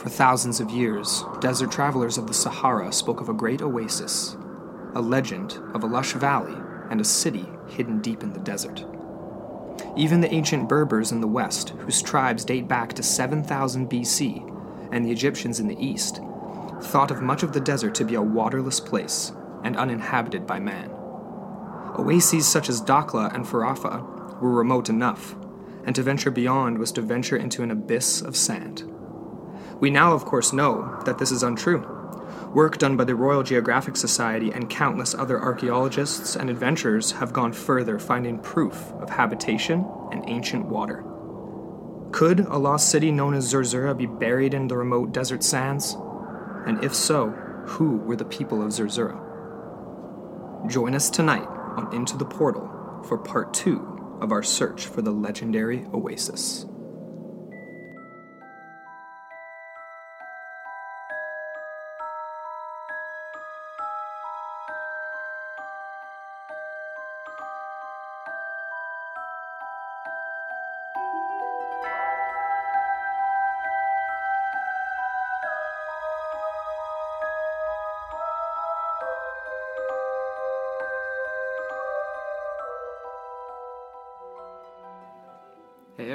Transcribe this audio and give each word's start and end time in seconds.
For 0.00 0.08
thousands 0.08 0.60
of 0.60 0.70
years, 0.70 1.24
desert 1.40 1.70
travelers 1.70 2.16
of 2.16 2.26
the 2.26 2.32
Sahara 2.32 2.90
spoke 2.90 3.20
of 3.20 3.28
a 3.28 3.34
great 3.34 3.60
oasis, 3.60 4.34
a 4.94 5.00
legend 5.02 5.58
of 5.74 5.82
a 5.82 5.86
lush 5.86 6.14
valley 6.14 6.56
and 6.88 7.02
a 7.02 7.04
city 7.04 7.44
hidden 7.68 8.00
deep 8.00 8.22
in 8.22 8.32
the 8.32 8.40
desert. 8.40 8.82
Even 9.98 10.22
the 10.22 10.32
ancient 10.32 10.70
Berbers 10.70 11.12
in 11.12 11.20
the 11.20 11.26
west, 11.26 11.70
whose 11.80 12.00
tribes 12.00 12.46
date 12.46 12.66
back 12.66 12.94
to 12.94 13.02
7000 13.02 13.90
BC, 13.90 14.88
and 14.90 15.04
the 15.04 15.10
Egyptians 15.10 15.60
in 15.60 15.68
the 15.68 15.78
east, 15.78 16.22
thought 16.80 17.10
of 17.10 17.20
much 17.20 17.42
of 17.42 17.52
the 17.52 17.60
desert 17.60 17.94
to 17.96 18.04
be 18.06 18.14
a 18.14 18.22
waterless 18.22 18.80
place 18.80 19.32
and 19.64 19.76
uninhabited 19.76 20.46
by 20.46 20.58
man. 20.58 20.88
Oases 21.98 22.48
such 22.48 22.70
as 22.70 22.80
Dakhla 22.80 23.34
and 23.34 23.44
Farafra 23.44 24.40
were 24.40 24.50
remote 24.50 24.88
enough, 24.88 25.34
and 25.84 25.94
to 25.94 26.02
venture 26.02 26.30
beyond 26.30 26.78
was 26.78 26.90
to 26.92 27.02
venture 27.02 27.36
into 27.36 27.62
an 27.62 27.70
abyss 27.70 28.22
of 28.22 28.34
sand. 28.34 28.90
We 29.80 29.90
now, 29.90 30.12
of 30.12 30.26
course, 30.26 30.52
know 30.52 31.00
that 31.06 31.18
this 31.18 31.32
is 31.32 31.42
untrue. 31.42 31.86
Work 32.54 32.78
done 32.78 32.96
by 32.96 33.04
the 33.04 33.14
Royal 33.14 33.42
Geographic 33.42 33.96
Society 33.96 34.50
and 34.52 34.68
countless 34.68 35.14
other 35.14 35.40
archaeologists 35.40 36.36
and 36.36 36.50
adventurers 36.50 37.12
have 37.12 37.32
gone 37.32 37.52
further, 37.52 37.98
finding 37.98 38.38
proof 38.38 38.92
of 39.00 39.08
habitation 39.08 39.86
and 40.12 40.28
ancient 40.28 40.66
water. 40.66 41.02
Could 42.12 42.40
a 42.40 42.58
lost 42.58 42.90
city 42.90 43.10
known 43.10 43.34
as 43.34 43.44
Zerzura 43.48 43.94
be 43.94 44.06
buried 44.06 44.52
in 44.52 44.68
the 44.68 44.76
remote 44.76 45.12
desert 45.12 45.42
sands? 45.42 45.96
And 46.66 46.82
if 46.84 46.94
so, 46.94 47.30
who 47.66 47.96
were 47.98 48.16
the 48.16 48.24
people 48.24 48.62
of 48.62 48.72
Zerzura? 48.72 49.18
Join 50.68 50.94
us 50.94 51.08
tonight 51.08 51.48
on 51.48 51.94
Into 51.94 52.18
the 52.18 52.24
Portal 52.24 52.68
for 53.06 53.16
part 53.16 53.54
two 53.54 54.18
of 54.20 54.32
our 54.32 54.42
search 54.42 54.86
for 54.86 55.00
the 55.02 55.12
legendary 55.12 55.86
oasis. 55.94 56.66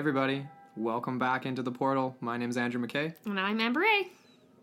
Everybody. 0.06 0.46
Welcome 0.78 1.18
back 1.18 1.48
into 1.48 1.64
the 1.64 1.72
portal. 1.72 2.16
My 2.20 2.38
name 2.38 2.52
is 2.52 2.58
Andrew 2.58 2.80
McKay, 2.80 3.16
And 3.26 3.40
I'm 3.40 3.60
Amber 3.60 3.80
Rae 3.80 4.12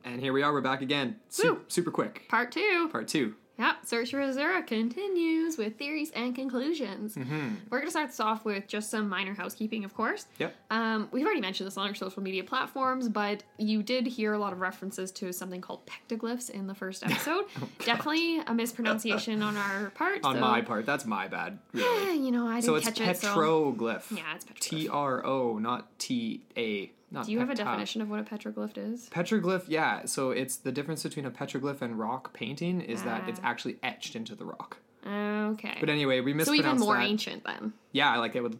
and 0.04 0.20
here 0.20 0.32
we 0.32 0.44
are. 0.44 0.52
We're 0.52 0.60
back 0.60 0.82
again. 0.82 1.16
Su- 1.30 1.62
super 1.66 1.90
quick. 1.90 2.26
Part 2.28 2.52
two. 2.52 2.88
Part 2.92 3.08
two. 3.08 3.34
Yep, 3.58 3.76
Search 3.84 4.10
for 4.10 4.24
Zerzura 4.32 4.62
continues 4.62 5.58
with 5.58 5.76
theories 5.76 6.10
and 6.12 6.34
conclusions. 6.34 7.14
Mm-hmm. 7.14 7.48
We're 7.70 7.78
going 7.78 7.86
to 7.86 7.90
start 7.90 8.08
this 8.08 8.18
off 8.18 8.44
with 8.44 8.66
just 8.66 8.90
some 8.90 9.08
minor 9.08 9.34
housekeeping, 9.34 9.84
of 9.84 9.94
course. 9.94 10.26
Yep. 10.38 10.54
Um, 10.70 11.08
we've 11.12 11.24
already 11.24 11.42
mentioned 11.42 11.66
this 11.66 11.76
on 11.76 11.86
our 11.86 11.94
social 11.94 12.22
media 12.22 12.44
platforms, 12.44 13.08
but 13.08 13.42
you 13.58 13.82
did 13.82 14.06
hear 14.06 14.32
a 14.32 14.38
lot 14.38 14.52
of 14.52 14.60
references 14.60 15.12
to 15.12 15.32
something 15.32 15.60
called 15.60 15.80
pectoglyphs 15.86 16.48
in 16.50 16.66
the 16.66 16.74
first 16.74 17.04
episode. 17.06 17.44
Definitely 17.84 18.38
a 18.38 18.54
mispronunciation 18.54 19.42
on 19.42 19.56
our 19.56 19.90
part. 19.90 20.20
On 20.24 20.36
so- 20.36 20.40
my 20.40 20.62
part, 20.62 20.86
that's 20.86 21.04
my 21.04 21.28
bad. 21.28 21.58
Really. 21.72 22.12
You 22.22 22.30
know, 22.30 22.46
I 22.46 22.60
didn't 22.60 22.64
so 22.64 22.80
catch 22.80 22.92
it. 22.92 22.96
So 22.96 23.10
it's 23.12 23.24
petroglyph. 23.24 24.16
Yeah, 24.16 24.22
it's 24.34 24.44
petroglyph. 24.44 24.60
T 24.60 24.88
R 24.88 25.26
O, 25.26 25.58
not 25.58 25.98
T 25.98 26.42
A. 26.56 26.92
Not 27.12 27.26
do 27.26 27.32
you 27.32 27.38
have 27.40 27.50
a 27.50 27.54
definition 27.54 28.00
of 28.00 28.08
what 28.10 28.20
a 28.20 28.22
petroglyph 28.24 28.76
is? 28.78 29.08
Petroglyph, 29.10 29.64
yeah. 29.68 30.06
So 30.06 30.30
it's 30.30 30.56
the 30.56 30.72
difference 30.72 31.02
between 31.02 31.26
a 31.26 31.30
petroglyph 31.30 31.82
and 31.82 31.98
rock 31.98 32.32
painting 32.32 32.80
is 32.80 33.02
that 33.02 33.28
it's 33.28 33.40
Ah. 33.42 33.48
actually 33.48 33.76
etched 33.82 34.16
into 34.16 34.34
the 34.34 34.44
rock. 34.46 34.78
Okay. 35.06 35.76
But 35.80 35.90
anyway, 35.90 36.20
we 36.20 36.32
so 36.32 36.36
mispronounced 36.36 36.64
even 36.64 36.78
more 36.78 36.96
that. 36.96 37.04
ancient 37.04 37.44
then. 37.44 37.72
Yeah, 37.92 38.16
like 38.18 38.34
it 38.34 38.42
would 38.42 38.58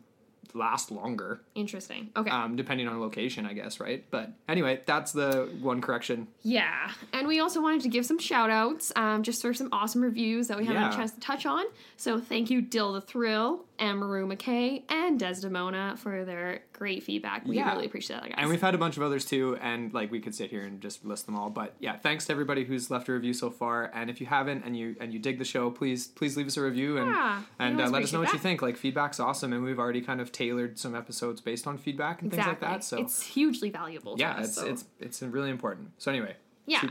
last 0.54 0.90
longer, 0.90 1.40
Interesting. 1.54 2.10
Okay. 2.14 2.30
um, 2.30 2.56
depending 2.56 2.86
on 2.86 3.00
location, 3.00 3.46
I 3.46 3.54
guess, 3.54 3.80
right? 3.80 4.04
But 4.10 4.32
anyway, 4.48 4.82
that's 4.84 5.12
the 5.12 5.48
one 5.62 5.80
correction. 5.80 6.28
Yeah, 6.42 6.90
and 7.14 7.26
we 7.26 7.40
also 7.40 7.62
wanted 7.62 7.80
to 7.82 7.88
give 7.88 8.04
some 8.04 8.18
shout 8.18 8.50
outs 8.50 8.92
um, 8.94 9.22
just 9.22 9.40
for 9.40 9.54
some 9.54 9.70
awesome 9.72 10.02
reviews 10.02 10.48
that 10.48 10.58
we 10.58 10.66
haven't 10.66 10.82
had 10.82 10.92
a 10.92 10.96
chance 10.96 11.12
to 11.12 11.20
touch 11.20 11.46
on. 11.46 11.64
So 11.96 12.20
thank 12.20 12.50
you, 12.50 12.60
Dill 12.60 12.92
the 12.92 13.00
Thrill, 13.00 13.64
and 13.78 13.98
Maru 13.98 14.28
McKay, 14.28 14.82
and 14.88 15.18
Desdemona 15.18 15.96
for 15.96 16.24
their 16.24 16.62
great 16.72 17.02
feedback. 17.02 17.44
We 17.46 17.56
Yeah. 17.56 17.72
really 17.72 17.86
appreciate 17.86 18.20
that, 18.20 18.28
guys. 18.28 18.34
And 18.38 18.48
we've 18.48 18.60
had 18.60 18.74
a 18.74 18.78
bunch 18.78 18.96
of 18.96 19.02
others 19.02 19.24
too, 19.24 19.56
and 19.60 19.92
like 19.92 20.10
we 20.10 20.20
could 20.20 20.34
sit 20.34 20.50
here 20.50 20.62
and 20.62 20.80
just 20.80 21.04
list 21.04 21.26
them 21.26 21.34
all. 21.36 21.50
But 21.50 21.74
yeah, 21.80 21.96
thanks 21.96 22.26
to 22.26 22.32
everybody 22.32 22.64
who's 22.64 22.90
left 22.90 23.08
a 23.08 23.12
review 23.12 23.32
so 23.32 23.50
far. 23.50 23.90
And 23.94 24.08
if 24.10 24.20
you 24.20 24.26
haven't 24.26 24.64
and 24.64 24.76
you 24.76 24.94
and 25.00 25.12
you 25.12 25.18
dig 25.18 25.38
the 25.38 25.44
show, 25.44 25.70
please 25.70 26.06
please 26.06 26.36
leave 26.36 26.46
us 26.46 26.56
a 26.56 26.62
review 26.62 26.98
and 26.98 27.10
Yeah, 27.10 27.42
and 27.58 27.80
uh, 27.80 27.88
let 27.88 28.02
us 28.02 28.12
know 28.12 28.20
what 28.20 28.32
you 28.32 28.38
think. 28.38 28.62
Like 28.62 28.76
feedback's 28.76 29.18
awesome, 29.18 29.52
and 29.52 29.64
we've 29.64 29.78
already 29.78 30.00
kind 30.00 30.20
of 30.20 30.30
tailored 30.32 30.78
some 30.78 30.94
episodes 30.94 31.40
based 31.40 31.66
on 31.66 31.78
feedback 31.78 32.22
and 32.22 32.32
exactly. 32.32 32.54
things 32.54 32.62
like 32.62 32.70
that. 32.72 32.84
So 32.84 32.98
it's 32.98 33.22
hugely 33.22 33.70
valuable. 33.70 34.16
To 34.16 34.20
yeah, 34.20 34.36
us, 34.36 34.46
it's 34.48 34.54
so- 34.56 34.66
it's 34.66 34.84
it's 35.00 35.22
really 35.22 35.50
important. 35.50 35.90
So 35.98 36.10
anyway, 36.10 36.36
yeah. 36.66 36.82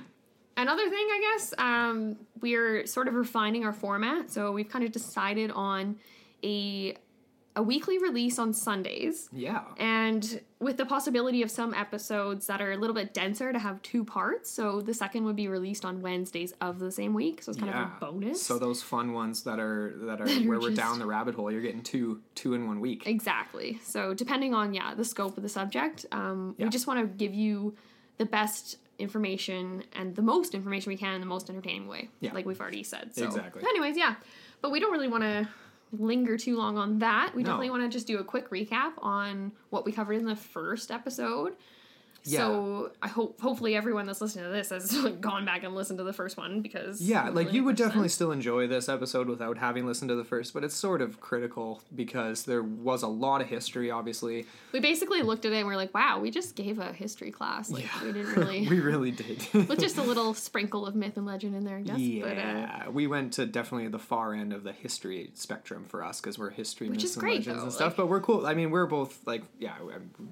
Another 0.58 0.90
thing, 0.90 1.08
I 1.10 1.20
guess, 1.32 1.54
um, 1.58 2.18
we're 2.42 2.86
sort 2.86 3.08
of 3.08 3.14
refining 3.14 3.64
our 3.66 3.72
format. 3.72 4.30
So 4.30 4.52
we've 4.52 4.68
kind 4.68 4.84
of 4.84 4.92
decided 4.92 5.50
on 5.52 5.96
a 6.44 6.96
a 7.54 7.62
weekly 7.62 7.98
release 7.98 8.40
on 8.40 8.54
Sundays. 8.54 9.28
yeah. 9.34 9.64
and 9.78 10.40
with 10.62 10.78
the 10.78 10.86
possibility 10.86 11.42
of 11.42 11.52
some 11.52 11.74
episodes 11.74 12.48
that 12.48 12.62
are 12.62 12.72
a 12.72 12.78
little 12.78 12.94
bit 12.94 13.14
denser 13.14 13.52
to 13.52 13.60
have 13.60 13.82
two 13.82 14.06
parts. 14.06 14.50
So 14.50 14.80
the 14.80 14.94
second 14.94 15.26
would 15.26 15.36
be 15.36 15.50
released 15.50 15.84
on 15.84 16.02
Wednesdays 16.02 16.54
of 16.62 16.80
the 16.80 16.92
same 16.94 17.14
week, 17.14 17.42
so 17.44 17.52
it's 17.52 17.60
kind 17.60 17.74
yeah. 17.74 17.88
of 17.98 18.02
a 18.02 18.06
bonus. 18.06 18.42
So 18.42 18.58
those 18.58 18.82
fun 18.82 19.12
ones 19.12 19.44
that 19.44 19.60
are 19.60 19.94
that 20.06 20.22
are 20.22 20.26
That 20.28 20.46
are 20.46 20.48
where 20.48 20.62
we're 20.62 20.74
down 20.74 20.98
the 21.00 21.06
rabbit 21.06 21.36
hole, 21.36 21.52
you're 21.52 21.62
getting 21.62 21.84
two 21.84 22.22
two 22.36 22.54
in 22.54 22.68
one 22.68 22.80
week. 22.80 23.06
exactly. 23.06 23.80
So 23.84 24.14
depending 24.14 24.54
on 24.54 24.74
yeah 24.74 24.94
the 24.94 25.04
scope 25.04 25.36
of 25.36 25.44
the 25.44 25.50
subject, 25.50 26.06
um, 26.14 26.56
Yeah. 26.58 26.66
we 26.68 26.70
just 26.72 26.88
want 26.88 27.02
to 27.02 27.06
give 27.06 27.34
you 27.34 27.76
the 28.18 28.26
best 28.26 28.78
information 28.98 29.84
and 29.94 30.16
the 30.16 30.22
most 30.22 30.54
information 30.56 30.90
we 30.90 30.96
can 30.98 31.16
in 31.16 31.20
the 31.22 31.28
most 31.28 31.50
entertaining 31.50 31.88
way. 31.90 32.08
Yeah. 32.22 32.32
like 32.34 32.46
we've 32.46 32.62
already 32.62 32.84
said. 32.84 33.14
So 33.14 33.26
Exactly. 33.26 33.62
Anyways, 33.64 33.98
yeah, 33.98 34.16
but 34.62 34.72
we 34.72 34.80
don't 34.80 34.92
really 34.94 35.10
want 35.10 35.24
to 35.24 35.50
linger 35.92 36.38
too 36.38 36.58
long 36.58 36.78
on 36.78 37.00
that. 37.00 37.34
We 37.36 37.44
No. 37.44 37.48
definitely 37.48 37.70
want 37.72 37.84
to 37.84 37.90
just 37.90 38.08
do 38.08 38.18
a 38.20 38.24
quick 38.24 38.50
recap 38.50 38.94
on 39.00 39.52
what 39.70 39.86
we 39.86 39.92
covered 39.92 40.14
in 40.14 40.26
the 40.26 40.36
first 40.36 40.92
episode. 40.92 41.56
So 42.24 42.92
I 43.02 43.08
hope 43.08 43.40
hopefully 43.42 43.76
everyone 43.76 44.06
that's 44.06 44.22
listening 44.22 44.46
to 44.46 44.52
this 44.52 44.70
has 44.70 44.92
gone 45.22 45.46
back 45.46 45.64
and 45.64 45.74
listened 45.76 45.98
to 46.00 46.04
the 46.04 46.14
first 46.14 46.38
one 46.38 46.62
because 46.62 47.02
Yeah, 47.02 47.30
like 47.30 47.52
you 47.54 47.64
would 47.64 47.76
definitely 47.76 48.10
sense. 48.10 48.14
still 48.16 48.32
enjoy 48.32 48.68
this 48.68 48.88
episode 48.90 49.28
without 49.28 49.58
having 49.58 49.86
listened 49.86 50.10
to 50.10 50.16
the 50.16 50.24
first, 50.24 50.54
but 50.54 50.64
it's 50.64 50.76
sort 50.76 51.02
of 51.02 51.20
critical 51.20 51.82
because 51.96 52.44
there 52.44 52.62
was 52.64 53.02
a 53.04 53.08
lot 53.08 53.42
of 53.42 53.48
history, 53.48 53.90
obviously. 53.92 54.46
We 54.72 54.80
basically 54.80 55.22
looked 55.22 55.46
at 55.46 55.52
it 55.54 55.58
and 55.58 55.68
we 55.68 55.74
are 55.74 55.78
like, 55.78 55.94
wow, 55.94 56.20
we 56.20 56.32
just 56.32 56.56
gave 56.56 56.80
a 56.80 56.94
history 56.94 57.32
class. 57.32 57.70
Like 57.72 57.86
we 58.04 58.12
didn't 58.12 58.34
really 58.36 58.68
we 58.68 58.80
really 58.80 59.12
did. 59.12 59.46
with 59.54 59.80
just 59.80 59.98
a 59.98 60.04
little 60.04 60.34
sprinkle 60.34 60.86
of 60.86 60.96
myth 60.96 61.18
and 61.18 61.26
legend 61.26 61.56
in 61.56 61.64
there, 61.64 61.78
I 61.78 61.82
guess. 61.82 61.98
But 61.98 62.38
uh, 62.38 62.42
yeah, 62.42 62.88
we 62.90 63.08
went 63.08 63.34
to 63.34 63.46
definitely 63.46 63.88
the 63.88 64.00
far 64.00 64.34
end 64.34 64.54
of 64.54 64.64
the 64.64 64.72
history 64.74 65.32
spectrum 65.34 65.86
for 65.88 66.04
us 66.04 66.22
because 66.22 66.38
we're 66.38 66.50
history 66.52 66.88
Which 66.90 66.98
myths 66.98 67.12
is 67.12 67.16
and 67.16 67.22
great, 67.22 67.38
legends 67.40 67.58
though, 67.58 67.64
and 67.64 67.74
stuff. 67.74 67.88
like- 67.90 67.98
But 67.98 68.08
we're 68.10 68.22
cool. 68.22 68.46
I 68.46 68.54
mean, 68.54 68.70
we're 68.72 68.86
both 68.86 69.20
like, 69.26 69.44
yeah, 69.60 69.76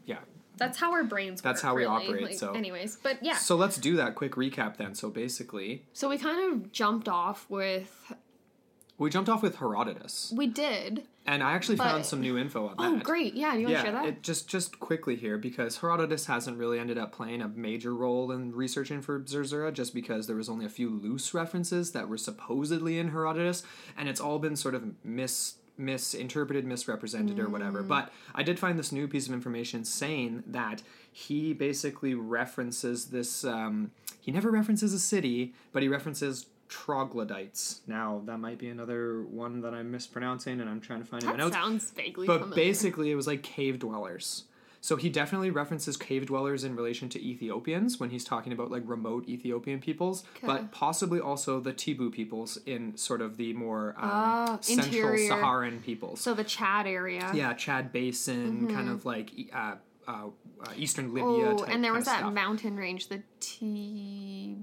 yeah. 0.05 0.17
That's 0.59 0.77
how 0.77 0.91
our 0.91 1.03
brains 1.03 1.39
work. 1.39 1.43
That's 1.43 1.63
work, 1.63 1.69
how 1.69 1.75
we 1.75 1.81
really. 1.83 2.05
operate, 2.05 2.23
Like, 2.23 2.33
so- 2.37 2.51
anyways, 2.53 2.97
but 3.01 3.23
yeah. 3.23 3.37
So 3.37 3.55
let's 3.55 3.77
do 3.77 3.95
that 3.95 4.15
quick 4.15 4.33
recap 4.33 4.77
then. 4.77 4.93
So 4.93 5.09
basically, 5.09 5.85
So 5.93 6.09
we 6.09 6.17
kind 6.17 6.53
of 6.53 6.71
jumped 6.71 7.09
off 7.09 7.45
with 7.49 8.13
we 8.99 9.09
jumped 9.09 9.29
off 9.29 9.41
with 9.41 9.55
Herodotus, 9.59 10.33
we 10.35 10.45
did. 10.47 11.05
and 11.25 11.41
I 11.41 11.53
actually 11.53 11.77
found 11.77 12.05
some 12.05 12.19
new 12.19 12.37
info 12.37 12.67
on 12.67 12.75
oh, 12.77 12.83
that. 12.95 12.99
Oh 12.99 12.99
great. 12.99 13.33
Yeah, 13.33 13.55
you 13.55 13.63
want 13.67 13.77
to 13.77 13.81
share 13.83 13.91
that? 13.93 14.05
it, 14.05 14.23
just 14.23 14.49
just 14.49 14.77
quickly 14.81 15.15
here 15.15 15.37
because 15.37 15.77
Herodotus 15.77 16.25
hasn't 16.25 16.57
really 16.57 16.79
ended 16.79 16.97
up 16.97 17.13
playing 17.13 17.41
a 17.41 17.47
major 17.47 17.95
role 17.95 18.29
in 18.33 18.53
researching 18.53 19.01
for 19.01 19.21
Zerzura 19.21 19.71
just 19.71 19.93
because 19.93 20.27
there 20.27 20.35
was 20.35 20.49
only 20.49 20.65
a 20.65 20.69
few 20.69 20.89
loose 20.89 21.33
references 21.33 21.93
that 21.93 22.09
were 22.09 22.17
supposedly 22.17 22.99
in 22.99 23.11
Herodotus, 23.11 23.63
and 23.97 24.09
it's 24.09 24.19
all 24.19 24.37
been 24.37 24.57
sort 24.57 24.75
of 24.75 24.83
mis 25.05 25.53
misinterpreted, 25.79 26.65
misrepresented, 26.65 27.39
or 27.39 27.45
Mm. 27.47 27.51
whatever. 27.51 27.81
But 27.81 28.11
I 28.35 28.43
did 28.43 28.59
find 28.59 28.77
this 28.77 28.91
new 28.91 29.07
piece 29.07 29.27
of 29.27 29.33
information 29.33 29.85
saying 29.85 30.43
that 30.47 30.83
he 31.11 31.53
basically 31.53 32.13
references 32.13 33.05
this. 33.07 33.43
Um, 33.43 33.91
he 34.19 34.31
never 34.31 34.51
references 34.51 34.93
a 34.93 34.99
city, 34.99 35.53
but 35.71 35.81
he 35.81 35.87
references 35.89 36.45
troglodytes. 36.67 37.81
Now 37.87 38.21
that 38.25 38.37
might 38.39 38.57
be 38.59 38.67
another 38.69 39.21
one 39.23 39.61
that 39.61 39.73
I'm 39.73 39.89
mispronouncing, 39.91 40.59
and 40.59 40.69
I'm 40.69 40.81
trying 40.81 40.99
to 40.99 41.05
find 41.05 41.23
that 41.23 41.37
notes 41.37 41.55
sounds 41.55 41.91
vaguely 41.91 42.27
but 42.27 42.41
familiar. 42.41 42.55
basically 42.55 43.11
it 43.11 43.15
was 43.15 43.25
like 43.27 43.41
cave 43.41 43.79
dwellers 43.79 44.43
so 44.81 44.95
he 44.95 45.09
definitely 45.09 45.49
references 45.49 45.97
cave 45.97 46.25
dwellers 46.27 46.63
in 46.63 46.75
relation 46.75 47.09
to 47.09 47.21
ethiopians 47.23 47.99
when 47.99 48.09
he's 48.09 48.23
talking 48.23 48.53
about 48.53 48.71
like 48.71 48.83
remote 48.85 49.27
ethiopian 49.27 49.79
peoples 49.79 50.23
Okay. 50.37 50.47
but 50.47 50.71
possibly 50.71 51.19
also 51.19 51.59
the 51.59 51.73
tibu 51.73 52.11
peoples 52.11 52.57
in 52.65 52.95
sort 52.97 53.21
of 53.21 53.37
the 53.37 53.53
more 53.53 53.89
um, 53.97 54.09
Ah, 54.11 54.57
central 54.61 54.87
interior. 54.87 55.27
saharan 55.29 55.79
peoples 55.81 56.21
so 56.21 56.33
the 56.33 56.43
Chad 56.43 56.87
area. 56.87 57.29
yeah 57.33 57.53
chad 57.53 57.91
basin 57.91 58.61
Mm-hmm. 58.63 58.75
kind 58.75 58.89
of 58.89 59.05
like 59.05 59.31
uh, 59.53 59.75
uh, 60.07 60.11
uh, 60.63 60.71
eastern 60.75 61.13
Libya. 61.13 61.55
Oh, 61.57 61.63
and 61.65 61.83
there 61.83 61.93
was 61.93 62.05
that 62.05 62.19
stuff. 62.19 62.33
mountain 62.33 62.75
range, 62.75 63.09
the 63.09 63.21
T. 63.39 64.55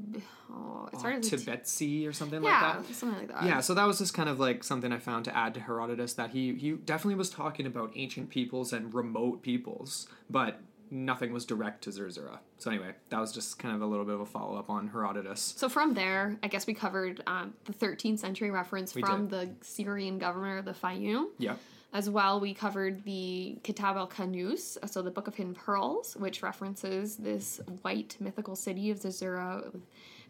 Oh, 0.56 0.86
it 0.90 0.94
Uh, 0.94 0.98
started 0.98 1.16
with 1.22 1.30
T- 1.30 1.36
Tibet 1.36 2.06
or 2.08 2.12
something 2.12 2.42
Yeah, 2.42 2.74
like 2.76 2.86
that. 2.86 2.94
something 2.94 3.18
like 3.18 3.28
that. 3.28 3.44
Yeah, 3.44 3.60
so 3.60 3.74
that 3.74 3.84
was 3.86 3.98
just 3.98 4.14
kind 4.14 4.28
of 4.28 4.40
like 4.40 4.64
something 4.64 4.92
I 4.92 4.98
found 4.98 5.24
to 5.26 5.36
add 5.36 5.52
to 5.54 5.60
Herodotus 5.60 6.14
that 6.14 6.30
he 6.30 6.54
he 6.54 6.72
definitely 6.72 7.16
was 7.16 7.28
talking 7.30 7.66
about 7.66 7.92
ancient 7.94 8.30
peoples 8.30 8.72
and 8.72 8.92
remote 8.94 9.42
peoples, 9.42 10.08
but 10.30 10.60
nothing 10.90 11.32
was 11.32 11.44
direct 11.44 11.82
to 11.82 11.90
Zerzura. 11.90 12.38
So 12.58 12.70
anyway, 12.70 12.94
that 13.10 13.20
was 13.20 13.32
just 13.32 13.58
kind 13.58 13.74
of 13.74 13.82
a 13.82 13.86
little 13.86 14.04
bit 14.04 14.14
of 14.14 14.20
a 14.20 14.26
follow 14.26 14.56
up 14.56 14.70
on 14.70 14.86
Herodotus. 14.88 15.54
So 15.56 15.68
from 15.68 15.94
there, 15.94 16.38
I 16.44 16.48
guess 16.48 16.66
we 16.66 16.74
covered 16.74 17.22
um, 17.26 17.54
the 17.64 17.72
13th 17.72 18.20
century 18.20 18.50
reference 18.52 18.94
We 18.94 19.02
from 19.02 19.28
the 19.28 19.50
Syrian 19.62 20.18
governor 20.18 20.58
of 20.58 20.64
the 20.64 20.72
Fayoum. 20.72 21.26
Yeah. 21.38 21.56
As 21.92 22.08
well, 22.10 22.40
we 22.40 22.52
covered 22.54 23.02
the 23.04 23.58
Kitab 23.64 23.96
al 23.96 24.06
Kanus, 24.06 24.76
so 24.88 25.02
the 25.02 25.10
Book 25.10 25.26
of 25.28 25.34
Hidden 25.34 25.54
Pearls, 25.54 26.14
which 26.16 26.42
references 26.42 27.16
this 27.16 27.60
white 27.82 28.16
mythical 28.20 28.54
city 28.54 28.90
of 28.90 28.98
Zerzura. 29.00 29.64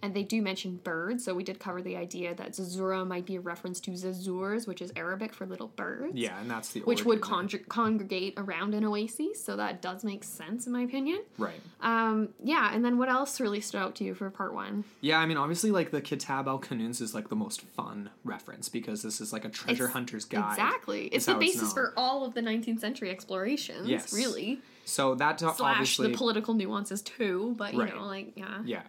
And 0.03 0.15
they 0.15 0.23
do 0.23 0.43
mention 0.43 0.77
birds, 0.85 1.25
so 1.25 1.35
we 1.35 1.43
did 1.43 1.59
cover 1.59 1.81
the 1.81 1.97
idea 1.97 2.35
that 2.35 2.53
Zazura 2.53 3.07
might 3.07 3.25
be 3.25 3.37
a 3.37 3.41
reference 3.41 3.81
to 3.81 3.93
Zazurs, 3.93 4.67
which 4.67 4.83
is 4.83 4.93
Arabic 4.95 5.33
for 5.33 5.47
little 5.47 5.69
birds. 5.69 6.13
Yeah, 6.15 6.39
and 6.41 6.51
that's 6.51 6.69
the 6.71 6.81
Which 6.81 7.05
would 7.05 7.21
con- 7.23 7.49
congregate 7.69 8.35
around 8.37 8.75
an 8.75 8.85
oasis, 8.85 9.43
so 9.43 9.57
that 9.57 9.81
does 9.81 10.05
make 10.05 10.23
sense 10.23 10.67
in 10.67 10.73
my 10.73 10.83
opinion. 10.83 11.23
Right. 11.39 11.61
Um, 11.81 12.29
yeah, 12.45 12.71
and 12.75 12.85
then 12.85 12.99
what 12.99 13.09
else 13.09 13.41
really 13.41 13.61
stood 13.61 13.79
out 13.79 13.95
to 13.97 14.05
you 14.05 14.15
for 14.15 14.29
part 14.31 14.53
one? 14.53 14.85
Yeah, 15.01 15.19
I 15.19 15.27
mean, 15.27 15.37
obviously, 15.39 15.71
like 15.71 15.91
the 15.91 16.01
Kitab 16.01 16.47
al 16.47 16.59
Kanuns 16.59 17.01
is 17.01 17.15
like 17.15 17.29
the 17.29 17.37
most 17.37 17.63
fun 17.63 18.11
reference 18.25 18.69
because 18.69 19.03
this 19.03 19.21
is 19.21 19.33
like 19.33 19.45
a 19.45 19.49
treasure 19.49 19.85
It's- 19.85 19.93
hunter's 19.95 20.25
guide. 20.27 20.53
Exactly. 20.53 21.07
It's 21.07 21.27
the 21.27 21.35
basis 21.35 21.63
known. 21.63 21.71
for 21.71 21.93
all 21.97 22.25
of 22.25 22.35
the 22.35 22.43
19th 22.43 22.81
century 22.81 23.11
explorations, 23.11 23.89
Yes. 23.89 24.13
really. 24.13 24.61
So 24.85 25.15
that 25.17 25.39
to- 25.39 25.53
Slash 25.55 25.61
obviously, 25.61 26.13
the 26.13 26.17
political 26.17 26.55
nuances 26.55 27.03
too, 27.03 27.55
but 27.59 27.75
you 27.75 27.81
Right. 27.81 27.95
know, 27.95 28.05
like, 28.05 28.33
yeah. 28.37 28.61
yeah, 28.65 28.83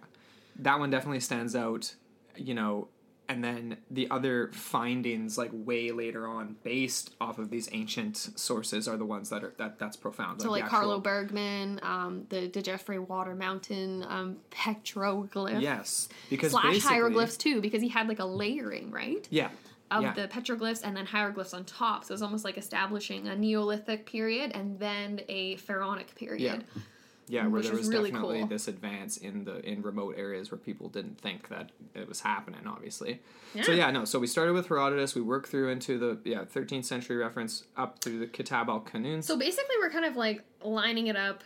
that 0.60 0.80
one 0.80 0.90
definitely 0.90 1.20
stands 1.20 1.56
out. 1.56 1.96
You 2.36 2.54
know, 2.54 2.90
and 3.30 3.44
then 3.44 3.78
the 3.92 4.10
other 4.10 4.50
findings, 4.54 5.38
like 5.38 5.50
way 5.52 5.92
later 5.92 6.28
on, 6.28 6.56
based 6.64 7.16
off 7.20 7.40
of 7.40 7.50
these 7.50 7.68
ancient 7.72 8.16
sources, 8.18 8.88
are 8.88 8.98
the 8.98 9.06
ones 9.06 9.30
that 9.30 9.44
are 9.44 9.54
that 9.58 9.80
that's 9.80 9.98
profound. 9.98 10.42
So 10.42 10.46
the 10.46 10.52
like 10.52 10.64
actual- 10.64 10.80
Carlo 10.80 11.00
Bergmann, 11.00 11.80
um, 11.84 12.26
the 12.30 12.48
Djedefre 12.48 13.06
Water 13.08 13.36
Mountain 13.36 14.06
um, 14.08 14.38
petroglyph. 14.52 15.62
Yes, 15.62 16.10
because 16.30 16.52
Slash 16.52 16.80
hieroglyphs 16.82 17.38
too, 17.38 17.62
because 17.62 17.82
he 17.82 17.90
had 17.90 18.08
like 18.08 18.20
a 18.20 18.26
layering, 18.26 18.92
right? 18.92 19.28
Yeah. 19.30 19.50
Of 19.90 20.04
yeah. 20.04 20.14
the 20.14 20.28
petroglyphs 20.28 20.82
and 20.84 20.98
then 20.98 21.06
hieroglyphs 21.06 21.54
on 21.54 21.64
top. 21.64 22.04
So 22.04 22.14
it's 22.14 22.22
almost 22.22 22.44
like 22.44 22.58
establishing 22.58 23.30
a 23.30 23.36
Neolithic 23.38 24.06
period 24.06 24.52
and 24.54 24.78
then 24.78 25.22
a 25.30 25.56
pharaonic 25.56 26.14
period. 26.16 26.66
Yeah, 26.76 26.82
Mm, 27.30 27.44
where 27.44 27.50
which 27.50 27.66
there 27.66 27.74
is 27.74 27.80
was 27.80 27.90
really 27.90 28.12
definitely 28.12 28.40
cool. 28.40 28.48
this 28.48 28.68
advance 28.68 29.18
in 29.18 29.44
the 29.44 29.60
in 29.68 29.82
remote 29.82 30.16
areas 30.18 30.50
where 30.52 30.58
people 30.58 30.90
didn't 30.90 31.20
think 31.20 31.50
that 31.50 31.72
it 31.94 32.08
was 32.08 32.22
happening. 32.22 32.62
Obviously, 32.66 33.20
yeah. 33.54 33.64
so 33.64 33.72
Yeah. 33.74 33.88
yeah, 33.88 33.92
no. 33.92 34.06
So 34.06 34.20
we 34.20 34.28
started 34.28 34.54
with 34.54 34.68
Herodotus. 34.68 35.14
We 35.16 35.22
worked 35.22 35.50
through 35.50 35.70
into 35.70 35.98
the 35.98 36.20
yeah 36.24 36.44
13th 36.46 36.86
century 36.86 37.18
reference 37.18 37.64
up 37.76 38.00
through 38.00 38.20
the 38.20 38.28
Kitab 38.28 38.70
al 38.70 38.82
Kanun. 38.82 39.24
So 39.24 39.38
basically, 39.38 39.76
we're 39.80 39.90
kind 39.92 40.06
of 40.06 40.16
like 40.16 40.44
lining 40.64 41.08
it 41.08 41.16
up 41.16 41.44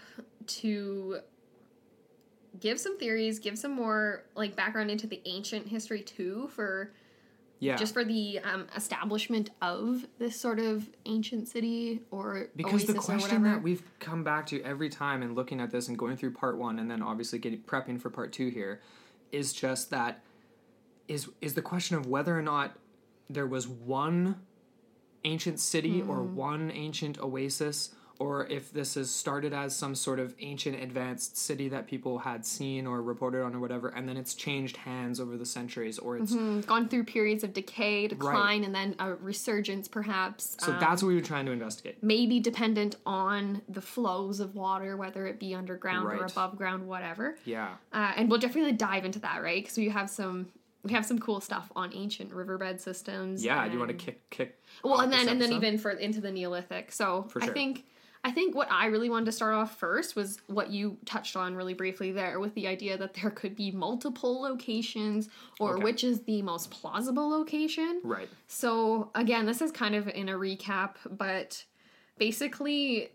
to 0.48 1.20
give 2.60 2.80
some 2.80 2.98
theories, 2.98 3.40
give 3.40 3.58
some 3.58 3.72
more 3.72 4.24
like 4.36 4.56
background 4.56 4.92
into 4.92 5.08
the 5.08 5.22
ancient 5.26 5.68
history 5.68 6.02
too, 6.02 6.50
for 6.54 6.92
yeah, 7.62 7.76
just 7.78 7.94
for 7.94 8.04
the 8.04 8.40
um, 8.40 8.68
establishment 8.76 9.52
of 9.62 10.08
this 10.18 10.36
sort 10.36 10.60
of 10.60 10.90
ancient 11.06 11.48
city 11.48 12.02
or 12.10 12.48
because 12.56 12.86
the 12.86 12.96
question 12.96 13.44
that 13.44 13.62
we've 13.62 13.84
come 14.00 14.24
back 14.24 14.48
to 14.48 14.62
every 14.64 14.90
time 14.90 15.22
and 15.22 15.36
looking 15.36 15.62
at 15.62 15.70
this 15.70 15.88
and 15.88 15.96
going 15.98 16.18
through 16.18 16.32
part 16.32 16.58
one 16.58 16.80
and 16.80 16.90
then 16.90 17.04
obviously 17.04 17.38
getting 17.38 17.62
prepping 17.62 18.02
for 18.02 18.10
part 18.10 18.32
two 18.32 18.50
here 18.50 18.82
is 19.32 19.54
just 19.54 19.92
that 19.92 20.22
is 21.08 21.30
is 21.40 21.54
the 21.54 21.62
question 21.62 21.96
of 21.96 22.08
whether 22.08 22.38
or 22.38 22.42
not 22.42 22.78
there 23.30 23.48
was 23.48 23.68
one 23.68 24.42
ancient 25.24 25.60
city 25.60 26.02
or 26.02 26.18
Hmm. 26.18 26.36
one 26.36 26.72
ancient 26.72 27.20
oasis 27.20 27.92
or 28.22 28.46
if 28.48 28.72
this 28.72 28.94
has 28.96 29.10
started 29.10 29.52
as 29.54 29.76
some 29.76 29.96
sort 29.96 30.20
of 30.20 30.36
ancient 30.40 30.76
advanced 30.82 31.36
city 31.38 31.68
that 31.70 31.88
people 31.88 32.20
had 32.20 32.46
seen 32.46 32.86
or 32.86 33.02
reported 33.02 33.42
on 33.44 33.56
or 33.56 33.60
whatever 33.60 33.88
and 33.90 34.08
then 34.08 34.16
it's 34.16 34.34
changed 34.36 34.78
hands 34.78 35.20
over 35.20 35.38
the 35.38 35.46
centuries 35.46 35.98
or 35.98 36.18
it's 36.18 36.32
Mm, 36.34 36.66
gone 36.66 36.88
through 36.88 37.06
periods 37.06 37.44
of 37.44 37.52
decay, 37.54 38.08
decline, 38.08 38.64
and 38.64 38.74
then 38.76 38.96
a 39.00 39.16
resurgence, 39.16 39.88
perhaps. 39.88 40.56
so 40.60 40.72
um, 40.72 40.80
that's 40.80 41.02
what 41.02 41.10
we 41.10 41.16
were 41.16 41.22
trying 41.34 41.46
to 41.48 41.52
investigate 41.52 41.98
maybe 42.04 42.40
dependent 42.40 42.96
on 43.06 43.62
the 43.68 43.82
flows 43.82 44.40
of 44.40 44.56
water, 44.56 44.96
whether 44.98 45.26
it 45.26 45.40
be 45.40 45.56
underground 45.56 46.06
or 46.06 46.24
above 46.26 46.56
ground, 46.58 46.88
whatever. 46.88 47.36
yeah 47.46 47.70
Uh, 47.92 48.12
and 48.18 48.30
we'll 48.30 48.40
definitely 48.40 48.72
dive 48.74 49.04
into 49.06 49.20
that, 49.20 49.42
right? 49.42 49.64
Because 49.64 49.78
we 49.78 49.90
have 49.90 50.10
some 50.10 50.48
we 50.84 50.92
have 50.94 51.06
some 51.06 51.20
cool 51.20 51.40
stuff 51.40 51.72
on 51.76 51.94
ancient 51.94 52.34
riverbed 52.34 52.82
systems. 52.82 53.44
yeah 53.46 53.66
do 53.68 53.74
you 53.74 53.80
want 53.80 53.90
to 53.96 53.98
kick 54.06 54.18
kick 54.32 54.60
Well, 54.84 55.00
and 55.02 55.12
then 55.14 55.28
and 55.30 55.40
then 55.42 55.52
even 55.54 55.78
for 55.78 55.92
into 55.92 56.22
the 56.22 56.32
Neolithic. 56.32 56.92
So 56.92 57.24
For 57.30 57.42
I 57.44 57.48
think 57.48 57.86
I 58.24 58.32
think 58.32 58.54
what 58.56 58.72
I 58.72 58.86
really 58.86 59.10
wanted 59.10 59.26
to 59.26 59.32
start 59.32 59.56
off 59.56 59.78
first 59.80 60.16
was 60.16 60.38
what 60.48 60.70
you 60.70 60.98
touched 61.06 61.36
on 61.36 61.56
really 61.56 61.74
briefly 61.74 62.12
there, 62.12 62.40
with 62.40 62.54
the 62.54 62.68
idea 62.68 62.96
that 62.98 63.16
there 63.16 63.32
could 63.32 63.56
be 63.56 63.72
multiple 63.72 64.42
locations, 64.42 65.28
or 65.60 65.74
Okay. 65.76 65.84
which 65.84 66.04
is 66.04 66.22
the 66.24 66.42
most 66.44 66.70
plausible 66.70 67.30
location. 67.30 68.00
right 68.04 68.30
So 68.48 69.10
again, 69.16 69.46
this 69.48 69.62
is 69.62 69.72
kind 69.72 69.96
of 69.96 70.08
in 70.08 70.30
a 70.30 70.34
recap, 70.34 70.96
but 71.10 71.66
basically 72.20 73.10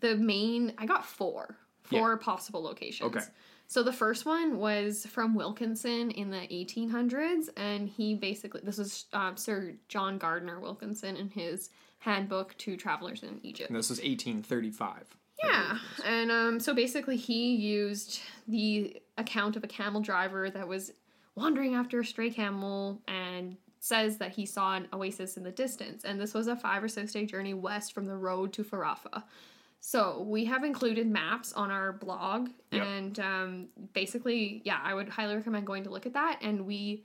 the 0.00 0.16
main 0.16 0.72
I 0.78 0.86
got 0.86 1.04
four. 1.04 1.56
Four 1.82 2.16
possible 2.18 2.62
locations. 2.62 3.16
Okay. 3.16 3.24
So 3.66 3.82
the 3.84 3.92
first 3.92 4.26
one 4.26 4.58
was 4.58 5.06
from 5.06 5.34
Wilkinson 5.36 6.10
in 6.10 6.30
the 6.30 6.38
1800s, 6.38 7.48
and 7.56 7.88
he 7.88 8.14
basically 8.14 8.60
this 8.64 8.78
is 8.80 9.06
um, 9.12 9.36
Sir 9.36 9.74
John 9.88 10.18
Gardner 10.18 10.58
Wilkinson 10.60 11.16
and 11.16 11.30
his 11.32 11.70
handbook 12.00 12.56
to 12.58 12.76
travelers 12.76 13.22
in 13.22 13.38
Egypt. 13.42 13.70
and 13.70 13.78
this 13.78 13.88
was 13.90 13.98
1835 13.98 15.16
Yeah, 15.42 15.78
and 16.04 16.30
um, 16.30 16.60
so 16.60 16.74
basically, 16.74 17.16
he 17.16 17.54
used 17.56 18.20
the 18.48 19.00
account 19.16 19.56
of 19.56 19.64
a 19.64 19.68
camel 19.68 20.00
driver 20.00 20.50
that 20.50 20.66
was 20.68 20.92
wandering 21.34 21.74
after 21.74 22.00
a 22.00 22.04
stray 22.04 22.30
camel 22.30 23.00
and 23.08 23.56
says 23.78 24.18
that 24.18 24.32
he 24.32 24.44
saw 24.44 24.74
an 24.76 24.86
oasis 24.92 25.36
in 25.38 25.42
the 25.42 25.50
distance. 25.50 26.04
And 26.04 26.20
this 26.20 26.34
was 26.34 26.48
a 26.48 26.56
five 26.56 26.82
or 26.82 26.88
six 26.88 27.12
day 27.12 27.24
journey 27.24 27.54
west 27.54 27.94
from 27.94 28.04
the 28.06 28.16
road 28.16 28.52
to 28.54 28.64
Farafra. 28.64 29.22
So 29.82 30.22
we 30.28 30.44
have 30.44 30.64
included 30.64 31.06
maps 31.06 31.54
on 31.54 31.70
our 31.70 31.92
blog, 31.92 32.50
Yep. 32.72 32.86
and 32.86 33.18
um, 33.20 33.68
basically, 33.94 34.60
yeah, 34.64 34.78
I 34.82 34.92
would 34.92 35.08
highly 35.08 35.34
recommend 35.36 35.66
going 35.66 35.84
to 35.84 35.90
look 35.90 36.04
at 36.04 36.12
that. 36.12 36.40
And 36.42 36.66
we 36.66 37.04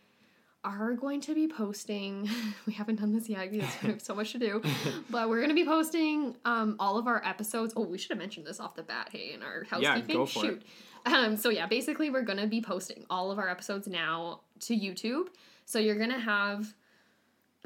are 0.65 0.93
going 0.93 1.22
to 1.22 1.34
be 1.36 1.48
posting. 1.48 2.29
We 2.65 2.74
haven't 2.74 3.00
done 3.00 3.13
this 3.13 3.29
yet 3.29 3.51
because 3.51 3.69
we 3.84 3.89
have 3.91 4.01
so 4.01 4.15
much 4.15 4.31
to 4.31 4.39
do, 4.39 4.62
but 5.12 5.29
we're 5.29 5.38
going 5.38 5.50
to 5.50 5.55
be 5.55 5.65
posting 5.65 6.36
um, 6.45 6.75
all 6.79 6.98
of 6.98 7.05
our 7.07 7.22
episodes. 7.24 7.74
Oh, 7.77 7.84
we 7.86 7.98
should 8.00 8.10
have 8.10 8.17
mentioned 8.17 8.45
this 8.48 8.60
off 8.60 8.75
the 8.75 8.84
bat. 8.84 9.10
Hey, 9.12 9.34
in 9.34 9.43
our 9.43 9.65
Yeah, 9.79 9.91
housekeeping, 9.93 10.15
go 10.17 10.25
for 10.25 10.39
shoot. 10.39 10.63
Um, 11.05 11.38
so 11.38 11.50
yeah, 11.50 11.67
basically, 11.67 12.10
we're 12.10 12.24
going 12.24 12.39
to 12.39 12.48
be 12.48 12.62
posting 12.62 13.05
all 13.10 13.29
of 13.31 13.38
our 13.38 13.48
episodes 13.48 13.88
now 13.88 14.41
to 14.62 14.75
YouTube. 14.75 15.27
So 15.65 15.77
you're 15.79 15.98
going 15.98 16.12
to 16.12 16.19
have 16.19 16.74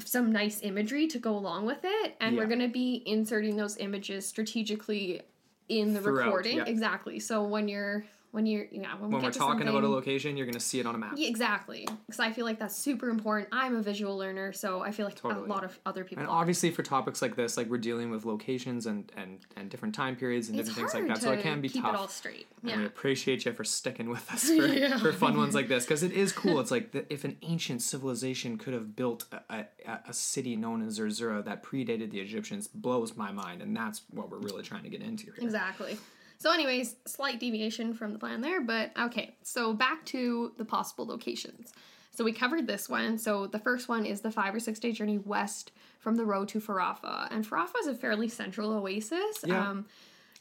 some 0.04 0.32
nice 0.32 0.62
imagery 0.64 1.08
to 1.08 1.20
go 1.20 1.38
along 1.38 1.66
with 1.66 1.80
it, 1.84 2.16
and 2.20 2.36
we're 2.38 2.46
going 2.48 2.60
to 2.60 2.68
be 2.70 3.02
inserting 3.06 3.56
those 3.56 3.78
images 3.78 4.26
strategically 4.28 5.22
in 5.70 5.94
the 5.94 6.02
Throughout, 6.02 6.26
recording. 6.26 6.58
yeah. 6.58 6.66
Exactly. 6.66 7.20
So 7.20 7.44
when 7.44 7.68
you're 7.70 8.04
when 8.32 8.46
you're 8.46 8.68
yeah 8.72 8.94
when, 9.00 9.10
we 9.10 9.14
when 9.16 9.22
get 9.22 9.28
we're 9.28 9.32
to 9.32 9.40
talking 9.40 9.68
about 9.68 9.84
a 9.84 9.88
location 9.90 10.38
you're 10.38 10.46
going 10.46 10.54
to 10.54 10.60
see 10.60 10.80
it 10.80 10.86
on 10.86 10.94
a 10.94 10.98
map 10.98 11.14
yeah, 11.16 11.28
exactly. 11.28 11.88
Because 12.06 12.20
I 12.20 12.32
feel 12.32 12.46
like 12.46 12.60
that's 12.60 12.76
super 12.76 13.10
important. 13.10 13.50
I'm 13.52 13.76
a 13.76 13.82
visual 13.82 14.16
learner, 14.18 14.54
so 14.54 14.82
I 14.82 14.92
feel 14.92 15.06
like 15.06 15.16
Totally. 15.16 15.46
a 15.46 15.48
lot 15.52 15.64
of 15.64 15.80
other 15.86 16.04
people 16.04 16.22
And 16.24 16.30
are. 16.32 16.40
obviously, 16.42 16.70
for 16.72 16.84
topics 16.84 17.22
like 17.22 17.36
this, 17.36 17.58
like 17.58 17.68
we're 17.70 17.78
dealing 17.78 18.10
with 18.12 18.26
locations 18.26 18.86
and 18.86 19.12
and, 19.18 19.40
and 19.58 19.70
different 19.70 19.96
time 19.96 20.16
periods 20.16 20.50
and 20.50 20.60
it's 20.60 20.70
different 20.70 20.92
things 20.92 21.02
like 21.08 21.14
that, 21.16 21.24
so 21.24 21.32
it 21.32 21.42
can 21.42 21.62
be 21.62 21.70
keep 21.70 21.82
tough. 21.84 21.94
it 21.96 21.98
all 22.00 22.08
straight. 22.08 22.48
And 22.62 22.72
Yeah. 22.72 22.78
we 22.78 22.86
appreciate 22.86 23.46
you 23.46 23.54
for 23.54 23.64
sticking 23.64 24.10
with 24.10 24.30
us 24.32 24.44
for, 24.58 24.66
Yeah. 24.68 24.98
for 25.00 25.12
fun 25.12 25.36
ones 25.38 25.56
like 25.56 25.68
this 25.68 25.86
because 25.86 26.04
it 26.04 26.12
is 26.12 26.32
cool. 26.32 26.60
It's 26.62 26.72
like 26.72 26.92
the, 26.92 27.12
if 27.12 27.24
an 27.24 27.38
ancient 27.42 27.82
civilization 27.82 28.58
could 28.58 28.74
have 28.74 28.96
built 28.96 29.26
a, 29.32 29.66
a, 29.88 30.00
a 30.10 30.14
city 30.14 30.56
known 30.56 30.86
as 30.86 30.96
Zerzura 31.00 31.42
that 31.46 31.64
predated 31.64 32.12
the 32.12 32.20
Egyptians 32.20 32.68
blows 32.68 33.16
my 33.16 33.32
mind, 33.32 33.62
and 33.62 33.76
that's 33.76 34.02
what 34.12 34.30
we're 34.30 34.40
really 34.40 34.62
trying 34.64 34.84
to 34.84 34.90
get 34.90 35.02
into 35.02 35.26
here. 35.26 35.36
Exactly. 35.42 35.98
So, 36.40 36.54
anyways, 36.54 36.96
slight 37.06 37.40
deviation 37.40 37.94
from 37.94 38.14
the 38.14 38.20
plan 38.20 38.42
there, 38.42 38.62
but 38.62 38.92
okay. 38.98 39.36
So, 39.44 39.74
back 39.74 40.06
to 40.06 40.54
the 40.58 40.64
possible 40.64 41.06
locations. 41.06 41.74
So, 42.16 42.24
we 42.24 42.32
covered 42.32 42.66
this 42.66 42.88
one. 42.88 43.18
So, 43.18 43.48
the 43.48 43.60
first 43.60 43.90
one 43.90 44.06
is 44.06 44.22
the 44.22 44.32
five 44.32 44.56
or 44.56 44.60
six 44.60 44.80
day 44.80 44.94
journey 44.94 45.18
west 45.18 45.72
from 46.00 46.16
the 46.16 46.26
road 46.26 46.48
to 46.50 46.62
Farafra. 46.62 47.28
And 47.30 47.46
Farafra 47.48 47.82
is 47.82 47.88
a 47.88 47.96
fairly 47.96 48.30
central 48.30 48.72
oasis. 48.72 49.44
Yeah. 49.46 49.70
Um, 49.70 49.86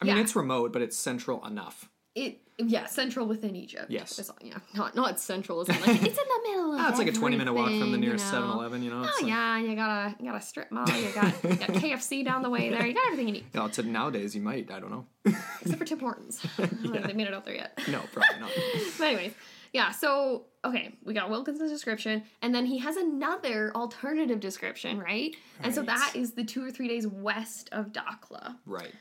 I 0.00 0.04
mean, 0.04 0.16
yeah. 0.16 0.22
it's 0.22 0.36
remote, 0.36 0.72
but 0.72 0.82
it's 0.82 0.96
central 0.96 1.44
enough. 1.44 1.88
It 2.26 2.40
yeah 2.60 2.86
central 2.86 3.26
within 3.26 3.54
Egypt. 3.54 3.88
Yes. 3.88 4.18
It's, 4.18 4.30
yeah, 4.42 4.58
not 4.74 4.96
not 4.96 5.20
central. 5.20 5.60
It's 5.60 5.70
like 5.70 5.80
it's 5.80 5.88
in 5.88 6.02
the 6.02 6.40
middle 6.48 6.72
of. 6.74 6.80
Ah, 6.80 6.88
it's 6.90 6.98
like 6.98 7.06
a 7.08 7.12
20 7.12 7.36
minute 7.36 7.52
walk 7.54 7.68
from 7.68 7.78
the 7.80 7.86
you 7.86 7.96
nearest 7.98 8.24
know. 8.32 8.40
7 8.40 8.50
Eleven, 8.50 8.82
you 8.82 8.90
know? 8.90 8.98
Oh 9.06 9.18
like- 9.22 9.26
yeah, 9.30 9.58
you 9.58 9.76
got 9.76 9.90
a 9.90 10.16
you 10.18 10.30
got 10.30 10.40
a 10.40 10.44
strip 10.44 10.70
mall. 10.72 10.88
You 10.88 11.10
got, 11.12 11.32
you 11.44 11.54
got 11.56 11.68
KFC 11.82 12.24
down 12.24 12.42
the 12.42 12.50
way 12.50 12.68
there. 12.70 12.84
You 12.86 12.94
got 12.94 13.06
everything 13.06 13.28
you 13.28 13.34
need, 13.34 13.44
Yeah, 13.54 13.68
to 13.68 13.82
nowadays 13.84 14.34
you 14.34 14.42
might, 14.42 14.70
I 14.72 14.80
don't 14.80 14.90
know. 14.90 15.06
except 15.60 15.78
for 15.78 15.84
Tim 15.84 16.00
Hortons. 16.00 16.44
Don't 16.56 17.06
They 17.06 17.12
made 17.12 17.28
it 17.28 17.34
out 17.34 17.44
there 17.44 17.54
yet. 17.54 17.78
no, 17.88 18.00
probably 18.12 18.40
not. 18.40 18.50
But 18.98 19.04
anyways, 19.06 19.32
yeah. 19.72 19.92
So 19.92 20.46
okay, 20.64 20.96
we 21.04 21.14
got 21.14 21.30
Wilkinson's 21.30 21.70
description, 21.70 22.24
and 22.42 22.52
then 22.54 22.66
he 22.66 22.78
has 22.78 22.96
another 22.96 23.70
alternative 23.76 24.40
description, 24.40 24.98
right? 24.98 25.36
And 25.62 25.72
so 25.74 25.82
that 25.82 26.12
is 26.16 26.32
the 26.32 26.42
two 26.44 26.64
or 26.64 26.70
three 26.72 26.88
days 26.88 27.06
west 27.06 27.68
of 27.70 27.92
Dakhla. 27.92 28.56
Right. 28.66 28.92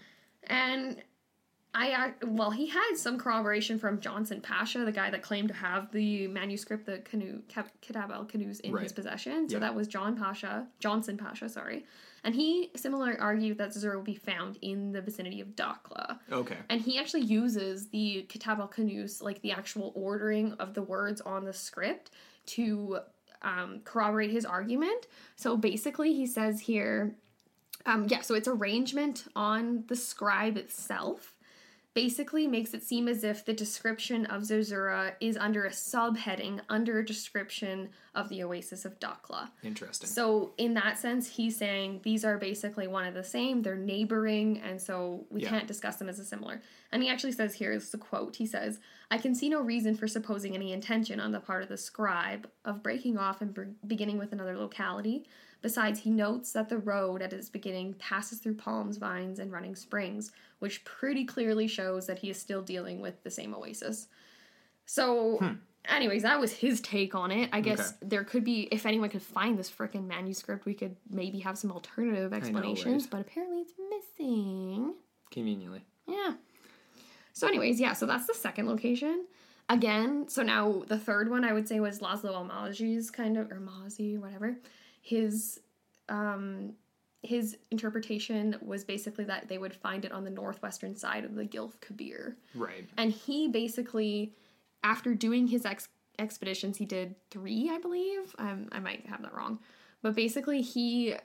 And 0.44 1.02
I 1.80 2.14
well, 2.26 2.50
he 2.52 2.68
had 2.68 2.96
some 2.96 3.20
corroboration 3.20 3.78
from 3.78 4.00
Johnson 4.00 4.42
Pasha, 4.42 4.80
the 4.80 4.92
guy 4.92 5.10
that 5.12 5.22
claimed 5.22 5.50
to 5.50 5.54
have 5.54 5.92
the 5.92 6.28
manuscript, 6.28 6.86
the 6.86 7.00
canoe 7.00 7.42
Kitab 7.82 8.12
el 8.12 8.26
Canoes 8.26 8.60
in 8.62 8.76
his 8.78 8.92
possession. 8.92 9.48
So 9.48 9.58
Yeah. 9.58 9.60
that 9.60 9.76
was 9.76 9.88
John 9.88 10.18
Pasha, 10.18 10.68
Johnson 10.80 11.18
Pasha, 11.18 11.50
sorry. 11.50 11.86
And 12.24 12.34
he 12.34 12.72
similarly 12.76 13.18
argued 13.18 13.58
that 13.60 13.70
Zazur 13.70 13.96
will 13.96 14.02
be 14.02 14.16
found 14.16 14.58
in 14.62 14.92
the 14.92 15.02
vicinity 15.02 15.40
of 15.40 15.50
Dakhla. 15.50 16.20
Okay. 16.32 16.58
And 16.68 16.82
he 16.82 16.98
actually 16.98 17.22
uses 17.22 17.88
the 17.90 18.24
Kitab 18.28 18.60
Kanus, 18.72 19.22
like 19.22 19.42
the 19.42 19.52
actual 19.52 19.94
ordering 19.96 20.54
of 20.54 20.74
the 20.74 20.82
words 20.82 21.22
on 21.22 21.46
the 21.46 21.54
script, 21.54 22.12
to 22.48 23.00
um, 23.44 23.82
corroborate 23.84 24.32
his 24.32 24.46
argument. 24.46 25.08
So 25.36 25.56
basically, 25.56 26.14
he 26.14 26.26
says 26.26 26.60
here, 26.62 27.16
um, 27.86 28.08
yeah, 28.10 28.22
so 28.22 28.36
it's 28.36 28.48
arrangement 28.48 29.26
on 29.36 29.84
the 29.88 29.96
scribe 29.96 30.58
itself. 30.58 31.37
Basically, 31.98 32.46
makes 32.46 32.76
it 32.76 32.84
seem 32.84 33.08
as 33.08 33.24
if 33.24 33.44
the 33.44 33.54
description 33.54 34.28
of 34.28 34.46
Zerzura 34.46 35.16
is 35.20 35.36
under 35.36 35.66
a 35.66 35.72
subheading 35.72 36.62
under 36.70 37.00
a 37.00 37.04
description 37.04 37.90
of 38.14 38.30
the 38.30 38.44
oasis 38.44 38.86
of 38.86 39.00
Dakhla. 39.00 39.50
Interesting. 39.64 40.08
So 40.08 40.54
in 40.60 40.76
that 40.76 41.00
sense, 41.00 41.28
he's 41.28 41.58
saying 41.58 42.02
these 42.04 42.24
are 42.24 42.38
basically 42.38 42.88
one 42.88 43.08
of 43.08 43.16
the 43.16 43.24
same. 43.24 43.64
They're 43.64 43.76
neighboring, 43.76 44.60
and 44.60 44.80
so 44.80 45.26
we 45.32 45.42
Yeah. 45.42 45.50
can't 45.50 45.66
discuss 45.68 45.96
them 45.96 46.08
as 46.08 46.20
a 46.20 46.24
similar. 46.24 46.62
And 46.92 47.02
he 47.02 47.10
actually 47.10 47.32
says 47.32 47.56
here 47.56 47.72
is 47.72 47.90
the 47.90 47.98
quote. 47.98 48.36
He 48.36 48.46
says, 48.46 48.80
"I 49.10 49.18
can 49.18 49.34
see 49.34 49.50
no 49.50 49.60
reason 49.60 49.96
for 49.96 50.08
supposing 50.08 50.54
any 50.54 50.74
intention 50.74 51.20
on 51.20 51.32
the 51.32 51.40
part 51.40 51.64
of 51.64 51.70
the 51.70 51.78
scribe 51.78 52.48
of 52.64 52.84
breaking 52.84 53.18
off 53.18 53.42
and 53.42 53.56
be- 53.56 53.74
beginning 53.88 54.20
with 54.20 54.32
another 54.34 54.56
locality. 54.56 55.26
Besides, 55.68 56.00
he 56.00 56.12
notes 56.12 56.54
that 56.54 56.70
the 56.70 56.78
road 56.78 57.22
at 57.22 57.34
its 57.34 57.50
beginning 57.50 57.94
passes 57.96 58.40
through 58.40 58.54
palms, 58.56 58.96
vines, 58.96 59.38
and 59.38 59.52
running 59.52 59.76
springs, 59.76 60.32
which 60.60 60.86
pretty 60.86 61.26
clearly 61.26 61.68
shows 61.68 62.08
that 62.08 62.20
he 62.20 62.30
is 62.30 62.40
still 62.40 62.62
dealing 62.62 63.02
with 63.02 63.22
the 63.24 63.30
same 63.30 63.54
oasis." 63.54 64.08
So, 64.86 65.40
hmm. 65.40 65.56
anyways, 65.90 66.22
that 66.22 66.40
was 66.40 66.54
his 66.54 66.80
take 66.80 67.16
on 67.16 67.32
it. 67.32 67.50
I 67.52 67.60
guess 67.60 67.90
Okay. 67.90 67.98
there 68.04 68.24
could 68.24 68.46
be, 68.46 68.70
if 68.72 68.86
anyone 68.86 69.10
could 69.10 69.22
find 69.22 69.60
this 69.60 69.70
freaking 69.70 70.08
manuscript, 70.08 70.66
we 70.66 70.74
could 70.74 70.96
maybe 71.10 71.40
have 71.40 71.58
some 71.58 71.74
alternative 71.74 72.32
explanations, 72.32 73.06
but 73.06 73.20
apparently 73.20 73.60
it's 73.60 73.74
missing. 73.90 74.94
Conveniently. 75.32 75.84
Yeah. 76.08 76.36
So, 77.34 77.46
anyways, 77.46 77.78
yeah, 77.82 77.92
so 77.92 78.06
that's 78.06 78.26
the 78.26 78.36
second 78.36 78.68
location. 78.68 79.26
Again, 79.68 80.30
so 80.30 80.44
now 80.44 80.84
the 80.88 80.98
third 80.98 81.30
one 81.30 81.44
I 81.44 81.52
would 81.52 81.68
say 81.68 81.82
was 81.82 82.00
Laszlo 82.00 82.32
Almásy's 82.32 83.12
kind 83.12 83.38
of, 83.38 83.52
or 83.52 83.60
Mazi, 83.60 84.18
whatever. 84.18 84.58
His, 85.08 85.62
um, 86.10 86.74
his 87.24 87.58
interpretation 87.72 88.58
was 88.62 88.84
basically 88.84 89.24
that 89.26 89.48
they 89.48 89.58
would 89.58 89.74
find 89.74 90.04
it 90.04 90.12
on 90.12 90.26
the 90.26 90.30
northwestern 90.30 90.96
side 90.98 91.24
of 91.24 91.36
the 91.36 91.46
Gilf 91.46 91.80
Kabir. 91.80 92.36
Right. 92.54 92.88
And 92.98 93.12
he 93.12 93.48
basically, 93.48 94.34
after 94.84 95.14
doing 95.16 95.48
his 95.48 95.66
ex- 95.66 95.88
expeditions, 96.20 96.78
he 96.78 96.86
did 96.86 97.16
three, 97.32 97.70
I 97.72 97.78
believe. 97.80 98.36
Um, 98.38 98.68
I 98.74 98.80
might 98.80 99.06
have 99.08 99.22
that 99.22 99.34
wrong, 99.34 99.60
but 100.02 100.14
basically 100.16 100.62
he 100.62 101.16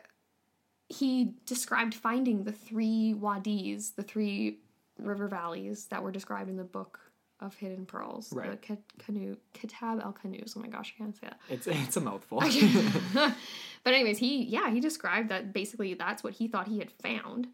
he 0.88 1.32
described 1.46 1.94
finding 1.94 2.44
the 2.44 2.52
three 2.52 3.14
wadis, 3.14 3.90
the 3.90 4.02
three 4.02 4.58
river 4.98 5.26
valleys 5.26 5.86
that 5.86 6.02
were 6.02 6.12
described 6.12 6.50
in 6.50 6.56
the 6.56 6.64
book 6.64 7.00
of 7.40 7.54
Hidden 7.56 7.86
Pearls, 7.86 8.28
the 8.28 8.36
Right. 8.36 8.62
Ka- 8.62 8.76
canoe 8.98 9.36
Kitab 9.54 10.00
el 10.04 10.12
Canoes. 10.12 10.54
Oh 10.56 10.60
my 10.60 10.68
gosh, 10.68 10.94
I 10.96 11.02
can't 11.02 11.16
say 11.16 11.26
that. 11.28 11.40
It's 11.48 11.66
it's 11.66 11.96
a 11.96 12.00
mouthful. 12.00 12.42
but 13.84 13.94
anyways, 13.94 14.18
he 14.18 14.44
yeah 14.44 14.70
he 14.70 14.80
described 14.80 15.28
that 15.30 15.52
basically 15.52 15.94
that's 15.94 16.22
what 16.22 16.34
he 16.34 16.48
thought 16.48 16.68
he 16.68 16.78
had 16.78 16.90
found. 16.90 17.48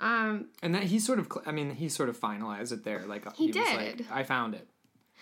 Um, 0.00 0.48
and 0.62 0.74
that 0.74 0.82
he 0.84 0.98
sort 0.98 1.20
of, 1.20 1.28
cl- 1.32 1.44
I 1.46 1.52
mean, 1.52 1.70
he 1.70 1.88
sort 1.88 2.08
of 2.08 2.20
finalized 2.20 2.72
it 2.72 2.82
there. 2.82 3.04
Like 3.06 3.32
He 3.36 3.46
was 3.46 3.56
like, 3.56 3.96
did. 3.98 4.06
I 4.10 4.24
found 4.24 4.54
it, 4.54 4.68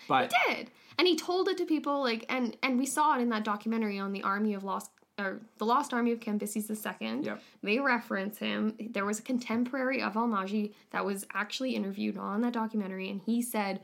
but 0.07 0.33
he 0.47 0.55
did 0.55 0.71
and 0.97 1.07
he 1.07 1.15
told 1.15 1.47
it 1.47 1.57
to 1.57 1.65
people 1.65 2.01
like 2.01 2.25
and 2.29 2.55
and 2.63 2.77
we 2.77 2.85
saw 2.85 3.17
it 3.17 3.21
in 3.21 3.29
that 3.29 3.43
documentary 3.43 3.99
on 3.99 4.11
the 4.11 4.23
army 4.23 4.53
of 4.53 4.63
lost 4.63 4.91
or 5.19 5.39
the 5.57 5.65
lost 5.65 5.93
army 5.93 6.11
of 6.11 6.19
cambyses 6.19 6.69
II. 6.69 7.23
Yep. 7.23 7.41
they 7.61 7.79
reference 7.79 8.37
him 8.39 8.75
there 8.91 9.05
was 9.05 9.19
a 9.19 9.21
contemporary 9.21 10.01
of 10.01 10.13
almásy 10.13 10.73
that 10.91 11.05
was 11.05 11.25
actually 11.33 11.75
interviewed 11.75 12.17
on 12.17 12.41
that 12.41 12.53
documentary 12.53 13.09
and 13.09 13.21
he 13.25 13.41
said 13.41 13.79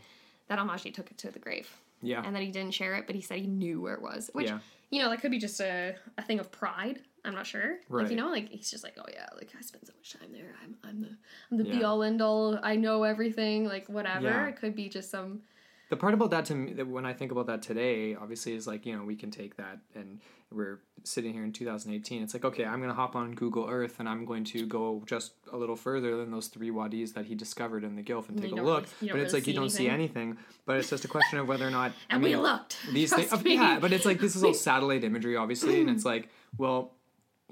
that 0.48 0.60
almásy 0.60 0.94
took 0.94 1.12
it 1.12 1.18
to 1.20 1.32
the 1.32 1.40
grave 1.40 1.70
yeah, 2.02 2.22
and 2.26 2.36
that 2.36 2.42
he 2.42 2.50
didn't 2.52 2.74
share 2.74 2.96
it 2.96 3.06
but 3.08 3.16
he 3.16 3.22
said 3.22 3.38
he 3.40 3.48
knew 3.48 3.82
where 3.82 3.94
it 3.94 4.02
was 4.02 4.30
which 4.34 4.48
Yeah. 4.48 4.60
you 4.90 5.02
know 5.02 5.10
that 5.10 5.22
could 5.22 5.32
be 5.32 5.40
just 5.40 5.60
a, 5.60 5.96
a 6.18 6.22
thing 6.22 6.40
of 6.40 6.52
pride 6.52 7.00
i'm 7.26 7.36
not 7.36 7.46
sure 7.46 7.80
Right. 7.90 8.04
like 8.04 8.12
you 8.12 8.16
know 8.18 8.30
like 8.30 8.50
he's 8.50 8.72
just 8.72 8.84
like 8.84 8.96
oh 8.98 9.06
yeah 9.14 9.28
like 9.36 9.52
i 9.58 9.62
spent 9.62 9.86
so 9.88 9.94
much 9.98 10.14
time 10.20 10.32
there 10.32 10.56
i'm, 10.64 10.76
I'm 10.88 11.02
the 11.02 11.10
i'm 11.52 11.58
the 11.58 11.66
Yeah. 11.66 11.78
be 11.80 11.84
all 11.84 12.02
end 12.04 12.22
all 12.22 12.58
i 12.64 12.76
know 12.76 13.04
everything 13.04 13.66
like 13.66 13.88
whatever 13.90 14.26
Yeah. 14.28 14.48
it 14.48 14.56
could 14.58 14.76
be 14.76 14.88
just 14.90 15.10
some 15.12 15.42
the 15.90 15.98
part 15.98 16.14
about 16.14 16.30
that 16.32 16.46
to 16.46 16.56
me 16.56 16.74
that 16.74 16.88
when 16.88 17.06
I 17.06 17.14
think 17.14 17.32
about 17.32 17.48
that 17.48 17.62
today, 17.62 18.16
obviously 18.16 18.54
is 18.54 18.68
like 18.68 18.86
you 18.86 18.96
know 18.96 19.04
we 19.04 19.16
can 19.16 19.32
take 19.32 19.58
that 19.58 19.80
and 19.96 20.20
we're 20.52 20.80
sitting 21.04 21.34
here 21.34 21.44
in 21.44 21.52
2018. 21.52 22.22
It's 22.24 22.34
like 22.34 22.46
okay, 22.46 22.66
I'm 22.66 22.80
gonna 22.80 22.94
hop 22.94 23.16
on 23.16 23.34
Google 23.34 23.68
Earth 23.68 24.00
and 24.00 24.08
I'm 24.08 24.26
going 24.26 24.44
to 24.46 24.66
go 24.66 25.04
just 25.06 25.34
a 25.52 25.58
little 25.58 25.76
further 25.76 26.16
than 26.18 26.32
those 26.32 26.48
three 26.48 26.70
wadis 26.72 27.14
that 27.14 27.26
he 27.26 27.36
discovered 27.36 27.84
in 27.84 27.96
the 27.96 28.04
Gulf 28.04 28.30
and 28.30 28.40
take 28.42 28.52
a 28.52 28.56
look. 28.56 28.88
really- 29.02 29.12
but 29.12 29.20
it's 29.22 29.34
really 29.34 29.40
like 29.42 29.48
you 29.48 29.54
don't 29.54 29.70
see 29.70 29.88
anything. 29.88 30.30
anything. 30.30 30.44
But 30.66 30.78
it's 30.78 30.90
just 30.90 31.06
a 31.06 31.08
question 31.08 31.40
of 31.40 31.48
whether 31.48 31.68
or 31.68 31.72
not. 31.72 31.92
and 32.10 32.22
I 32.24 32.28
mean, 32.28 32.38
we 32.38 32.44
looked 32.44 32.78
these 32.94 33.14
things. 33.14 33.32
Yeah, 33.46 33.80
but 33.80 33.92
it's 33.92 34.06
like 34.06 34.20
this 34.20 34.36
is 34.36 34.44
all 34.44 34.54
satellite 34.70 35.04
imagery, 35.04 35.36
obviously, 35.36 35.82
and 35.82 35.90
it's 35.90 36.06
like, 36.14 36.30
well, 36.58 36.94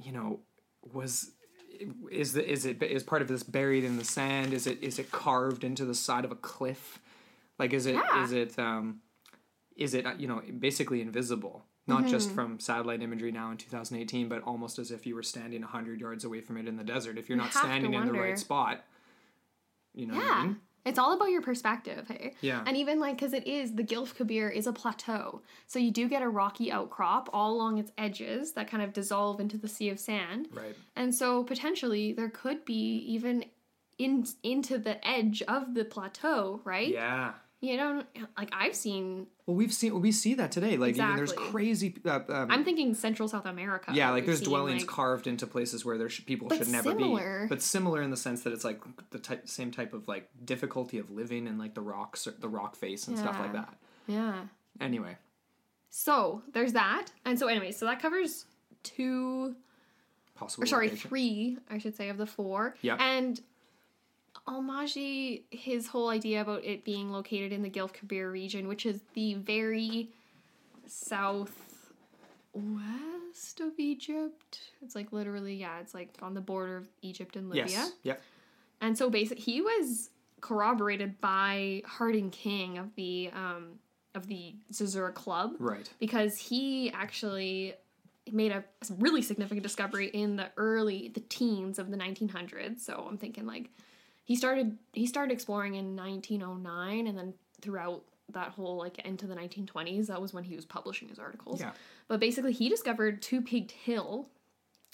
you 0.04 0.12
know, 0.12 0.40
was 0.94 1.32
is 2.12 2.34
the 2.34 2.48
is 2.48 2.66
it 2.66 2.82
is 2.84 3.04
part 3.04 3.22
of 3.22 3.28
this 3.28 3.44
buried 3.44 3.84
in 3.84 3.98
the 3.98 4.06
sand? 4.06 4.54
Is 4.54 4.68
it 4.68 4.82
is 4.84 5.00
it 5.00 5.12
carved 5.12 5.64
into 5.64 5.86
the 5.86 5.96
side 5.96 6.26
of 6.26 6.32
a 6.32 6.36
cliff? 6.36 7.00
Like, 7.60 7.74
is 7.74 7.86
it 7.86 7.96
is 8.24 8.32
Yeah. 8.32 8.40
it 8.40 8.60
um, 8.60 9.02
is 9.76 9.94
it 9.94 10.06
uh, 10.06 10.14
you 10.18 10.28
know 10.28 10.42
basically 10.60 11.02
invisible? 11.02 11.66
Not 11.90 12.02
Mm-hmm. 12.02 12.08
just 12.10 12.32
from 12.32 12.60
satellite 12.60 13.02
imagery 13.02 13.32
now 13.32 13.50
in 13.50 13.56
2018, 13.58 14.28
but 14.28 14.42
almost 14.44 14.78
as 14.78 14.92
if 14.92 15.06
you 15.08 15.16
were 15.16 15.24
standing 15.24 15.62
100 15.62 16.02
yards 16.02 16.26
away 16.26 16.42
from 16.42 16.58
it 16.58 16.68
in 16.68 16.76
the 16.76 16.84
desert. 16.84 17.18
If 17.18 17.30
you're 17.30 17.38
You 17.38 17.44
not 17.44 17.54
standing 17.54 17.94
in 17.94 18.06
the 18.08 18.12
right 18.12 18.38
spot, 18.38 18.84
you 19.94 20.06
know 20.06 20.16
what 20.16 20.24
I 20.24 20.28
Yeah. 20.28 20.44
mean? 20.48 20.58
It's 20.86 21.00
all 21.00 21.14
about 21.14 21.30
your 21.32 21.42
perspective, 21.42 22.08
hey? 22.10 22.34
Yeah. 22.42 22.64
And 22.66 22.76
even 22.78 23.00
like, 23.00 23.16
because 23.18 23.34
it 23.34 23.46
is, 23.48 23.76
the 23.76 23.84
Gilf 23.84 24.16
Kabir 24.16 24.50
is 24.50 24.68
a 24.68 24.74
plateau. 24.74 25.42
So 25.66 25.80
you 25.80 25.92
do 25.92 26.08
get 26.10 26.22
a 26.22 26.30
rocky 26.30 26.72
outcrop 26.72 27.30
all 27.34 27.54
along 27.54 27.78
its 27.78 27.92
edges 27.98 28.54
that 28.54 28.70
kind 28.70 28.82
of 28.84 28.92
dissolve 28.94 29.40
into 29.42 29.58
the 29.58 29.68
sea 29.70 29.90
of 29.90 30.00
sand. 30.00 30.48
Right. 30.54 30.76
And 30.98 31.14
so 31.16 31.44
potentially 31.46 32.12
there 32.14 32.30
could 32.30 32.64
be 32.66 32.98
even 33.08 33.46
in 33.98 34.26
into 34.44 34.78
the 34.78 35.06
edge 35.08 35.42
of 35.44 35.74
the 35.74 35.84
plateau, 35.86 36.62
right? 36.64 36.90
Yeah. 36.90 37.34
You 37.60 37.76
know, 37.76 38.04
like 38.38 38.50
I've 38.54 38.76
seen, 38.76 39.26
Well, 39.48 39.58
we've 39.58 39.74
seen 39.74 40.00
we 40.00 40.12
see 40.12 40.36
that 40.36 40.52
today. 40.52 40.78
Like 40.78 40.96
even 40.96 41.16
there's 41.16 41.34
crazy. 41.34 41.96
Uh, 42.06 42.20
um, 42.30 42.52
I'm 42.52 42.64
thinking 42.64 42.94
Central 42.94 43.28
South 43.28 43.48
America. 43.48 43.92
Yeah, 43.96 44.12
like 44.12 44.28
there's 44.28 44.42
dwellings 44.42 44.84
like- 44.84 44.90
carved 44.90 45.26
into 45.26 45.48
places 45.48 45.84
where 45.84 45.98
there 45.98 46.08
sh- 46.08 46.24
people 46.24 46.50
should 46.52 46.68
never 46.68 46.90
similar. 46.92 47.42
be. 47.44 47.48
But 47.50 47.64
similar 47.64 48.04
in 48.04 48.12
the 48.12 48.18
sense 48.18 48.44
that 48.44 48.54
it's 48.54 48.64
like 48.64 48.80
the 49.10 49.18
type, 49.18 49.50
same 49.50 49.72
type 49.72 49.96
of 49.96 50.08
like 50.08 50.30
difficulty 50.46 51.00
of 51.00 51.10
living 51.10 51.48
and 51.48 51.58
like 51.58 51.74
the 51.74 51.82
rocks, 51.82 52.28
the 52.40 52.48
rock 52.48 52.76
face 52.76 53.08
and 53.08 53.18
stuff 53.18 53.40
like 53.40 53.54
that. 53.54 53.74
Yeah. 54.06 54.44
Anyway, 54.80 55.18
So 55.90 56.44
there's 56.54 56.74
that. 56.74 57.08
And 57.26 57.40
so, 57.40 57.48
anyway, 57.48 57.72
so 57.72 57.86
that 57.88 58.00
covers 58.00 58.46
two 58.84 59.56
possible. 60.36 60.64
or 60.64 60.68
sorry, 60.68 60.90
location. 60.90 61.10
three, 61.10 61.58
I 61.72 61.80
should 61.80 61.96
say, 61.96 62.10
of 62.10 62.18
the 62.18 62.28
four. 62.28 62.76
Yeah. 62.84 62.98
And 63.00 63.42
Almásy, 64.48 65.44
his 65.52 65.88
whole 65.88 66.10
idea 66.10 66.42
about 66.42 66.64
it 66.64 66.84
being 66.86 67.12
located 67.12 67.52
in 67.52 67.62
the 67.62 67.70
Gilf 67.70 67.94
Kabir 67.94 68.32
region, 68.32 68.68
which 68.68 68.86
is 68.86 69.02
the 69.14 69.34
very 69.36 70.10
southwest 70.88 71.54
of 73.60 73.74
Egypt. 73.78 74.60
It's 74.82 74.96
like 74.96 75.12
literally, 75.12 75.56
yeah, 75.56 75.80
it's 75.80 75.94
like 75.94 76.10
on 76.22 76.34
the 76.34 76.42
border 76.42 76.78
of 76.78 76.88
Egypt 77.02 77.36
and 77.36 77.50
Libya. 77.50 77.66
Yes. 77.68 77.92
Yep. 78.04 78.22
And 78.82 78.98
so 78.98 79.10
basically, 79.10 79.44
he 79.44 79.62
was 79.62 80.10
corroborated 80.42 81.20
by 81.20 81.82
Harding 81.86 82.30
King 82.30 82.78
of 82.78 82.94
the 82.96 83.30
um, 83.34 83.80
of 84.16 84.28
the 84.28 84.56
Zerzura 84.74 85.12
Club 85.12 85.52
Right. 85.60 85.90
because 86.00 86.38
he 86.38 86.92
actually 86.92 87.74
made 88.32 88.52
a 88.52 88.64
really 88.98 89.22
significant 89.22 89.64
discovery 89.64 90.08
in 90.08 90.36
the 90.36 90.50
early 90.58 91.10
the 91.14 91.22
teens 91.22 91.80
of 91.80 91.90
the 91.92 91.96
1900s 91.96 92.82
so 92.82 93.06
i'm 93.08 93.18
thinking 93.18 93.46
like 93.46 93.70
he 94.28 94.36
started 94.36 94.78
he 94.92 95.08
started 95.08 95.32
exploring 95.32 95.76
in 95.76 95.96
1909 95.96 97.08
and 97.08 97.18
then 97.18 97.34
throughout 97.62 98.04
that 98.34 98.50
whole 98.50 98.76
like 98.78 99.00
into 99.00 99.26
the 99.26 99.34
1920s 99.36 100.08
that 100.08 100.22
was 100.22 100.34
when 100.34 100.44
he 100.44 100.56
was 100.56 100.66
publishing 100.66 101.08
his 101.08 101.18
articles 101.18 101.62
Yeah. 101.62 101.72
but 102.10 102.20
basically 102.20 102.52
he 102.52 102.68
discovered 102.70 103.22
two 103.22 103.42
peaked 103.42 103.72
hill 103.72 104.28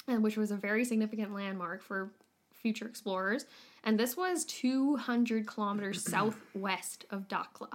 and 0.07 0.21
which 0.23 0.37
was 0.37 0.51
a 0.51 0.55
very 0.55 0.85
significant 0.85 1.33
landmark 1.33 1.81
for 1.81 2.11
future 2.53 2.85
explorers 2.87 3.45
and 3.83 3.99
this 3.99 4.15
was 4.15 4.45
200 4.45 5.47
kilometers 5.47 6.03
southwest 6.15 7.05
of 7.09 7.27
dakhla 7.27 7.69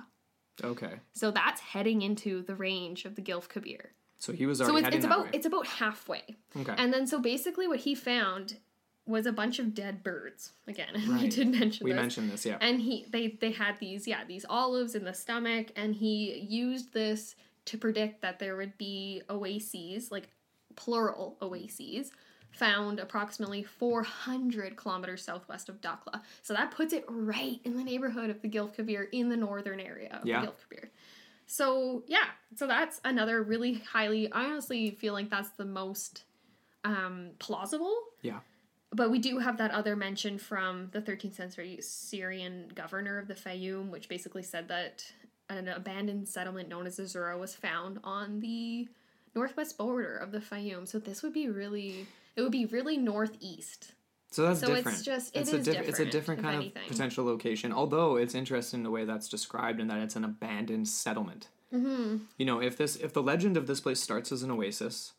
Okay. 0.65 0.95
so 1.12 1.31
that's 1.33 1.61
heading 1.61 2.03
into 2.03 2.43
the 2.43 2.55
range 2.55 3.05
of 3.05 3.17
the 3.17 3.23
gilf 3.23 3.49
kabir 3.49 3.91
So 4.21 4.33
he 4.33 4.47
was 4.47 4.59
so 4.59 4.77
it's, 4.77 4.88
it's 4.88 5.05
about 5.05 5.25
way. 5.25 5.31
it's 5.33 5.47
about 5.47 5.67
halfway 5.67 6.37
Okay. 6.57 6.75
and 6.79 6.93
then 6.95 7.07
so 7.09 7.19
basically 7.21 7.67
what 7.67 7.81
he 7.81 7.95
found 7.97 8.59
was 9.09 9.27
a 9.27 9.33
bunch 9.33 9.59
of 9.59 9.75
dead 9.75 10.03
birds 10.05 10.53
again 10.67 10.88
we 11.21 11.29
did 11.29 11.49
mention 11.49 11.85
we 11.85 11.93
this 11.93 12.00
mentioned 12.00 12.31
this, 12.31 12.45
yeah. 12.47 12.59
and 12.61 12.81
he 12.81 13.07
they 13.11 13.37
they 13.41 13.50
had 13.50 13.79
these 13.81 14.07
yeah 14.07 14.25
these 14.27 14.45
olives 14.49 14.95
in 14.95 15.05
the 15.05 15.15
stomach 15.15 15.69
and 15.77 15.95
he 15.95 16.38
used 16.49 16.93
this 16.93 17.35
to 17.65 17.77
predict 17.79 18.23
that 18.23 18.38
there 18.38 18.57
would 18.57 18.77
be 18.79 19.23
oases 19.29 20.11
like 20.12 20.29
plural 20.77 21.37
oases 21.43 22.12
found 22.53 22.99
approximately 22.99 23.62
400 23.62 24.77
kilometers 24.77 25.23
southwest 25.23 25.69
of 25.69 25.81
Dakhla. 25.81 26.23
So 26.43 26.55
that 26.55 26.71
puts 26.71 26.93
it 26.93 27.05
right 27.09 27.61
in 27.65 27.77
the 27.77 27.85
neighborhood 27.85 28.31
of 28.31 28.41
the 28.41 28.49
Gilf 28.49 28.75
Kabir 28.75 29.03
in 29.12 29.29
the 29.29 29.37
northern 29.37 29.81
area 29.81 30.19
of 30.21 30.27
Yeah. 30.27 30.41
the 30.41 30.47
Gilf 30.49 30.55
Kabir. 30.69 30.91
So 31.47 32.05
yeah, 32.07 32.25
so 32.57 32.67
that's 32.67 33.00
another 33.05 33.43
really 33.43 33.75
highly 33.75 34.33
I 34.33 34.45
honestly 34.47 34.91
feel 34.93 35.12
like 35.12 35.31
that's 35.31 35.50
the 35.50 35.65
most 35.65 36.25
um 36.85 37.31
plausible 37.38 37.97
yeah. 38.23 38.41
But 38.92 39.11
we 39.11 39.18
do 39.18 39.38
have 39.38 39.59
that 39.59 39.71
other 39.71 39.95
mention 39.97 40.38
from 40.38 40.88
the 40.92 41.00
13th 41.02 41.35
century 41.35 41.78
Syrian 41.80 42.71
governor 42.75 43.18
of 43.18 43.28
the 43.28 43.35
Fayoum, 43.35 43.90
which 43.90 44.09
basically 44.09 44.42
said 44.42 44.68
that 44.68 45.04
an 45.50 45.68
abandoned 45.68 46.28
settlement 46.28 46.68
known 46.68 46.87
as 46.87 46.97
the 46.97 47.07
Zura 47.07 47.37
was 47.38 47.54
found 47.54 47.99
on 48.04 48.40
the 48.40 48.88
northwest 49.35 49.76
border 49.78 50.16
of 50.16 50.33
the 50.33 50.40
Fayoum. 50.40 50.87
So 50.88 50.99
this 50.99 51.23
would 51.23 51.33
be 51.33 51.49
really, 51.49 52.07
it 52.37 52.42
would 52.42 52.52
be 52.52 52.66
really 52.66 52.97
northeast. 52.97 53.92
So 54.30 54.42
that's 54.42 54.61
So 54.61 54.75
it's 54.75 55.02
just- 55.02 55.35
it 55.35 55.40
it's 55.40 55.52
is 55.52 55.66
a 55.66 55.73
diff- 55.73 55.88
it's 55.88 55.99
a 56.00 56.04
different, 56.04 56.12
different 56.12 56.42
kind 56.42 56.57
anything. 56.57 56.83
of 56.83 56.88
potential 56.88 57.25
location. 57.25 57.73
Although 57.73 58.16
it's 58.16 58.35
interesting 58.35 58.83
the 58.83 58.90
way 58.90 59.04
that's 59.07 59.28
described 59.28 59.80
in 59.80 59.88
that 59.88 59.99
it's 60.00 60.16
an 60.16 60.25
abandoned 60.25 60.87
settlement. 60.88 61.49
Mm-hmm. 61.73 62.25
You 62.37 62.47
know, 62.47 62.61
if 62.61 62.76
this 62.76 62.97
if 62.97 63.12
the 63.14 63.23
legend 63.23 63.57
of 63.57 63.66
this 63.66 63.80
place 63.80 64.00
starts 64.00 64.30
as 64.33 64.42
an 64.42 64.50
oasis, 64.50 65.12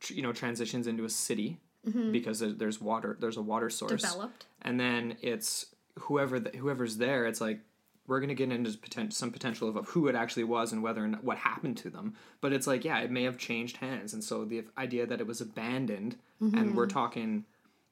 tr- 0.00 0.14
you 0.14 0.22
know, 0.22 0.32
transitions 0.32 0.86
into 0.86 1.04
a 1.04 1.10
city 1.10 1.58
because 1.84 2.40
there's 2.40 2.80
water, 2.80 3.16
there's 3.20 3.36
a 3.36 3.42
water 3.42 3.70
source, 3.70 4.02
Developed. 4.02 4.46
and 4.62 4.78
then 4.78 5.16
it's 5.22 5.66
whoever 6.00 6.38
the, 6.40 6.50
whoever's 6.56 6.96
there. 6.98 7.26
It's 7.26 7.40
like 7.40 7.60
we're 8.06 8.20
gonna 8.20 8.34
get 8.34 8.50
into 8.52 8.70
poten- 8.72 9.12
some 9.12 9.30
potential 9.30 9.68
of 9.76 9.88
who 9.88 10.08
it 10.08 10.14
actually 10.14 10.44
was 10.44 10.72
and 10.72 10.82
whether 10.82 11.06
not, 11.06 11.22
what 11.24 11.38
happened 11.38 11.76
to 11.78 11.90
them. 11.90 12.14
But 12.40 12.52
it's 12.52 12.66
like, 12.66 12.84
yeah, 12.84 12.98
it 13.00 13.10
may 13.10 13.22
have 13.24 13.38
changed 13.38 13.78
hands, 13.78 14.12
and 14.12 14.22
so 14.22 14.44
the 14.44 14.64
idea 14.76 15.06
that 15.06 15.20
it 15.20 15.26
was 15.26 15.40
abandoned, 15.40 16.16
and 16.40 16.52
Mm-hmm. 16.54 16.74
we're 16.74 16.86
talking, 16.86 17.44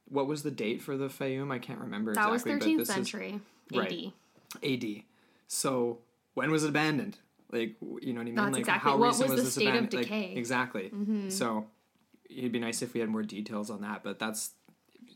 what 0.09 0.27
was 0.27 0.43
the 0.43 0.51
date 0.51 0.81
for 0.83 0.97
the 0.97 1.09
Fayum? 1.09 1.53
I 1.53 1.59
can't 1.59 1.79
remember 1.81 2.15
That 2.15 2.31
was 2.31 2.43
exactly. 2.43 2.73
13th 2.73 2.77
but 2.79 2.87
this 2.87 2.95
century 2.95 3.41
Right. 3.75 3.87
AD. 3.93 4.13
is 4.63 4.85
AD. 4.85 5.03
So 5.49 5.99
when 6.35 6.51
was 6.51 6.65
it 6.65 6.69
abandoned? 6.71 7.19
Like, 7.53 7.77
you 8.03 8.13
know 8.13 8.21
what 8.21 8.23
I 8.23 8.25
mean? 8.25 8.35
That's 8.35 8.53
like, 8.53 8.61
exactly- 8.61 8.91
how 8.91 8.97
what 8.99 9.07
recent 9.09 9.31
was 9.31 9.39
the 9.41 9.45
this 9.45 9.53
state 9.55 9.67
of 9.69 9.75
abandoned? 9.75 9.95
Like, 9.95 10.03
decay? 10.05 10.29
Mm-hmm. 10.29 10.39
exactly. 10.39 10.93
So 11.31 11.67
it'd 12.29 12.53
be 12.53 12.59
nice 12.59 12.83
if 12.83 12.95
we 12.95 13.01
had 13.01 13.09
more 13.09 13.23
details 13.23 13.71
on 13.71 13.81
that, 13.83 14.03
but 14.03 14.19
that's 14.19 14.53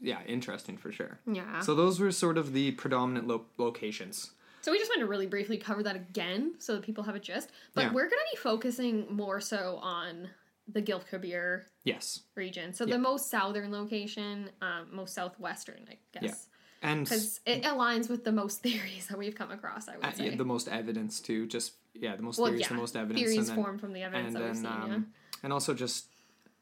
yeah, 0.01 0.19
interesting 0.27 0.77
for 0.77 0.91
sure. 0.91 1.21
Yeah. 1.31 1.61
So 1.61 1.75
those 1.75 2.01
were 2.01 2.11
sort 2.11 2.39
of 2.39 2.53
the 2.53 2.73
predominant 2.73 3.27
lo- 3.29 3.47
locations. 3.59 4.33
So 4.63 4.73
we 4.73 4.79
just 4.79 4.91
want 4.91 5.01
to 5.01 5.07
really 5.07 5.27
briefly 5.27 5.59
cover 5.59 5.83
that 5.83 5.97
again 5.97 6.55
so 6.59 6.75
that 6.75 6.83
people 6.83 7.05
have 7.05 7.15
a 7.15 7.21
gist. 7.21 7.51
But 7.75 7.83
Yeah. 7.83 7.93
we're 7.93 8.09
going 8.09 8.11
to 8.11 8.37
be 8.37 8.41
focusing 8.41 9.07
more 9.15 9.41
so 9.41 9.79
on 9.83 10.31
the 10.69 10.81
Gilf 10.81 11.07
Kabir 11.07 11.67
Yes. 11.85 12.21
region. 12.37 12.73
So 12.73 12.85
Yeah. 12.85 12.95
the 12.95 13.01
most 13.01 13.29
southern 13.31 13.71
location, 13.73 14.51
um, 14.61 14.89
most 14.93 15.15
southwestern, 15.15 15.85
I 15.91 15.99
guess. 16.13 16.23
Yeah. 16.23 16.89
And 16.91 17.05
Because 17.05 17.41
it 17.47 17.63
aligns 17.63 18.09
with 18.09 18.25
the 18.25 18.33
most 18.33 18.61
theories 18.63 19.07
that 19.09 19.19
we've 19.19 19.35
come 19.35 19.51
across, 19.53 19.89
I 19.89 19.97
would 19.97 20.05
uh, 20.05 20.13
say. 20.13 20.31
yeah, 20.31 20.37
the 20.37 20.45
most 20.45 20.69
evidence 20.69 21.21
too. 21.21 21.47
Just 21.47 21.75
yeah, 21.95 22.17
the 22.17 22.23
most 22.23 22.39
well, 22.39 22.47
theories, 22.47 22.63
yeah, 22.63 22.69
the 22.69 22.75
most 22.75 22.97
evidence, 22.97 23.21
theories 23.21 23.39
and 23.39 23.47
then, 23.49 23.55
formed 23.57 23.81
from 23.81 23.93
the 23.93 24.03
evidence 24.03 24.35
and 24.35 24.45
then 24.45 24.55
seen. 24.57 24.67
um, 24.67 25.13
and 25.43 25.53
also 25.53 25.75
just 25.75 26.07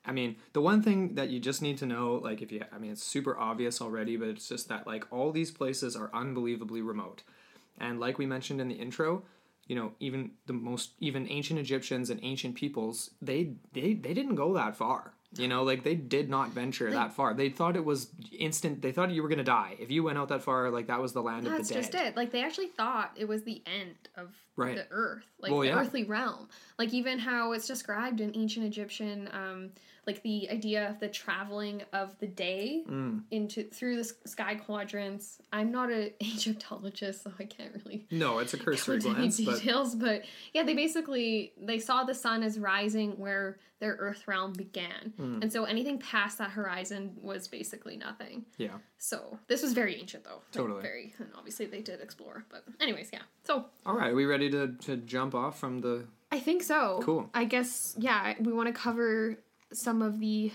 I 0.05 0.13
mean, 0.13 0.37
the 0.55 0.61
one 0.63 0.83
thing 0.83 1.15
that 1.17 1.29
you 1.31 1.41
just 1.41 1.61
need 1.61 1.79
to 1.79 1.87
know, 1.87 2.15
like 2.15 2.41
if 2.41 2.51
you, 2.51 2.63
I 2.73 2.79
mean, 2.79 2.93
it's 2.93 3.03
super 3.05 3.39
obvious 3.39 3.81
already, 3.83 4.17
but 4.17 4.29
it's 4.29 4.49
just 4.49 4.69
that 4.69 4.87
like 4.87 5.05
all 5.13 5.31
these 5.31 5.51
places 5.51 5.95
are 5.95 6.11
unbelievably 6.15 6.81
remote, 6.83 7.23
and 7.79 8.01
like 8.01 8.19
we 8.19 8.27
mentioned 8.27 8.61
in 8.61 8.69
the 8.69 8.75
intro, 8.77 9.23
you 9.67 9.77
know, 9.77 9.93
even 10.01 10.33
the 10.47 10.53
most, 10.55 10.93
even 11.01 11.29
ancient 11.31 11.61
Egyptians 11.61 12.09
and 12.11 12.19
ancient 12.23 12.55
peoples, 12.55 13.11
they 13.21 13.53
they 13.73 13.93
they 13.95 14.15
didn't 14.15 14.37
go 14.37 14.55
that 14.55 14.75
far. 14.77 15.13
You 15.37 15.47
know, 15.47 15.63
like 15.63 15.85
they 15.85 15.95
did 15.95 16.29
not 16.29 16.49
venture 16.51 16.91
that 16.91 17.13
far. 17.13 17.35
They 17.35 17.51
thought 17.51 17.77
it 17.77 17.85
was 17.85 18.09
instant. 18.37 18.83
They 18.83 18.91
thought 18.91 19.13
you 19.13 19.23
were 19.23 19.29
gonna 19.29 19.45
die 19.45 19.77
if 19.79 19.89
you 19.89 20.03
went 20.03 20.19
out 20.19 20.29
that 20.31 20.43
far. 20.43 20.71
Like 20.71 20.89
that 20.89 21.01
was 21.01 21.13
the 21.13 21.23
land 21.23 21.47
of 21.47 21.53
the 21.53 21.59
dead. 21.59 21.59
That's 21.59 21.71
just 21.71 21.95
it. 21.95 22.17
Like 22.17 22.33
they 22.33 22.43
actually 22.43 22.67
thought 22.67 23.13
it 23.17 23.29
was 23.29 23.45
the 23.45 23.63
end 23.65 23.95
of 24.17 24.35
Right. 24.57 24.75
the 24.75 24.89
earth, 24.91 25.25
like 25.39 25.53
Well, 25.53 25.61
the 25.61 25.69
yeah. 25.69 25.79
earthly 25.79 26.03
realm. 26.03 26.49
Like 26.81 26.93
even 26.93 27.21
how 27.21 27.53
it's 27.53 27.69
described 27.69 28.21
in 28.21 28.35
ancient 28.35 28.67
Egyptian, 28.67 29.29
um, 29.33 29.71
like 30.07 30.23
the 30.23 30.49
idea 30.51 30.89
of 30.91 30.99
the 31.01 31.09
traveling 31.09 31.83
of 31.93 32.19
the 32.19 32.27
day 32.27 32.85
Mm. 32.89 33.23
into 33.31 33.65
through 33.65 33.97
the 33.97 34.05
sky 34.25 34.55
quadrants. 34.55 35.41
I'm 35.53 35.71
not 35.71 35.91
an 35.91 36.11
Egyptologist, 36.21 37.23
so 37.25 37.33
I 37.39 37.45
can't 37.45 37.73
really 37.85 38.07
No, 38.11 38.39
it's 38.39 38.55
a 38.55 38.59
cursory 38.59 38.97
into 38.97 39.09
any 39.11 39.17
glance, 39.19 39.41
but 39.41 39.55
details, 39.59 39.95
but 39.95 40.25
yeah, 40.53 40.63
they 40.63 40.75
basically 40.75 41.53
they 41.61 41.79
saw 41.79 42.05
the 42.05 42.15
sun 42.15 42.43
as 42.43 42.59
rising 42.59 43.13
where 43.19 43.59
their 43.79 43.97
Earth 43.99 44.29
realm 44.29 44.53
began, 44.53 45.15
Hmm. 45.17 45.39
and 45.43 45.51
so 45.51 45.65
anything 45.65 45.99
past 45.99 46.37
that 46.39 46.51
horizon 46.51 47.17
was 47.23 47.49
basically 47.49 47.97
nothing. 47.97 48.45
yeah. 48.59 48.79
So 48.99 49.39
this 49.47 49.63
was 49.63 49.73
very 49.73 49.97
ancient, 49.99 50.25
though. 50.25 50.37
Like, 50.43 50.53
Totally. 50.53 50.83
very, 50.83 51.15
and 51.19 51.29
obviously 51.37 51.65
they 51.65 51.81
did 51.81 52.01
explore, 52.03 52.45
but 52.51 52.65
anyways, 52.79 53.09
yeah. 53.13 53.23
So 53.45 53.67
All 53.87 53.95
right, 53.97 54.11
are 54.11 54.15
we 54.15 54.27
ready 54.27 54.51
to, 54.51 54.69
to 54.83 54.97
jump 54.99 55.35
off 55.35 55.59
from 55.59 55.81
the? 55.81 56.05
I 56.31 56.39
think 56.41 56.63
so. 56.63 57.01
Cool. 57.03 57.31
I 57.33 57.45
guess 57.45 57.95
yeah, 57.99 58.35
we 58.39 58.53
want 58.53 58.67
to 58.69 58.73
cover 58.75 59.39
some 59.73 60.03
of 60.03 60.19
the 60.21 60.53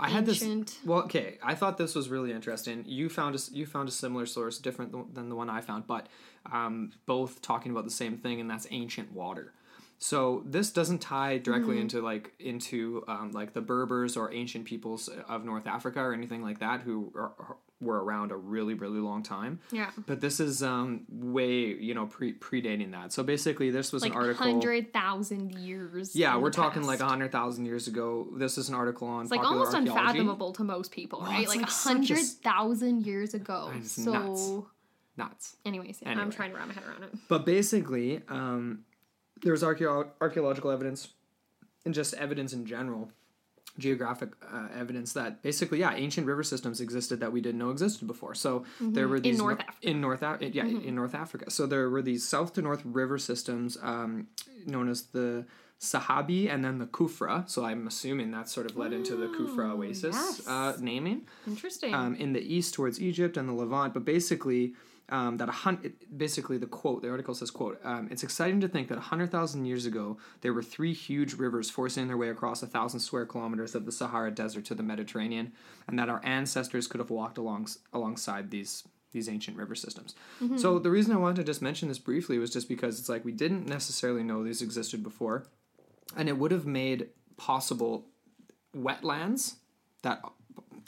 I 0.00 0.08
had 0.10 0.26
this. 0.26 0.44
Well, 0.84 1.00
okay, 1.04 1.38
I 1.42 1.54
thought 1.56 1.76
this 1.76 1.94
was 1.96 2.08
really 2.08 2.32
interesting. 2.32 2.84
You 2.86 3.08
found 3.08 3.34
a 3.34 3.38
you 3.52 3.66
found 3.66 3.88
a 3.88 3.92
similar 3.92 4.26
source, 4.26 4.58
different 4.58 5.14
than 5.14 5.28
the 5.28 5.34
one 5.34 5.50
I 5.50 5.60
found, 5.60 5.86
but 5.86 6.06
um, 6.52 6.92
both 7.06 7.42
talking 7.42 7.72
about 7.72 7.84
the 7.84 7.90
same 7.90 8.16
thing, 8.16 8.40
and 8.40 8.48
that's 8.48 8.66
ancient 8.70 9.12
water. 9.12 9.52
So 10.00 10.44
this 10.46 10.70
doesn't 10.70 11.00
tie 11.00 11.38
directly 11.38 11.74
Mm-hmm. 11.74 11.82
into 11.82 12.00
like 12.02 12.32
into 12.38 13.02
um, 13.08 13.32
like 13.32 13.52
the 13.54 13.60
Berbers 13.60 14.16
or 14.16 14.32
ancient 14.32 14.64
peoples 14.66 15.08
of 15.28 15.44
North 15.44 15.66
Africa 15.66 15.98
or 16.00 16.12
anything 16.12 16.42
like 16.42 16.60
that 16.60 16.82
who 16.82 17.12
are- 17.16 17.56
were 17.80 18.02
around 18.02 18.32
a 18.32 18.36
really 18.36 18.74
really 18.74 18.98
long 18.98 19.22
time. 19.22 19.60
Yeah. 19.70 19.90
But 20.06 20.20
this 20.20 20.40
is 20.40 20.62
um, 20.62 21.02
way 21.10 21.66
you 21.74 21.94
know 21.94 22.06
pre 22.06 22.34
predating 22.34 22.90
that. 22.92 23.12
So 23.12 23.22
basically, 23.22 23.70
this 23.70 23.92
was 23.92 24.02
Like 24.02 24.12
an 24.12 24.18
article. 24.18 24.44
hundred 24.46 24.92
thousand 24.92 25.54
years. 25.54 26.16
Yeah, 26.16 26.36
we're 26.38 26.50
talking 26.50 26.82
past. 26.82 26.88
like 26.88 27.00
a 27.00 27.06
hundred 27.06 27.30
thousand 27.32 27.66
years 27.66 27.86
ago. 27.86 28.26
This 28.36 28.58
is 28.58 28.68
an 28.68 28.74
article 28.74 29.06
on 29.08 29.22
It's 29.22 29.30
like 29.30 29.44
almost 29.44 29.74
unfathomable 29.74 30.52
to 30.54 30.64
most 30.64 30.90
people, 30.90 31.20
Well, 31.20 31.30
right? 31.30 31.46
Like 31.46 31.58
a 31.58 31.60
like 31.62 31.70
hundred 31.70 32.18
s- 32.18 32.36
years 33.06 33.34
ago. 33.34 33.72
So, 33.84 34.12
nuts. 34.12 34.52
Nuts. 35.16 35.56
anyways, 35.66 36.00
yeah, 36.02 36.08
Anyway. 36.10 36.22
I'm 36.24 36.30
trying 36.30 36.50
to 36.50 36.56
wrap 36.56 36.68
my 36.68 36.74
head 36.74 36.84
around 36.84 37.02
it. 37.04 37.10
But 37.28 37.44
basically, 37.44 38.22
um, 38.28 38.84
there's 39.42 39.62
archeo- 39.62 40.08
archaeological 40.20 40.70
evidence 40.70 41.08
and 41.84 41.94
just 41.94 42.14
evidence 42.14 42.52
in 42.52 42.66
general, 42.66 43.10
geographic 43.78 44.30
uh, 44.52 44.68
evidence 44.74 45.12
that 45.12 45.42
basically, 45.42 45.80
yeah, 45.80 45.94
ancient 45.94 46.26
river 46.26 46.42
systems 46.42 46.80
existed 46.80 47.20
that 47.20 47.32
we 47.32 47.40
didn't 47.40 47.58
know 47.58 47.70
existed 47.70 48.06
before. 48.06 48.34
So 48.34 48.64
there 48.80 49.08
were 49.08 49.20
these 49.20 49.38
North 49.38 49.58
nor- 49.58 49.68
Africa. 49.68 49.78
Mm-hmm. 49.78 49.88
in 49.88 50.00
North 50.00 50.22
Af- 50.22 50.42
yeah 50.54 50.64
in 50.64 50.94
North 50.94 51.14
Africa. 51.14 51.50
So 51.50 51.66
there 51.66 51.88
were 51.88 52.02
these 52.02 52.26
south 52.26 52.54
to 52.54 52.62
north 52.62 52.82
river 52.84 53.18
systems 53.18 53.76
um, 53.82 54.26
known 54.66 54.88
as 54.88 55.02
the 55.02 55.46
Sahabi 55.80 56.52
and 56.52 56.64
then 56.64 56.78
the 56.78 56.86
Kufra. 56.86 57.48
So 57.48 57.64
I'm 57.64 57.86
assuming 57.86 58.32
that 58.32 58.48
sort 58.48 58.68
of 58.68 58.76
led 58.76 58.92
into 58.92 59.14
the 59.14 59.26
Kufra 59.28 59.70
oasis 59.72 60.14
yes. 60.16 60.48
uh, 60.48 60.76
naming 60.80 61.22
Interesting. 61.46 61.94
um, 61.94 62.16
in 62.16 62.32
the 62.32 62.40
east 62.40 62.74
towards 62.74 63.00
Egypt 63.00 63.36
and 63.36 63.48
the 63.48 63.52
Levant. 63.52 63.94
But 63.94 64.04
basically, 64.04 64.74
um, 65.10 65.36
that 65.38 65.48
a 65.48 65.90
basically 66.14 66.58
the 66.58 66.66
quote, 66.66 67.02
the 67.02 67.10
article 67.10 67.34
says, 67.34 67.50
"quote 67.50 67.80
um, 67.84 68.08
It's 68.10 68.22
exciting 68.22 68.60
to 68.60 68.68
think 68.68 68.88
that 68.88 68.98
hundred 68.98 69.30
thousand 69.30 69.64
years 69.64 69.86
ago 69.86 70.18
there 70.42 70.52
were 70.52 70.62
three 70.62 70.92
huge 70.92 71.34
rivers 71.34 71.70
forcing 71.70 72.08
their 72.08 72.16
way 72.16 72.28
across 72.28 72.62
a 72.62 72.66
thousand 72.66 73.00
square 73.00 73.26
kilometers 73.26 73.74
of 73.74 73.86
the 73.86 73.92
Sahara 73.92 74.30
Desert 74.30 74.64
to 74.66 74.74
the 74.74 74.82
Mediterranean, 74.82 75.52
and 75.86 75.98
that 75.98 76.08
our 76.08 76.20
ancestors 76.24 76.86
could 76.86 77.00
have 77.00 77.10
walked 77.10 77.38
along 77.38 77.68
alongside 77.92 78.50
these." 78.50 78.84
These 79.10 79.30
ancient 79.30 79.56
river 79.56 79.74
systems. 79.74 80.14
So 80.58 80.78
the 80.78 80.90
reason 80.90 81.14
I 81.14 81.16
wanted 81.16 81.36
to 81.36 81.44
just 81.44 81.62
mention 81.62 81.88
this 81.88 81.98
briefly 81.98 82.38
was 82.38 82.50
just 82.50 82.68
because 82.68 83.00
it's 83.00 83.08
like 83.08 83.24
we 83.24 83.32
didn't 83.32 83.66
necessarily 83.66 84.22
know 84.22 84.44
these 84.44 84.60
existed 84.60 85.02
before, 85.02 85.46
and 86.14 86.28
it 86.28 86.36
would 86.36 86.52
have 86.52 86.66
made 86.66 87.08
possible 87.38 88.04
wetlands 88.76 89.54
that 90.02 90.20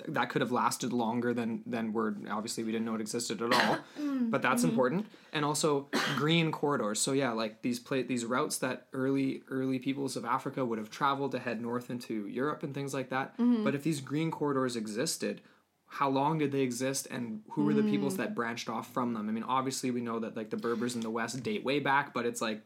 that 0.08 0.30
could 0.30 0.40
have 0.40 0.52
lasted 0.52 0.92
longer 0.92 1.32
than 1.34 1.62
than 1.66 1.92
we're 1.92 2.14
obviously 2.30 2.64
we 2.64 2.72
didn't 2.72 2.84
know 2.84 2.94
it 2.94 3.00
existed 3.00 3.42
at 3.42 3.52
all. 3.52 3.78
Mm, 4.00 4.30
but 4.30 4.40
that's 4.40 4.62
mm-hmm. 4.62 4.70
important. 4.70 5.06
And 5.32 5.44
also 5.44 5.88
green 6.16 6.50
corridors. 6.52 7.00
So 7.00 7.12
yeah, 7.12 7.32
like 7.32 7.62
these 7.62 7.78
pla- 7.78 8.02
these 8.06 8.24
routes 8.24 8.58
that 8.58 8.86
early 8.92 9.42
early 9.50 9.78
peoples 9.78 10.16
of 10.16 10.24
Africa 10.24 10.64
would 10.64 10.78
have 10.78 10.90
traveled 10.90 11.32
to 11.32 11.38
head 11.38 11.60
north 11.60 11.90
into 11.90 12.26
Europe 12.26 12.62
and 12.62 12.74
things 12.74 12.94
like 12.94 13.10
that. 13.10 13.36
Mm-hmm. 13.38 13.64
But 13.64 13.74
if 13.74 13.82
these 13.82 14.00
green 14.00 14.30
corridors 14.30 14.76
existed, 14.76 15.42
how 15.86 16.08
long 16.08 16.38
did 16.38 16.52
they 16.52 16.60
exist 16.60 17.08
and 17.10 17.42
who 17.50 17.64
were 17.64 17.74
the 17.74 17.82
Mm. 17.82 17.90
peoples 17.90 18.16
that 18.16 18.34
branched 18.34 18.68
off 18.68 18.92
from 18.92 19.12
them? 19.12 19.28
I 19.28 19.32
mean, 19.32 19.42
obviously 19.42 19.90
we 19.90 20.00
know 20.00 20.20
that 20.20 20.36
like 20.36 20.50
the 20.50 20.56
Berbers 20.56 20.94
in 20.94 21.00
the 21.00 21.10
west 21.10 21.42
date 21.42 21.64
way 21.64 21.80
back, 21.80 22.14
but 22.14 22.24
it's 22.24 22.40
like 22.40 22.62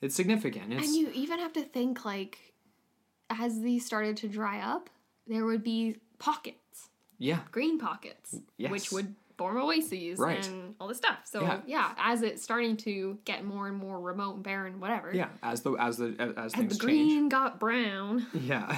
it's 0.00 0.14
significant. 0.14 0.72
It's 0.72 0.86
And 0.86 0.96
you 0.96 1.10
even 1.14 1.38
have 1.38 1.52
to 1.54 1.62
think 1.62 2.04
like 2.04 2.38
as 3.30 3.60
these 3.60 3.86
started 3.86 4.16
to 4.18 4.28
dry 4.28 4.60
up, 4.60 4.90
there 5.26 5.44
would 5.44 5.62
be 5.62 5.96
pockets, 6.18 6.58
yeah. 7.18 7.40
green 7.50 7.78
pockets, 7.78 8.36
Yes. 8.56 8.70
which 8.70 8.92
would 8.92 9.14
form 9.36 9.56
oases 9.56 10.18
Right. 10.18 10.46
and 10.46 10.74
all 10.78 10.86
this 10.88 10.98
stuff. 10.98 11.18
So 11.24 11.42
Yeah. 11.42 11.60
yeah. 11.66 11.94
as 11.98 12.22
it's 12.22 12.42
starting 12.42 12.76
to 12.78 13.18
get 13.24 13.44
more 13.44 13.66
and 13.68 13.76
more 13.76 14.00
remote 14.00 14.34
and 14.36 14.44
barren, 14.44 14.78
whatever. 14.80 15.12
Yeah, 15.14 15.28
as 15.42 15.62
the 15.62 15.72
as 15.72 15.96
the 15.96 16.14
as, 16.18 16.30
as 16.30 16.36
As 16.36 16.54
things 16.54 16.78
the 16.78 16.86
change. 16.86 17.08
green 17.10 17.28
got 17.28 17.58
brown. 17.58 18.26
Yeah. 18.34 18.76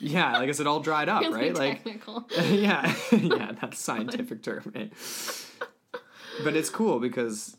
yeah, 0.00 0.32
like 0.38 0.48
I 0.48 0.60
it 0.60 0.66
all 0.66 0.80
dried 0.80 1.08
up, 1.08 1.22
Really 1.22 1.34
right? 1.34 1.54
Like 1.54 1.84
technical. 1.84 2.26
yeah, 2.50 2.92
yeah, 3.12 3.52
that's 3.60 3.78
scientific 3.78 4.42
term, 4.42 4.72
right? 4.74 4.92
But 6.44 6.54
it's 6.56 6.68
cool 6.68 6.98
because, 6.98 7.56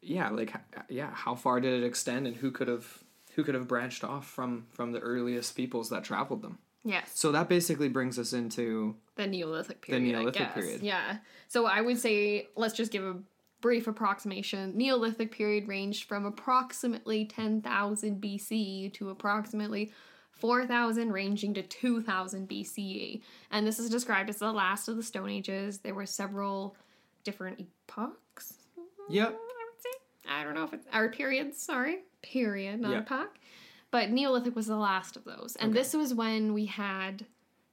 yeah, 0.00 0.30
like 0.30 0.54
yeah, 0.88 1.10
how 1.12 1.34
far 1.34 1.60
did 1.60 1.82
it 1.82 1.86
extend, 1.86 2.26
and 2.26 2.34
who 2.36 2.50
could 2.50 2.68
have 2.68 3.04
who 3.34 3.44
could 3.44 3.54
have 3.54 3.68
branched 3.68 4.02
off 4.02 4.26
from 4.26 4.66
from 4.72 4.92
the 4.92 5.00
earliest 5.00 5.54
peoples 5.54 5.90
that 5.90 6.02
traveled 6.04 6.40
them? 6.42 6.58
Yes. 6.86 7.10
So 7.14 7.32
that 7.32 7.48
basically 7.48 7.88
brings 7.88 8.18
us 8.18 8.32
into 8.32 8.96
the 9.16 9.26
Neolithic 9.26 9.82
period. 9.82 10.02
The 10.04 10.12
Neolithic 10.12 10.54
period. 10.54 10.82
Yeah. 10.82 11.18
So 11.48 11.66
I 11.66 11.80
would 11.80 11.98
say 11.98 12.48
let's 12.56 12.74
just 12.74 12.92
give 12.92 13.04
a 13.04 13.16
brief 13.60 13.86
approximation. 13.86 14.76
Neolithic 14.76 15.32
period 15.32 15.66
ranged 15.68 16.04
from 16.04 16.24
approximately 16.24 17.24
10,000 17.24 18.20
BCE 18.22 18.92
to 18.94 19.10
approximately 19.10 19.92
4,000, 20.32 21.12
ranging 21.12 21.54
to 21.54 21.62
2,000 21.62 22.48
BCE. 22.48 23.22
And 23.50 23.66
this 23.66 23.78
is 23.78 23.88
described 23.88 24.28
as 24.28 24.36
the 24.38 24.52
last 24.52 24.86
of 24.88 24.96
the 24.96 25.02
Stone 25.02 25.30
Ages. 25.30 25.78
There 25.78 25.94
were 25.94 26.04
several 26.06 26.76
different 27.24 27.66
epochs. 27.88 28.54
Yep. 29.08 29.28
I 29.28 29.30
would 29.32 29.82
say. 29.82 29.90
I 30.28 30.44
don't 30.44 30.54
know 30.54 30.64
if 30.64 30.74
it's 30.74 30.86
our 30.92 31.08
periods. 31.08 31.58
Sorry, 31.58 32.00
period, 32.22 32.80
not 32.80 32.92
Yeah. 32.92 32.98
epoch. 32.98 33.38
But 33.90 34.10
Neolithic 34.10 34.54
was 34.56 34.66
the 34.66 34.76
last 34.76 35.16
of 35.16 35.24
those, 35.24 35.56
and 35.56 35.70
Okay. 35.70 35.80
this 35.80 35.94
was 35.94 36.12
when 36.14 36.52
we 36.52 36.66
had 36.66 37.26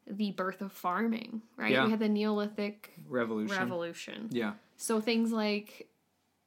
the 0.06 0.32
birth 0.32 0.62
of 0.62 0.72
farming. 0.72 1.42
Right, 1.56 1.72
Yeah. 1.72 1.86
we 1.86 1.92
had 1.92 2.00
the 2.00 2.10
Neolithic 2.10 2.94
revolution. 3.08 3.58
revolution. 3.58 4.30
Yeah, 4.32 4.54
So 4.78 5.00
things 5.02 5.32
like 5.32 5.88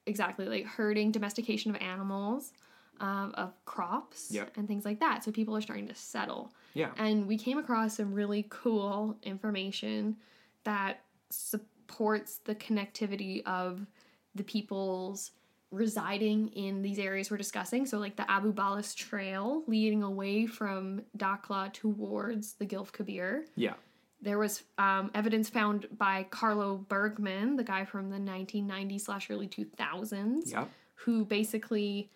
exactly 0.06 0.46
like 0.46 0.64
herding, 0.66 1.10
domestication 1.10 1.74
of 1.74 1.80
animals, 1.82 2.52
um, 3.00 3.32
of 3.34 3.52
crops, 3.64 4.30
Yep. 4.30 4.56
and 4.56 4.68
things 4.68 4.84
like 4.84 5.00
that. 5.00 5.24
So 5.24 5.32
people 5.32 5.56
are 5.56 5.60
starting 5.60 5.88
to 5.88 5.94
settle. 5.94 6.52
yeah, 6.74 6.92
And 6.96 7.26
we 7.26 7.36
came 7.38 7.58
across 7.58 7.96
some 7.96 8.12
really 8.12 8.46
cool 8.48 9.18
information 9.22 10.16
that 10.64 11.02
supports 11.30 12.38
the 12.38 12.54
connectivity 12.54 13.42
of 13.44 13.86
the 14.34 14.44
peoples 14.44 15.32
residing 15.70 16.48
in 16.48 16.82
these 16.82 16.98
areas 16.98 17.30
we're 17.30 17.36
discussing. 17.36 17.86
So, 17.86 17.98
like 17.98 18.16
the 18.16 18.30
Abu 18.30 18.52
Balas 18.52 18.94
Trail 18.94 19.62
leading 19.66 20.02
away 20.02 20.46
from 20.46 21.02
Dakhla 21.16 21.72
towards 21.72 22.54
the 22.54 22.66
Gilf 22.66 22.92
Kabir. 22.92 23.44
yeah, 23.56 23.74
There 24.20 24.38
was 24.38 24.62
um, 24.78 25.10
evidence 25.14 25.48
found 25.48 25.86
by 25.96 26.26
Carlo 26.30 26.84
Bergmann, 26.88 27.56
the 27.56 27.64
guy 27.64 27.84
from 27.84 28.10
the 28.10 28.18
1990s 28.18 29.02
slash 29.02 29.30
early 29.30 29.48
2000s 29.48 30.52
yeah, 30.52 30.66
who 30.94 31.24
basically 31.24 32.10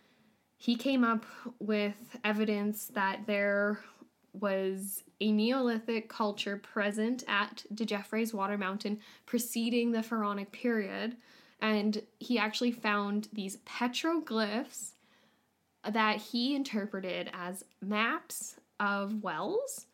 he 0.56 0.76
came 0.76 1.04
up 1.04 1.24
with 1.58 2.18
evidence 2.22 2.86
that 2.94 3.20
there 3.26 3.80
was 4.32 5.02
a 5.20 5.32
Neolithic 5.32 6.08
culture 6.08 6.56
present 6.56 7.24
at 7.28 7.64
Djedefre's 7.74 8.32
Water 8.32 8.56
Mountain 8.56 9.00
preceding 9.26 9.92
the 9.92 10.02
Pharaonic 10.02 10.52
period, 10.52 11.16
and 11.61 12.03
he 12.18 12.38
actually 12.38 12.73
found 12.73 13.29
these 13.33 13.59
petroglyphs 13.59 14.92
that 15.88 16.18
he 16.18 16.55
interpreted 16.55 17.31
as 17.33 17.64
maps 17.81 18.57
of 18.79 19.23
wells 19.23 19.87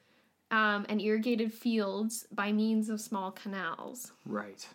um, 0.50 0.86
and 0.88 1.00
irrigated 1.00 1.52
fields 1.52 2.26
by 2.32 2.52
means 2.52 2.88
of 2.88 3.00
small 3.00 3.30
canals. 3.30 4.12
right. 4.24 4.66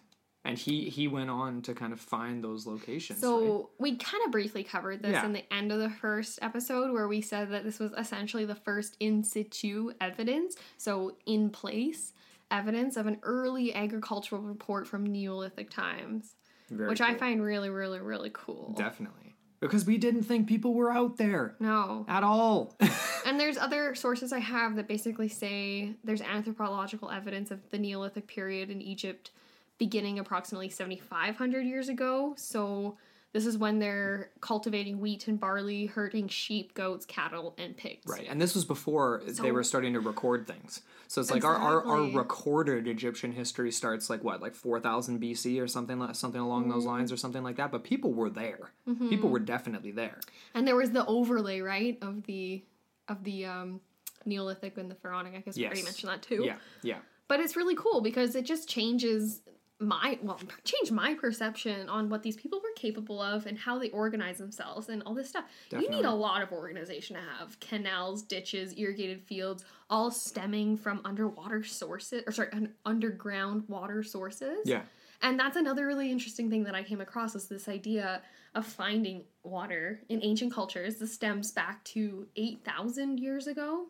And 0.44 0.58
he 0.58 0.90
he 0.90 1.08
went 1.08 1.30
on 1.30 1.62
to 1.62 1.76
kind 1.76 1.94
of 1.94 2.00
find 2.00 2.44
those 2.44 2.66
locations. 2.66 3.20
So 3.20 3.56
right? 3.58 3.66
we 3.78 3.96
kind 3.98 4.24
of 4.26 4.32
briefly 4.32 4.64
covered 4.64 5.04
this 5.04 5.12
Yeah. 5.12 5.26
in 5.26 5.34
the 5.34 5.54
end 5.54 5.72
of 5.72 5.78
the 5.78 5.92
first 5.92 6.40
episode 6.42 6.92
where 6.92 7.08
we 7.08 7.22
said 7.22 7.52
that 7.52 7.64
this 7.64 7.78
was 7.78 7.92
essentially 7.96 8.46
the 8.46 8.56
first 8.56 8.98
in 9.00 9.24
situ 9.24 9.92
evidence, 10.02 10.56
so 10.78 11.16
in 11.28 11.52
place 11.52 12.14
evidence 12.50 12.98
of 12.98 13.06
an 13.06 13.18
early 13.22 13.74
agricultural 13.74 14.42
report 14.42 14.88
from 14.88 15.06
Neolithic 15.06 15.70
times, 15.70 16.36
Very 16.72 16.90
which 16.90 17.02
I 17.02 17.14
find 17.16 17.44
really, 17.44 17.70
really, 17.70 18.00
really 18.00 18.32
cool. 18.34 18.74
definitely 18.78 19.18
because 19.60 19.86
we 19.86 19.98
didn't 20.00 20.24
think 20.24 20.48
people 20.48 20.74
were 20.74 20.92
out 20.92 21.18
there 21.18 21.56
No. 21.60 22.06
at 22.08 22.24
all. 22.24 22.76
And 23.24 23.40
there's 23.40 23.56
other 23.58 23.94
sources 23.94 24.34
I 24.34 24.40
have 24.40 24.76
that 24.78 24.88
basically 24.88 25.28
say 25.30 25.94
there's 26.04 26.22
anthropological 26.22 27.12
evidence 27.12 27.52
of 27.52 27.60
the 27.70 27.78
Neolithic 27.78 28.26
period 28.26 28.72
in 28.72 28.82
Egypt 28.82 29.30
beginning 29.78 30.18
approximately 30.18 30.70
7,500 30.70 31.62
years 31.62 31.88
ago. 31.88 32.34
So 32.38 32.98
this 33.34 33.46
is 33.46 33.58
when 33.58 33.80
they're 33.80 34.30
cultivating 34.42 35.00
wheat 35.00 35.28
and 35.28 35.40
barley, 35.40 35.86
herding 35.86 36.28
sheep, 36.28 36.74
goats, 36.74 37.06
cattle, 37.06 37.56
and 37.58 37.78
pigs. 37.78 38.06
Right, 38.06 38.28
and 38.30 38.42
this 38.42 38.54
was 38.56 38.66
before 38.66 39.22
they 39.42 39.52
were 39.52 39.64
starting 39.64 39.94
to 39.94 40.00
record 40.00 40.48
things. 40.48 40.82
So 41.08 41.20
it's 41.22 41.30
like 41.32 41.44
our, 41.44 41.56
our, 41.56 41.86
our 41.86 42.02
recorded 42.12 42.88
Egyptian 42.88 43.32
history 43.34 43.72
starts 43.72 44.10
like 44.10 44.24
what, 44.24 44.42
like 44.42 44.56
four 44.56 44.80
thousand 44.80 45.22
BC 45.22 45.62
or 45.62 45.68
something 45.68 46.00
like 46.00 46.16
something 46.16 46.40
along 46.42 46.70
those 46.70 46.84
Mm-hmm. 46.84 46.92
lines 46.92 47.12
or 47.12 47.18
something 47.18 47.44
like 47.44 47.58
that. 47.58 47.72
But 47.72 47.84
people 47.84 48.14
were 48.14 48.30
there. 48.30 48.72
People 49.10 49.30
were 49.30 49.40
definitely 49.40 49.92
there. 49.92 50.20
And 50.54 50.68
there 50.68 50.76
was 50.76 50.92
the 50.92 51.06
overlay, 51.06 51.60
right, 51.62 51.98
of 52.02 52.24
the 52.24 52.64
of 53.10 53.24
the 53.24 53.46
um, 53.46 53.82
Neolithic 54.26 54.78
and 54.78 54.90
the 54.90 54.96
Pharaonic. 54.96 55.36
I 55.36 55.40
guess 55.40 55.58
we 55.58 55.66
already 55.66 55.84
mentioned 55.84 56.12
that 56.12 56.22
too. 56.22 56.44
Yeah, 56.46 56.56
yeah, 56.82 57.00
But 57.28 57.40
it's 57.42 57.56
really 57.56 57.76
cool 57.76 58.02
because 58.02 58.36
it 58.36 58.46
just 58.46 58.70
changes 58.70 59.42
my 59.82 60.18
well 60.22 60.40
change 60.64 60.92
my 60.92 61.14
perception 61.16 61.90
on 61.90 62.10
what 62.10 62.24
these 62.24 62.36
people 62.36 62.60
were 62.60 62.72
capable 62.76 63.22
of 63.22 63.46
and 63.46 63.58
how 63.58 63.80
they 63.80 63.90
organize 63.90 64.38
themselves 64.38 64.90
and 64.90 65.02
all 65.06 65.14
this 65.14 65.30
stuff. 65.30 65.46
You 65.72 65.90
need 65.90 66.06
a 66.06 66.12
lot 66.12 66.42
of 66.42 66.52
organization 66.52 67.16
to 67.16 67.22
have 67.22 67.60
canals, 67.60 68.22
ditches, 68.22 68.74
irrigated 68.78 69.22
fields, 69.24 69.66
all 69.90 70.12
stemming 70.12 70.78
from 70.78 71.02
underwater 71.04 71.64
sources 71.64 72.24
or 72.28 72.32
sorry, 72.32 72.50
underground 72.86 73.64
water 73.68 74.04
sources. 74.04 74.60
yeah. 74.66 74.84
And 75.24 75.40
that's 75.40 75.56
another 75.56 75.86
really 75.86 76.12
interesting 76.12 76.50
thing 76.50 76.64
that 76.64 76.74
I 76.74 76.82
came 76.84 77.00
across 77.00 77.36
is 77.36 77.48
this 77.48 77.70
idea 77.70 78.24
of 78.56 78.66
finding 78.66 79.24
water 79.44 80.02
in 80.10 80.20
ancient 80.24 80.54
cultures. 80.54 80.96
This 80.96 81.14
stems 81.14 81.52
back 81.52 81.84
to 81.86 82.28
8,000 82.36 83.20
years 83.20 83.48
ago. 83.48 83.86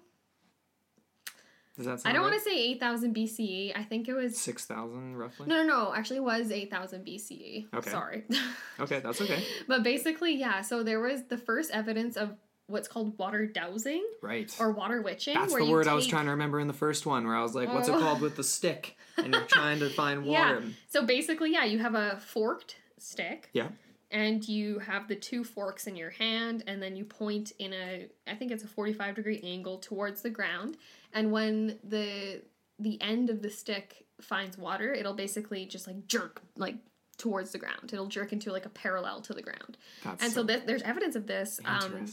Does 1.84 2.04
that 2.04 2.10
I 2.10 2.14
don't 2.14 2.22
right? 2.24 2.32
want 2.32 2.44
to 2.44 2.50
say 2.50 2.56
8,000 2.72 3.16
BCE. 3.16 3.74
I 3.76 3.84
think 3.84 4.08
it 4.08 4.14
was 4.14 4.38
Six 4.38 4.66
thousand 4.66 5.16
roughly. 5.18 5.48
no, 5.48 5.64
no, 5.64 5.68
no. 5.68 5.94
Actually, 5.94 6.18
it 6.18 6.24
was 6.24 6.52
8,000 6.52 7.06
BCE. 7.06 7.68
Okay. 7.74 7.90
Sorry. 7.90 8.24
Okay, 8.80 9.00
that's 9.00 9.22
okay. 9.22 9.44
but 9.68 9.84
basically, 9.84 10.36
yeah. 10.36 10.62
So 10.62 10.82
there 10.84 11.00
was 11.00 11.24
the 11.24 11.38
first 11.38 11.72
evidence 11.72 12.18
of 12.18 12.36
what's 12.68 12.88
called 12.88 13.18
water 13.20 13.46
dowsing 13.46 14.04
Right. 14.22 14.56
or 14.60 14.72
water 14.72 15.02
witching. 15.02 15.34
That's 15.36 15.54
the 15.54 15.70
word 15.70 15.88
I 15.88 15.94
was 15.94 16.08
trying 16.08 16.26
to 16.26 16.32
remember 16.32 16.60
in 16.60 16.68
the 16.68 16.74
first 16.74 17.06
one, 17.06 17.28
where 17.28 17.36
I 17.36 17.44
was 17.44 17.54
like, 17.54 17.72
"What's 17.74 17.88
it 17.90 17.96
Oh. 17.96 18.00
called 18.00 18.22
with 18.22 18.36
the 18.38 18.44
stick?" 18.44 18.96
And 19.18 19.34
you're 19.34 19.44
trying 19.44 19.80
to 19.80 19.90
find 19.90 20.26
water. 20.26 20.32
Yeah. 20.32 20.54
water. 20.56 20.68
So 20.88 21.06
basically, 21.06 21.52
yeah, 21.52 21.66
you 21.66 21.80
have 21.80 21.96
a 21.96 22.18
forked 22.26 22.78
stick. 22.98 23.50
Yeah. 23.54 23.68
And 24.12 24.48
you 24.48 24.80
have 24.80 25.08
the 25.08 25.16
two 25.16 25.44
forks 25.44 25.88
in 25.88 25.96
your 25.96 26.10
hand 26.10 26.64
and 26.68 26.82
then 26.82 26.96
you 26.96 27.06
point 27.06 27.52
in 27.60 27.74
a 27.74 28.08
i 28.28 28.36
think 28.36 28.52
it's 28.52 28.64
a 28.64 28.68
45 28.68 29.16
degree 29.16 29.40
angle 29.44 29.78
towards 29.78 30.22
the 30.22 30.30
ground 30.30 30.78
and 31.14 31.32
when 31.32 31.80
the 31.84 32.42
the 32.80 33.02
end 33.02 33.30
of 33.30 33.42
the 33.42 33.50
stick 33.50 34.06
finds 34.22 34.58
water 34.58 34.94
it'll 34.94 35.14
basically 35.14 35.66
just 35.66 35.88
like 35.88 36.08
jerk 36.08 36.42
like 36.56 36.76
towards 37.22 37.52
the 37.52 37.60
ground. 37.60 37.92
It'll 37.94 38.08
jerk 38.08 38.34
into 38.34 38.52
like 38.52 38.66
a 38.66 38.70
parallel 38.70 39.22
to 39.22 39.34
the 39.36 39.44
ground. 39.44 39.78
That's 40.04 40.24
and 40.24 40.34
so 40.34 40.44
th- 40.44 40.64
there's 40.66 40.82
evidence 40.82 41.16
of 41.16 41.28
this 41.28 41.60
um 41.66 42.08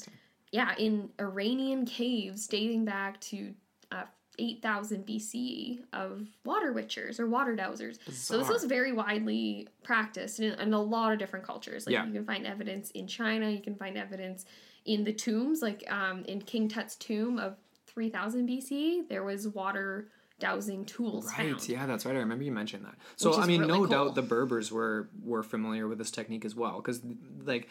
yeah 0.53 0.75
in 0.79 1.11
iranian 1.19 1.87
caves 1.87 2.47
dating 2.47 2.85
back 2.85 3.21
to 3.21 3.55
uh, 3.91 4.05
8000 4.39 5.07
BCE 5.07 5.81
of 5.93 6.27
water 6.45 6.73
witchers 6.73 7.19
or 7.21 7.27
water 7.27 7.57
dowsers. 7.57 7.99
So 8.13 8.39
this 8.39 8.49
was 8.49 8.65
very 8.65 8.93
widely 8.93 9.69
practiced 9.83 10.41
in, 10.41 10.53
in 10.61 10.73
a 10.73 10.81
lot 10.81 11.13
of 11.13 11.19
different 11.19 11.45
cultures. 11.45 11.87
Like 11.87 11.93
Yeah. 11.95 12.07
you 12.07 12.13
can 12.13 12.25
find 12.25 12.47
evidence 12.47 12.91
in 12.93 13.07
China, 13.07 13.51
you 13.51 13.61
can 13.61 13.75
find 13.75 13.97
evidence 13.99 14.45
in 14.85 15.05
the 15.05 15.13
tombs, 15.13 15.61
like 15.63 15.85
um, 15.91 16.25
in 16.25 16.41
King 16.41 16.69
Tut's 16.69 16.95
tomb 16.97 17.39
of 17.39 17.57
3000 17.87 18.49
BCE, 18.49 19.09
there 19.09 19.25
was 19.25 19.49
water 19.49 20.09
dowsing 20.39 20.85
tools 20.85 21.27
Right. 21.27 21.51
found. 21.51 21.69
Yeah, 21.69 21.85
that's 21.87 22.07
right. 22.07 22.15
I 22.15 22.21
remember 22.21 22.45
you 22.45 22.53
mentioned 22.53 22.85
that. 22.85 22.95
So 23.17 23.35
I 23.41 23.47
mean, 23.47 23.61
really 23.63 23.73
no 23.73 23.79
cool. 23.79 23.87
doubt 23.87 24.15
the 24.15 24.23
Berbers 24.23 24.71
were 24.71 25.09
were 25.25 25.43
familiar 25.43 25.89
with 25.89 25.99
this 25.99 26.11
technique 26.13 26.45
as 26.45 26.55
well, 26.55 26.77
because 26.77 27.03
like 27.45 27.69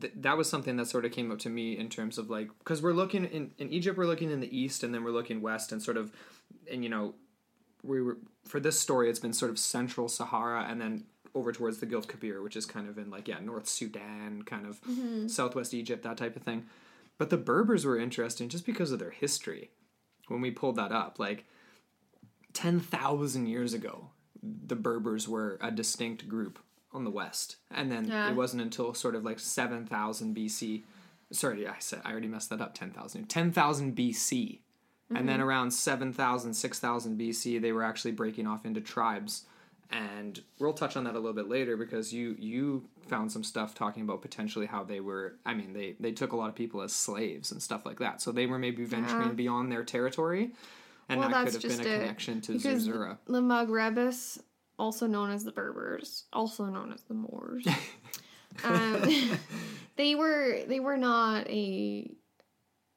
th- 0.00 0.12
that 0.16 0.36
was 0.36 0.48
something 0.48 0.76
that 0.76 0.86
sort 0.86 1.04
of 1.04 1.12
came 1.12 1.30
up 1.30 1.38
to 1.40 1.48
me 1.48 1.76
in 1.76 1.88
terms 1.88 2.18
of 2.18 2.30
like 2.30 2.48
because 2.58 2.82
we're 2.82 2.92
looking 2.92 3.24
in 3.24 3.52
in 3.58 3.70
Egypt, 3.70 3.98
we're 3.98 4.06
looking 4.06 4.30
in 4.30 4.40
the 4.40 4.56
east, 4.56 4.82
and 4.82 4.94
then 4.94 5.04
we're 5.04 5.10
looking 5.10 5.40
west, 5.40 5.72
and 5.72 5.82
sort 5.82 5.96
of, 5.96 6.12
and 6.70 6.82
you 6.82 6.90
know, 6.90 7.14
we 7.82 8.00
were 8.00 8.18
for 8.46 8.60
this 8.60 8.78
story, 8.78 9.10
it's 9.10 9.18
been 9.18 9.32
sort 9.32 9.50
of 9.50 9.58
central 9.58 10.08
Sahara, 10.08 10.66
and 10.68 10.80
then 10.80 11.04
over 11.34 11.52
towards 11.52 11.78
the 11.78 11.86
Gilf 11.86 12.06
Kabir, 12.06 12.42
which 12.42 12.56
is 12.56 12.66
kind 12.66 12.88
of 12.88 12.98
in 12.98 13.10
like 13.10 13.28
yeah 13.28 13.38
North 13.40 13.68
Sudan, 13.68 14.42
kind 14.42 14.66
of 14.66 14.80
mm-hmm. 14.82 15.28
southwest 15.28 15.74
Egypt, 15.74 16.02
that 16.02 16.16
type 16.16 16.36
of 16.36 16.42
thing. 16.42 16.66
But 17.18 17.30
the 17.30 17.36
Berbers 17.36 17.84
were 17.84 17.98
interesting 17.98 18.48
just 18.48 18.64
because 18.64 18.92
of 18.92 18.98
their 18.98 19.10
history. 19.10 19.70
When 20.28 20.40
we 20.40 20.50
pulled 20.50 20.76
that 20.76 20.92
up, 20.92 21.18
like 21.18 21.46
10,000 22.52 23.46
years 23.46 23.74
ago, 23.74 24.10
the 24.42 24.76
Berbers 24.76 25.26
were 25.26 25.58
a 25.60 25.70
distinct 25.70 26.28
group 26.28 26.58
on 26.92 27.04
the 27.04 27.10
west. 27.10 27.56
And 27.70 27.90
then 27.90 28.06
Yeah. 28.06 28.30
it 28.30 28.36
wasn't 28.36 28.62
until 28.62 28.94
sort 28.94 29.14
of 29.14 29.24
like 29.24 29.38
7,000 29.38 30.34
BC. 30.34 30.84
Sorry, 31.30 31.66
I 31.66 31.76
said 31.78 32.00
I 32.04 32.10
already 32.12 32.28
messed 32.28 32.50
that 32.50 32.60
up. 32.60 32.74
10,000. 32.74 33.28
10,000 33.28 33.94
BC. 33.94 34.60
And 35.10 35.26
then 35.28 35.40
mm-hmm. 35.40 35.48
around 35.48 35.70
7,000, 35.70 36.52
6,000 36.52 37.18
BC, 37.18 37.58
they 37.58 37.72
were 37.72 37.82
actually 37.82 38.12
breaking 38.12 38.46
off 38.46 38.66
into 38.66 38.80
tribes. 38.82 39.46
And 39.90 40.38
we'll 40.58 40.74
touch 40.74 40.98
on 40.98 41.04
that 41.04 41.14
a 41.14 41.18
little 41.18 41.32
bit 41.32 41.48
later 41.48 41.74
because 41.78 42.12
you 42.12 42.36
you 42.38 42.84
found 43.06 43.32
some 43.32 43.42
stuff 43.42 43.74
talking 43.74 44.02
about 44.02 44.20
potentially 44.20 44.66
how 44.66 44.84
they 44.84 45.00
were. 45.00 45.36
I 45.46 45.54
mean, 45.54 45.72
they 45.72 45.96
they 45.98 46.12
took 46.12 46.32
a 46.32 46.36
lot 46.36 46.50
of 46.50 46.54
people 46.54 46.82
as 46.82 46.92
slaves 46.92 47.52
and 47.52 47.62
stuff 47.62 47.86
like 47.86 47.98
that. 48.00 48.20
So 48.20 48.30
they 48.30 48.44
were 48.44 48.58
maybe 48.58 48.84
venturing 48.84 49.28
Yeah. 49.28 49.32
beyond 49.32 49.72
their 49.72 49.84
territory, 49.84 50.52
and 51.08 51.20
Well, 51.20 51.30
that 51.30 51.46
could 51.46 51.54
have 51.54 51.62
been 51.62 51.86
a 51.86 51.90
it, 51.90 52.00
connection 52.00 52.42
to 52.42 52.52
because 52.52 52.82
Zerzura. 52.82 53.18
The 53.24 53.40
Maghrebis, 53.40 54.42
also 54.78 55.06
known 55.06 55.30
as 55.30 55.44
the 55.44 55.52
Berbers, 55.52 56.24
also 56.32 56.66
known 56.66 56.92
as 56.92 57.02
the 57.02 57.14
Moors, 57.14 57.66
um, 58.64 59.02
they 59.96 60.14
were 60.14 60.60
they 60.66 60.80
were 60.80 60.96
not 60.96 61.48
a 61.48 62.10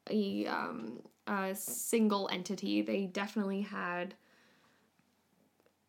a 0.09 0.45
um, 0.47 1.01
a 1.27 1.55
single 1.55 2.29
entity. 2.31 2.81
They 2.81 3.05
definitely 3.05 3.61
had 3.61 4.15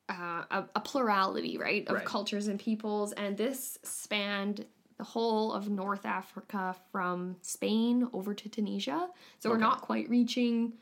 uh, 0.09 0.45
a, 0.51 0.65
a 0.75 0.81
plurality, 0.81 1.57
right, 1.59 1.87
of 1.89 1.97
Right. 1.97 2.05
cultures 2.05 2.49
and 2.49 2.59
peoples, 2.59 3.13
and 3.13 3.37
this 3.37 3.79
spanned 3.83 4.67
the 4.99 5.05
whole 5.05 5.53
of 5.53 5.71
North 5.71 6.05
Africa 6.05 6.77
from 6.91 7.37
Spain 7.43 8.09
over 8.13 8.35
to 8.35 8.49
Tunisia. 8.49 9.09
So 9.39 9.51
we're 9.51 9.57
not 9.59 9.81
quite 9.81 10.09
reaching. 10.09 10.75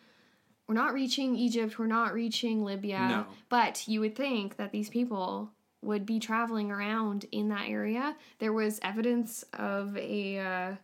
We're 0.70 0.74
not 0.76 0.94
reaching 0.94 1.34
Egypt. 1.34 1.80
We're 1.80 1.88
not 1.88 2.14
reaching 2.14 2.62
Libya. 2.62 3.00
No. 3.08 3.26
But 3.48 3.88
you 3.88 3.98
would 4.02 4.14
think 4.14 4.56
that 4.58 4.70
these 4.70 4.88
people 4.88 5.50
would 5.82 6.06
be 6.06 6.20
traveling 6.20 6.70
around 6.70 7.26
in 7.32 7.48
that 7.48 7.68
area. 7.68 8.14
There 8.38 8.52
was 8.52 8.78
evidence 8.80 9.44
of 9.52 9.96
a 9.96 10.38
uh, 10.38 10.74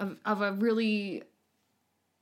of 0.00 0.18
of 0.26 0.42
a 0.42 0.52
really 0.52 1.22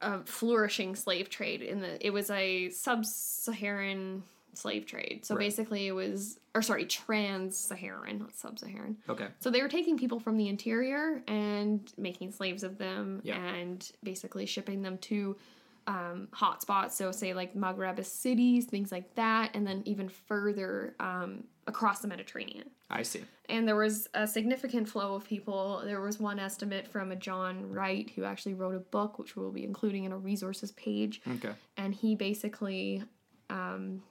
uh, 0.01 0.21
flourishing 0.25 0.95
slave 0.95 1.29
trade 1.31 1.63
in 1.63 1.81
the. 1.81 2.07
It 2.07 2.11
was 2.11 2.31
a 2.31 2.71
sub-Saharan 2.71 4.23
slave 4.55 4.87
trade. 4.87 5.25
So 5.25 5.35
Right. 5.35 5.41
basically, 5.47 5.89
it 5.89 5.93
was 5.97 6.39
or 6.55 6.63
sorry, 6.63 6.87
trans-Saharan, 6.87 8.21
not 8.21 8.37
sub-Saharan. 8.37 8.99
Okay. 9.09 9.27
So 9.41 9.51
they 9.51 9.63
were 9.63 9.69
taking 9.69 9.99
people 9.99 10.21
from 10.21 10.37
the 10.37 10.47
interior 10.47 11.25
and 11.27 11.93
making 11.99 12.31
slaves 12.31 12.63
of 12.63 12.79
them 12.79 13.21
Yeah. 13.25 13.37
and 13.45 13.91
basically 14.05 14.47
shipping 14.47 14.83
them 14.83 14.97
to 14.99 15.37
um, 15.87 16.29
hotspots. 16.33 16.93
So, 16.93 17.13
say 17.13 17.35
like 17.35 17.55
Maghreb 17.55 18.05
cities, 18.05 18.67
things 18.67 18.93
like 18.93 19.15
that, 19.15 19.51
and 19.55 19.67
then 19.67 19.83
even 19.85 20.09
further 20.09 20.95
um, 21.01 21.45
across 21.67 22.01
the 22.01 22.09
Mediterranean. 22.09 22.71
I 22.91 23.03
see. 23.03 23.23
And 23.49 23.67
there 23.67 23.77
was 23.77 24.09
a 24.15 24.27
significant 24.27 24.89
flow 24.89 25.15
of 25.15 25.25
people. 25.25 25.83
There 25.85 26.01
was 26.01 26.19
one 26.21 26.39
estimate 26.39 26.87
from 26.89 27.13
a 27.13 27.17
John 27.17 27.71
Wright 27.71 28.11
who 28.15 28.25
actually 28.25 28.55
wrote 28.55 28.75
a 28.75 28.81
book, 28.81 29.19
which 29.19 29.37
we'll 29.37 29.51
be 29.51 29.65
including 29.65 30.05
in 30.05 30.13
a 30.13 30.19
resources 30.19 30.73
page. 30.73 31.21
Okay. 31.29 31.53
And 31.77 31.95
he 31.95 32.15
basically, 32.15 33.03
um, 33.51 34.03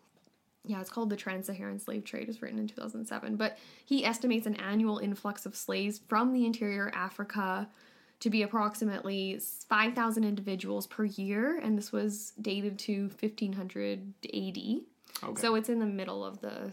yeah, 0.66 0.82
it's 0.82 0.90
called 0.90 1.10
The 1.10 1.16
Trans 1.16 1.46
Saharan 1.48 1.80
Slave 1.80 2.04
Trade. 2.04 2.24
It 2.24 2.28
was 2.28 2.42
written 2.42 2.60
in 2.60 2.68
2007. 2.68 3.36
But 3.36 3.58
he 3.86 4.06
estimates 4.06 4.46
an 4.46 4.56
annual 4.56 5.00
influx 5.00 5.46
of 5.46 5.56
slaves 5.56 6.02
from 6.08 6.34
the 6.34 6.46
interior 6.46 6.92
Africa 6.94 7.70
to 8.22 8.30
be 8.30 8.42
approximately 8.42 9.40
5,000 9.70 10.24
individuals 10.24 10.88
per 10.88 11.06
year. 11.06 11.60
And 11.60 11.78
this 11.78 11.92
was 11.92 12.32
dated 12.42 12.80
to 12.80 13.10
1500 13.20 14.14
AD. 14.26 14.58
Okay. 15.24 15.42
So 15.42 15.56
it's 15.56 15.70
in 15.70 15.80
the 15.80 15.86
middle 15.86 16.24
of 16.26 16.42
the. 16.42 16.72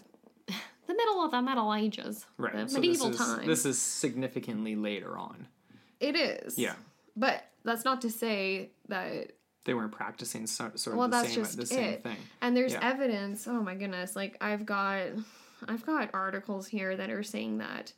The 0.89 0.95
middle 0.95 1.25
of 1.25 1.31
the 1.31 1.41
Middle 1.41 1.73
Ages, 1.73 2.27
right. 2.37 2.53
the 2.53 2.69
so 2.69 2.75
medieval 2.81 3.11
this 3.11 3.21
is, 3.21 3.27
times. 3.27 3.47
This 3.47 3.65
is 3.65 3.81
significantly 3.81 4.75
later 4.75 5.17
on. 5.17 5.47
It 6.01 6.17
is. 6.17 6.59
Yeah. 6.59 6.75
But 7.17 7.45
that's 7.65 7.85
not 7.85 8.03
to 8.03 8.11
say 8.11 8.73
that 8.89 9.33
They 9.65 9.75
weren't 9.75 9.93
practicing 9.93 10.47
so, 10.49 10.73
sort 10.75 10.95
of 10.95 10.99
well 10.99 11.09
the 11.09 11.19
that's 11.19 11.29
same 11.33 11.45
just 11.45 11.57
the 11.57 11.67
same 11.67 11.85
it. 11.95 12.03
thing. 12.03 12.17
And 12.43 12.55
there's 12.57 12.73
Yeah. 12.73 12.81
evidence. 12.83 13.47
Oh 13.47 13.63
my 13.63 13.77
goodness! 13.77 14.17
Like 14.17 14.37
I've 14.41 14.67
got, 14.67 15.03
I've 15.69 15.87
got 15.87 16.11
articles 16.13 16.67
here 16.67 16.97
that 16.97 17.11
are 17.11 17.23
saying 17.23 17.59
that 17.59 17.93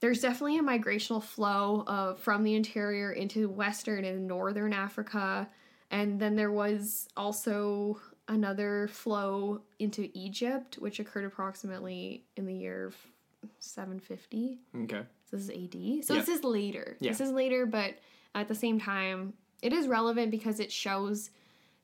there's 0.00 0.20
definitely 0.20 0.58
a 0.58 0.62
migrational 0.62 1.22
flow 1.22 1.84
of 1.86 2.18
from 2.18 2.42
the 2.42 2.54
interior 2.54 3.12
into 3.12 3.48
western 3.48 4.04
and 4.04 4.26
northern 4.26 4.72
Africa, 4.72 5.48
and 5.90 6.18
then 6.20 6.36
there 6.36 6.50
was 6.52 7.08
also 7.16 8.00
another 8.28 8.88
flow 8.88 9.60
into 9.78 10.08
Egypt, 10.14 10.76
which 10.78 11.00
occurred 11.00 11.24
approximately 11.24 12.24
in 12.36 12.46
the 12.46 12.54
year 12.54 12.92
750. 13.58 14.58
Okay. 14.84 15.02
So 15.30 15.36
this 15.36 15.48
is 15.48 15.50
AD. 15.50 16.04
So 16.04 16.14
Yeah. 16.14 16.20
this 16.20 16.28
is 16.28 16.44
later. 16.44 16.96
Yeah. 17.00 17.10
This 17.10 17.20
is 17.20 17.30
later, 17.32 17.66
but 17.66 17.94
at 18.34 18.48
the 18.48 18.54
same 18.54 18.78
time, 18.80 19.34
it 19.62 19.72
is 19.72 19.86
relevant 19.88 20.30
because 20.30 20.60
it 20.60 20.70
shows 20.72 21.30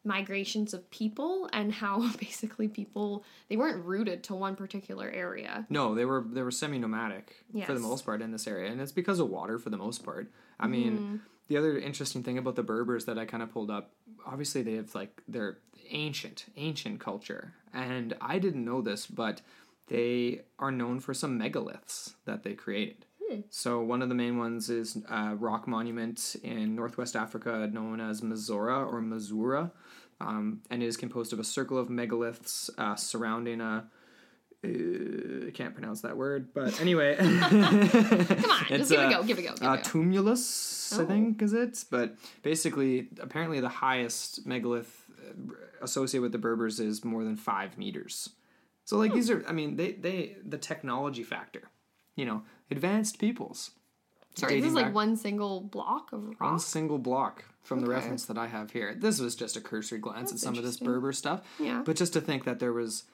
migrations 0.07 0.73
of 0.73 0.89
people 0.91 1.49
and 1.53 1.73
how 1.73 2.11
basically 2.21 2.69
people 2.69 3.25
they 3.49 3.57
weren't 3.57 3.85
rooted 3.85 4.23
to 4.25 4.35
one 4.35 4.57
particular 4.57 5.11
area. 5.11 5.67
No, 5.69 5.95
they 5.95 6.05
were 6.05 6.25
they 6.33 6.43
were 6.43 6.51
semi 6.51 6.79
nomadic 6.79 7.45
for 7.67 7.75
the 7.75 7.81
most 7.81 8.05
part 8.07 8.23
in 8.23 8.31
this 8.33 8.47
area, 8.47 8.71
and 8.71 8.81
it's 8.81 8.93
because 8.93 9.19
of 9.21 9.29
water 9.29 9.59
for 9.59 9.71
the 9.71 9.77
most 9.77 10.05
part. 10.05 10.31
I 10.59 10.67
mean, 10.69 10.93
Mm-hmm. 10.99 11.17
the 11.49 11.57
other 11.59 11.79
interesting 11.79 12.23
thing 12.23 12.39
about 12.39 12.57
the 12.57 12.63
Berbers 12.63 13.05
that 13.05 13.19
I 13.19 13.25
kind 13.27 13.43
of 13.43 13.53
pulled 13.53 13.71
up, 13.71 13.93
obviously 14.25 14.63
they 14.63 14.75
have 14.75 14.95
like 14.95 15.23
their 15.29 15.59
ancient 15.91 16.47
ancient 16.57 17.01
culture, 17.01 17.53
and 17.75 18.15
I 18.21 18.39
didn't 18.39 18.65
know 18.65 18.81
this, 18.81 19.07
but 19.07 19.43
they 19.89 20.43
are 20.59 20.73
known 20.73 21.01
for 21.01 21.15
some 21.15 21.39
megaliths 21.39 22.15
that 22.25 22.43
they 22.43 22.55
created. 22.55 23.05
Hmm. 23.29 23.41
So 23.51 23.81
one 23.83 24.03
of 24.03 24.09
the 24.09 24.15
main 24.15 24.37
ones 24.39 24.69
is 24.71 24.99
a 25.09 25.35
rock 25.37 25.67
monument 25.69 26.37
in 26.43 26.75
northwest 26.75 27.15
Africa 27.17 27.69
known 27.73 28.01
as 28.01 28.21
Mazora 28.21 28.85
or 28.91 29.01
Mazura, 29.01 29.71
um, 30.21 30.63
and 30.71 30.83
it 30.83 30.87
is 30.87 30.97
composed 30.97 31.33
of 31.33 31.39
a 31.39 31.45
circle 31.45 31.79
of 31.79 31.89
megaliths 31.89 32.71
uh, 32.79 32.95
surrounding 32.97 33.61
a. 33.61 33.89
Uh, 34.65 35.51
can't 35.53 35.75
pronounce 35.75 36.01
that 36.01 36.17
word, 36.17 36.49
but 36.55 36.81
anyway. 36.81 37.15
Come 37.19 37.31
on, 37.33 38.67
just 38.69 38.91
give 38.91 39.01
it 39.01 39.07
a- 39.07 39.11
go, 39.11 39.23
give 39.23 39.39
it 39.39 39.43
a 39.45 39.49
go, 39.49 39.55
give 39.55 39.63
uh, 39.69 39.73
it 39.73 39.75
a 39.75 39.77
go. 39.77 39.83
tumulus, 39.83 40.93
I 40.99 41.03
Oh. 41.03 41.07
think, 41.07 41.43
is 41.43 41.53
it? 41.53 41.85
But 41.91 42.17
basically, 42.43 43.09
apparently, 43.21 43.61
the 43.61 43.69
highest 43.69 44.47
megalith 44.47 45.05
uh, 45.21 45.53
associated 45.83 46.23
with 46.23 46.33
the 46.33 46.39
Berbers 46.39 46.81
is 46.81 47.05
more 47.05 47.23
than 47.23 47.37
five 47.37 47.77
meters. 47.79 48.31
So, 48.85 48.97
like, 48.99 49.13
these 49.13 49.31
are, 49.31 49.45
I 49.47 49.53
mean, 49.53 49.77
they, 49.77 49.93
they, 49.93 50.37
the 50.45 50.59
technology 50.59 51.23
factor, 51.23 51.71
you 52.17 52.25
know, 52.25 52.43
advanced 52.71 53.19
peoples. 53.19 53.73
Sorry, 54.37 54.61
this 54.61 54.69
is 54.69 54.75
like 54.75 54.87
back- 54.87 54.95
one 54.95 55.17
single 55.17 55.61
block 55.61 56.13
of 56.13 56.29
rock. 56.29 56.41
One 56.41 56.59
single 56.59 56.99
block 56.99 57.45
from 57.67 57.81
the 57.81 57.87
Okay. 57.87 57.95
reference 57.97 58.25
that 58.27 58.39
I 58.39 58.47
have 58.47 58.71
here. 58.71 58.95
This 58.95 59.21
was 59.21 59.35
just 59.35 59.57
a 59.57 59.61
cursory 59.61 59.99
glance 59.99 60.31
That's 60.31 60.43
at 60.43 60.47
some 60.47 60.57
of 60.57 60.63
this. 60.65 60.79
Berber 60.79 61.13
stuff. 61.13 61.43
Yeah. 61.59 61.83
But 61.85 61.97
just 61.97 62.13
to 62.15 62.21
think 62.21 62.45
that 62.45 62.61
there 62.61 62.73
was 62.73 63.05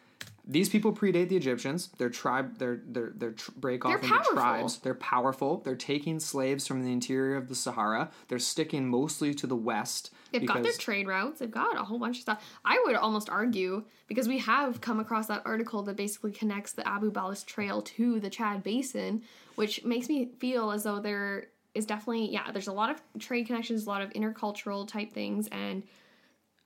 these 0.47 0.69
people 0.69 0.93
predate 0.93 1.29
the 1.29 1.37
Egyptians. 1.37 1.89
They're 1.99 2.11
tribe. 2.11 2.59
their 2.59 2.77
their 2.77 2.83
they're 2.87 3.13
they're 3.17 3.33
tr- 3.33 3.51
break 3.57 3.85
off 3.85 3.93
They're 3.93 3.99
into 4.03 4.13
powerful. 4.15 4.33
tribes. 4.35 4.79
They're 4.79 4.95
powerful. 4.95 5.59
They're 5.65 5.75
taking 5.77 6.21
slaves 6.21 6.67
from 6.67 6.83
the 6.85 6.93
interior 6.93 7.37
of 7.37 7.49
the 7.49 7.55
Sahara. 7.55 8.11
They're 8.29 8.39
sticking 8.39 8.89
mostly 8.89 9.35
to 9.35 9.47
the 9.47 9.57
west. 9.57 10.11
They've 10.33 10.47
got 10.47 10.63
their 10.63 10.73
trade 10.73 11.07
routes. 11.07 11.41
They've 11.41 11.51
got 11.51 11.77
a 11.81 11.85
whole 11.85 11.99
bunch 11.99 12.17
of 12.19 12.23
stuff. 12.23 12.45
I 12.65 12.81
would 12.87 12.97
almost 12.97 13.31
argue 13.31 13.85
because 14.09 14.29
we 14.29 14.39
have 14.39 14.81
come 14.81 14.99
across 15.01 15.27
that 15.29 15.43
article 15.45 15.83
that 15.85 15.97
basically 15.97 16.33
connects 16.33 16.73
the 16.73 16.87
Abu 16.89 17.11
Balas 17.11 17.43
Trail 17.45 17.83
to 17.83 18.19
the 18.21 18.31
Chad 18.31 18.63
Basin, 18.63 19.23
which 19.57 19.85
makes 19.85 20.09
me 20.09 20.31
feel 20.39 20.71
as 20.73 20.85
though 20.85 21.01
there 21.01 21.49
is 21.75 21.87
definitely 21.87 22.31
yeah. 22.31 22.51
There's 22.53 22.69
a 22.69 22.73
lot 22.73 22.91
of 22.91 23.01
trade 23.21 23.47
connections, 23.47 23.87
a 23.87 23.89
lot 23.89 24.03
of 24.03 24.11
intercultural 24.11 24.87
type 24.87 25.13
things, 25.13 25.49
and 25.53 25.83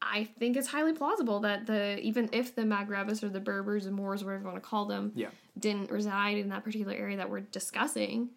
I 0.02 0.24
think 0.38 0.56
it's 0.56 0.68
highly 0.68 0.92
plausible 0.92 1.40
that 1.40 1.66
the 1.66 1.98
even 2.00 2.28
if 2.32 2.54
the 2.54 2.62
Maghrebis 2.62 3.22
or 3.22 3.28
the 3.28 3.40
Berbers 3.40 3.86
or 3.86 3.90
Moors, 3.92 4.22
whatever 4.24 4.42
you 4.42 4.48
want 4.48 4.62
to 4.62 4.68
call 4.68 4.86
them, 4.86 5.12
Yeah. 5.14 5.28
didn't 5.58 5.90
reside 5.90 6.38
in 6.38 6.48
that 6.50 6.64
particular 6.64 6.92
area 6.94 7.16
that 7.16 7.30
we're 7.30 7.40
discussing, 7.40 8.30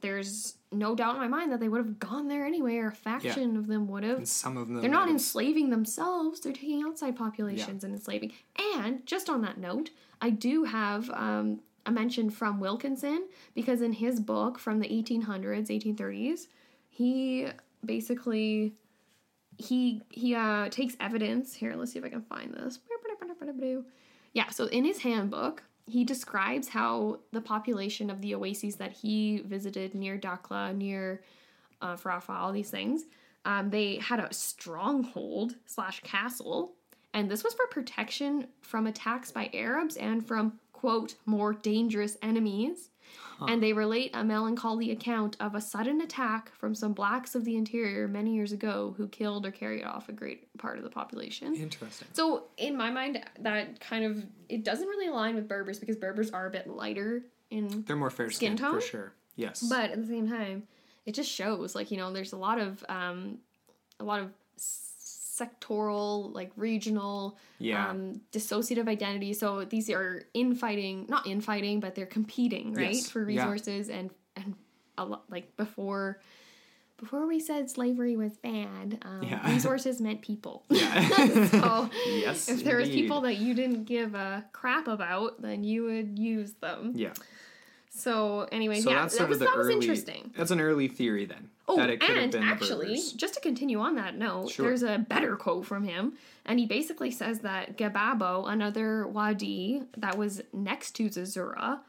there's 0.00 0.56
no 0.72 0.94
doubt 0.94 1.14
in 1.14 1.20
my 1.20 1.28
mind 1.28 1.52
that 1.52 1.60
they 1.60 1.68
would 1.68 1.78
have 1.78 1.98
gone 1.98 2.28
there 2.28 2.44
anyway, 2.44 2.76
or 2.76 2.88
a 2.88 2.92
faction 2.92 3.56
of 3.56 3.66
them 3.68 3.86
would 3.88 4.02
have. 4.02 4.18
And 4.18 4.28
some 4.28 4.56
of 4.56 4.68
them 4.68 4.80
They're 4.80 4.90
not 4.90 5.08
enslaving 5.08 5.70
themselves, 5.70 6.40
they're 6.40 6.52
taking 6.52 6.82
outside 6.82 7.16
populations 7.16 7.84
and 7.84 7.94
enslaving. 7.94 8.32
And 8.74 9.06
just 9.06 9.30
on 9.30 9.40
that 9.42 9.58
note, 9.58 9.90
I 10.20 10.30
do 10.30 10.64
have 10.64 11.08
um, 11.10 11.60
a 11.86 11.90
mention 11.90 12.30
from 12.30 12.60
Wilkinson 12.60 13.28
because 13.54 13.82
in 13.82 13.92
his 13.92 14.20
book 14.20 14.58
from 14.58 14.80
the 14.80 14.88
1800s, 14.88 15.68
1830s, 15.68 16.46
he 16.88 17.48
basically 17.84 18.74
he 19.58 20.02
he 20.10 20.34
uh, 20.34 20.68
takes 20.68 20.96
evidence 21.00 21.54
here. 21.54 21.74
Let's 21.74 21.92
see 21.92 21.98
if 21.98 22.04
I 22.04 22.08
can 22.08 22.22
find 22.22 22.52
this. 22.54 22.78
Yeah, 24.32 24.50
so 24.50 24.66
in 24.66 24.84
his 24.84 24.98
handbook, 24.98 25.62
he 25.86 26.04
describes 26.04 26.68
how 26.68 27.20
the 27.32 27.40
population 27.40 28.10
of 28.10 28.20
the 28.20 28.34
oases 28.34 28.76
that 28.76 28.92
he 28.92 29.42
visited 29.46 29.94
near 29.94 30.18
Dakhla, 30.18 30.76
near 30.76 31.22
uh, 31.80 31.96
Farafra, 31.96 32.30
all 32.30 32.52
these 32.52 32.70
things, 32.70 33.04
um, 33.44 33.70
they 33.70 33.96
had 33.96 34.20
a 34.20 34.32
stronghold 34.32 35.56
slash 35.66 36.00
castle, 36.00 36.72
and 37.12 37.30
this 37.30 37.44
was 37.44 37.54
for 37.54 37.66
protection 37.66 38.48
from 38.62 38.86
attacks 38.86 39.30
by 39.30 39.50
Arabs 39.52 39.96
and 39.96 40.26
from 40.26 40.58
quote 40.74 41.14
more 41.24 41.54
dangerous 41.54 42.18
enemies. 42.20 42.90
And 43.46 43.62
they 43.62 43.72
relate 43.74 44.12
a 44.14 44.24
melancholy 44.24 44.90
account 44.90 45.36
of 45.38 45.54
a 45.54 45.60
sudden 45.60 46.00
attack 46.00 46.50
from 46.54 46.74
some 46.74 46.92
blacks 46.94 47.34
of 47.34 47.44
the 47.44 47.56
interior 47.56 48.08
many 48.08 48.34
years 48.34 48.52
ago 48.52 48.94
who 48.96 49.06
killed 49.08 49.44
or 49.44 49.50
carried 49.50 49.84
off 49.84 50.08
a 50.08 50.12
great 50.12 50.56
part 50.56 50.78
of 50.78 50.84
the 50.84 50.88
population. 50.88 51.54
Interesting. 51.54 52.08
So 52.12 52.44
in 52.56 52.74
my 52.76 52.90
mind, 52.90 53.22
that 53.40 53.80
kind 53.80 54.04
of 54.04 54.24
it 54.48 54.64
doesn't 54.64 54.86
really 54.86 55.08
align 55.08 55.34
with 55.34 55.46
Berbers 55.48 55.78
because 55.78 55.96
Berbers 55.96 56.30
are 56.30 56.46
a 56.46 56.50
bit 56.50 56.68
lighter 56.68 57.22
in, 57.50 57.82
They're 57.86 57.96
more 57.96 58.08
fair 58.08 58.30
Skin 58.30 58.56
skinned 58.56 58.58
tone? 58.60 58.74
for 58.74 58.80
sure. 58.80 59.12
Yes. 59.36 59.62
but 59.68 59.90
at 59.90 60.00
the 60.00 60.06
same 60.06 60.28
time, 60.28 60.62
it 61.04 61.12
just 61.14 61.30
shows 61.30 61.74
like 61.74 61.90
you 61.90 61.98
know 61.98 62.12
there's 62.12 62.32
a 62.32 62.38
lot 62.38 62.58
of 62.58 62.82
um, 62.88 63.38
a 64.00 64.04
lot 64.04 64.20
of 64.20 64.30
sectoral 65.38 66.32
like 66.34 66.50
regional 66.56 67.38
Yeah. 67.58 67.88
um, 67.90 68.20
dissociative 68.32 68.88
identity. 68.88 69.32
So 69.34 69.64
these 69.64 69.90
are 69.90 70.22
infighting, 70.34 71.06
not 71.08 71.26
infighting, 71.26 71.80
but 71.80 71.94
they're 71.94 72.06
competing 72.06 72.74
right 72.74 72.94
Yes. 72.94 73.10
for 73.10 73.28
Yeah. 73.28 73.42
resources 73.48 73.88
and 73.88 74.10
and 74.36 74.54
a 74.98 75.04
lot 75.04 75.24
like 75.30 75.56
before. 75.56 76.20
Before 76.96 77.26
we 77.26 77.40
said 77.40 77.68
slavery 77.68 78.16
was 78.16 78.36
bad, 78.36 78.98
um, 79.02 79.22
Yeah. 79.22 79.50
resources 79.54 80.00
meant 80.00 80.22
people. 80.22 80.64
Yeah. 80.70 81.08
so 81.48 81.90
yes. 82.06 82.48
if 82.48 82.62
there 82.64 82.76
was 82.78 82.88
people 82.88 83.20
that 83.22 83.36
you 83.36 83.54
didn't 83.54 83.84
give 83.84 84.14
a 84.14 84.44
crap 84.52 84.86
about, 84.86 85.42
then 85.42 85.64
you 85.64 85.84
would 85.84 86.18
use 86.18 86.52
them. 86.54 86.92
Yeah. 86.94 87.12
So, 87.90 88.48
anyway, 88.50 88.80
So 88.80 88.90
yeah, 88.90 89.02
that's 89.02 89.18
that 89.18 89.28
was, 89.28 89.38
that 89.38 89.56
was 89.56 89.66
early. 89.66 89.74
interesting. 89.74 90.32
That's 90.36 90.50
an 90.50 90.60
early 90.60 90.88
theory 90.88 91.26
then. 91.26 91.50
Oh, 91.66 91.76
that 91.76 91.88
it 91.88 92.00
could 92.00 92.16
have 92.16 92.34
and 92.34 92.44
actually, 92.44 93.00
just 93.16 93.34
to 93.34 93.40
continue 93.40 93.80
on 93.80 93.94
that 93.94 94.16
note, 94.18 94.50
Sure. 94.50 94.66
there's 94.66 94.82
a 94.82 94.98
better 94.98 95.34
quote 95.36 95.64
from 95.64 95.84
him, 95.84 96.12
and 96.44 96.58
he 96.58 96.66
basically 96.66 97.10
says 97.10 97.40
that 97.40 97.78
Gebabo, 97.78 98.50
another 98.50 99.06
wadi 99.06 99.82
that 99.96 100.18
was 100.18 100.42
next 100.52 100.92
to 100.96 101.08
Zerzura, 101.08 101.80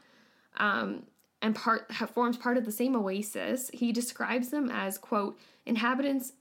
um, 0.56 1.02
and 1.42 1.54
part 1.54 1.92
forms 2.14 2.38
part 2.38 2.56
of 2.56 2.64
the 2.64 2.72
same 2.72 2.96
oasis, 2.96 3.70
he 3.74 3.92
describes 3.92 4.48
them 4.48 4.70
as 4.70 4.96
quote 4.96 5.38
inhabitants 5.66 6.32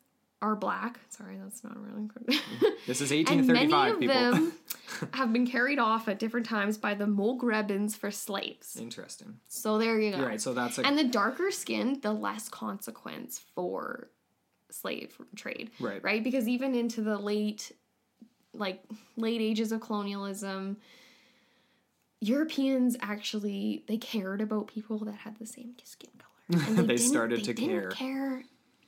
are 0.46 0.56
black. 0.56 1.00
Sorry, 1.10 1.38
that's 1.42 1.64
not 1.64 1.76
really. 1.78 2.08
This 2.88 3.02
is 3.02 3.12
and 3.12 3.48
many 3.48 3.74
1835 3.74 3.94
of 3.94 4.00
people. 4.00 4.16
them 4.16 4.54
have 5.14 5.34
been 5.34 5.48
carried 5.48 5.80
off 5.80 6.08
at 6.08 6.20
different 6.20 6.46
times 6.46 6.78
by 6.78 6.94
the 6.94 7.06
Mogrebins 7.06 7.98
for 7.98 8.12
slaves. 8.12 8.78
Interesting. 8.80 9.40
So 9.48 9.78
there 9.80 10.00
you 10.00 10.12
go. 10.12 10.18
You're 10.20 10.28
right. 10.28 10.42
So 10.42 10.54
that's 10.54 10.78
a 10.78 10.86
And 10.86 10.98
the 10.98 11.04
darker 11.04 11.50
skinned, 11.52 12.02
the 12.04 12.14
less 12.14 12.48
consequence 12.50 13.42
for 13.56 14.10
slave 14.70 15.18
trade. 15.36 15.72
Right. 15.80 16.04
Right? 16.04 16.24
Because 16.24 16.48
even 16.48 16.76
into 16.76 17.02
the 17.02 17.18
late 17.18 17.72
like 18.54 18.84
late 19.18 19.42
ages 19.42 19.72
of 19.72 19.82
colonialism, 19.82 20.78
Europeans 22.22 22.96
actually 23.02 23.84
they 23.88 23.98
cared 23.98 24.42
about 24.42 24.68
people 24.68 25.00
that 25.06 25.16
had 25.16 25.38
the 25.40 25.46
same 25.46 25.74
skin 25.84 26.12
color. 26.18 26.64
And 26.68 26.78
They 26.78 26.96
didn't- 26.98 27.00
started 27.00 27.40
they 27.40 27.54
to 27.54 27.54
care. 27.56 27.90
care. 27.90 28.44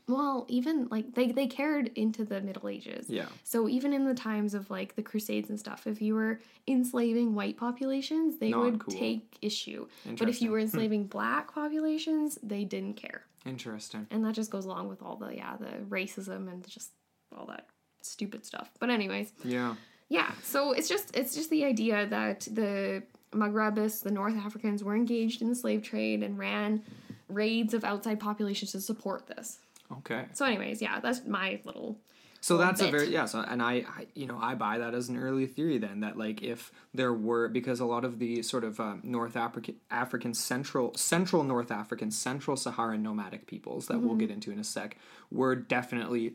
Well, 0.08 0.46
even 0.48 0.88
like 0.89 1.13
they, 1.15 1.32
they 1.32 1.48
cared 1.48 1.91
into 1.96 2.24
the 2.24 2.39
Middle 2.39 2.70
Ages. 2.70 3.10
yeah. 3.10 3.26
So 3.43 3.67
even 3.67 3.91
in 3.93 4.06
the 4.06 4.13
times 4.13 4.54
of 4.54 4.70
like 4.70 4.96
the 4.96 5.02
Crusades 5.02 5.50
and 5.50 5.60
stuff, 5.60 5.86
if 5.86 6.02
you 6.02 6.15
were 6.15 6.39
enslaving 6.67 7.36
white 7.36 7.58
populations, 7.58 8.38
they 8.38 8.52
Not 8.52 8.62
would 8.62 8.80
cool. 8.80 8.93
take 8.93 9.38
issue. 9.41 9.88
But 10.17 10.30
if 10.30 10.41
you 10.41 10.52
were 10.52 10.60
hmm. 10.60 10.65
enslaving 10.65 11.08
black 11.08 11.54
populations, 11.54 12.39
they 12.41 12.63
didn't 12.63 12.96
care. 12.96 13.24
Interesting. 13.46 14.08
And 14.10 14.24
that 14.26 14.34
just 14.34 14.50
goes 14.50 14.65
along 14.65 14.88
with 14.88 15.02
all 15.02 15.17
the 15.17 15.36
yeah, 15.36 15.58
the 15.58 15.84
racism 15.89 16.52
and 16.52 16.65
just 16.67 16.91
all 17.38 17.46
that 17.48 17.67
stupid 18.02 18.46
stuff. 18.46 18.72
But 18.80 18.89
anyways, 18.89 19.34
Yeah. 19.43 19.76
yeah, 20.08 20.32
so 20.41 20.72
it's 20.72 20.88
just 20.88 21.15
it's 21.15 21.36
just 21.36 21.50
the 21.50 21.65
idea 21.65 22.08
that 22.08 22.48
the 22.52 23.04
Maghrebis, 23.34 24.04
the 24.04 24.12
North 24.12 24.38
Africans, 24.38 24.84
were 24.84 24.96
engaged 24.96 25.41
in 25.41 25.50
the 25.50 25.56
slave 25.56 25.84
trade 25.84 26.24
and 26.24 26.38
ran 26.38 26.82
raids 27.30 27.74
of 27.74 27.84
outside 27.84 28.20
populations 28.20 28.72
to 28.72 28.80
support 28.80 29.28
this. 29.28 29.60
Okay. 29.91 30.26
So 30.34 30.45
anyways, 30.45 30.82
yeah, 30.82 31.00
that's 31.00 31.26
my 31.26 31.60
little 31.63 31.97
So 32.41 32.56
little 32.56 32.67
that's 32.67 32.82
a 32.82 32.91
very 32.91 33.10
yeah. 33.10 33.26
So 33.26 33.39
and 33.39 33.62
I, 33.62 33.73
I 33.88 34.08
you 34.15 34.28
know 34.28 34.38
I 34.41 34.56
buy 34.56 34.78
that 34.80 34.93
as 34.93 35.10
an 35.10 35.17
early 35.17 35.47
theory 35.47 35.78
then 35.78 36.02
that 36.02 36.17
like 36.17 36.41
if 36.41 36.71
there 36.93 37.13
were 37.13 37.47
because 37.47 37.80
a 37.80 37.86
lot 37.86 38.04
of 38.06 38.19
the 38.19 38.41
sort 38.43 38.63
of 38.63 38.80
um, 38.80 39.02
North 39.04 39.36
African 39.38 39.76
African 39.89 40.34
central 40.34 40.93
central 40.95 41.43
North 41.43 41.71
African 41.71 42.12
central 42.12 42.58
Saharan 42.58 43.02
nomadic 43.02 43.47
peoples 43.47 43.88
that 43.88 44.00
we'll 44.02 44.10
Mm-hmm. 44.12 44.19
get 44.19 44.32
into 44.32 44.52
in 44.52 44.60
a 44.60 44.63
sec 44.63 44.97
were 45.32 45.56
definitely 45.56 46.34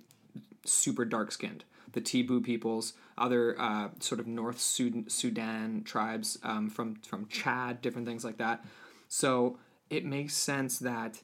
super 0.64 1.04
dark 1.04 1.32
skinned. 1.32 1.64
The 1.92 2.00
Tibu 2.00 2.42
peoples, 2.42 2.94
other 3.18 3.54
uh, 3.60 3.88
sort 4.00 4.18
of 4.18 4.26
North 4.26 4.58
Sudan, 4.58 5.10
Sudan 5.10 5.82
tribes 5.84 6.38
um, 6.42 6.70
from 6.70 6.96
from 7.06 7.26
Chad, 7.28 7.82
different 7.82 8.06
things 8.06 8.24
like 8.24 8.38
that. 8.38 8.64
So 9.08 9.58
it 9.90 10.06
makes 10.06 10.34
sense 10.34 10.78
that 10.78 11.20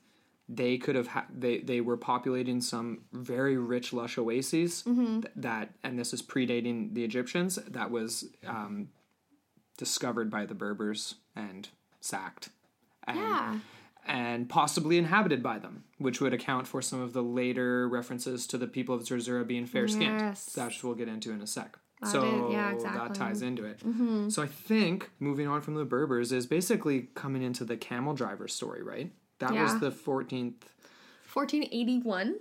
they 0.49 0.79
could 0.79 0.95
have 0.97 1.09
ha- 1.09 1.27
they 1.31 1.59
they 1.59 1.81
were 1.81 1.97
populating 1.97 2.61
some 2.61 3.03
very 3.13 3.57
rich 3.59 3.93
lush 3.93 4.17
oases 4.19 4.83
Mm-hmm. 4.87 5.21
th- 5.21 5.33
that 5.37 5.75
and 5.85 5.99
this 5.99 6.13
is 6.15 6.23
predating 6.23 6.95
the 6.95 7.05
Egyptians 7.05 7.57
that 7.69 7.91
was 7.91 8.25
um, 8.47 8.89
discovered 9.77 10.31
by 10.31 10.47
the 10.47 10.55
Berbers 10.55 11.17
and 11.37 11.69
sacked 12.01 12.49
and 13.07 13.19
Yeah. 13.19 13.59
and 14.07 14.49
possibly 14.49 14.97
inhabited 14.99 15.43
by 15.43 15.59
them 15.59 15.85
which 15.99 16.21
would 16.21 16.33
account 16.33 16.67
for 16.67 16.81
some 16.81 17.01
of 17.01 17.13
the 17.13 17.23
later 17.23 17.89
references 17.89 18.47
to 18.49 18.59
the 18.59 18.67
people 18.67 18.95
of 18.95 19.05
Zerzura 19.07 19.45
being 19.45 19.67
fair 19.67 19.87
skinned 19.89 20.21
Yes. 20.21 20.47
that's 20.47 20.83
we'll 20.83 20.95
get 20.95 21.09
into 21.09 21.31
in 21.33 21.41
a 21.43 21.47
sec 21.47 21.77
That 22.01 22.09
so 22.11 22.23
is- 22.49 22.53
yeah, 22.53 22.69
that 22.69 22.75
exactly. 22.75 23.01
Mm-hmm. 23.01 23.13
ties 23.13 23.43
into 23.43 23.65
it 23.67 24.33
so 24.33 24.43
I 24.43 24.47
think 24.47 25.11
moving 25.21 25.47
on 25.47 25.61
from 25.61 25.75
the 25.75 25.85
Berbers 25.85 26.33
is 26.33 26.47
basically 26.47 27.09
coming 27.15 27.43
into 27.43 27.65
the 27.65 27.77
camel 27.77 28.15
driver 28.15 28.49
story 28.49 28.83
right 28.83 29.13
that 29.39 29.53
Yeah. 29.55 29.63
was 29.65 29.79
the 29.81 29.91
14th 29.91 30.65
1481 31.33 32.37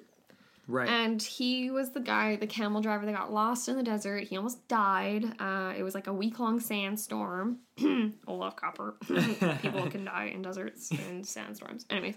right. 0.67 0.89
And 0.89 1.21
he 1.21 1.69
was 1.71 1.91
the 1.91 1.99
guy 1.99 2.35
the 2.35 2.47
camel 2.47 2.81
driver 2.81 3.05
that 3.05 3.13
got 3.15 3.31
lost 3.31 3.69
in 3.69 3.77
the 3.77 3.83
desert. 3.83 4.23
He 4.23 4.35
almost 4.37 4.67
died. 4.67 5.23
Uh, 5.39 5.73
it 5.77 5.83
was 5.83 5.93
like 5.95 6.07
a 6.07 6.13
week-long 6.13 6.59
sandstorm. 6.59 7.59
Olaf 8.27 8.55
copper. 8.55 8.95
People 9.61 9.87
can 9.89 10.05
die 10.05 10.31
in 10.33 10.41
deserts 10.41 10.91
and 10.91 11.25
sandstorms. 11.25 11.85
Anyways 11.89 12.15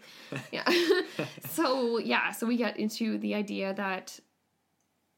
yeah. 0.53 0.69
So 1.51 1.99
yeah 1.99 2.31
so 2.33 2.47
we 2.47 2.57
get 2.57 2.79
into 2.79 3.19
the 3.19 3.35
idea 3.35 3.75
that 3.75 4.19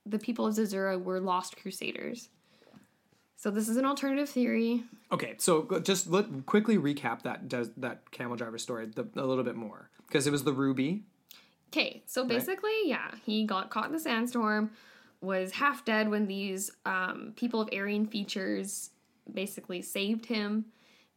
the 0.04 0.18
people 0.18 0.46
of 0.46 0.54
Zerzura 0.54 0.98
were 0.98 1.20
lost 1.20 1.56
crusaders 1.56 2.28
so 3.42 3.50
this 3.50 3.68
is 3.68 3.76
an 3.76 3.84
alternative 3.84 4.28
theory 4.28 4.84
Okay, 5.12 5.34
so 5.36 5.80
just 5.82 6.08
let 6.10 6.46
quickly 6.46 6.78
recap 6.78 7.22
that 7.22 7.46
does 7.46 7.70
that 7.76 8.10
camel 8.12 8.34
driver 8.34 8.56
story 8.56 8.86
the, 8.86 9.06
a 9.14 9.26
little 9.26 9.44
bit 9.44 9.56
more 9.56 9.90
because 10.06 10.26
it 10.26 10.30
was 10.30 10.44
the 10.44 10.54
ruby. 10.54 11.02
Okay, 11.68 12.02
so 12.06 12.24
basically, 12.24 12.72
yeah, 12.84 13.10
he 13.24 13.44
got 13.44 13.68
caught 13.70 13.86
in 13.86 13.92
the 13.92 14.00
sandstorm, 14.00 14.70
was 15.20 15.52
half 15.52 15.84
dead 15.84 16.08
when 16.08 16.26
these 16.26 16.70
um, 16.86 17.34
people 17.36 17.60
of 17.60 17.68
Aryan 17.72 18.06
features 18.06 18.90
basically 19.32 19.82
saved 19.82 20.26
him 20.26 20.64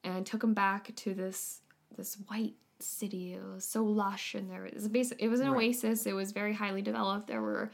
and 0.03 0.25
took 0.25 0.43
him 0.43 0.53
back 0.53 0.93
to 0.97 1.13
this 1.13 1.61
this 1.97 2.15
white 2.27 2.55
city. 2.79 3.33
It 3.33 3.43
was 3.43 3.63
so 3.63 3.83
lush, 3.83 4.35
and 4.35 4.51
there 4.51 4.69
was 4.73 4.89
basic. 4.89 5.21
It 5.21 5.29
was 5.29 5.39
an 5.39 5.51
Right. 5.51 5.69
oasis. 5.69 6.05
It 6.05 6.13
was 6.13 6.33
very 6.33 6.53
highly 6.53 6.81
developed. 6.81 7.27
There 7.27 7.41
were. 7.41 7.71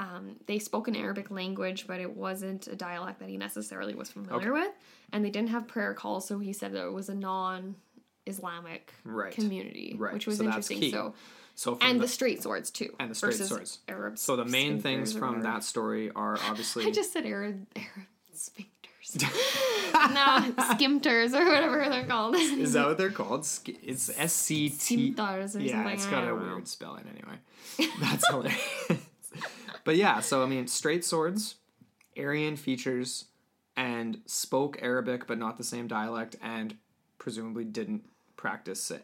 Um, 0.00 0.36
they 0.46 0.58
spoke 0.58 0.88
an 0.88 0.96
Arabic 0.96 1.30
language, 1.30 1.86
but 1.86 2.00
it 2.00 2.16
wasn't 2.16 2.66
a 2.66 2.74
dialect 2.74 3.20
that 3.20 3.28
he 3.28 3.36
necessarily 3.36 3.94
was 3.94 4.10
familiar 4.10 4.52
with. 4.52 4.72
And 5.12 5.22
they 5.24 5.30
didn't 5.30 5.50
have 5.50 5.68
prayer 5.68 5.92
calls, 5.94 6.26
so 6.26 6.38
he 6.38 6.52
said 6.54 6.72
that 6.72 6.86
it 6.86 6.92
was 6.92 7.08
a 7.10 7.14
non 7.14 7.74
Islamic 8.26 8.92
Right. 9.04 9.32
community, 9.32 9.94
Right, 9.98 10.14
which 10.14 10.26
was 10.26 10.38
so 10.38 10.44
interesting. 10.44 10.90
So, 10.90 11.14
So 11.54 11.78
and 11.80 11.98
the, 11.98 12.02
the 12.04 12.08
straight 12.08 12.42
swords 12.42 12.70
too, 12.70 12.94
And 12.98 13.10
the 13.10 13.14
straight 13.14 13.32
versus 13.32 13.48
swords. 13.48 13.78
Arab. 13.88 14.18
so 14.18 14.36
the 14.36 14.44
main 14.44 14.80
things 14.80 15.12
from 15.12 15.42
that 15.42 15.64
story 15.64 16.10
are 16.16 16.38
obviously 16.48 16.86
I 16.86 16.90
just 16.90 17.12
said 17.12 17.26
Arab 17.26 17.66
Arab 17.76 18.06
sphincters. 18.34 19.20
no, 19.92 20.52
skimters 20.74 21.34
or 21.34 21.44
whatever 21.46 21.88
they're 21.90 22.06
called. 22.06 22.36
Is 22.36 22.72
that 22.74 22.86
what 22.86 22.96
they're 22.98 23.10
called? 23.10 23.46
It's 23.82 24.10
S 24.16 24.32
C 24.32 24.68
T. 24.70 25.14
Or 25.18 25.38
Yeah, 25.40 25.46
something. 25.46 25.86
it's 25.88 26.06
got 26.06 26.22
a 26.24 26.26
know. 26.28 26.36
weird 26.36 26.68
spelling 26.68 27.04
anyway. 27.08 27.90
That's 28.00 28.26
hilarious. 28.28 28.60
but 29.84 29.96
yeah, 29.96 30.20
so 30.20 30.42
I 30.42 30.46
mean, 30.46 30.66
straight 30.66 31.04
swords, 31.04 31.56
Aryan 32.18 32.56
features, 32.56 33.26
and 33.76 34.20
spoke 34.26 34.78
Arabic 34.82 35.26
but 35.26 35.38
not 35.38 35.56
the 35.58 35.64
same 35.64 35.86
dialect, 35.86 36.36
and 36.42 36.76
presumably 37.18 37.64
didn't 37.64 38.04
practice 38.36 38.90
uh, 38.90 38.96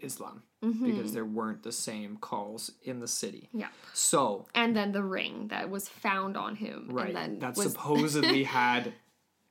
Islam 0.00 0.42
Mm-hmm. 0.64 0.84
because 0.92 1.12
there 1.12 1.24
weren't 1.24 1.64
the 1.64 1.72
same 1.72 2.18
calls 2.18 2.70
in 2.84 3.00
the 3.00 3.08
city. 3.08 3.48
Yeah. 3.52 3.66
So 3.94 4.46
And 4.54 4.76
then 4.76 4.92
the 4.92 5.02
ring 5.02 5.48
that 5.48 5.68
was 5.70 5.88
found 5.88 6.36
on 6.36 6.54
him. 6.54 6.86
right, 6.92 7.08
And 7.08 7.16
then 7.16 7.38
that 7.40 7.56
was, 7.56 7.72
supposedly 7.72 8.44
had 8.60 8.92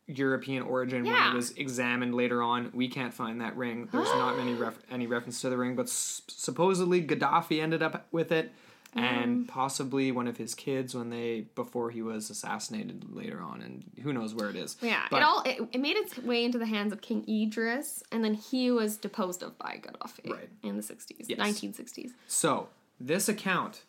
European 0.07 0.63
origin 0.63 1.03
when 1.03 1.11
Yeah. 1.11 1.33
it 1.33 1.35
was 1.35 1.51
examined 1.57 2.15
later 2.15 2.41
on. 2.41 2.71
We 2.73 2.87
can't 2.87 3.13
find 3.13 3.41
that 3.41 3.57
ring. 3.57 3.89
There's 3.91 4.07
not 4.07 4.37
many 4.37 4.53
ref- 4.53 4.81
any 4.89 5.05
reference 5.05 5.41
to 5.41 5.49
the 5.49 5.57
ring, 5.57 5.75
but 5.75 5.87
s- 5.87 6.21
supposedly 6.29 7.05
Gaddafi 7.05 7.61
ended 7.61 7.83
up 7.83 8.07
with 8.13 8.31
it, 8.31 8.53
Mm. 8.95 9.01
and 9.01 9.47
possibly 9.47 10.11
one 10.11 10.27
of 10.27 10.35
his 10.35 10.53
kids 10.53 10.93
when 10.93 11.09
they 11.11 11.47
before 11.55 11.91
he 11.91 12.01
was 12.01 12.29
assassinated 12.29 13.05
later 13.13 13.39
on, 13.41 13.61
and 13.61 13.85
who 14.03 14.11
knows 14.11 14.35
where 14.35 14.49
it 14.49 14.57
is. 14.57 14.75
Yeah, 14.81 15.05
But- 15.09 15.17
it 15.17 15.23
all 15.23 15.41
it, 15.43 15.61
it 15.71 15.79
made 15.79 15.95
its 15.95 16.17
way 16.17 16.43
into 16.43 16.57
the 16.57 16.65
hands 16.65 16.91
of 16.91 16.99
King 16.99 17.23
Idris, 17.29 18.03
and 18.11 18.21
then 18.21 18.33
he 18.33 18.69
was 18.69 18.97
deposed 18.97 19.43
of 19.43 19.57
by 19.57 19.81
Gaddafi 19.81 20.29
Right. 20.29 20.49
in 20.61 20.75
the 20.75 20.83
sixties, 20.83 21.29
nineteen 21.37 21.73
sixties. 21.73 22.11
So 22.27 22.67
this 22.99 23.29
account 23.29 23.83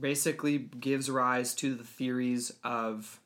basically 0.00 0.56
gives 0.58 1.10
rise 1.10 1.54
to 1.56 1.74
the 1.74 1.84
theories 1.84 2.50
of 2.64 3.20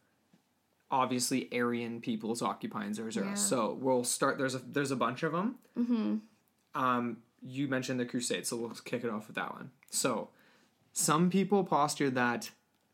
obviously 0.90 1.48
Aryan 1.52 2.00
peoples 2.00 2.42
occupying 2.42 2.92
Zerzura. 2.94 3.26
Yeah. 3.28 3.34
So 3.34 3.78
we'll 3.80 4.04
start. 4.04 4.38
There's 4.38 4.54
a 4.54 4.58
there's 4.58 4.90
a 4.90 4.96
bunch 4.96 5.22
of 5.22 5.32
them. 5.32 5.56
Mm-hmm. 5.78 6.16
Um, 6.74 7.18
you 7.46 7.68
mentioned 7.68 8.00
the 8.00 8.04
Crusades, 8.04 8.48
so 8.48 8.56
we'll 8.56 8.70
kick 8.70 9.04
it 9.04 9.10
off 9.10 9.26
with 9.28 9.36
that 9.36 9.52
one. 9.54 9.70
So 9.90 10.30
some 10.98 11.30
people 11.30 11.62
posture 11.62 12.10
that 12.10 12.50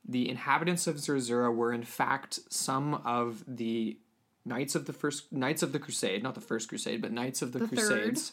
the 0.07 0.29
inhabitants 0.29 0.87
of 0.87 0.99
Zerzura 0.99 1.51
were 1.51 1.73
in 1.73 1.85
fact 1.85 2.39
some 2.51 2.95
of 3.05 3.43
the 3.49 3.97
knights 4.45 4.75
of 4.75 4.85
the 4.85 4.93
first 4.93 5.33
knights 5.33 5.63
of 5.63 5.73
the 5.73 5.79
Crusade, 5.79 6.23
not 6.23 6.35
the 6.35 6.41
first 6.43 6.69
Crusade, 6.69 7.01
but 7.01 7.13
knights 7.13 7.41
of 7.41 7.53
the, 7.53 7.61
The. 7.61 7.69
Crusades 7.69 8.33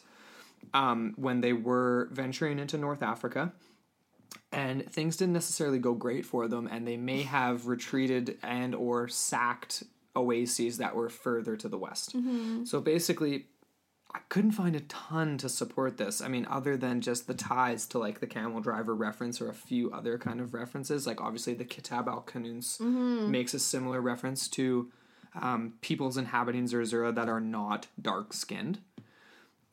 um, 0.73 1.13
when 1.15 1.39
they 1.39 1.53
were 1.53 2.09
venturing 2.11 2.59
into 2.59 2.77
North 2.77 3.01
Africa. 3.01 3.53
And 4.51 4.85
things 4.91 5.15
didn't 5.15 5.33
necessarily 5.33 5.79
go 5.79 5.93
great 5.93 6.25
for 6.25 6.49
them, 6.49 6.67
and 6.69 6.85
they 6.85 6.97
may 6.97 7.21
have 7.21 7.67
retreated 7.67 8.37
and 8.43 8.75
or 8.75 9.07
sacked 9.07 9.83
oases 10.13 10.77
that 10.79 10.93
were 10.93 11.09
further 11.09 11.55
to 11.55 11.69
the 11.69 11.77
west. 11.77 12.13
So 12.65 12.81
basically, 12.81 13.45
I 14.13 14.19
couldn't 14.29 14.51
find 14.51 14.75
a 14.75 14.81
ton 14.81 15.37
to 15.37 15.47
support 15.49 15.97
this. 15.97 16.21
I 16.21 16.27
mean, 16.27 16.45
other 16.49 16.75
than 16.75 16.99
just 17.01 17.27
the 17.27 17.33
ties 17.33 17.85
to 17.87 17.97
like 17.97 18.19
the 18.19 18.27
camel 18.27 18.59
driver 18.59 18.93
reference 18.93 19.39
or 19.41 19.49
a 19.49 19.53
few 19.53 19.91
other 19.91 20.17
kind 20.17 20.41
of 20.41 20.53
references. 20.53 21.07
Like 21.07 21.21
obviously, 21.21 21.53
the 21.53 21.63
Kitab 21.65 22.07
al 22.09 22.21
Kanuz 22.23 22.79
makes 22.79 23.53
a 23.53 23.59
similar 23.59 24.01
reference 24.01 24.47
to 24.49 24.91
um, 25.41 25.73
peoples 25.81 26.17
inhabiting 26.17 26.67
Zerzura 26.67 27.13
that 27.13 27.29
are 27.29 27.39
not 27.39 27.87
dark 28.01 28.33
skinned. 28.33 28.79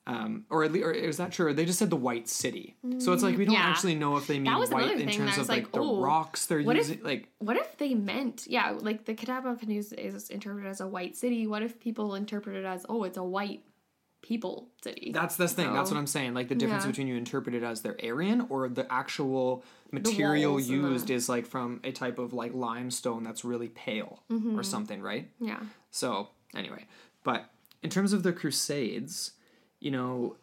Um, 0.06 0.44
or 0.48 0.64
at 0.64 0.72
least, 0.72 0.86
or 0.86 0.92
is 0.92 1.18
that 1.18 1.32
true? 1.32 1.52
They 1.52 1.66
just 1.66 1.78
said 1.78 1.90
the 1.90 1.96
white 1.96 2.28
city, 2.28 2.76
so 2.98 3.12
it's 3.12 3.22
like 3.22 3.36
we 3.36 3.44
don't 3.44 3.52
Yeah. 3.52 3.60
actually 3.60 3.94
know 3.94 4.16
if 4.16 4.26
they 4.26 4.38
mean 4.38 4.50
white 4.50 4.98
in 4.98 5.10
terms 5.10 5.36
of 5.36 5.50
like, 5.50 5.64
like, 5.64 5.72
the 5.72 5.80
oh, 5.80 6.00
rocks 6.00 6.46
they're 6.46 6.62
what 6.62 6.76
if- 6.76 6.88
using. 6.88 7.04
like, 7.04 7.28
What 7.40 7.58
if 7.58 7.76
they 7.76 7.92
meant, 7.92 8.46
yeah, 8.46 8.70
like 8.70 9.04
the 9.04 9.12
Kitab 9.12 9.44
al 9.44 9.56
Kanuz 9.56 9.92
is 9.92 10.30
interpreted 10.30 10.70
as 10.70 10.80
a 10.80 10.88
white 10.88 11.14
city. 11.14 11.46
What 11.46 11.62
if 11.62 11.78
people 11.78 12.14
interpret 12.14 12.56
it 12.56 12.64
as, 12.64 12.86
oh, 12.88 13.04
it's 13.04 13.18
a 13.18 13.22
white 13.22 13.64
people 14.28 14.68
city? 14.84 15.10
That's 15.12 15.36
this 15.36 15.52
thing. 15.54 15.72
That's 15.72 15.90
what 15.90 15.96
I'm 15.98 16.06
saying. 16.06 16.34
Like 16.34 16.48
the 16.48 16.54
difference 16.54 16.84
Yeah. 16.84 16.90
between 16.90 17.08
you 17.08 17.16
interpret 17.16 17.54
it 17.54 17.62
as 17.62 17.80
they're 17.82 17.96
Aryan 18.02 18.46
or 18.50 18.68
the 18.68 18.86
actual 18.92 19.64
material 19.90 20.56
the- 20.56 20.62
used 20.64 21.10
is 21.10 21.28
like 21.28 21.46
from 21.46 21.80
a 21.82 21.92
type 21.92 22.18
of 22.18 22.32
like 22.32 22.52
limestone 22.54 23.22
that's 23.24 23.44
really 23.44 23.68
pale 23.68 24.22
Mm-hmm. 24.30 24.58
or 24.58 24.62
something, 24.62 25.00
right? 25.02 25.30
yeah. 25.40 25.60
So 25.90 26.28
anyway, 26.54 26.84
but 27.24 27.50
in 27.82 27.90
terms 27.90 28.12
of 28.12 28.22
the 28.22 28.32
Crusades, 28.32 29.32
you 29.80 29.90
know, 29.90 30.36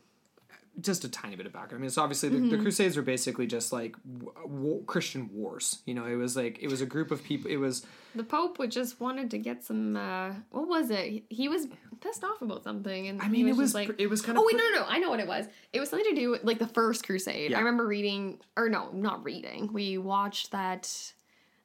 just 0.81 1.03
a 1.05 1.09
tiny 1.09 1.35
bit 1.35 1.45
of 1.45 1.53
background. 1.53 1.75
I 1.75 1.77
mean, 1.81 1.87
it's 1.87 1.97
obviously 1.97 2.29
the, 2.29 2.37
Mm-hmm. 2.37 2.49
the 2.49 2.57
Crusades 2.57 2.97
were 2.97 3.01
basically 3.01 3.47
just 3.47 3.71
like 3.71 3.95
war, 4.43 4.81
Christian 4.85 5.29
wars. 5.33 5.79
You 5.85 5.93
know, 5.93 6.05
it 6.05 6.15
was 6.15 6.35
like 6.35 6.59
it 6.61 6.67
was 6.67 6.81
a 6.81 6.85
group 6.85 7.11
of 7.11 7.23
people. 7.23 7.49
It 7.49 7.57
was 7.57 7.85
The 8.15 8.23
Pope 8.23 8.59
would 8.59 8.71
just 8.71 8.99
wanted 8.99 9.31
to 9.31 9.37
get 9.37 9.63
some, 9.63 9.95
uh, 9.95 10.33
what 10.51 10.67
was 10.67 10.89
it? 10.89 11.23
He- 11.29 11.47
was 11.47 11.67
pissed 12.01 12.23
off 12.25 12.41
about 12.41 12.63
something. 12.63 13.07
And 13.07 13.21
I 13.21 13.29
mean, 13.29 13.45
he 13.45 13.51
it 13.51 13.55
was 13.57 13.73
like, 13.73 13.91
it 13.97 14.07
was 14.07 14.21
kind 14.21 14.37
of. 14.37 14.43
Oh 14.43 14.47
wait, 14.47 14.57
no, 14.57 14.63
no, 14.71 14.79
no! 14.81 14.85
I 14.87 14.99
know 14.99 15.09
what 15.09 15.19
it 15.21 15.27
was. 15.27 15.45
It 15.71 15.79
was 15.79 15.89
something 15.89 16.13
to 16.13 16.19
do 16.19 16.31
with 16.31 16.43
like 16.43 16.59
the 16.59 16.67
first 16.67 17.05
Crusade. 17.05 17.51
Yeah. 17.51 17.57
I 17.57 17.59
remember 17.59 17.87
reading, 17.87 18.39
or 18.57 18.67
no, 18.69 18.89
not 18.91 19.23
reading. 19.23 19.71
We 19.71 19.97
watched 19.97 20.51
that, 20.51 20.91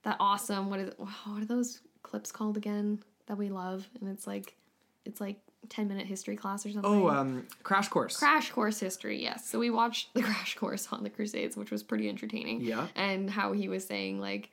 that 0.04 0.16
awesome. 0.20 0.70
What 0.70 0.78
is 0.80 0.88
it? 0.90 0.98
What 0.98 1.42
are 1.42 1.44
those 1.46 1.80
clips 2.02 2.30
called 2.30 2.56
again 2.56 3.02
that 3.26 3.36
we 3.36 3.48
love? 3.48 3.88
And 4.00 4.08
it's 4.08 4.26
like, 4.26 4.56
it's 5.04 5.20
like 5.20 5.40
ten 5.70 5.88
minute 5.88 6.06
history 6.06 6.36
class 6.36 6.66
or 6.66 6.70
something. 6.72 6.90
oh 6.90 7.08
um, 7.08 7.46
crash 7.62 7.88
course. 7.88 8.18
Crash 8.18 8.50
Course 8.50 8.78
History, 8.78 9.22
yes. 9.22 9.48
So 9.48 9.58
we 9.58 9.70
watched 9.70 10.12
the 10.14 10.22
Crash 10.22 10.54
Course 10.56 10.88
on 10.92 11.02
the 11.02 11.10
Crusades, 11.10 11.56
which 11.56 11.70
was 11.70 11.82
pretty 11.82 12.08
entertaining. 12.10 12.60
Yeah. 12.60 12.88
And 12.94 13.30
how 13.30 13.52
he 13.52 13.68
was 13.68 13.86
saying, 13.86 14.20
like, 14.20 14.50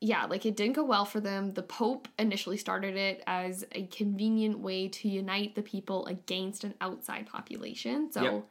yeah, 0.00 0.26
like 0.26 0.44
it 0.44 0.56
didn't 0.56 0.74
go 0.74 0.84
well 0.84 1.06
for 1.06 1.20
them. 1.20 1.54
The 1.54 1.62
Pope 1.62 2.08
initially 2.18 2.58
started 2.58 2.96
it 2.96 3.22
as 3.26 3.64
a 3.72 3.84
convenient 3.86 4.58
way 4.58 4.88
to 4.88 5.08
unite 5.08 5.54
the 5.54 5.62
people 5.62 6.04
against 6.06 6.64
an 6.64 6.74
outside 6.82 7.26
population. 7.26 8.12
So, 8.12 8.22
Yep. 8.22 8.44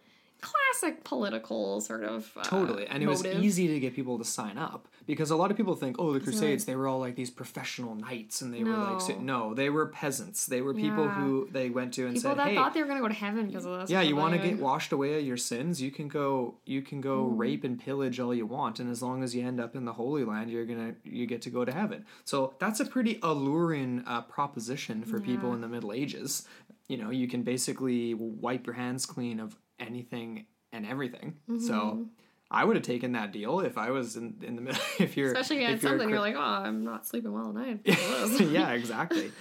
Classic 0.52 1.04
political 1.04 1.82
sort 1.82 2.04
of. 2.04 2.32
Uh, 2.38 2.44
Totally. 2.44 2.86
And 2.88 3.02
it 3.04 3.08
was 3.08 3.26
easy 3.26 3.68
to 3.68 3.80
get 3.80 3.96
people 3.96 4.18
to 4.18 4.24
sign 4.26 4.58
up 4.58 4.88
because 5.06 5.32
a 5.32 5.36
lot 5.36 5.52
of 5.52 5.58
people 5.58 5.76
think, 5.76 5.96
oh, 6.00 6.14
the 6.14 6.20
Crusades, 6.20 6.66
they 6.66 6.76
were 6.76 6.88
all 6.88 7.00
like 7.00 7.16
these 7.16 7.30
professional 7.30 7.96
knights 7.96 8.42
and 8.42 8.54
they 8.54 8.64
were 8.64 8.72
like, 8.76 9.02
so, 9.02 9.14
No. 9.14 9.20
no, 9.50 9.54
they 9.54 9.70
were 9.70 9.88
peasants. 9.88 10.46
They 10.46 10.62
were 10.62 10.74
people 10.74 11.06
Yeah. 11.06 11.14
who 11.16 11.48
they 11.52 11.70
went 11.70 11.94
to 11.96 12.06
and 12.06 12.16
People 12.16 12.32
said, 12.32 12.38
that 12.40 12.48
hey, 12.50 12.56
thought 12.56 12.74
they 12.74 12.82
were 12.82 12.88
going 12.88 12.98
to 13.00 13.02
go 13.04 13.08
to 13.08 13.14
heaven 13.14 13.48
because 13.48 13.66
of 13.66 13.80
this. 13.82 13.90
yeah, 13.90 14.02
you 14.02 14.16
want 14.16 14.34
to 14.36 14.40
get 14.48 14.60
washed 14.60 14.92
away 14.92 15.18
of 15.20 15.26
your 15.26 15.38
sins, 15.38 15.82
you 15.82 15.92
can 15.92 16.08
go, 16.08 16.56
you 16.66 16.82
can 16.82 17.02
go 17.02 17.26
Mm. 17.26 17.38
rape 17.38 17.64
and 17.64 17.80
pillage 17.80 18.20
all 18.20 18.34
you 18.34 18.46
want. 18.46 18.80
And 18.80 18.90
as 18.92 19.02
long 19.02 19.24
as 19.24 19.34
you 19.36 19.46
end 19.46 19.60
up 19.60 19.76
in 19.76 19.86
the 19.86 19.94
Holy 19.94 20.24
Land, 20.24 20.50
you're 20.52 20.66
going 20.66 20.94
to, 20.94 21.10
you 21.10 21.26
get 21.26 21.42
to 21.44 21.50
go 21.50 21.66
to 21.66 21.72
heaven. 21.72 22.06
So 22.24 22.54
that's 22.60 22.80
a 22.80 22.86
pretty 22.86 23.20
alluring 23.24 24.04
uh, 24.06 24.22
proposition 24.22 25.04
for 25.04 25.20
people 25.20 25.54
in 25.54 25.62
the 25.62 25.68
Middle 25.68 25.92
Ages. 25.94 26.48
You 26.88 26.98
know, 26.98 27.10
you 27.10 27.28
can 27.28 27.42
basically 27.44 28.14
wipe 28.14 28.66
your 28.68 28.76
hands 28.76 29.06
clean 29.08 29.40
of 29.40 29.56
anything 29.80 30.46
and 30.72 30.86
everything. 30.86 31.36
Mm-hmm. 31.50 31.66
So 31.66 32.08
I 32.52 32.64
would 32.64 32.76
have 32.76 32.86
taken 32.86 33.14
that 33.14 33.32
deal 33.32 33.60
if 33.60 33.78
I 33.78 33.92
was 33.92 34.16
in, 34.16 34.36
in 34.42 34.56
the 34.56 34.62
middle. 34.62 34.82
If 35.00 35.18
you're 35.18 35.28
Especially 35.28 35.58
if 35.58 35.62
you 35.62 35.68
had 35.68 35.76
if 35.76 35.84
you're 35.84 35.92
something, 35.92 36.08
cri- 36.08 36.14
you're 36.14 36.22
like, 36.22 36.36
oh, 36.36 36.40
I'm 36.40 36.84
not 36.84 37.06
sleeping 37.06 37.34
well 37.34 37.50
at 37.50 37.56
night. 37.56 37.84
because 37.84 38.32
of 38.34 38.38
this." 38.38 38.42
yeah, 38.52 38.72
exactly. 38.72 39.32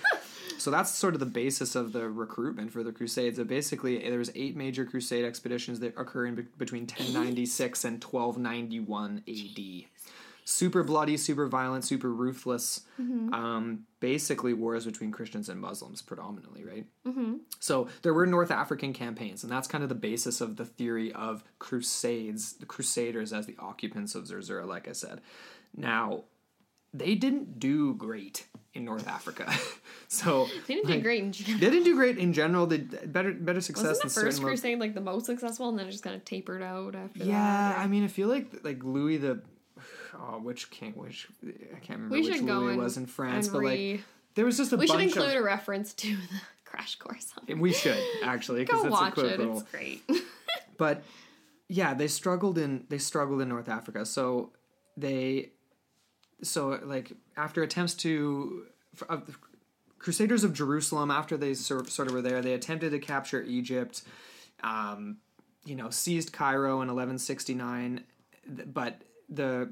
so 0.58 0.70
that's 0.70 0.90
sort 0.90 1.14
of 1.14 1.20
the 1.20 1.26
basis 1.26 1.74
of 1.74 1.92
the 1.92 2.08
recruitment 2.08 2.72
for 2.72 2.82
the 2.82 2.92
Crusades. 2.92 3.36
So 3.36 3.44
basically, 3.44 3.98
there 3.98 4.18
was 4.18 4.32
eight 4.34 4.56
major 4.56 4.84
Crusade 4.84 5.24
expeditions 5.24 5.80
that 5.80 5.94
occur 5.98 6.26
in 6.26 6.34
be- 6.34 6.46
between 6.58 6.82
1096 6.82 7.84
and 7.84 8.02
1291 8.02 9.22
AD. 9.28 9.93
Super 10.46 10.84
bloody, 10.84 11.16
super 11.16 11.46
violent, 11.46 11.84
super 11.84 12.12
ruthless. 12.12 12.82
Um, 12.98 13.86
basically, 14.00 14.52
wars 14.52 14.84
between 14.84 15.10
Christians 15.10 15.48
and 15.48 15.58
Muslims, 15.58 16.02
predominantly, 16.02 16.64
right? 16.64 16.84
Mm-hmm. 17.06 17.36
So 17.60 17.88
there 18.02 18.12
were 18.12 18.26
North 18.26 18.50
African 18.50 18.92
campaigns, 18.92 19.42
and 19.42 19.50
that's 19.50 19.66
kind 19.66 19.82
of 19.82 19.88
the 19.88 19.94
basis 19.94 20.42
of 20.42 20.56
the 20.56 20.66
theory 20.66 21.12
of 21.12 21.42
Crusades, 21.58 22.54
the 22.54 22.66
Crusaders 22.66 23.32
as 23.32 23.46
the 23.46 23.56
occupants 23.58 24.14
of 24.14 24.26
Zerzura, 24.26 24.66
like 24.66 24.86
I 24.86 24.92
said. 24.92 25.22
Now, 25.74 26.24
they 26.92 27.14
didn't 27.14 27.58
do 27.58 27.94
great 27.94 28.46
in 28.74 28.84
North 28.84 29.08
Africa. 29.08 29.50
so 30.08 30.46
They 30.66 30.74
didn't 30.74 30.90
do 30.90 31.00
great 31.00 31.22
in 31.22 31.32
general. 31.32 31.60
they 31.60 31.70
didn't 31.70 31.84
do 31.84 31.94
great 31.96 32.18
in 32.18 32.32
general. 32.34 32.66
They 32.66 32.78
better 32.78 33.32
better 33.32 33.60
success 33.70 33.86
Wasn't 33.86 34.04
in 34.04 34.08
the 34.08 34.20
first 34.26 34.42
crusade 34.42 34.78
like 34.78 34.94
the 34.94 35.00
most 35.00 35.24
successful, 35.26 35.70
and 35.70 35.78
then 35.78 35.86
it 35.88 35.92
just 35.92 36.04
kind 36.04 36.14
of 36.16 36.24
tapered 36.26 36.62
out 36.62 36.94
after 36.94 37.20
Yeah, 37.24 37.72
that? 37.72 37.78
I 37.78 37.86
mean, 37.86 38.04
I 38.04 38.08
feel 38.08 38.28
like 38.28 38.62
like 38.62 38.84
Louis 38.84 39.16
the 39.16 39.40
oh, 40.14 40.38
which 40.38 40.70
king? 40.70 40.92
Which 40.92 41.28
I 41.44 41.78
can't 41.80 42.00
remember 42.00 42.14
we 42.14 42.30
which 42.30 42.40
Louis 42.42 42.76
was 42.76 42.96
in 42.96 43.06
France, 43.06 43.48
but 43.48 43.58
re- 43.58 43.92
like 43.92 44.04
there 44.34 44.44
was 44.44 44.56
just 44.56 44.72
a 44.72 44.76
we 44.76 44.86
should 44.86 45.00
include 45.00 45.30
of. 45.30 45.36
a 45.36 45.42
reference 45.42 45.92
to 45.94 46.16
the 46.16 46.40
crash 46.64 46.96
course. 46.96 47.32
On 47.48 47.58
We 47.58 47.72
should 47.72 47.98
actually 48.22 48.60
because 48.60 48.82
Go 48.82 48.88
it's 48.88 49.00
a 49.00 49.10
quick 49.10 49.26
it; 49.26 49.38
little. 49.38 49.60
it's 49.60 49.70
great. 49.70 50.02
but 50.78 51.02
yeah 51.68 51.94
they 51.94 52.08
struggled 52.08 52.58
in 52.58 52.84
they 52.90 52.98
struggled 52.98 53.40
in 53.40 53.48
north 53.48 53.70
africa 53.70 54.04
so 54.04 54.50
they 54.98 55.50
so 56.42 56.78
like 56.84 57.12
after 57.38 57.62
attempts 57.62 57.94
to 57.94 58.66
the 59.08 59.34
crusaders 59.98 60.44
of 60.44 60.52
jerusalem 60.52 61.10
after 61.10 61.38
they 61.38 61.54
sort, 61.54 61.88
sort 61.88 62.06
of 62.06 62.12
were 62.12 62.20
there 62.20 62.42
they 62.42 62.52
attempted 62.52 62.90
to 62.90 62.98
capture 62.98 63.42
egypt 63.44 64.02
um, 64.62 65.18
you 65.64 65.74
know 65.74 65.90
seized 65.90 66.32
cairo 66.32 66.74
in 66.82 66.88
1169, 66.88 68.04
but 68.66 69.00
the 69.28 69.70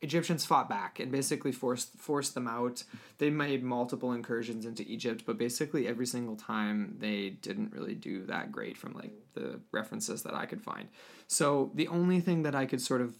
Egyptians 0.00 0.46
fought 0.46 0.68
back 0.68 1.00
and 1.00 1.10
basically 1.10 1.50
forced 1.50 1.98
forced 1.98 2.34
them 2.34 2.46
out. 2.46 2.84
They 3.18 3.30
made 3.30 3.64
multiple 3.64 4.12
incursions 4.12 4.64
into 4.64 4.84
Egypt, 4.84 5.24
but 5.26 5.38
basically 5.38 5.88
every 5.88 6.06
single 6.06 6.36
time 6.36 6.96
they 7.00 7.30
didn't 7.30 7.72
really 7.72 7.94
do 7.94 8.24
that 8.26 8.52
great 8.52 8.76
from 8.76 8.92
like 8.92 9.10
the 9.34 9.58
references 9.72 10.22
that 10.22 10.34
I 10.34 10.46
could 10.46 10.62
find. 10.62 10.88
So 11.26 11.72
the 11.74 11.88
only 11.88 12.20
thing 12.20 12.42
that 12.44 12.54
I 12.54 12.64
could 12.64 12.80
sort 12.80 13.00
of 13.00 13.14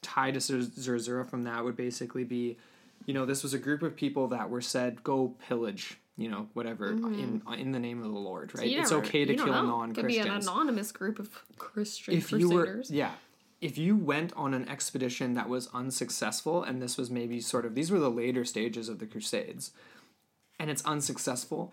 tie 0.00 0.30
to 0.30 0.40
Zer- 0.40 0.62
Zerzura 0.62 1.26
from 1.26 1.44
that 1.44 1.62
would 1.62 1.76
basically 1.76 2.24
be, 2.24 2.56
you 3.04 3.12
know, 3.12 3.26
this 3.26 3.42
was 3.42 3.52
a 3.52 3.58
group 3.58 3.82
of 3.82 3.94
people 3.94 4.28
that 4.28 4.48
were 4.48 4.62
said 4.62 5.04
go 5.04 5.34
pillage, 5.46 5.98
you 6.16 6.30
know, 6.30 6.48
whatever 6.54 6.92
in 6.92 7.42
mm-hmm. 7.44 7.52
in 7.52 7.72
the 7.72 7.78
name 7.78 8.02
of 8.02 8.10
the 8.10 8.18
Lord, 8.18 8.56
right? 8.56 8.66
You 8.66 8.80
it's 8.80 8.90
never- 8.90 9.04
okay 9.04 9.26
to 9.26 9.34
kill 9.34 9.46
know. 9.46 9.62
non 9.62 9.94
Could 9.94 10.06
be 10.06 10.20
an 10.20 10.28
anonymous 10.28 10.90
group 10.90 11.18
of 11.18 11.28
Christian 11.58 12.14
if 12.14 12.32
you 12.32 12.48
were 12.48 12.64
crusaders. 12.64 12.90
yeah 12.90 13.12
if 13.64 13.78
you 13.78 13.96
went 13.96 14.30
on 14.34 14.52
an 14.52 14.68
expedition 14.68 15.32
that 15.32 15.48
was 15.48 15.70
unsuccessful 15.72 16.62
and 16.62 16.82
this 16.82 16.98
was 16.98 17.10
maybe 17.10 17.40
sort 17.40 17.64
of 17.64 17.74
these 17.74 17.90
were 17.90 17.98
the 17.98 18.10
later 18.10 18.44
stages 18.44 18.90
of 18.90 18.98
the 18.98 19.06
crusades 19.06 19.72
and 20.60 20.70
it's 20.70 20.84
unsuccessful 20.84 21.72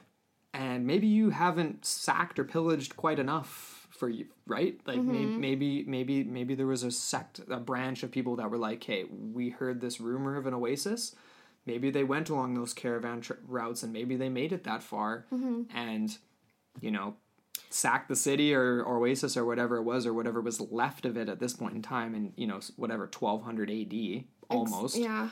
and 0.54 0.88
maybe 0.88 1.06
you 1.06 1.32
haven't 1.32 1.84
sacked 1.84 2.40
or 2.40 2.46
pillaged 2.46 2.96
quite 2.96 3.20
enough 3.20 3.90
for 3.90 4.08
you 4.08 4.26
right? 4.48 4.80
Like 4.86 5.02
maybe, 5.02 5.26
mm-hmm. 5.26 5.40
maybe 5.42 5.84
maybe 5.86 6.24
maybe 6.24 6.56
there 6.56 6.66
was 6.66 6.84
a 6.84 6.92
sect 6.92 7.42
a 7.50 7.60
branch 7.60 8.04
of 8.04 8.12
people 8.12 8.38
that 8.38 8.50
were 8.50 8.58
like 8.58 8.82
hey 8.82 9.04
we 9.12 9.50
heard 9.50 9.82
this 9.82 10.00
rumor 10.00 10.38
of 10.38 10.48
an 10.48 10.54
oasis. 10.54 11.14
Maybe 11.66 11.92
they 11.92 12.06
went 12.06 12.30
along 12.30 12.54
those 12.54 12.74
caravan 12.74 13.20
tr- 13.20 13.34
routes 13.46 13.84
and 13.84 13.92
maybe 13.92 14.16
they 14.16 14.30
made 14.30 14.54
it 14.54 14.64
that 14.64 14.82
far. 14.82 15.26
Mm-hmm. 15.32 15.64
And 15.76 16.18
you 16.80 16.92
know 16.92 17.16
sack 17.74 18.08
the 18.08 18.16
city 18.16 18.54
or, 18.54 18.84
or 18.84 18.98
oasis 18.98 19.36
or 19.38 19.46
whatever 19.46 19.78
it 19.78 19.84
was 19.84 20.06
or 20.06 20.14
whatever 20.14 20.42
was 20.42 20.60
left 20.60 21.06
of 21.06 21.16
it 21.18 21.30
at 21.30 21.40
this 21.40 21.54
point 21.54 21.74
in 21.74 21.82
time 21.82 22.14
in 22.14 22.34
you 22.36 22.46
know 22.48 22.60
whatever 22.76 23.04
1200 23.04 23.70
AD 23.72 24.24
almost 24.50 24.98
Yeah. 24.98 25.30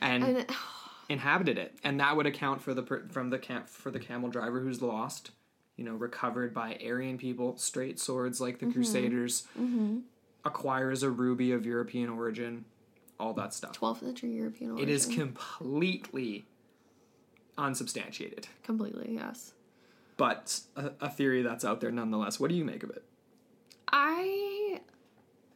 and, 0.00 0.22
And 0.24 0.46
inhabited 1.08 1.58
it 1.58 1.76
and 1.82 1.98
that 2.00 2.16
would 2.16 2.26
account 2.26 2.62
for 2.62 2.72
the 2.74 2.82
per- 2.82 3.08
from 3.08 3.30
the 3.30 3.38
camp 3.38 3.68
for 3.68 3.90
the 3.90 3.98
camel 3.98 4.30
driver 4.30 4.60
who's 4.60 4.80
lost 4.80 5.32
you 5.76 5.84
know 5.84 5.94
recovered 5.94 6.54
by 6.54 6.78
Aryan 6.84 7.18
people 7.18 7.56
straight 7.56 7.98
swords 7.98 8.40
like 8.40 8.58
the 8.60 8.66
Mm-hmm. 8.66 8.74
crusaders 8.74 9.48
acquires 10.44 11.02
a 11.02 11.10
ruby 11.10 11.50
of 11.52 11.66
European 11.66 12.08
origin 12.10 12.64
all 13.18 13.34
that 13.34 13.52
stuff 13.52 13.72
12th 13.72 14.00
century 14.00 14.30
European 14.30 14.70
origin. 14.70 14.88
it 14.88 14.92
is 14.92 15.06
completely 15.06 16.46
unsubstantiated 17.58 18.46
completely, 18.62 19.12
yes. 19.14 19.52
But 20.20 20.60
a, 20.76 20.90
a 21.00 21.08
theory 21.08 21.40
that's 21.40 21.64
out 21.64 21.80
there 21.80 21.90
nonetheless 21.90 22.38
what 22.38 22.50
do 22.50 22.54
you 22.54 22.64
make 22.64 22.82
of 22.82 22.90
it 22.90 23.02
I 23.90 24.80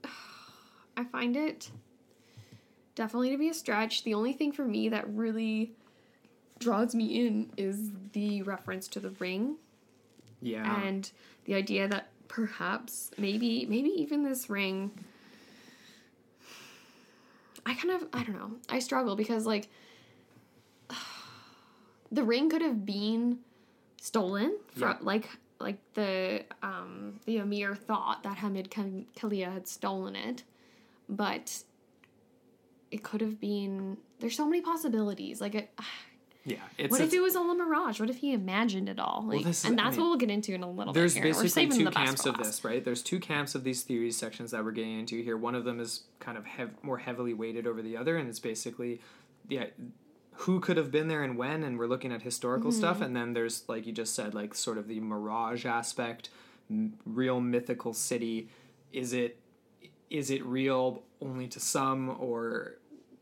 I 0.96 1.04
find 1.04 1.36
it 1.36 1.70
definitely 2.94 3.30
to 3.30 3.36
be 3.38 3.50
a 3.50 3.54
stretch. 3.54 4.04
The 4.04 4.14
only 4.14 4.32
thing 4.32 4.52
for 4.52 4.64
me 4.64 4.88
that 4.88 5.04
really 5.08 5.74
draws 6.58 6.94
me 6.94 7.26
in 7.26 7.50
is 7.58 7.90
the 8.12 8.40
reference 8.42 8.88
to 8.88 9.00
the 9.00 9.10
ring 9.10 9.56
yeah 10.40 10.82
and 10.82 11.10
the 11.44 11.54
idea 11.54 11.86
that 11.86 12.08
perhaps 12.28 13.10
maybe 13.18 13.66
maybe 13.66 13.90
even 13.90 14.22
this 14.22 14.48
ring 14.48 14.92
I 17.66 17.74
kind 17.74 17.90
of 17.90 18.08
I 18.14 18.24
don't 18.24 18.38
know. 18.38 18.52
I 18.70 18.78
struggle 18.78 19.14
because 19.14 19.44
like 19.44 19.68
the 22.10 22.24
ring 22.24 22.48
could 22.48 22.62
have 22.62 22.86
been 22.86 23.40
stolen 24.08 24.54
from 24.74 24.90
Yeah. 24.90 24.96
like 25.00 25.28
like 25.60 25.78
the 25.94 26.44
um 26.62 27.20
the 27.24 27.38
emir 27.38 27.74
thought 27.74 28.22
that 28.24 28.36
Hamid 28.38 28.70
Kal- 28.70 29.04
Kalia 29.16 29.50
had 29.50 29.66
stolen 29.66 30.14
it, 30.14 30.42
but 31.08 31.62
it 32.90 33.02
could 33.02 33.22
have 33.22 33.40
been 33.40 33.96
there's 34.20 34.36
so 34.36 34.44
many 34.46 34.60
possibilities. 34.60 35.40
Like 35.40 35.54
it 35.54 35.70
Yeah, 36.44 36.58
it's 36.76 36.90
what 36.90 37.00
if 37.00 37.14
it 37.14 37.20
was 37.20 37.34
all 37.34 37.50
a 37.50 37.54
mirage? 37.54 37.98
What 37.98 38.10
if 38.10 38.18
he 38.18 38.34
imagined 38.34 38.90
it 38.90 38.98
all? 38.98 39.24
Like, 39.26 39.44
this 39.44 39.64
is- 39.64 39.70
and 39.70 39.80
I 39.80 39.84
that's 39.84 39.96
mean, 39.96 40.04
what 40.04 40.10
we'll 40.10 40.18
get 40.18 40.30
into 40.30 40.52
in 40.52 40.62
a 40.62 40.70
little 40.70 40.92
there's 40.92 41.14
bit. 41.14 41.24
here. 41.24 41.34
We're 41.34 41.42
basically 41.44 41.78
two 41.78 41.84
the 41.86 41.90
camps 41.90 42.26
of 42.26 42.36
this, 42.36 42.62
right? 42.62 42.84
There's 42.84 43.02
two 43.02 43.18
camps 43.18 43.54
of 43.54 43.64
these 43.64 43.82
theories 43.84 44.18
sections 44.18 44.50
that 44.50 44.62
we're 44.62 44.72
getting 44.72 44.98
into 44.98 45.22
here. 45.22 45.38
One 45.38 45.54
of 45.54 45.64
them 45.64 45.80
is 45.80 46.02
kind 46.20 46.36
of 46.36 46.44
hev- 46.44 46.76
more 46.82 46.98
heavily 46.98 47.32
weighted 47.32 47.66
over 47.66 47.80
the 47.80 47.96
other, 47.96 48.18
and 48.18 48.28
it's 48.28 48.38
basically 48.40 49.00
yeah, 49.48 49.66
who 50.38 50.60
could 50.60 50.76
have 50.76 50.90
been 50.90 51.08
there 51.08 51.22
and 51.22 51.36
when, 51.38 51.62
and 51.62 51.78
we're 51.78 51.86
looking 51.86 52.12
at 52.12 52.22
historical 52.22 52.70
Mm-hmm. 52.70 52.78
stuff. 52.78 53.00
And 53.00 53.14
then 53.14 53.32
there's 53.34 53.64
like 53.68 53.86
you 53.86 53.92
just 53.92 54.14
said, 54.14 54.34
like 54.34 54.54
sort 54.54 54.78
of 54.78 54.88
the 54.88 55.00
mirage 55.00 55.64
aspect, 55.66 56.28
m- 56.70 56.94
real 57.06 57.40
mythical 57.40 57.94
city. 57.94 58.48
Is 58.92 59.12
it 59.12 59.38
is 60.10 60.30
it 60.30 60.44
real 60.44 61.02
only 61.20 61.48
to 61.48 61.60
some 61.60 62.16
or 62.18 62.76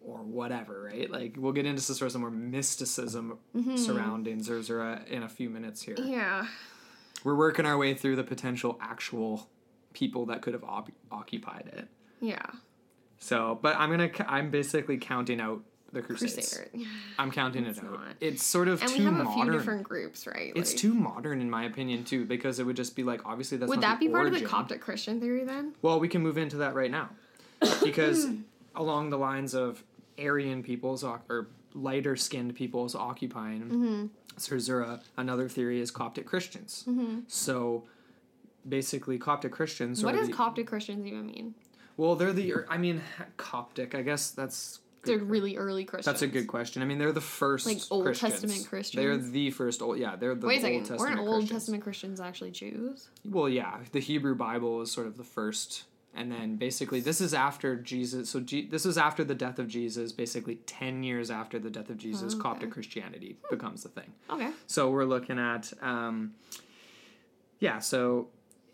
or 0.04 0.18
whatever, 0.18 0.82
right? 0.92 1.10
Like 1.10 1.36
we'll 1.38 1.52
get 1.52 1.64
into 1.66 1.80
sort 1.82 2.02
of 2.06 2.12
some 2.12 2.22
more 2.22 2.30
mysticism 2.30 3.38
Mm-hmm. 3.56 3.76
surrounding 3.76 4.42
Zerzura 4.42 5.02
in 5.08 5.22
a 5.22 5.28
few 5.28 5.48
minutes 5.50 5.82
here. 5.82 5.96
Yeah. 5.98 6.46
We're 7.24 7.36
working 7.36 7.66
our 7.66 7.76
way 7.78 7.94
through 7.94 8.16
the 8.16 8.24
potential 8.24 8.78
actual 8.80 9.48
people 9.92 10.26
that 10.26 10.42
could 10.42 10.54
have 10.54 10.64
op- 10.64 10.90
occupied 11.12 11.70
it. 11.76 11.88
Yeah. 12.20 12.46
So, 13.18 13.58
but 13.62 13.76
I'm 13.76 13.90
gonna 13.90 14.10
i'm 14.26 14.50
basically 14.50 14.96
counting 14.98 15.40
out 15.40 15.62
the 15.92 16.02
Crusades. 16.02 16.34
Crusader. 16.34 16.70
I'm 17.18 17.30
counting 17.30 17.64
it 17.66 17.78
out. 17.78 17.84
not. 17.84 18.00
It's 18.20 18.42
sort 18.44 18.68
of 18.68 18.80
And 18.82 18.90
we 18.92 18.96
too 18.98 19.04
have 19.04 19.20
a 19.20 19.24
modern. 19.24 19.44
few 19.44 19.52
different 19.52 19.82
groups, 19.82 20.26
right? 20.26 20.52
It's 20.56 20.72
Like, 20.72 20.80
too 20.80 20.94
modern 20.94 21.40
in 21.40 21.50
my 21.50 21.64
opinion 21.64 22.04
too, 22.04 22.24
because 22.24 22.58
it 22.58 22.64
would 22.64 22.76
just 22.76 22.96
be 22.96 23.02
like 23.02 23.24
obviously 23.26 23.58
that's 23.58 23.68
Would 23.68 23.80
not 23.80 23.82
that 23.82 24.00
be 24.00 24.08
part 24.08 24.26
of 24.26 24.32
the 24.32 24.38
origin. 24.38 24.48
Coptic 24.48 24.80
Christian 24.80 25.20
theory 25.20 25.44
then? 25.44 25.74
Well, 25.82 26.00
we 26.00 26.08
can 26.08 26.22
move 26.22 26.38
into 26.38 26.56
that 26.58 26.74
right 26.74 26.90
now, 26.90 27.10
because 27.84 28.26
along 28.74 29.10
the 29.10 29.18
lines 29.18 29.54
of 29.54 29.84
Aryan 30.18 30.62
peoples 30.62 31.04
oc- 31.04 31.24
or 31.28 31.48
lighter 31.74 32.16
skinned 32.16 32.54
peoples 32.54 32.94
occupying 32.94 33.62
Mm-hmm. 33.62 34.06
Zerzura, 34.40 35.00
another 35.18 35.46
theory 35.48 35.78
is 35.80 35.90
Coptic 35.90 36.24
Christians. 36.24 36.88
So 37.28 37.84
basically, 38.66 39.18
Coptic 39.18 39.52
Christians. 39.52 40.02
What 40.02 40.14
are 40.14 40.18
does 40.18 40.28
the, 40.28 40.32
Coptic 40.32 40.66
Christians 40.66 41.06
even 41.06 41.26
mean? 41.26 41.54
Well, 41.98 42.16
they're 42.16 42.32
the. 42.32 42.54
I 42.70 42.78
mean, 42.78 43.02
Coptic. 43.36 43.94
I 43.94 44.00
guess 44.00 44.30
that's. 44.30 44.80
They're 45.04 45.18
really 45.18 45.56
early 45.56 45.84
Christians. 45.84 46.06
That's 46.06 46.22
a 46.22 46.26
good 46.28 46.46
question. 46.46 46.80
I 46.80 46.84
mean, 46.84 46.98
they're 46.98 47.10
the 47.12 47.20
first 47.20 47.66
Like 47.66 47.78
Old 47.90 48.04
Christians. 48.04 48.32
Testament 48.32 48.66
Christians? 48.68 49.02
They're 49.02 49.16
the 49.16 49.50
first 49.50 49.82
old. 49.82 49.98
Yeah, 49.98 50.14
they're 50.16 50.34
the 50.36 50.46
Wait 50.46 50.54
a 50.54 50.56
Old 50.56 50.62
second. 50.62 50.78
Testament 50.86 51.00
Weren't 51.00 51.20
Old 51.20 51.28
Christians. 51.40 51.50
Testament 51.62 51.82
Christians 51.82 52.20
actually 52.20 52.50
Jews? 52.52 53.08
Well, 53.24 53.48
yeah, 53.48 53.78
the 53.90 54.00
Hebrew 54.00 54.34
Bible 54.36 54.80
is 54.80 54.92
sort 54.92 55.08
of 55.08 55.16
the 55.16 55.24
first, 55.24 55.84
and 56.14 56.30
then 56.30 56.54
basically 56.54 57.00
this 57.00 57.20
is 57.20 57.34
after 57.34 57.74
Jesus. 57.74 58.30
So 58.30 58.38
Je- 58.40 58.68
this 58.68 58.86
is 58.86 58.96
after 58.96 59.24
the 59.24 59.34
death 59.34 59.58
of 59.58 59.66
Jesus. 59.66 60.12
Basically, 60.12 60.56
ten 60.66 61.02
years 61.02 61.30
after 61.32 61.58
the 61.58 61.70
death 61.70 61.90
of 61.90 61.96
Jesus, 61.98 62.34
Oh, 62.34 62.36
okay. 62.36 62.42
Coptic 62.42 62.70
Christianity 62.70 63.36
becomes 63.50 63.82
the 63.82 63.88
thing. 63.88 64.12
Okay. 64.30 64.50
So 64.68 64.88
we're 64.90 65.04
looking 65.04 65.38
at, 65.38 65.72
um, 65.82 66.34
yeah. 67.58 67.80
So, 67.80 68.28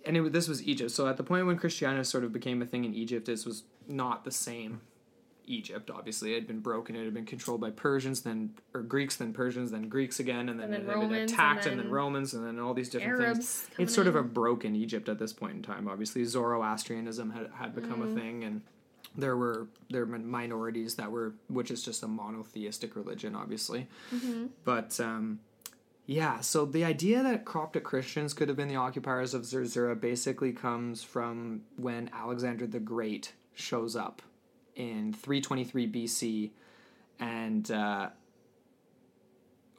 and 0.05 0.15
it, 0.17 0.33
this 0.33 0.47
was 0.47 0.63
Egypt. 0.63 0.91
So 0.91 1.07
at 1.09 1.17
the 1.17 1.25
point 1.25 1.47
when 1.47 1.57
Christianity 1.57 2.05
sort 2.05 2.25
of 2.25 2.33
became 2.35 2.61
a 2.61 2.67
thing 2.67 2.85
in 2.85 2.93
Egypt, 2.95 3.25
this 3.27 3.47
was 3.47 3.63
not 3.87 4.25
the 4.25 4.31
same 4.31 4.83
Egypt. 5.49 5.91
Obviously, 5.91 6.33
it 6.33 6.37
had 6.37 6.47
been 6.47 6.61
broken. 6.61 6.95
It 6.97 7.05
had 7.05 7.15
been 7.15 7.25
controlled 7.27 7.61
by 7.61 7.71
Persians, 7.71 8.23
then 8.23 8.51
or 8.75 8.83
Greeks, 8.83 9.17
then 9.17 9.33
Persians, 9.33 9.71
then 9.71 9.89
Greeks 9.89 10.21
again, 10.21 10.49
and 10.49 10.61
then, 10.61 10.73
And 10.73 10.75
then 10.75 10.81
it 10.81 10.87
had 10.87 10.95
been 10.95 11.01
Romans, 11.01 11.21
and 11.21 11.31
attacked, 11.31 11.67
and 11.67 11.79
then, 11.79 11.87
then 11.87 11.93
Romans, 11.93 12.35
and 12.35 12.47
then 12.47 12.59
all 12.59 12.75
these 12.75 12.89
different 12.89 13.21
Arabs 13.21 13.63
things. 13.63 13.71
It's 13.79 13.95
sort 13.95 14.07
of 14.07 14.17
a 14.17 14.23
broken 14.23 14.77
Egypt 14.77 15.09
at 15.09 15.19
this 15.19 15.33
point 15.33 15.55
in 15.55 15.63
time. 15.63 15.89
Obviously, 15.89 16.25
Zoroastrianism 16.25 17.31
had 17.31 17.51
had 17.55 17.75
become 17.75 18.01
Mm-hmm. 18.01 18.17
a 18.17 18.21
thing, 18.21 18.45
and 18.45 18.63
there 19.17 19.37
were 19.37 19.67
there 19.91 20.05
were 20.05 20.19
minorities 20.19 20.95
that 20.97 21.11
were, 21.11 21.35
which 21.49 21.71
is 21.71 21.83
just 21.83 22.03
a 22.03 22.09
monotheistic 22.09 22.95
religion, 22.95 23.35
obviously. 23.35 23.89
Mm-hmm. 24.15 24.47
But 24.65 25.01
um, 25.01 25.41
yeah, 26.07 26.41
so 26.41 26.65
the 26.65 26.85
idea 26.85 27.23
that 27.23 27.45
Coptic 27.45 27.85
Christians 27.85 28.33
could 28.35 28.49
have 28.49 28.57
been 28.57 28.69
the 28.69 28.77
occupiers 28.77 29.35
of 29.35 29.45
Zerzura 29.45 29.95
basically 29.97 30.53
comes 30.53 31.03
from 31.03 31.63
when 31.77 32.09
Alexander 32.13 32.67
the 32.67 32.81
Great 32.81 33.33
shows 33.55 33.97
up 33.97 34.23
in 34.79 35.13
323 35.13 35.93
BC, 35.93 36.51
and 37.21 37.71
uh, 37.71 38.09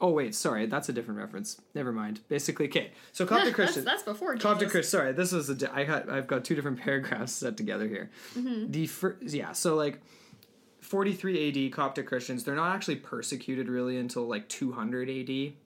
oh 0.00 0.10
wait, 0.10 0.34
sorry, 0.34 0.66
that's 0.66 0.88
a 0.88 0.92
different 0.92 1.18
reference. 1.18 1.60
Never 1.74 1.90
mind. 1.90 2.20
Basically, 2.28 2.68
okay. 2.68 2.92
So 3.12 3.26
Coptic 3.26 3.44
that's, 3.46 3.54
Christians. 3.56 3.84
that's 3.86 4.02
before 4.02 4.34
Jesus. 4.34 4.42
Coptic 4.44 4.70
Christ. 4.70 4.90
Sorry, 4.90 5.12
this 5.12 5.32
was 5.32 5.48
a. 5.48 5.54
di- 5.54 5.70
I 5.72 5.84
got. 5.84 6.08
I've 6.08 6.26
got 6.26 6.44
two 6.44 6.54
different 6.54 6.80
paragraphs 6.82 7.32
set 7.32 7.56
together 7.56 7.88
here. 7.88 8.10
Mm-hmm. 8.36 8.70
The 8.70 8.86
first, 8.86 9.22
yeah. 9.22 9.52
So 9.52 9.74
like, 9.74 10.00
forty 10.80 11.14
three 11.14 11.38
A.D. 11.38 11.70
Coptic 11.70 12.06
Christians. 12.06 12.44
They're 12.44 12.54
not 12.54 12.74
actually 12.74 12.96
persecuted 12.96 13.68
really 13.68 13.96
until 13.96 14.28
like 14.28 14.48
two 14.48 14.72
hundred 14.72 15.08
A.D. 15.08 15.56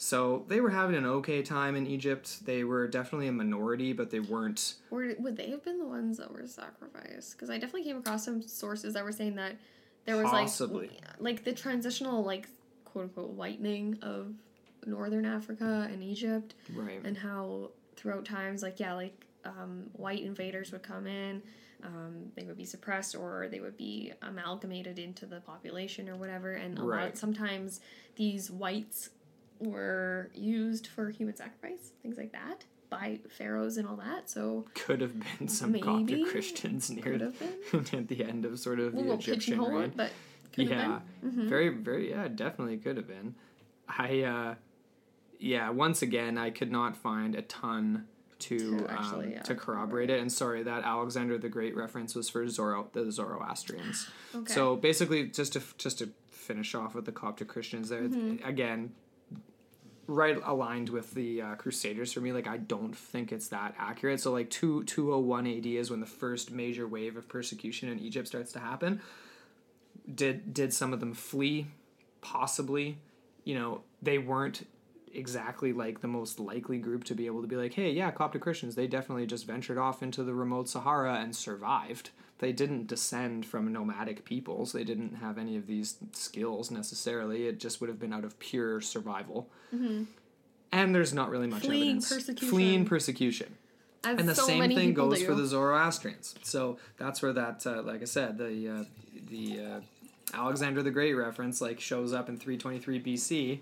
So 0.00 0.44
they 0.46 0.60
were 0.60 0.70
having 0.70 0.94
an 0.94 1.04
okay 1.04 1.42
time 1.42 1.74
in 1.74 1.84
Egypt. 1.86 2.44
They 2.46 2.62
were 2.62 2.86
definitely 2.86 3.26
a 3.26 3.32
minority, 3.32 3.92
but 3.92 4.10
they 4.10 4.20
weren't. 4.20 4.74
Or 4.92 5.12
would 5.18 5.36
they 5.36 5.50
have 5.50 5.64
been 5.64 5.78
the 5.78 5.86
ones 5.86 6.18
that 6.18 6.32
were 6.32 6.46
sacrificed? 6.46 7.32
Because 7.32 7.50
I 7.50 7.54
definitely 7.58 7.82
came 7.82 7.96
across 7.98 8.24
some 8.24 8.40
sources 8.40 8.94
that 8.94 9.02
were 9.04 9.10
saying 9.10 9.34
that 9.34 9.56
there 10.04 10.16
was 10.16 10.30
Possibly. 10.30 10.86
like 10.88 11.20
like 11.20 11.44
the 11.44 11.52
transitional 11.52 12.22
like 12.24 12.48
quote 12.84 13.04
unquote 13.06 13.30
whitening 13.30 13.98
of 14.02 14.32
northern 14.86 15.24
Africa 15.26 15.88
and 15.92 16.00
Egypt, 16.02 16.54
Right. 16.72 17.00
and 17.02 17.18
how 17.18 17.70
throughout 17.96 18.24
times 18.24 18.62
like 18.62 18.78
yeah 18.78 18.94
like 18.94 19.26
um, 19.44 19.90
white 19.94 20.22
invaders 20.22 20.70
would 20.70 20.84
come 20.84 21.08
in, 21.08 21.42
um, 21.82 22.30
they 22.36 22.44
would 22.44 22.56
be 22.56 22.64
suppressed 22.64 23.16
or 23.16 23.48
they 23.50 23.58
would 23.60 23.76
be 23.76 24.12
amalgamated 24.22 24.98
into 25.00 25.26
the 25.26 25.40
population 25.40 26.08
or 26.08 26.14
whatever. 26.16 26.52
And 26.54 26.78
a 26.78 26.82
lot 26.84 26.88
Right. 26.88 27.18
sometimes 27.18 27.80
these 28.14 28.48
whites 28.50 29.10
were 29.60 30.30
used 30.34 30.86
for 30.86 31.10
human 31.10 31.36
sacrifice, 31.36 31.92
things 32.02 32.16
like 32.16 32.32
that, 32.32 32.64
by 32.90 33.18
pharaohs 33.28 33.76
and 33.76 33.86
all 33.88 33.96
that. 33.96 34.30
So 34.30 34.64
Could 34.74 35.00
have 35.00 35.14
been 35.38 35.48
some 35.48 35.78
Coptic 35.78 36.26
Christians 36.28 36.90
near 36.90 37.02
could 37.02 37.20
have 37.20 37.38
been. 37.38 37.86
at 37.98 38.08
the 38.08 38.24
end 38.24 38.44
of 38.44 38.58
sort 38.58 38.80
of 38.80 38.94
the 38.94 39.12
Egyptian 39.12 39.60
reign. 39.60 39.92
but 39.96 40.10
could 40.52 40.68
yeah, 40.68 40.82
have 40.82 41.02
been. 41.20 41.30
Mm-hmm. 41.30 41.48
very, 41.48 41.68
very, 41.68 42.10
yeah, 42.10 42.28
definitely 42.28 42.78
could 42.78 42.96
have 42.96 43.06
been. 43.08 43.34
I, 43.88 44.22
uh, 44.22 44.54
yeah, 45.38 45.70
once 45.70 46.02
again, 46.02 46.36
I 46.38 46.50
could 46.50 46.70
not 46.72 46.96
find 46.96 47.34
a 47.34 47.42
ton 47.42 48.06
to 48.40 48.78
To 48.78 48.86
actually, 48.88 49.26
um, 49.26 49.32
yeah, 49.32 49.42
to 49.42 49.54
corroborate 49.56 50.10
it. 50.10 50.20
And 50.20 50.30
sorry, 50.30 50.62
that 50.62 50.84
Alexander 50.84 51.38
the 51.38 51.48
Great 51.48 51.74
reference 51.76 52.14
was 52.14 52.28
for 52.28 52.46
Zoro, 52.48 52.88
the 52.92 53.10
Zoroastrians. 53.10 54.08
Okay. 54.34 54.52
So 54.52 54.76
basically, 54.76 55.26
just 55.26 55.54
to 55.54 55.62
just 55.76 55.98
to 55.98 56.10
finish 56.30 56.74
off 56.74 56.94
with 56.94 57.04
the 57.04 57.10
Coptic 57.12 57.48
Christians, 57.48 57.88
there 57.88 58.02
Mm-hmm. 58.02 58.46
again, 58.46 58.92
right 60.08 60.40
aligned 60.44 60.88
with 60.88 61.12
the 61.12 61.42
uh, 61.42 61.54
Crusaders 61.54 62.12
for 62.12 62.20
me. 62.20 62.32
Like 62.32 62.48
I 62.48 62.56
don't 62.56 62.96
think 62.96 63.30
it's 63.30 63.48
that 63.48 63.74
accurate. 63.78 64.20
So 64.20 64.32
like 64.32 64.50
two 64.50 64.82
two 64.84 65.14
oh 65.14 65.18
one 65.18 65.46
AD 65.46 65.66
is 65.66 65.90
when 65.90 66.00
the 66.00 66.06
first 66.06 66.50
major 66.50 66.88
wave 66.88 67.16
of 67.16 67.28
persecution 67.28 67.88
in 67.88 68.00
Egypt 68.00 68.26
starts 68.26 68.50
to 68.52 68.58
happen. 68.58 69.00
Did 70.12 70.52
did 70.52 70.72
some 70.72 70.92
of 70.92 70.98
them 70.98 71.14
flee? 71.14 71.66
Possibly. 72.22 72.98
You 73.44 73.54
know 73.54 73.82
they 74.02 74.18
weren't 74.18 74.66
exactly 75.14 75.72
like 75.72 76.00
the 76.00 76.08
most 76.08 76.40
likely 76.40 76.78
group 76.78 77.04
to 77.04 77.14
be 77.14 77.26
able 77.26 77.42
to 77.42 77.48
be 77.48 77.56
like, 77.56 77.74
hey, 77.74 77.90
yeah, 77.90 78.10
Coptic 78.10 78.42
Christians, 78.42 78.74
they 78.74 78.86
definitely 78.86 79.26
just 79.26 79.46
ventured 79.46 79.78
off 79.78 80.02
into 80.02 80.22
the 80.22 80.34
remote 80.34 80.68
Sahara 80.68 81.14
and 81.14 81.34
survived. 81.34 82.10
They 82.38 82.52
didn't 82.52 82.86
descend 82.86 83.44
from 83.46 83.72
nomadic 83.72 84.24
peoples. 84.24 84.72
They 84.72 84.84
didn't 84.84 85.16
have 85.16 85.38
any 85.38 85.56
of 85.56 85.66
these 85.66 85.96
skills 86.12 86.70
necessarily. 86.70 87.46
It 87.46 87.58
just 87.58 87.80
would 87.80 87.88
have 87.88 87.98
been 87.98 88.12
out 88.12 88.24
of 88.24 88.38
pure 88.38 88.80
survival. 88.80 89.48
And 90.70 90.94
there's 90.94 91.12
not 91.14 91.30
really 91.30 91.46
much 91.46 91.62
Mm-hmm. 91.62 91.68
Fleeing 91.68 91.82
evidence. 91.96 92.08
persecution. 92.12 92.48
Fleeing 92.48 92.84
persecution. 92.84 93.54
As 94.04 94.18
And 94.20 94.28
the 94.28 94.34
so 94.34 94.46
same 94.46 94.68
thing 94.74 94.94
goes 94.94 95.18
do. 95.18 95.26
for 95.26 95.34
the 95.34 95.46
Zoroastrians. 95.46 96.36
So 96.42 96.78
that's 96.98 97.20
where 97.22 97.32
that, 97.32 97.66
uh, 97.66 97.82
like 97.82 98.02
I 98.02 98.04
said, 98.04 98.38
the 98.38 98.68
uh, 98.68 98.84
the 99.28 99.60
uh, 99.60 99.80
Alexander 100.34 100.82
the 100.82 100.90
Great 100.92 101.14
reference 101.14 101.60
like 101.60 101.80
shows 101.80 102.12
up 102.12 102.28
in 102.28 102.36
323 102.36 103.00
BC 103.02 103.58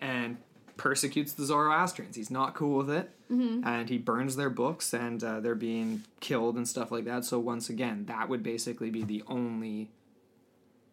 and 0.00 0.36
persecutes 0.76 1.32
the 1.32 1.44
Zoroastrians. 1.44 2.16
He's 2.16 2.30
not 2.30 2.54
cool 2.54 2.78
with 2.78 2.90
it, 2.90 3.10
Mm-hmm. 3.30 3.66
and 3.66 3.88
he 3.88 3.96
burns 3.96 4.36
their 4.36 4.50
books, 4.50 4.92
and 4.92 5.22
uh, 5.24 5.40
they're 5.40 5.54
being 5.54 6.02
killed 6.20 6.56
and 6.56 6.68
stuff 6.68 6.90
like 6.92 7.04
that. 7.06 7.24
So 7.24 7.38
once 7.38 7.70
again, 7.70 8.04
that 8.06 8.28
would 8.28 8.42
basically 8.42 8.90
be 8.90 9.04
the 9.04 9.22
only 9.26 9.90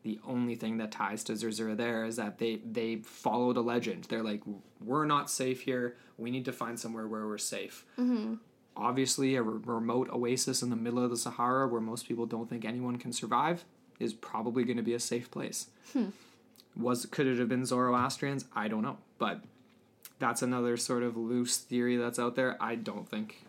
the 0.04 0.18
only 0.26 0.56
thing 0.56 0.78
that 0.78 0.92
ties 0.94 1.26
to 1.26 1.36
Zerzura 1.36 1.76
there 1.76 2.06
is 2.06 2.16
that 2.16 2.38
they 2.38 2.62
they 2.66 2.98
followed 2.98 3.58
a 3.58 3.62
legend. 3.62 4.06
They're 4.06 4.24
like, 4.24 4.42
we're 4.80 5.06
not 5.06 5.30
safe 5.30 5.62
here. 5.64 5.98
We 6.18 6.32
need 6.32 6.46
to 6.46 6.54
find 6.54 6.80
somewhere 6.80 7.08
where 7.08 7.28
we're 7.28 7.38
safe. 7.38 7.86
Obviously, 8.78 9.36
a 9.36 9.42
re- 9.42 9.60
remote 9.66 10.10
oasis 10.10 10.62
in 10.62 10.70
the 10.70 10.76
middle 10.78 11.04
of 11.04 11.10
the 11.10 11.18
Sahara 11.18 11.68
where 11.68 11.82
most 11.82 12.08
people 12.08 12.26
don't 12.26 12.50
think 12.50 12.64
anyone 12.64 12.98
can 12.98 13.12
survive 13.12 13.66
is 14.00 14.14
probably 14.14 14.64
going 14.64 14.78
to 14.78 14.84
be 14.84 14.94
a 14.94 15.00
safe 15.00 15.30
place. 15.30 15.68
Was 16.78 17.06
could 17.08 17.28
it 17.28 17.38
have 17.40 17.50
been 17.50 17.66
Zoroastrians? 17.66 18.46
I 18.56 18.70
don't 18.70 18.84
know, 18.84 18.98
but 19.18 19.42
that's 20.20 20.42
another 20.42 20.78
sort 20.78 21.04
of 21.04 21.18
loose 21.18 21.58
theory 21.58 21.98
that's 21.98 22.20
out 22.20 22.36
there. 22.36 22.58
I 22.62 22.76
don't 22.76 23.08
think. 23.10 23.46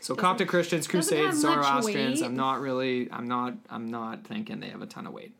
So 0.00 0.14
Coptic 0.14 0.48
Christians, 0.48 0.86
Crusades, 0.88 1.38
Zoroastrians. 1.40 2.22
I'm 2.22 2.34
not 2.34 2.60
really. 2.60 3.10
I'm 3.12 3.26
not. 3.28 3.54
I'm 3.68 3.90
not 3.90 4.24
thinking 4.26 4.60
they 4.60 4.68
have 4.70 4.80
a 4.82 4.86
ton 4.86 5.06
of 5.06 5.12
weight. 5.12 5.34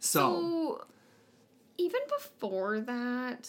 So, 0.00 0.20
So, 0.20 0.84
even 1.78 2.00
before 2.08 2.80
that, 2.80 3.48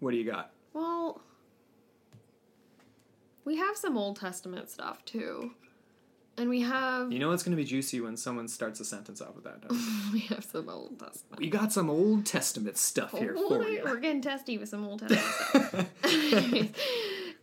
what 0.00 0.10
do 0.10 0.16
you 0.16 0.24
got? 0.30 0.50
well, 0.72 1.20
we 3.44 3.56
have 3.56 3.76
some 3.76 3.96
Old 3.96 4.16
Testament 4.20 4.68
stuff 4.70 5.04
too. 5.04 5.52
And 6.38 6.50
we 6.50 6.60
have 6.62 7.10
You 7.10 7.18
know 7.18 7.32
it's 7.32 7.42
going 7.42 7.56
to 7.56 7.62
be 7.62 7.66
juicy 7.66 8.00
when 8.00 8.16
someone 8.16 8.48
starts 8.48 8.78
a 8.80 8.84
sentence 8.84 9.20
off 9.20 9.34
with 9.34 9.44
that. 9.44 9.62
we 10.12 10.20
have 10.20 10.44
some 10.44 10.68
Old 10.68 10.98
Testament. 10.98 11.40
we 11.40 11.48
got 11.48 11.72
some 11.72 11.88
Old 11.88 12.26
Testament 12.26 12.76
stuff 12.76 13.12
here 13.12 13.34
for 13.34 13.62
you. 13.62 13.82
We're 13.84 13.96
getting 13.96 14.20
testy 14.20 14.58
with 14.58 14.68
some 14.68 14.84
Old 14.84 15.00
Testament 15.00 15.88
stuff. 16.04 16.68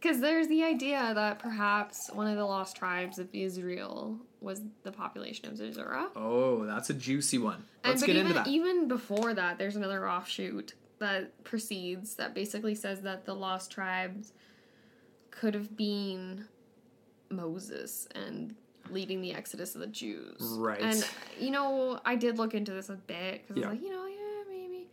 Because 0.04 0.20
there's 0.20 0.50
the 0.50 0.66
idea 0.66 1.14
that 1.16 1.40
perhaps 1.40 2.10
one 2.12 2.28
of 2.28 2.36
the 2.36 2.44
lost 2.44 2.76
tribes 2.76 3.20
of 3.20 3.30
Israel 3.32 4.20
was 4.42 4.62
the 4.84 4.92
population 4.92 5.48
of 5.48 5.56
Zerah. 5.56 6.10
Oh, 6.14 6.66
that's 6.66 6.90
a 6.90 6.94
juicy 6.94 7.38
one. 7.38 7.64
Let's 7.86 8.02
but 8.02 8.08
get 8.08 8.18
even, 8.18 8.28
into 8.28 8.34
that. 8.34 8.48
Even 8.50 8.90
before 8.90 9.34
that, 9.34 9.58
there's 9.58 9.78
another 9.78 10.10
offshoot 10.10 10.74
that 11.00 11.42
proceeds 11.46 12.16
that 12.16 12.36
basically 12.36 12.76
says 12.76 13.02
that 13.04 13.24
the 13.24 13.34
lost 13.34 13.72
tribes 13.72 14.34
could 15.32 15.54
have 15.54 15.78
been 15.78 16.48
Moses 17.30 18.06
and 18.14 18.56
leading 18.90 19.22
the 19.22 19.34
exodus 19.34 19.76
of 19.76 19.82
the 19.82 19.88
Jews. 19.88 20.38
Right. 20.58 20.82
And 20.82 21.06
you 21.40 21.52
know, 21.52 22.00
I 22.06 22.16
did 22.16 22.38
look 22.38 22.54
into 22.54 22.72
this 22.74 22.90
a 22.90 22.94
bit 22.96 23.48
because 23.48 23.62
Yeah. 23.62 23.68
I 23.68 23.72
was 23.72 23.80
like, 23.80 23.88
you 23.88 23.92
know, 23.96 24.06
yeah, 24.06 24.44
maybe. 24.50 24.88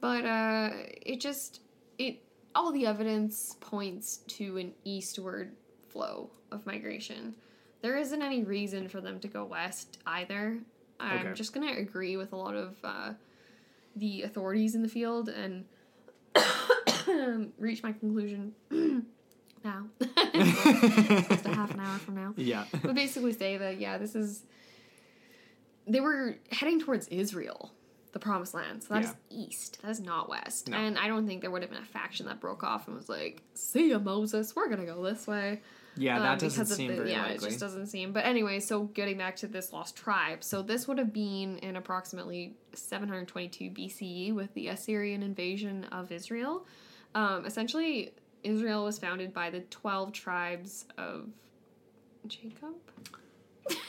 But 0.00 0.24
uh, 0.24 0.70
it 1.04 1.20
just 1.20 1.60
it 1.98 2.22
all 2.54 2.72
the 2.72 2.86
evidence 2.86 3.56
points 3.60 4.18
to 4.28 4.58
an 4.58 4.72
eastward 4.84 5.52
flow 5.88 6.30
of 6.50 6.64
migration. 6.66 7.34
There 7.80 7.96
isn't 7.96 8.22
any 8.22 8.44
reason 8.44 8.88
for 8.88 9.00
them 9.00 9.18
to 9.20 9.28
go 9.28 9.44
west 9.44 9.98
either. 10.06 10.58
I'm 11.00 11.26
Okay. 11.26 11.34
just 11.34 11.52
gonna 11.52 11.72
agree 11.72 12.16
with 12.16 12.32
a 12.32 12.36
lot 12.36 12.54
of 12.54 12.76
uh, 12.84 13.12
the 13.96 14.22
authorities 14.22 14.74
in 14.76 14.82
the 14.82 14.88
field 14.88 15.28
and 15.28 15.64
reach 17.58 17.82
my 17.82 17.92
conclusion 17.92 18.54
now. 19.64 19.86
just 20.00 21.46
a 21.46 21.54
half 21.54 21.72
an 21.72 21.80
hour 21.80 21.98
from 21.98 22.16
now 22.16 22.34
yeah. 22.36 22.64
but 22.82 22.94
basically 22.94 23.32
say 23.32 23.56
that 23.56 23.78
yeah, 23.78 23.98
this 23.98 24.14
is 24.14 24.42
they 25.86 26.00
were 26.00 26.36
heading 26.50 26.80
towards 26.80 27.08
Israel, 27.08 27.72
the 28.12 28.18
promised 28.18 28.54
land. 28.54 28.84
So 28.84 28.94
that 28.94 29.04
is 29.04 29.14
east. 29.30 29.80
That 29.82 29.90
is 29.90 30.00
not 30.00 30.28
west. 30.28 30.68
No. 30.68 30.76
And 30.76 30.98
I 30.98 31.08
don't 31.08 31.26
think 31.26 31.40
there 31.40 31.50
would 31.50 31.62
have 31.62 31.70
been 31.70 31.82
a 31.82 31.86
faction 31.86 32.26
that 32.26 32.40
broke 32.40 32.62
off 32.62 32.86
and 32.86 32.96
was 32.96 33.08
like, 33.08 33.42
"See 33.54 33.90
ya, 33.90 33.98
Moses. 33.98 34.54
We're 34.54 34.68
gonna 34.68 34.86
go 34.86 35.02
this 35.02 35.26
way." 35.26 35.60
Yeah, 35.96 36.16
um, 36.16 36.22
that 36.22 36.38
doesn't 36.38 36.66
seem 36.66 36.88
the- 36.88 36.96
very 36.96 37.10
yeah, 37.10 37.22
likely. 37.22 37.34
it 37.34 37.40
just 37.50 37.60
doesn't 37.60 37.86
seem. 37.88 38.12
But 38.12 38.24
anyway, 38.24 38.60
so 38.60 38.84
getting 38.84 39.18
back 39.18 39.36
to 39.36 39.46
this 39.46 39.72
lost 39.72 39.96
tribe, 39.96 40.42
so 40.42 40.62
this 40.62 40.88
would 40.88 40.98
have 40.98 41.12
been 41.12 41.58
in 41.58 41.76
approximately 41.76 42.54
722 42.72 43.70
BCE 43.70 44.32
with 44.32 44.54
the 44.54 44.68
Assyrian 44.68 45.22
invasion 45.22 45.84
of 45.84 46.10
Israel. 46.10 46.66
Um, 47.14 47.44
essentially, 47.44 48.12
Israel 48.42 48.84
was 48.84 48.98
founded 48.98 49.32
by 49.32 49.50
the 49.50 49.60
12 49.60 50.12
tribes 50.12 50.84
of 50.98 51.28
Jacob. 52.26 52.74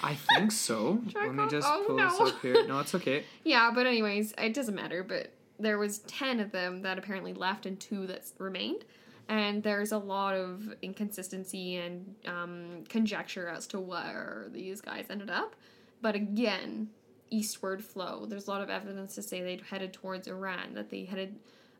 I 0.02 0.16
think 0.16 0.52
so. 0.52 1.02
Try 1.12 1.26
Let 1.28 1.36
me 1.36 1.48
just 1.50 1.68
oh, 1.70 1.84
pull 1.88 1.98
this 1.98 2.20
up 2.20 2.42
here. 2.42 2.68
No, 2.68 2.80
it's 2.80 2.96
okay. 2.96 3.24
Yeah, 3.44 3.72
but 3.74 3.88
anyways, 3.88 4.34
it 4.38 4.54
doesn't 4.54 4.76
matter. 4.76 5.04
But 5.04 5.32
there 5.60 5.78
was 5.78 6.00
ten 6.00 6.40
of 6.40 6.52
them 6.52 6.82
that 6.84 6.98
apparently 6.98 7.34
left, 7.34 7.66
and 7.66 7.80
two 7.80 8.08
that 8.08 8.24
remained. 8.38 8.86
And 9.30 9.64
there's 9.64 9.92
a 9.92 9.98
lot 9.98 10.36
of 10.36 10.74
inconsistency 10.82 11.78
and 11.78 12.16
um, 12.28 12.84
conjecture 12.90 13.48
as 13.48 13.66
to 13.68 13.80
where 13.80 14.48
these 14.52 14.82
guys 14.82 15.06
ended 15.10 15.30
up. 15.30 15.56
But 16.02 16.16
again, 16.16 16.90
eastward 17.30 17.84
flow. 17.84 18.26
There's 18.26 18.48
a 18.48 18.52
lot 18.52 18.62
of 18.62 18.70
evidence 18.70 19.16
to 19.16 19.22
say 19.22 19.42
they 19.42 19.62
headed 19.70 19.94
towards 19.94 20.28
Iran. 20.28 20.74
That 20.74 20.90
they 20.90 21.06
headed, 21.06 21.36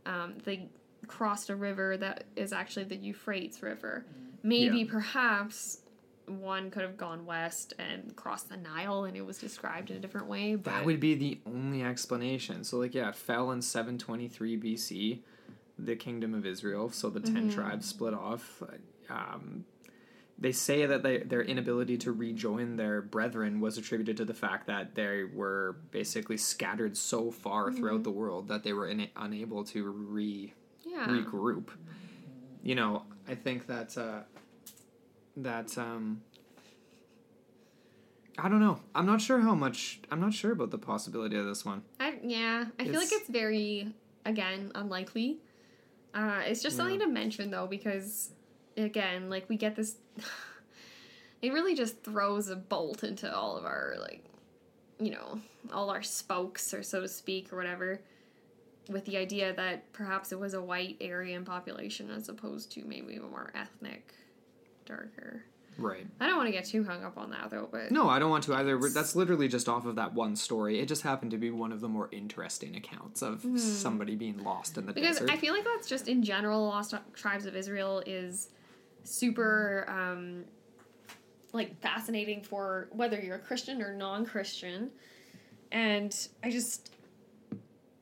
um, 0.06 0.36
they 0.46 0.70
crossed 1.08 1.50
a 1.50 1.56
river 1.56 1.98
that 1.98 2.26
is 2.36 2.54
actually 2.54 2.86
the 2.86 2.96
Euphrates 2.96 3.62
River. 3.62 4.06
Maybe, 4.44 4.80
Yeah. 4.80 4.86
perhaps, 4.92 5.80
one 6.28 6.72
could 6.72 6.84
have 6.84 6.96
gone 6.98 7.26
west 7.26 7.74
and 7.80 8.16
crossed 8.16 8.50
the 8.50 8.58
Nile, 8.58 9.04
and 9.06 9.16
it 9.18 9.26
was 9.26 9.38
described 9.38 9.92
in 9.92 9.98
a 9.98 10.00
different 10.00 10.28
way. 10.28 10.56
But 10.56 10.72
That 10.72 10.86
would 10.86 11.00
be 11.00 11.16
the 11.16 11.40
only 11.46 11.84
explanation. 11.84 12.64
So, 12.64 12.78
like, 12.78 12.94
yeah, 12.94 13.10
it 13.10 13.16
fell 13.16 13.52
in 13.52 13.62
723 13.62 14.58
BC, 14.58 15.20
the 15.78 15.96
kingdom 15.96 16.34
of 16.34 16.46
Israel. 16.46 16.90
So 16.92 17.10
the 17.10 17.20
10 17.20 17.34
Mm-hmm. 17.34 17.50
tribes 17.50 17.88
split 17.88 18.14
off. 18.14 18.62
Um, 19.10 19.66
they 20.38 20.52
say 20.52 20.86
that 20.86 21.04
they, 21.04 21.20
their 21.20 21.42
inability 21.44 21.98
to 22.00 22.12
rejoin 22.12 22.76
their 22.76 23.02
brethren 23.02 23.60
was 23.60 23.78
attributed 23.78 24.18
to 24.18 24.26
the 24.26 24.34
fact 24.34 24.66
that 24.68 24.96
they 24.96 25.24
were 25.24 25.78
basically 25.92 26.38
scattered 26.38 26.96
so 26.98 27.32
far 27.32 27.68
Mm-hmm. 27.70 27.78
throughout 27.78 28.04
the 28.04 28.12
world 28.12 28.48
that 28.48 28.64
they 28.64 28.74
were 28.74 28.88
in, 28.88 29.08
unable 29.16 29.64
to 29.66 29.90
re 29.90 30.54
regroup. 31.10 31.70
You 32.62 32.76
know, 32.76 33.04
I 33.28 33.36
think 33.36 33.68
that 33.68 33.98
uh, 33.98 34.22
that 35.38 35.78
um, 35.78 36.22
I 38.38 38.50
don't 38.50 38.60
know. 38.60 38.80
I'm 38.96 39.06
not 39.06 39.22
sure 39.22 39.40
how 39.42 39.54
much. 39.54 40.00
I'm 40.10 40.20
not 40.20 40.34
sure 40.34 40.52
about 40.52 40.72
the 40.72 40.78
possibility 40.78 41.38
of 41.38 41.46
this 41.46 41.64
one. 41.66 41.84
I, 42.00 42.16
yeah, 42.24 42.66
I 42.80 42.84
feel 42.86 42.94
like 42.96 43.08
It's- 43.08 43.22
it's 43.22 43.30
very 43.30 43.94
again 44.26 44.72
unlikely. 44.76 45.40
Uh, 46.14 46.42
it's 46.46 46.62
just 46.62 46.78
something 46.78 47.00
to 47.00 47.08
mention 47.08 47.52
though 47.52 47.68
because 47.68 48.32
again, 48.78 49.30
like 49.30 49.50
we 49.50 49.58
get 49.58 49.76
this. 49.76 49.96
it 51.42 51.52
really 51.54 51.76
just 51.76 52.04
throws 52.04 52.50
a 52.50 52.56
bolt 52.56 53.04
into 53.04 53.34
all 53.34 53.58
of 53.58 53.66
our 53.66 53.96
like, 54.00 54.24
you 55.00 55.12
know, 55.12 55.40
all 55.72 55.90
our 55.90 56.02
spokes 56.04 56.74
or 56.74 56.82
so 56.84 57.02
to 57.02 57.08
speak 57.08 57.52
or 57.52 57.58
whatever, 57.58 58.00
with 58.90 59.06
the 59.06 59.18
idea 59.18 59.54
that 59.54 59.92
perhaps 59.94 60.32
it 60.32 60.40
was 60.40 60.54
a 60.54 60.62
white 60.62 60.98
Aryan 61.02 61.46
population 61.46 62.10
as 62.12 62.30
opposed 62.30 62.72
to 62.74 62.84
maybe 62.86 63.16
a 63.16 63.22
more 63.22 63.52
ethnic, 63.56 64.14
darker. 64.86 65.44
Right. 65.78 66.06
I 66.20 66.28
don't 66.28 66.38
want 66.38 66.48
to 66.48 66.52
get 66.52 66.66
too 66.66 66.84
hung 66.84 67.04
up 67.04 67.18
on 67.18 67.32
that 67.32 67.50
though, 67.50 67.68
but 67.72 67.92
No, 67.92 68.08
I 68.10 68.20
don't 68.20 68.30
want 68.30 68.44
to 68.46 68.54
either. 68.54 68.78
That's 68.78 69.16
literally 69.16 69.48
just 69.48 69.68
off 69.68 69.86
of 69.86 69.96
that 69.96 70.14
one 70.14 70.36
story. 70.36 70.80
It 70.80 70.88
just 70.88 71.02
happened 71.02 71.32
to 71.32 71.38
be 71.38 71.50
one 71.50 71.72
of 71.72 71.82
the 71.82 71.88
more 71.88 72.10
interesting 72.12 72.76
accounts 72.76 73.22
of 73.22 73.44
somebody 73.58 74.16
being 74.16 74.44
lost 74.44 74.78
in 74.78 74.86
the 74.86 74.94
because 74.94 75.20
desert. 75.20 75.32
I 75.32 75.38
feel 75.38 75.54
like 75.54 75.64
that's 75.64 75.88
just 75.88 76.08
in 76.08 76.22
general, 76.24 76.64
lost 76.66 76.94
tribes 77.14 77.46
of 77.46 77.56
Israel 77.56 78.04
is 78.06 78.50
super 79.04 79.86
um, 79.88 80.44
like 81.54 81.80
fascinating 81.82 82.42
for 82.44 82.88
whether 82.92 83.20
you're 83.20 83.38
a 83.38 83.40
Christian 83.40 83.82
or 83.82 83.94
non-Christian, 83.94 84.92
and 85.72 86.28
I 86.44 86.52
just 86.52 86.92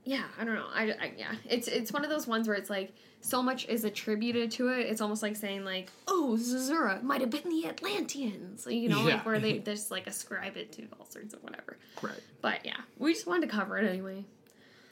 yeah, 0.04 0.24
I 0.40 0.44
don't 0.46 0.56
know. 0.56 0.68
I, 0.74 0.84
I 0.92 1.14
yeah, 1.18 1.34
it's 1.50 1.68
it's 1.68 1.92
one 1.92 2.04
of 2.04 2.10
those 2.10 2.28
ones 2.28 2.48
where 2.48 2.58
it's 2.58 2.70
like 2.70 2.94
so 3.22 3.42
much 3.44 3.68
is 3.68 3.84
attributed 3.84 4.50
to 4.52 4.70
it. 4.70 4.88
It's 4.88 5.00
almost 5.02 5.22
like 5.22 5.36
saying 5.36 5.64
like, 5.64 5.90
oh, 6.08 6.36
Zerzura 6.38 7.02
might 7.04 7.22
have 7.22 7.30
been 7.30 7.50
the 7.50 7.68
Atlanteans, 7.68 8.66
you 8.68 8.90
know, 8.90 9.00
Yeah. 9.08 9.16
like 9.16 9.26
where 9.26 9.40
they 9.40 9.60
just 9.72 9.92
like 9.92 10.08
ascribe 10.08 10.58
it 10.58 10.72
to 10.74 10.88
all 11.00 11.06
sorts 11.06 11.34
of 11.36 11.44
whatever. 11.44 11.78
right. 12.02 12.20
But 12.42 12.66
yeah, 12.66 12.78
we 12.98 13.14
just 13.14 13.28
wanted 13.28 13.48
to 13.50 13.56
cover 13.56 13.78
it 13.78 13.88
anyway. 13.88 14.26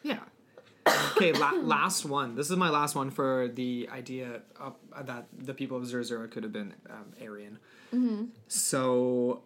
Yeah. 0.03 0.19
Okay, 1.15 1.33
la- 1.33 1.51
last 1.61 2.05
one. 2.05 2.35
This 2.35 2.49
is 2.51 2.57
my 2.57 2.69
last 2.69 2.95
one 2.95 3.09
for 3.11 3.47
the 3.53 3.89
idea 3.91 4.41
of, 4.59 4.75
that 5.05 5.25
the 5.37 5.53
people 5.53 5.77
of 5.77 5.85
Zerzura 5.85 6.27
could 6.27 6.43
have 6.43 6.53
been 6.53 6.73
um, 6.89 7.13
Aryan. 7.21 7.59
So, 8.47 9.41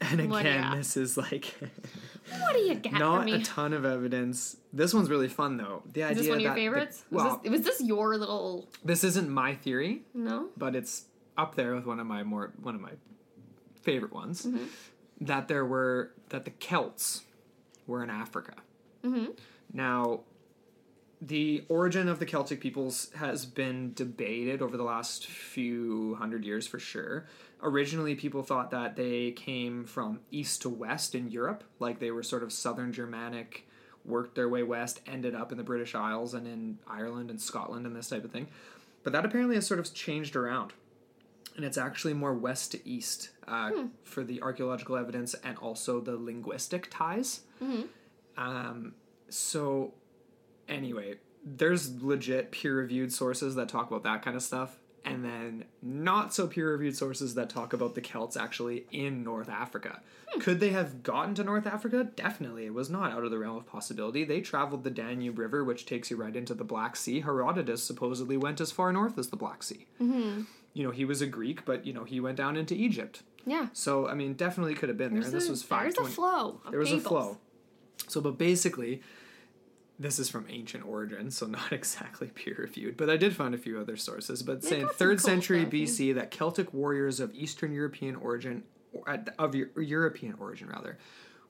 and 0.00 0.20
again, 0.20 0.44
yeah. 0.44 0.74
this 0.76 0.96
is 0.96 1.16
like 1.16 1.54
What 2.30 2.52
do 2.54 2.58
you 2.58 2.74
got 2.74 2.92
for 2.92 2.98
not 2.98 3.28
a 3.30 3.40
ton 3.42 3.72
of 3.72 3.84
evidence. 3.84 4.56
This 4.72 4.92
one's 4.92 5.08
really 5.08 5.28
fun 5.28 5.56
though. 5.56 5.82
The 5.92 6.00
Is 6.02 6.06
idea 6.10 6.22
this 6.22 6.28
one 6.28 6.38
of 6.38 6.42
your 6.42 6.50
that 6.50 6.54
the- 6.54 6.60
favorites? 6.60 7.04
well, 7.10 7.24
was, 7.24 7.38
this, 7.42 7.50
was 7.52 7.60
this 7.62 7.80
your 7.82 8.16
little 8.16 8.68
this 8.84 9.04
isn't 9.04 9.28
my 9.28 9.54
theory, 9.54 10.02
no? 10.14 10.48
but 10.56 10.74
it's 10.74 11.04
up 11.38 11.54
there 11.54 11.74
with 11.74 11.86
one 11.86 12.00
of 12.00 12.06
my 12.06 12.22
more 12.22 12.52
one 12.60 12.74
of 12.74 12.80
my 12.80 12.92
favorite 13.82 14.12
ones. 14.12 14.44
Mm-hmm. 14.46 14.64
That 15.22 15.48
there 15.48 15.64
were 15.64 16.12
that 16.28 16.44
the 16.44 16.50
Celts 16.50 17.22
were 17.86 18.02
in 18.02 18.10
Africa. 18.10 18.54
Mm-hmm. 19.04 19.32
Now, 19.72 20.20
the 21.20 21.64
origin 21.68 22.08
of 22.08 22.18
the 22.18 22.26
Celtic 22.26 22.60
peoples 22.60 23.10
has 23.16 23.46
been 23.46 23.92
debated 23.94 24.60
over 24.60 24.76
the 24.76 24.82
last 24.82 25.26
few 25.26 26.14
hundred 26.16 26.44
years 26.44 26.66
for 26.66 26.78
sure. 26.78 27.26
Originally, 27.62 28.14
people 28.14 28.42
thought 28.42 28.70
that 28.70 28.96
they 28.96 29.30
came 29.30 29.84
from 29.84 30.20
east 30.30 30.62
to 30.62 30.68
west 30.68 31.14
in 31.14 31.30
Europe, 31.30 31.64
like 31.78 31.98
they 32.00 32.10
were 32.10 32.22
sort 32.22 32.42
of 32.42 32.52
southern 32.52 32.92
Germanic, 32.92 33.66
worked 34.04 34.34
their 34.34 34.48
way 34.48 34.62
west, 34.62 35.00
ended 35.06 35.34
up 35.34 35.52
in 35.52 35.58
the 35.58 35.64
British 35.64 35.94
Isles 35.94 36.34
and 36.34 36.46
in 36.46 36.78
Ireland 36.86 37.30
and 37.30 37.40
Scotland 37.40 37.86
and 37.86 37.96
this 37.96 38.08
type 38.10 38.24
of 38.24 38.30
thing. 38.30 38.48
But 39.02 39.12
that 39.14 39.24
apparently 39.24 39.54
has 39.54 39.66
sort 39.66 39.80
of 39.80 39.92
changed 39.94 40.36
around. 40.36 40.74
And 41.56 41.64
it's 41.64 41.78
actually 41.78 42.12
more 42.12 42.34
west 42.34 42.72
to 42.72 42.88
east 42.88 43.30
uh, 43.48 43.70
for 44.02 44.22
the 44.22 44.42
archaeological 44.42 44.96
evidence 44.96 45.34
and 45.42 45.56
also 45.56 46.00
the 46.00 46.16
linguistic 46.16 46.88
ties. 46.90 47.40
Um, 48.36 48.94
so 49.30 49.94
anyway, 50.68 51.16
there's 51.44 52.02
legit 52.02 52.50
peer 52.50 52.76
reviewed 52.76 53.12
sources 53.12 53.54
that 53.54 53.68
talk 53.68 53.90
about 53.90 54.02
that 54.04 54.22
kind 54.22 54.36
of 54.36 54.42
stuff, 54.42 54.78
and 55.04 55.24
then 55.24 55.64
not 55.80 56.34
so 56.34 56.48
peer 56.48 56.72
reviewed 56.72 56.96
sources 56.96 57.34
that 57.34 57.48
talk 57.48 57.72
about 57.72 57.94
the 57.94 58.00
Celts 58.00 58.36
actually 58.36 58.86
in 58.90 59.22
North 59.22 59.48
Africa. 59.48 60.00
Could 60.40 60.58
they 60.58 60.70
have 60.70 61.04
gotten 61.04 61.34
to 61.36 61.44
North 61.44 61.66
Africa? 61.66 62.04
Definitely. 62.16 62.66
It 62.66 62.74
was 62.74 62.90
not 62.90 63.12
out 63.12 63.22
of 63.24 63.30
the 63.30 63.38
realm 63.38 63.56
of 63.56 63.66
possibility. 63.66 64.24
They 64.24 64.40
traveled 64.40 64.82
the 64.82 64.90
Danube 64.90 65.38
River, 65.38 65.64
which 65.64 65.86
takes 65.86 66.10
you 66.10 66.16
right 66.16 66.34
into 66.34 66.52
the 66.52 66.64
Black 66.64 66.96
Sea. 66.96 67.20
Herodotus 67.20 67.82
supposedly 67.82 68.36
went 68.36 68.60
as 68.60 68.72
far 68.72 68.92
north 68.92 69.16
as 69.16 69.28
the 69.28 69.36
Black 69.36 69.62
Sea. 69.62 69.86
Mm-hmm. 70.00 70.42
You 70.74 70.84
know, 70.84 70.90
he 70.90 71.04
was 71.04 71.22
a 71.22 71.26
Greek, 71.26 71.64
but, 71.64 71.86
you 71.86 71.92
know, 71.92 72.04
he 72.04 72.20
went 72.20 72.36
down 72.36 72.56
into 72.56 72.74
Egypt. 72.74 73.22
Yeah. 73.46 73.68
So, 73.72 74.08
I 74.08 74.14
mean, 74.14 74.34
definitely 74.34 74.74
could 74.74 74.88
have 74.88 74.98
been 74.98 75.12
there. 75.12 75.22
There's 75.22 75.32
And 75.32 75.42
this 75.42 75.48
was 75.48 75.62
There's 75.62 75.96
a 75.96 76.04
flow. 76.04 76.60
There 76.68 76.80
was 76.80 76.92
a 76.92 77.00
flow. 77.00 77.38
So, 78.08 78.20
but 78.20 78.36
basically, 78.36 79.00
this 79.98 80.18
is 80.18 80.28
from 80.28 80.46
ancient 80.50 80.86
origins, 80.86 81.36
so 81.36 81.46
not 81.46 81.72
exactly 81.72 82.28
peer 82.28 82.56
reviewed. 82.58 82.96
But 82.96 83.10
I 83.10 83.16
did 83.16 83.34
find 83.34 83.54
a 83.54 83.58
few 83.58 83.78
other 83.78 83.96
sources. 83.96 84.42
But 84.42 84.62
They 84.62 84.68
saying 84.68 84.88
third 84.94 85.18
cool 85.18 85.24
century 85.26 85.60
stuff. 85.62 85.72
BC 85.72 86.14
that 86.16 86.30
Celtic 86.30 86.72
warriors 86.74 87.20
of 87.20 87.34
Eastern 87.34 87.72
European 87.72 88.16
origin, 88.16 88.64
or 88.92 89.18
of 89.38 89.54
European 89.54 90.34
origin 90.38 90.68
rather, 90.68 90.98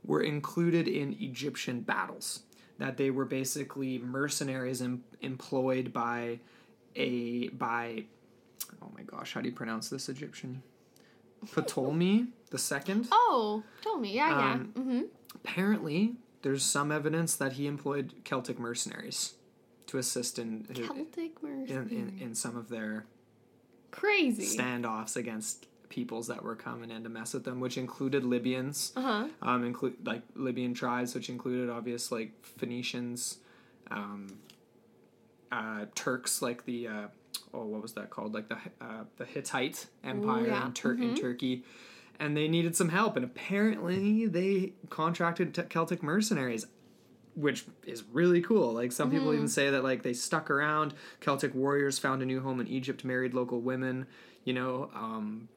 were 0.05 0.23
included 0.23 0.87
in 0.89 1.17
Egyptian 1.21 1.81
battles. 1.81 2.43
That 2.79 2.99
they 2.99 3.11
were 3.11 3.25
basically 3.25 3.99
mercenaries 3.99 4.83
em- 4.83 5.03
employed 5.23 5.93
by 5.93 6.41
a 6.95 7.49
by 7.49 8.05
oh 8.83 8.91
my 8.95 9.03
gosh, 9.03 9.33
how 9.33 9.41
do 9.41 9.49
you 9.49 9.55
pronounce 9.55 9.89
this 9.89 10.09
Egyptian? 10.09 10.63
Ptolemy 11.55 12.27
the 12.51 12.59
second. 12.59 13.09
Oh, 13.11 13.63
told 13.83 14.01
me. 14.01 14.15
Yeah, 14.15 14.35
Um, 14.37 14.73
yeah. 14.77 14.83
Mm-hmm. 14.83 15.01
Apparently, 15.37 16.15
there's 16.43 16.65
some 16.65 16.93
evidence 16.93 17.35
that 17.37 17.55
he 17.55 17.67
employed 17.67 18.13
Celtic 18.25 18.59
mercenaries 18.59 19.35
to 19.87 19.99
assist 19.99 20.39
in 20.39 20.65
Celtic 20.75 21.33
in, 21.43 21.89
in, 21.91 22.19
in 22.21 22.35
some 22.35 22.57
of 22.57 22.69
their 22.69 23.07
Crazy. 23.91 24.57
standoffs 24.59 25.17
against 25.17 25.67
peoples 25.89 26.27
that 26.27 26.43
were 26.43 26.57
coming 26.57 26.91
in 26.91 27.03
to 27.05 27.09
mess 27.09 27.33
with 27.33 27.45
them, 27.45 27.61
which 27.61 27.79
included 27.79 28.25
Libyans, 28.25 28.93
Uh 28.97 29.01
huh. 29.03 29.29
um, 29.43 29.65
include 29.65 30.05
like 30.07 30.23
Libyan 30.35 30.75
tribes, 30.75 31.15
which 31.15 31.29
included 31.29 31.71
obvious 31.71 32.11
like 32.13 32.33
Phoenicians, 32.45 33.39
um, 33.91 34.27
uh, 35.53 35.87
Turks, 35.95 36.43
like 36.43 36.65
the 36.65 36.89
uh, 36.89 37.07
oh, 37.55 37.65
what 37.65 37.81
was 37.83 37.93
that 37.93 38.11
called? 38.11 38.35
Like 38.35 38.49
the 38.49 38.57
uh, 38.81 39.05
the 39.17 39.25
Hittite 39.25 39.87
Empire 40.05 40.49
yeah. 40.49 40.67
in, 40.67 40.73
Tur- 40.73 40.95
in 40.95 41.15
Turkey, 41.15 41.63
and 42.19 42.37
they 42.37 42.49
needed 42.49 42.77
some 42.77 42.89
help, 42.89 43.17
and 43.17 43.25
apparently 43.25 44.27
they 44.27 44.73
contracted 44.91 45.55
t- 45.55 45.63
Celtic 45.63 46.03
mercenaries. 46.03 46.67
Which 47.35 47.67
is 47.85 48.03
really 48.13 48.41
cool. 48.41 48.73
Like 48.73 48.93
some 48.93 49.11
people 49.11 49.35
even 49.35 49.47
say 49.49 49.69
that 49.69 49.85
like 49.85 50.03
they 50.03 50.15
stuck 50.15 50.51
around. 50.51 50.95
Celtic 51.21 51.55
warriors 51.55 51.99
found 51.99 52.23
a 52.23 52.25
new 52.25 52.41
home 52.41 52.61
in 52.61 52.67
Egypt, 52.67 53.05
married 53.05 53.35
local 53.35 53.61
women. 53.61 54.07
You 54.45 54.55
know, 54.55 54.91
um, 54.95 55.49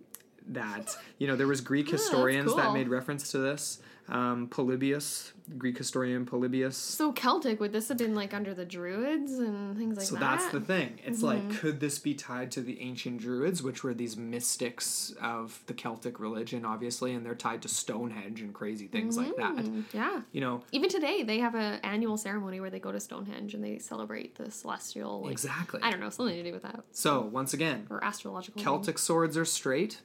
that 0.50 0.96
you 1.20 1.28
know 1.28 1.36
there 1.36 1.48
was 1.48 1.62
Greek 1.62 1.90
historians 1.92 2.54
that 2.56 2.66
cool. 2.66 2.74
made 2.74 2.90
reference 2.90 3.32
to 3.32 3.38
this. 3.38 3.80
Um, 4.12 4.48
Polybius, 4.48 5.34
Greek 5.58 5.78
historian 5.78 6.26
Polybius. 6.26 6.76
So 6.78 7.12
Celtic 7.12 7.60
would 7.60 7.72
this 7.72 7.88
have 7.90 7.98
been 7.98 8.16
like 8.16 8.34
under 8.34 8.54
the 8.54 8.66
Druids 8.66 9.34
and 9.40 9.78
things 9.78 9.98
like 9.98 10.06
so 10.06 10.16
that? 10.16 10.20
So 10.20 10.26
that's 10.26 10.52
the 10.52 10.62
thing. 10.62 11.00
It's 11.06 11.22
Mm-hmm. 11.22 11.50
like, 11.50 11.60
could 11.60 11.80
this 11.80 12.00
be 12.00 12.14
tied 12.14 12.52
to 12.52 12.62
the 12.62 12.80
ancient 12.82 13.20
Druids, 13.22 13.62
which 13.62 13.84
were 13.84 13.94
these 13.94 14.16
mystics 14.18 15.14
of 15.22 15.62
the 15.68 15.74
Celtic 15.74 16.20
religion, 16.20 16.66
obviously, 16.66 17.14
and 17.14 17.26
they're 17.26 17.36
tied 17.36 17.62
to 17.64 17.68
Stonehenge 17.68 18.42
and 18.42 18.54
crazy 18.54 18.88
things 18.88 19.18
like 19.18 19.36
that. 19.38 19.56
Mm, 19.56 19.84
yeah. 19.94 20.22
You 20.32 20.42
know, 20.42 20.62
Even 20.72 20.90
today, 20.90 21.24
they 21.24 21.40
have 21.40 21.56
an 21.56 21.80
annual 21.84 22.18
ceremony 22.18 22.60
where 22.60 22.70
they 22.70 22.80
go 22.80 22.92
to 22.92 23.00
Stonehenge 23.00 23.54
and 23.54 23.64
they 23.64 23.80
celebrate 23.80 24.36
the 24.36 24.50
celestial. 24.52 25.22
Like, 25.24 25.32
exactly. 25.32 25.80
I 25.84 25.92
don't 25.92 26.00
know, 26.00 26.10
something 26.10 26.36
to 26.36 26.44
do 26.44 26.54
with 26.54 26.64
that 26.64 26.84
So 26.92 27.22
once 27.22 27.54
again, 27.54 27.88
or 27.90 28.04
astrological. 28.04 28.62
Celtic 28.62 28.98
swords 28.98 29.38
are 29.38 29.46
straight. 29.46 30.02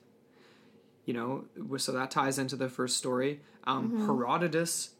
You 1.04 1.14
know, 1.14 1.44
so 1.78 1.92
that 1.92 2.10
ties 2.10 2.38
into 2.38 2.56
the 2.56 2.68
first 2.68 2.96
story. 2.96 3.40
Um, 3.64 3.90
Mm-hmm. 3.90 4.06
Herodotus, 4.06 4.90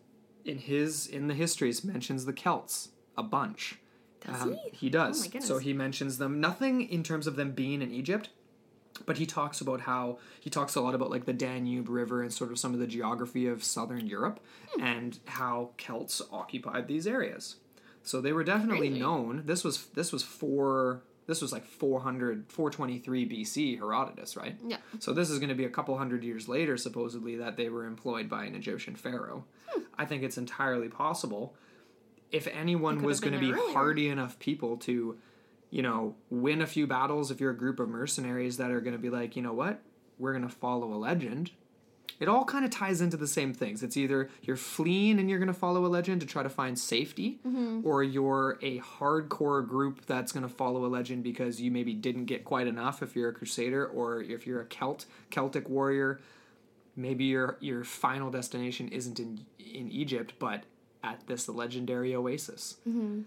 in 0.45 0.59
his 0.59 1.07
in 1.07 1.29
the 1.29 1.35
histories, 1.35 1.83
mentions 1.85 2.25
the 2.27 2.33
Celts 2.33 2.91
a 3.17 3.23
bunch. 3.23 3.79
Does 4.21 4.43
Um, 4.43 4.55
he? 4.71 4.71
He 4.87 4.91
does. 4.91 5.29
Oh 5.35 5.41
so 5.41 5.59
he 5.59 5.73
mentions 5.73 6.19
them. 6.19 6.41
Nothing 6.41 6.83
in 6.83 7.03
terms 7.03 7.27
of 7.27 7.37
them 7.37 7.53
being 7.53 7.81
in 7.83 7.91
Egypt, 7.93 8.29
but 9.07 9.17
he 9.19 9.27
talks 9.27 9.61
about 9.61 9.83
how 9.83 10.19
he 10.41 10.51
talks 10.51 10.75
a 10.75 10.81
lot 10.81 10.95
about 10.95 11.11
like 11.11 11.25
the 11.27 11.33
Danube 11.33 11.89
River 11.89 12.23
and 12.23 12.33
sort 12.33 12.51
of 12.51 12.59
some 12.59 12.75
of 12.75 12.81
the 12.81 12.87
geography 12.87 13.47
of 13.47 13.63
southern 13.65 14.07
Europe 14.07 14.41
Hmm. 14.75 14.83
and 14.83 15.19
how 15.27 15.71
Celts 15.79 16.21
occupied 16.33 16.87
these 16.89 17.07
areas. 17.07 17.57
So 18.03 18.21
they 18.21 18.33
were 18.33 18.45
definitely 18.45 18.89
Crazy. 18.89 19.01
known. 19.01 19.43
This 19.47 19.65
was 19.65 19.87
this 19.95 20.13
was 20.13 20.23
four. 20.23 21.03
This 21.27 21.41
was 21.41 21.53
like 21.53 21.65
400, 21.65 22.47
423 22.53 23.29
BC 23.29 23.79
Herodotus, 23.79 24.37
right? 24.37 24.57
Yeah. 24.67 24.77
So 24.99 25.13
this 25.13 25.31
is 25.31 25.39
going 25.39 25.49
to 25.49 25.55
be 25.55 25.65
a 25.65 25.71
couple 25.71 25.97
hundred 25.97 26.23
years 26.23 26.49
later, 26.49 26.77
supposedly, 26.77 27.37
that 27.37 27.57
they 27.57 27.69
were 27.69 27.87
employed 27.87 28.29
by 28.29 28.45
an 28.45 28.55
Egyptian 28.55 28.95
pharaoh. 28.95 29.45
Hmm. 29.69 29.83
I 29.99 30.05
think 30.05 30.23
it's 30.23 30.37
entirely 30.37 30.89
possible. 30.89 31.55
If 32.31 32.47
anyone 32.49 33.03
was 33.03 33.21
going 33.21 33.33
to 33.33 33.39
be 33.39 33.53
earlier. 33.53 33.73
hardy 33.73 34.09
enough 34.09 34.39
people 34.39 34.77
to, 34.79 35.17
you 35.71 35.83
know, 35.83 36.15
win 36.31 36.61
a 36.61 36.67
few 36.67 36.87
battles, 36.87 37.31
if 37.31 37.41
you're 37.41 37.53
a 37.53 37.57
group 37.57 37.81
of 37.81 37.89
mercenaries 37.89 38.57
that 38.59 38.71
are 38.71 38.81
going 38.81 38.97
to 38.97 39.03
be 39.03 39.11
like, 39.11 39.37
you 39.37 39.43
know 39.43 39.53
what, 39.53 39.81
we're 40.19 40.33
going 40.33 40.47
to 40.47 40.55
follow 40.55 40.93
a 40.93 40.97
legend, 40.97 41.53
It 42.21 42.29
all 42.29 42.45
kind 42.45 42.65
of 42.65 42.71
ties 42.71 43.01
into 43.01 43.17
the 43.17 43.27
same 43.27 43.53
things. 43.53 43.83
It's 43.83 43.97
either 43.97 44.31
you're 44.43 44.57
fleeing 44.57 45.19
and 45.19 45.29
you're 45.29 45.41
going 45.41 45.49
to 45.49 45.53
follow 45.53 45.85
a 45.85 45.89
legend 45.89 46.21
to 46.21 46.27
try 46.27 46.43
to 46.45 46.49
find 46.49 46.79
safety, 46.79 47.41
mm-hmm. 47.47 47.81
or 47.85 48.05
you're 48.05 48.59
a 48.63 48.79
hardcore 48.79 49.67
group 49.67 50.07
that's 50.07 50.31
going 50.31 50.45
to 50.45 50.49
follow 50.49 50.85
a 50.85 50.89
legend 50.89 51.25
because 51.25 51.61
you 51.61 51.71
maybe 51.71 51.93
didn't 51.93 52.27
get 52.27 52.45
quite 52.45 52.69
enough 52.69 53.03
if 53.03 53.17
you're 53.17 53.31
a 53.31 53.33
crusader, 53.33 53.85
or 53.87 54.23
if 54.23 54.47
you're 54.47 54.61
a 54.61 54.67
Celt, 54.67 55.07
Celtic 55.31 55.69
warrior, 55.69 56.21
maybe 56.97 57.25
your 57.25 57.57
your 57.61 57.83
final 57.83 58.31
destination 58.31 58.89
isn't 58.89 59.19
in 59.19 59.45
in 59.59 59.91
Egypt, 59.91 60.35
but 60.39 60.63
at 61.03 61.27
this 61.27 61.49
legendary 61.49 62.15
oasis 62.15 62.77
mm-hmm. 62.89 63.23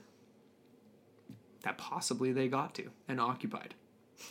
that 1.64 1.78
possibly 1.78 2.32
they 2.32 2.48
got 2.48 2.74
to 2.74 2.90
and 3.08 3.20
occupied. 3.20 3.76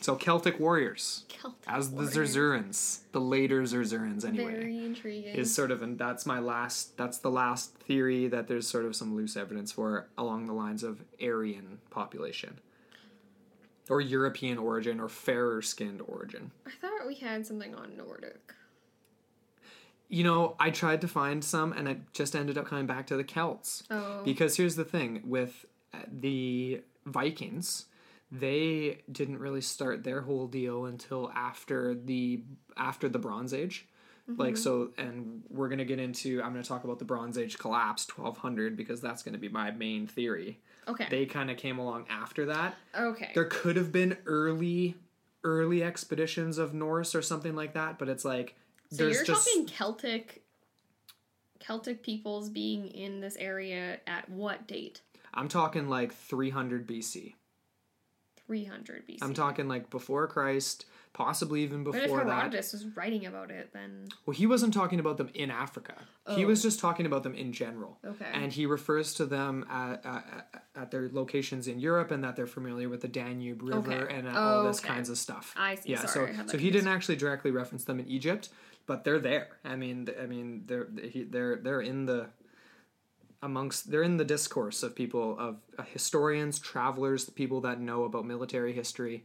So 0.00 0.14
Celtic 0.16 0.58
warriors, 0.60 1.24
Celtic 1.28 1.58
as 1.66 1.90
the 1.90 1.96
warriors. 1.96 2.14
Zerzurans, 2.36 2.98
the 3.12 3.20
later 3.20 3.62
Zerzurans 3.62 4.24
anyway, 4.24 4.52
Very 4.52 4.84
intriguing. 4.84 5.34
is 5.34 5.54
sort 5.54 5.70
of 5.70 5.82
and 5.82 5.98
that's 5.98 6.26
my 6.26 6.38
last. 6.38 6.96
That's 6.96 7.18
the 7.18 7.30
last 7.30 7.74
theory 7.74 8.28
that 8.28 8.48
there's 8.48 8.66
sort 8.66 8.84
of 8.84 8.94
some 8.96 9.14
loose 9.16 9.36
evidence 9.36 9.72
for 9.72 10.08
along 10.18 10.46
the 10.46 10.52
lines 10.52 10.82
of 10.82 11.02
Aryan 11.22 11.78
population. 11.90 12.58
Or 13.88 14.00
European 14.00 14.58
origin 14.58 14.98
or 14.98 15.08
fairer 15.08 15.62
skinned 15.62 16.02
origin. 16.08 16.50
I 16.66 16.70
thought 16.80 17.06
we 17.06 17.14
had 17.14 17.46
something 17.46 17.72
on 17.76 17.96
Nordic. 17.96 18.52
You 20.08 20.24
know, 20.24 20.56
I 20.58 20.70
tried 20.70 21.00
to 21.02 21.08
find 21.08 21.44
some 21.44 21.72
and 21.72 21.86
it 21.88 21.98
just 22.12 22.34
ended 22.34 22.58
up 22.58 22.66
coming 22.66 22.86
back 22.86 23.06
to 23.08 23.16
the 23.16 23.22
Celts. 23.24 23.84
Oh. 23.90 24.22
Because 24.24 24.56
here's 24.56 24.74
the 24.74 24.84
thing 24.84 25.22
with 25.24 25.64
uh, 25.94 25.98
the 26.12 26.82
Vikings, 27.04 27.86
they 28.30 29.02
didn't 29.10 29.38
really 29.38 29.60
start 29.60 30.04
their 30.04 30.22
whole 30.22 30.46
deal 30.46 30.86
until 30.86 31.30
after 31.34 31.94
the 31.94 32.42
after 32.76 33.08
the 33.08 33.18
Bronze 33.18 33.54
Age. 33.54 33.86
Like 34.28 34.54
mm-hmm. 34.54 34.62
so 34.62 34.90
and 34.98 35.42
we're 35.48 35.68
going 35.68 35.78
to 35.78 35.84
get 35.84 36.00
into 36.00 36.42
I'm 36.42 36.50
going 36.50 36.62
to 36.62 36.68
talk 36.68 36.82
about 36.82 36.98
the 36.98 37.04
Bronze 37.04 37.38
Age 37.38 37.58
collapse 37.58 38.06
1200 38.08 38.76
because 38.76 39.00
that's 39.00 39.22
going 39.22 39.34
to 39.34 39.38
be 39.38 39.48
my 39.48 39.70
main 39.70 40.08
theory. 40.08 40.58
Okay. 40.88 41.06
They 41.10 41.26
kind 41.26 41.50
of 41.50 41.56
came 41.56 41.78
along 41.78 42.06
after 42.10 42.46
that. 42.46 42.74
okay. 42.98 43.30
There 43.34 43.44
could 43.44 43.76
have 43.76 43.92
been 43.92 44.16
early 44.26 44.96
early 45.44 45.84
expeditions 45.84 46.58
of 46.58 46.74
Norse 46.74 47.14
or 47.14 47.22
something 47.22 47.54
like 47.54 47.74
that, 47.74 48.00
but 48.00 48.08
it's 48.08 48.24
like 48.24 48.56
so 48.90 49.06
you're 49.06 49.24
just 49.24 49.46
talking 49.46 49.66
Celtic 49.66 50.42
Celtic 51.60 52.02
peoples 52.02 52.48
being 52.48 52.88
in 52.88 53.20
this 53.20 53.36
area 53.36 54.00
at 54.08 54.28
what 54.28 54.66
date? 54.66 55.02
I'm 55.34 55.48
talking 55.48 55.88
like 55.88 56.12
300 56.12 56.86
BC. 56.86 57.34
300 58.46 59.06
BC. 59.08 59.18
I'm 59.22 59.34
talking 59.34 59.68
like 59.68 59.90
before 59.90 60.26
Christ, 60.26 60.86
possibly 61.12 61.62
even 61.62 61.82
But 61.84 61.94
if 61.96 62.02
before 62.04 62.24
that. 62.24 62.28
Herodotus 62.28 62.72
was 62.72 62.84
writing 62.96 63.26
about 63.26 63.50
it, 63.50 63.70
then 63.72 64.08
Well, 64.24 64.34
he 64.34 64.46
wasn't 64.46 64.74
talking 64.74 65.00
about 65.00 65.16
them 65.16 65.30
in 65.34 65.50
Africa. 65.50 65.94
He 66.34 66.44
was 66.44 66.60
oh. 66.60 66.68
just 66.68 66.80
talking 66.80 67.06
about 67.06 67.22
them 67.22 67.34
in 67.34 67.52
general. 67.52 67.98
Oh. 68.04 68.10
Okay. 68.10 68.26
And 68.32 68.52
he 68.52 68.66
refers 68.66 69.14
to 69.14 69.26
them 69.26 69.64
at, 69.70 70.04
at, 70.04 70.64
at 70.74 70.90
their 70.90 71.08
locations 71.12 71.68
in 71.68 71.78
Europe 71.78 72.10
and 72.10 72.22
that 72.24 72.36
they're 72.36 72.46
familiar 72.46 72.88
with 72.88 73.00
the 73.00 73.08
Danube 73.08 73.62
River 73.62 73.92
Okay. 73.92 74.14
and 74.14 74.28
Oh, 74.28 74.32
all 74.32 74.64
this 74.64 74.80
okay. 74.80 74.88
kinds 74.88 75.08
of 75.08 75.18
stuff. 75.18 75.54
I 75.56 75.76
see. 75.76 75.90
Yeah. 75.92 76.04
Sorry, 76.04 76.34
so 76.36 76.46
so 76.46 76.58
he 76.58 76.70
didn't 76.70 76.88
actually 76.88 77.16
directly 77.16 77.50
reference 77.50 77.84
them 77.84 77.98
in 77.98 78.06
Egypt, 78.08 78.48
but 78.86 79.04
they're 79.04 79.18
there. 79.18 79.48
I 79.64 79.76
mean, 79.76 80.08
I 80.20 80.26
mean, 80.26 80.64
they're 80.66 80.88
they're 80.90 81.56
they're 81.56 81.80
in 81.80 82.06
the 82.06 82.26
amongst 83.46 83.90
they're 83.90 84.02
in 84.02 84.16
the 84.16 84.24
discourse 84.24 84.82
of 84.82 84.94
people 84.96 85.38
of 85.38 85.56
uh, 85.78 85.84
historians, 85.84 86.58
travelers, 86.58 87.24
the 87.24 87.32
people 87.32 87.60
that 87.60 87.80
know 87.80 88.02
about 88.04 88.26
military 88.26 88.72
history. 88.72 89.24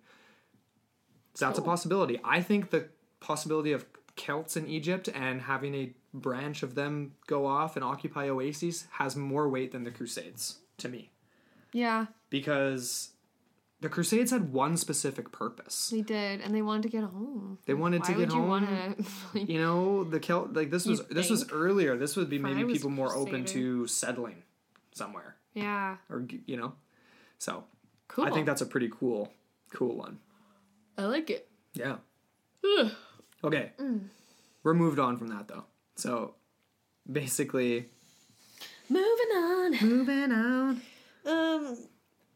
So 1.33 1.47
that's 1.47 1.57
a 1.57 1.63
possibility. 1.63 2.19
I 2.23 2.41
think 2.41 2.69
the 2.69 2.89
possibility 3.19 3.71
of 3.71 3.85
Celts 4.15 4.55
in 4.55 4.67
Egypt 4.67 5.09
and 5.13 5.41
having 5.41 5.73
a 5.73 5.93
branch 6.13 6.61
of 6.61 6.75
them 6.75 7.13
go 7.25 7.47
off 7.47 7.75
and 7.75 7.83
occupy 7.83 8.29
oases 8.29 8.85
has 8.91 9.15
more 9.15 9.49
weight 9.49 9.71
than 9.71 9.83
the 9.83 9.91
Crusades 9.91 10.59
to 10.77 10.87
me. 10.87 11.09
yeah, 11.73 12.05
Because 12.29 13.09
the 13.81 13.89
Crusades 13.89 14.31
had 14.31 14.53
one 14.53 14.77
specific 14.77 15.31
purpose. 15.31 15.89
they 15.89 16.01
did, 16.01 16.39
and 16.41 16.53
they 16.55 16.61
wanted 16.61 16.83
to 16.83 16.89
get 16.89 17.03
home. 17.03 17.57
They 17.65 17.73
wanted 17.73 18.01
Why 18.01 18.05
to 18.07 18.11
get 18.13 18.19
would 18.19 18.31
you 18.31 18.39
home. 18.39 18.49
want 18.49 18.69
to? 18.97 19.05
Like, 19.33 19.49
You 19.49 19.59
know, 19.59 20.03
the 20.03 20.19
Celt 20.19 20.53
like 20.53 20.69
this 20.69 20.85
You 20.85 20.91
was 20.91 21.05
this 21.07 21.29
was 21.29 21.49
earlier. 21.51 21.97
This 21.97 22.15
would 22.15 22.29
be 22.29 22.37
maybe 22.39 22.71
people 22.73 22.89
more 22.89 23.13
open 23.15 23.43
to 23.45 23.87
settling 23.87 24.43
somewhere 24.93 25.35
yeah, 25.53 25.97
or 26.09 26.25
you 26.45 26.57
know. 26.57 26.73
So, 27.39 27.63
cool. 28.07 28.25
I 28.25 28.29
think 28.31 28.45
that's 28.45 28.61
a 28.61 28.65
pretty 28.65 28.89
cool 28.89 29.31
cool 29.73 29.95
one. 29.97 30.19
I 30.97 31.03
like 31.05 31.29
it. 31.29 31.47
Yeah. 31.73 31.95
Ugh. 32.63 32.91
Okay. 33.43 33.71
Mm. 33.79 34.01
We're 34.63 34.73
moved 34.75 34.99
on 34.99 35.17
from 35.17 35.29
that 35.29 35.47
though. 35.47 35.65
So 35.95 36.35
basically 37.11 37.87
Moving 38.89 39.31
on. 39.33 39.71
moving 39.81 40.31
on. 40.31 40.81
Um, 41.25 41.77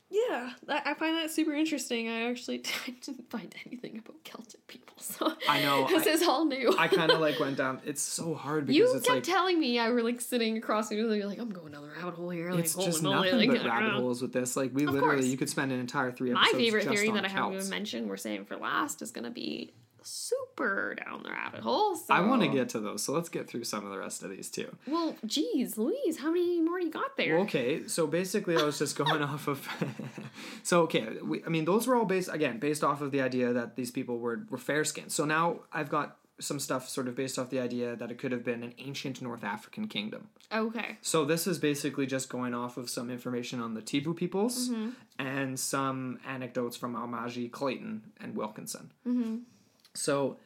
yeah, 0.10 0.52
I, 0.70 0.92
I 0.92 0.94
find 0.94 1.18
that 1.18 1.32
super 1.32 1.54
interesting. 1.54 2.08
I 2.08 2.30
actually 2.30 2.62
I 2.88 2.92
didn't 3.02 3.30
find 3.30 3.54
anything 3.66 3.98
about 3.98 4.24
Celtic 4.24 4.66
people, 4.68 4.96
so 5.00 5.34
I 5.50 5.62
know, 5.64 5.88
this 5.90 6.06
I- 6.06 6.12
is 6.12 6.24
all 6.24 6.46
new. 6.46 6.74
I 6.78 6.88
kind 6.88 7.12
of 7.12 7.20
like 7.28 7.40
went 7.40 7.58
down. 7.58 7.82
It's 7.86 8.02
so 8.02 8.34
hard 8.36 8.68
because 8.68 8.78
you 8.78 8.94
kept 8.94 9.10
like 9.10 9.24
telling 9.24 9.60
me 9.60 9.80
I 9.80 9.90
were 9.90 10.04
like 10.04 10.22
sitting 10.22 10.58
across 10.58 10.90
the 10.90 10.96
you're 10.96 11.26
like 11.26 11.40
I'm 11.40 11.50
going 11.50 11.72
down 11.72 11.82
the 11.82 11.90
rabbit 11.90 12.14
hole 12.14 12.30
here. 12.30 12.52
Like, 12.52 12.62
it's 12.66 12.76
just 12.76 13.02
nothing 13.04 13.36
like, 13.38 13.50
but 13.50 13.66
rabbit 13.66 13.94
holes 13.94 14.22
with 14.22 14.32
this. 14.34 14.56
Like 14.56 14.72
we 14.74 14.86
Of 14.86 14.94
literally, 14.94 15.16
course. 15.18 15.26
you 15.28 15.38
could 15.38 15.50
spend 15.50 15.72
an 15.72 15.80
entire 15.80 16.12
three 16.12 16.32
My 16.32 16.50
favorite 16.54 16.84
just 16.86 16.96
theory 16.96 17.12
that 17.12 17.26
I 17.26 17.28
haven't 17.30 17.54
even 17.56 17.70
mentioned, 17.70 18.08
we're 18.08 18.18
saving 18.18 18.46
for 18.46 18.58
last, 18.58 19.02
is 19.02 19.12
going 19.12 19.26
to 19.26 19.32
be 19.32 19.74
super 20.06 20.96
down 20.96 21.24
the 21.24 21.30
rabbit 21.30 21.62
hole. 21.62 21.96
So. 21.96 22.14
I 22.14 22.22
want 22.22 22.42
to 22.44 22.48
get 22.48 22.70
to 22.70 22.80
those, 22.80 23.04
so 23.04 23.14
let's 23.14 23.30
get 23.30 23.48
through 23.48 23.64
some 23.64 23.84
of 23.86 23.92
the 23.92 23.98
rest 23.98 24.24
of 24.24 24.30
these 24.30 24.50
too. 24.50 24.76
Well, 24.88 25.16
geez, 25.26 25.78
Louise, 25.78 26.18
how 26.20 26.32
many 26.32 26.62
more 26.62 26.80
you 26.80 26.90
got 26.92 27.18
there? 27.18 27.36
Well, 27.36 27.44
okay, 27.44 27.88
so 27.88 28.08
basically, 28.08 28.58
I 28.58 28.64
was 28.64 28.80
just 28.80 28.96
going 28.98 29.22
off 29.32 29.48
of. 29.48 29.68
so 30.64 30.82
okay, 30.84 31.08
we, 31.24 31.44
I 31.44 31.50
mean, 31.50 31.66
those 31.66 31.88
were 31.88 31.96
all 31.96 32.06
based 32.06 32.30
again 32.32 32.60
based 32.60 32.84
off 32.84 33.02
of 33.02 33.12
the 33.12 33.22
idea 33.22 33.54
that 33.54 33.76
these 33.76 33.92
people 33.92 34.20
were 34.20 34.46
were 34.50 34.58
fair 34.58 34.84
skinned. 34.86 35.12
So 35.12 35.26
now 35.26 35.60
I've 35.74 35.90
got 35.90 36.18
some 36.38 36.60
stuff 36.60 36.90
sort 36.90 37.08
of 37.08 37.16
based 37.16 37.40
off 37.40 37.50
the 37.50 37.62
idea 37.62 37.96
that 37.96 38.12
it 38.12 38.18
could 38.18 38.34
have 38.34 38.44
been 38.44 38.62
an 38.62 38.74
ancient 38.78 39.22
North 39.22 39.46
African 39.46 39.88
kingdom. 39.88 40.28
Okay. 40.52 40.98
So 41.02 41.24
this 41.24 41.48
is 41.48 41.60
basically 41.60 42.06
just 42.06 42.28
going 42.28 42.54
off 42.54 42.76
of 42.76 42.90
some 42.90 43.10
information 43.10 43.62
on 43.62 43.74
the 43.74 43.82
Tibu 43.82 44.14
peoples 44.14 44.68
Mm-hmm. 44.70 44.90
and 45.18 45.58
some 45.58 46.20
anecdotes 46.28 46.76
from 46.76 46.94
Almásy, 46.94 47.50
Clayton, 47.50 48.12
and 48.20 48.36
Wilkinson. 48.36 48.92
Mm-hmm. 49.08 49.36
So 49.96 50.38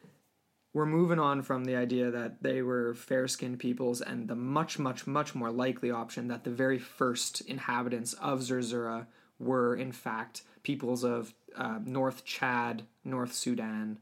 we're 0.72 0.86
moving 0.86 1.18
on 1.18 1.42
from 1.42 1.64
the 1.64 1.76
idea 1.76 2.10
that 2.10 2.42
they 2.42 2.62
were 2.62 2.94
fair-skinned 2.94 3.58
peoples 3.58 4.00
and 4.00 4.28
the 4.28 4.36
much, 4.36 4.78
much, 4.78 5.06
much 5.06 5.34
more 5.34 5.50
likely 5.50 5.90
option 5.90 6.28
that 6.28 6.44
the 6.44 6.50
very 6.50 6.78
first 6.78 7.40
inhabitants 7.42 8.12
of 8.14 8.42
Zerzura 8.42 9.08
were 9.38 9.74
in 9.74 9.92
fact 9.92 10.42
peoples 10.62 11.04
of 11.04 11.34
uh, 11.56 11.80
North 11.84 12.24
Chad, 12.24 12.84
North 13.04 13.32
Sudan, 13.32 13.98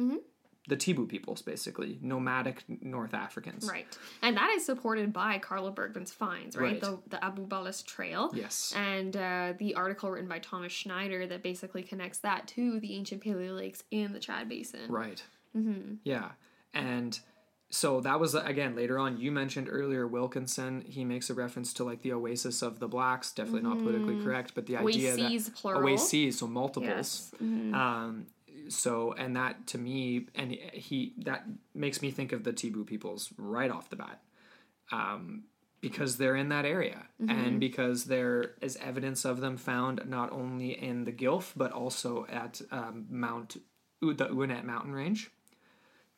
Mm-hmm. 0.00 0.16
The 0.68 0.76
Tibu 0.76 1.08
peoples, 1.08 1.42
basically 1.42 1.98
nomadic 2.02 2.62
North 2.68 3.14
Africans. 3.14 3.68
Right. 3.68 3.86
And 4.22 4.36
that 4.36 4.50
is 4.56 4.64
supported 4.64 5.12
by 5.12 5.38
Carlo 5.38 5.72
Bergmann's 5.72 6.12
finds, 6.12 6.56
right? 6.56 6.72
Right. 6.72 6.80
The, 6.80 7.00
the 7.08 7.24
Abu 7.24 7.46
Balas 7.46 7.82
Trail. 7.82 8.30
Yes. 8.32 8.72
And 8.76 9.16
uh, 9.16 9.54
the 9.58 9.74
article 9.74 10.10
written 10.10 10.28
by 10.28 10.38
Thomas 10.38 10.72
Schneider 10.72 11.26
that 11.26 11.42
basically 11.42 11.82
connects 11.82 12.18
that 12.18 12.46
to 12.48 12.78
the 12.78 12.94
ancient 12.94 13.24
Paleo 13.24 13.56
Lakes 13.56 13.82
in 13.90 14.12
the 14.12 14.20
Chad 14.20 14.48
Basin. 14.48 14.88
Right. 14.88 15.20
Mm-hmm. 15.56 15.94
Yeah. 16.04 16.30
And 16.72 17.18
so 17.70 18.00
that 18.02 18.20
was 18.20 18.34
again 18.34 18.76
later 18.76 18.98
on. 18.98 19.18
You 19.18 19.32
mentioned 19.32 19.66
earlier 19.70 20.06
Wilkinson. 20.06 20.82
He 20.86 21.04
makes 21.04 21.30
a 21.30 21.34
reference 21.34 21.72
to 21.74 21.84
like 21.84 22.02
the 22.02 22.12
oasis 22.12 22.62
of 22.62 22.78
the 22.78 22.86
blacks. 22.86 23.32
Definitely 23.32 23.62
not 23.62 23.78
politically 23.78 24.22
correct, 24.22 24.54
but 24.54 24.66
the 24.66 24.76
idea 24.76 25.14
Oases, 25.14 25.46
that 25.46 25.54
plural. 25.56 25.92
oases, 25.92 26.38
so 26.38 26.46
multiples. 26.46 26.86
Yes. 26.86 27.32
Mm-hmm. 27.42 27.74
Um, 27.74 28.26
so 28.72 29.12
and 29.12 29.36
that 29.36 29.66
to 29.68 29.78
me, 29.78 30.26
and 30.34 30.52
he 30.72 31.14
that 31.18 31.44
makes 31.74 32.02
me 32.02 32.10
think 32.10 32.32
of 32.32 32.44
the 32.44 32.52
Tibu 32.52 32.86
peoples 32.86 33.32
right 33.36 33.70
off 33.70 33.90
the 33.90 33.96
bat. 33.96 34.20
Um, 34.90 35.44
because 35.80 36.16
they're 36.16 36.36
in 36.36 36.48
that 36.50 36.64
area 36.64 37.02
Mm-hmm. 37.20 37.30
and 37.30 37.60
because 37.60 38.04
there 38.04 38.52
is 38.60 38.76
evidence 38.76 39.24
of 39.24 39.40
them 39.40 39.56
found 39.56 40.00
not 40.06 40.30
only 40.32 40.70
in 40.80 41.04
the 41.04 41.12
Gilf 41.12 41.52
but 41.56 41.72
also 41.72 42.24
at 42.28 42.60
um, 42.70 43.06
Mount 43.10 43.56
U- 44.00 44.14
the 44.14 44.26
Uweinat 44.26 44.64
mountain 44.64 44.92
range. 44.92 45.30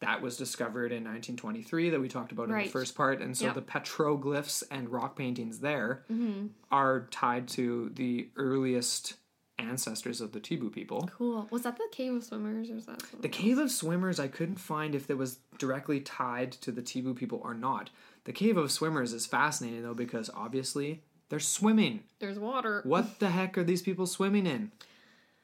That 0.01 0.21
was 0.21 0.37
discovered 0.37 0.93
in 0.93 1.05
1923 1.05 1.91
that 1.91 2.01
we 2.01 2.09
talked 2.09 2.31
about 2.33 2.51
in 2.51 2.51
the 2.65 2.71
first 2.71 2.95
part, 2.95 3.23
and 3.23 3.35
so 3.37 3.47
Yep. 3.47 3.55
the 3.55 3.63
petroglyphs 3.63 4.63
and 4.71 4.91
rock 4.91 5.17
paintings 5.17 5.61
there 5.61 6.05
Mm-hmm. 6.13 6.49
are 6.71 7.07
tied 7.11 7.49
to 7.49 7.91
the 7.95 8.29
earliest 8.37 9.15
ancestors 9.59 10.21
of 10.21 10.33
the 10.33 10.41
Tibu 10.41 10.71
people. 10.73 11.09
Cool. 11.17 11.47
Was 11.51 11.63
that 11.63 11.77
the 11.77 11.89
Cave 11.93 12.15
of 12.15 12.25
Swimmers 12.25 12.71
or 12.71 12.75
was 12.75 12.87
that 12.87 13.03
The 13.21 13.29
Cave 13.29 13.59
of 13.59 13.71
Swimmers, 13.71 14.19
I 14.19 14.29
couldn't 14.29 14.57
find 14.59 14.95
if 14.95 15.09
it 15.11 15.19
was 15.19 15.39
directly 15.59 16.01
tied 16.01 16.53
to 16.53 16.73
the 16.73 16.83
Tibu 16.83 17.15
people 17.15 17.41
or 17.45 17.55
not. 17.55 17.91
The 18.25 18.33
Cave 18.33 18.57
of 18.57 18.73
Swimmers 18.73 19.13
is 19.13 19.27
fascinating 19.27 19.83
though 19.83 19.95
because 19.95 20.31
obviously 20.35 21.03
they're 21.29 21.41
swimming. 21.41 22.03
There's 22.19 22.39
water. 22.39 22.81
What 22.85 23.19
the 23.21 23.31
heck 23.31 23.57
are 23.57 23.65
these 23.65 23.83
people 23.83 24.07
swimming 24.07 24.47
in? 24.47 24.73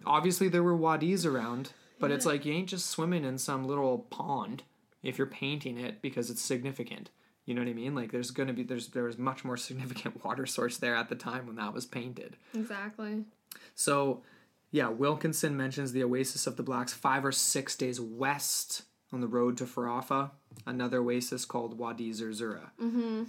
Obviously 0.07 0.49
there 0.49 0.63
were 0.63 0.77
wadis 0.77 1.27
around, 1.27 1.73
but 1.99 2.11
it's 2.11 2.25
like 2.27 2.45
you 2.47 2.53
ain't 2.55 2.69
just 2.69 2.87
swimming 2.87 3.25
in 3.25 3.39
some 3.39 3.65
little 3.65 3.99
pond. 4.11 4.63
if 5.03 5.19
you're 5.19 5.27
painting 5.27 5.79
it 5.79 6.03
because 6.03 6.31
it's 6.31 6.43
significant. 6.43 7.11
You 7.47 7.55
know 7.55 7.63
what 7.63 7.69
I 7.71 7.75
mean? 7.75 7.95
Like 7.95 8.13
there's 8.13 8.31
gonna 8.31 8.53
be 8.53 8.63
there's 8.63 8.89
there 8.89 9.05
was 9.05 9.19
much 9.19 9.45
more 9.45 9.57
significant 9.57 10.25
water 10.25 10.47
source 10.47 10.77
there 10.79 10.95
at 10.95 11.09
the 11.09 11.17
time 11.17 11.47
when 11.47 11.57
that 11.57 11.73
was 11.75 11.85
painted. 11.87 12.37
Exactly. 12.55 13.25
So, 13.75 14.23
yeah, 14.71 14.89
Wilkinson 14.89 15.57
mentions 15.57 15.93
the 15.93 16.03
oasis 16.05 16.47
of 16.47 16.57
the 16.57 16.63
blacks 16.63 16.93
five 16.93 17.25
or 17.25 17.33
six 17.33 17.77
days 17.77 18.01
west 18.01 18.83
on 19.13 19.21
the 19.21 19.27
road 19.27 19.57
to 19.59 19.65
Farafra, 19.65 20.31
another 20.67 20.99
oasis 20.99 21.45
called 21.45 21.79
Wadi 21.79 22.13
Zerzura. 22.13 22.73
Mm-hmm. 22.81 23.25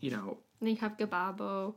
You 0.00 0.10
know, 0.10 0.38
And 0.60 0.70
you 0.70 0.76
have 0.76 0.96
Gebabo. 0.96 1.74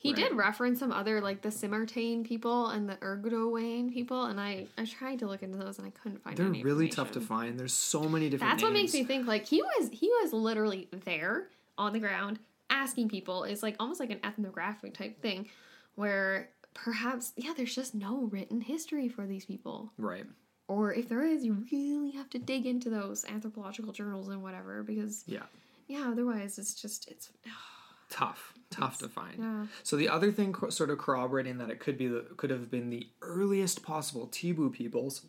He 0.00 0.12
did 0.12 0.32
reference 0.34 0.78
some 0.78 0.92
other 0.92 1.20
like 1.20 1.42
the 1.42 1.48
Simartane 1.48 2.24
people 2.24 2.68
and 2.68 2.88
the 2.88 2.94
Ergodowane 2.96 3.92
people, 3.92 4.26
and 4.26 4.38
I 4.38 4.66
I 4.78 4.84
tried 4.84 5.18
to 5.18 5.26
look 5.26 5.42
into 5.42 5.58
those 5.58 5.78
and 5.78 5.88
I 5.88 5.90
couldn't 5.90 6.22
find. 6.22 6.36
they're 6.36 6.64
really 6.64 6.88
tough 6.88 7.10
to 7.12 7.20
find. 7.20 7.58
There's 7.58 7.72
so 7.72 8.02
many 8.02 8.30
different. 8.30 8.52
That's 8.52 8.62
what 8.62 8.72
makes 8.72 8.94
me 8.94 9.02
think 9.02 9.26
like 9.26 9.44
he 9.44 9.60
was 9.60 9.90
he 9.92 10.08
was 10.22 10.32
literally 10.32 10.88
there 11.04 11.48
on 11.76 11.92
the 11.92 11.98
ground 11.98 12.38
asking 12.70 13.08
people. 13.08 13.42
It's 13.42 13.62
like 13.62 13.74
almost 13.80 13.98
like 13.98 14.10
an 14.10 14.20
ethnographic 14.22 14.94
type 14.94 15.20
thing, 15.20 15.48
where 15.96 16.50
perhaps 16.74 17.32
yeah, 17.36 17.52
there's 17.56 17.74
just 17.74 17.94
no 17.94 18.24
written 18.30 18.60
history 18.60 19.08
for 19.08 19.26
these 19.26 19.44
people, 19.44 19.92
Right. 19.98 20.26
or 20.68 20.92
if 20.94 21.08
there 21.08 21.22
is, 21.22 21.44
you 21.44 21.64
really 21.72 22.10
have 22.12 22.30
to 22.30 22.38
dig 22.38 22.66
into 22.66 22.90
those 22.90 23.24
anthropological 23.24 23.92
journals 23.92 24.28
and 24.28 24.42
whatever 24.42 24.82
because 24.82 25.24
Yeah. 25.26 25.44
yeah, 25.86 26.08
otherwise 26.10 26.58
it's 26.58 26.74
just 26.74 27.08
it's 27.08 27.30
Tough. 28.10 28.54
Tough 28.70 28.98
to 28.98 29.08
find. 29.08 29.36
yeah. 29.38 29.66
So 29.82 29.96
the 29.96 30.08
other 30.08 30.32
thing, 30.32 30.54
sort 30.70 30.88
of 30.90 30.98
corroborating 30.98 31.58
that 31.58 31.68
it 31.70 31.78
could 31.78 31.98
be 31.98 32.06
the 32.06 32.24
could 32.36 32.48
have 32.50 32.70
been 32.70 32.88
the 32.90 33.06
earliest 33.20 33.82
possible 33.82 34.28
Tibu 34.28 34.72
peoples, 34.72 35.26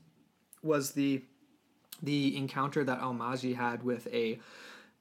was 0.64 0.92
the 0.94 1.24
the 2.02 2.36
encounter 2.38 2.84
that 2.86 3.02
Almásy 3.02 3.56
had 3.56 3.84
with 3.84 4.08
a, 4.08 4.40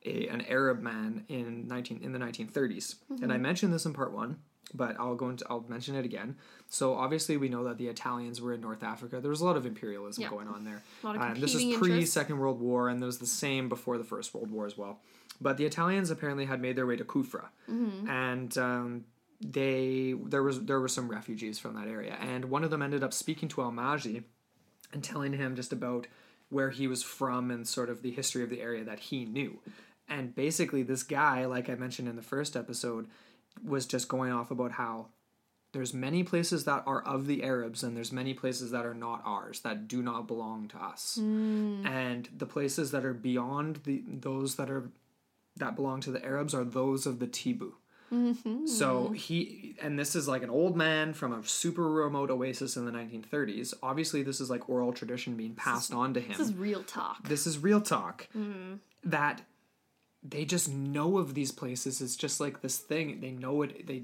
a 0.05 0.26
an 0.28 0.41
Arab 0.49 0.80
man 0.80 1.24
in 1.28 1.68
nineteen 1.68 2.01
in 2.03 2.12
the 2.12 2.18
nineteen 2.18 2.51
And 2.55 2.72
I 2.72 3.34
mm-hmm. 3.36 3.43
mentioned 3.43 3.72
this 3.72 3.86
in 3.86 3.93
part 3.93 4.12
one, 4.12 4.39
but 4.75 4.97
I'll 4.99 5.14
go 5.14 5.29
into 5.31 5.47
I'll 5.51 5.64
mention 5.69 5.95
it 5.95 6.05
again. 6.05 6.37
So 6.69 6.95
obviously 6.95 7.37
we 7.37 7.49
know 7.49 7.64
that 7.64 7.79
the 7.79 7.89
Italians 7.89 8.41
were 8.41 8.53
in 8.53 8.61
North 8.61 8.83
Africa. 8.83 9.21
There 9.21 9.31
was 9.31 9.41
a 9.41 9.45
lot 9.45 9.57
of 9.57 9.64
imperialism 9.66 10.23
Yeah. 10.23 10.31
going 10.31 10.49
on 10.49 10.64
there. 10.64 10.83
A 11.03 11.07
lot 11.07 11.16
of 11.16 11.23
Um, 11.23 11.41
this 11.41 11.55
is 11.55 11.77
pre 11.79 12.05
Second 12.05 12.39
World 12.39 12.61
War, 12.61 12.89
and 12.89 13.01
there 13.01 13.07
was 13.07 13.19
the 13.19 13.27
same 13.27 13.69
before 13.69 13.97
the 13.99 14.05
First 14.05 14.35
World 14.35 14.51
War 14.51 14.66
as 14.66 14.77
well. 14.77 15.01
But 15.41 15.57
the 15.57 15.64
Italians 15.64 16.11
apparently 16.11 16.47
had 16.47 16.61
made 16.61 16.75
their 16.77 16.87
way 16.87 16.97
to 16.97 17.05
Kufra, 17.05 17.49
Mm-hmm. 17.71 18.09
and 18.09 18.59
um, 18.59 19.05
they 19.41 20.14
there 20.27 20.43
was 20.43 20.64
there 20.64 20.81
were 20.81 20.89
some 20.89 21.09
refugees 21.09 21.59
from 21.59 21.75
that 21.75 21.87
area, 21.89 22.14
and 22.21 22.47
one 22.47 22.64
of 22.64 22.71
them 22.71 22.83
ended 22.83 23.03
up 23.03 23.12
speaking 23.14 23.49
to 23.51 23.57
Almásy 23.61 24.25
and 24.93 25.03
telling 25.05 25.33
him 25.35 25.55
just 25.55 25.73
about 25.73 26.07
where 26.51 26.71
he 26.71 26.87
was 26.89 27.03
from 27.03 27.51
and 27.51 27.69
sort 27.69 27.89
of 27.91 28.03
the 28.03 28.11
history 28.11 28.43
of 28.43 28.51
the 28.51 28.61
area 28.61 28.83
that 28.83 28.99
he 28.99 29.25
knew. 29.25 29.61
And 30.09 30.35
basically, 30.35 30.83
this 30.83 31.03
guy, 31.03 31.45
like 31.45 31.69
I 31.69 31.75
mentioned 31.75 32.09
in 32.09 32.16
the 32.16 32.23
first 32.23 32.57
episode, 32.57 33.07
was 33.65 33.87
just 33.87 34.09
going 34.09 34.33
off 34.33 34.51
about 34.51 34.73
how 34.73 35.07
there's 35.73 35.93
many 35.93 36.23
places 36.23 36.65
that 36.65 36.83
are 36.87 37.03
of 37.03 37.27
the 37.27 37.45
Arabs 37.45 37.83
and 37.83 37.97
there's 37.97 38.13
many 38.13 38.33
places 38.33 38.71
that 38.71 38.87
are 38.87 38.95
not 38.95 39.23
ours 39.25 39.61
that 39.61 39.87
do 39.87 40.03
not 40.03 40.27
belong 40.27 40.69
to 40.69 40.79
us. 40.79 41.19
Hmm. 41.21 41.87
And 41.87 42.29
the 42.37 42.47
places 42.47 42.91
that 42.93 43.05
are 43.05 43.15
beyond 43.15 43.81
the 43.85 44.03
those 44.07 44.57
that 44.57 44.71
are 44.71 44.91
that 45.57 45.77
belong 45.77 46.01
to 46.03 46.11
the 46.11 46.25
Arabs 46.25 46.55
are 46.55 46.65
those 46.65 47.07
of 47.07 47.19
the 47.19 47.27
Tibu. 47.27 47.73
Mm-hmm. 48.13 48.67
So 48.67 49.11
he 49.11 49.77
and 49.83 49.99
this 49.99 50.17
is 50.17 50.27
like 50.27 50.43
an 50.43 50.49
old 50.49 50.77
man 50.77 51.13
from 51.13 51.35
a 51.35 51.45
super 51.45 51.91
remote 51.91 52.31
oasis 52.31 52.77
in 52.77 52.87
the 52.87 52.93
1930s. 52.93 53.75
Obviously, 53.83 54.23
this 54.23 54.41
is 54.41 54.49
like 54.49 54.69
oral 54.71 54.95
tradition 54.95 55.37
being 55.37 55.55
passed 55.55 55.93
on 55.93 56.15
to 56.15 56.21
him 56.21 56.39
This 56.39 56.41
is 56.41 56.55
real 56.55 56.83
talk. 56.83 57.29
this 57.29 57.47
is 57.47 57.59
real 57.59 57.83
talk 57.83 58.29
hmm. 58.33 58.75
that 59.05 59.43
they 60.31 60.45
just 60.45 60.68
know 60.68 61.18
of 61.18 61.35
these 61.35 61.53
places. 61.53 62.01
It's 62.01 62.16
just 62.16 62.41
like 62.41 62.61
this 62.61 62.79
thing. 62.79 63.20
They 63.20 63.31
know 63.31 63.62
it 63.62 63.87
they 63.87 64.03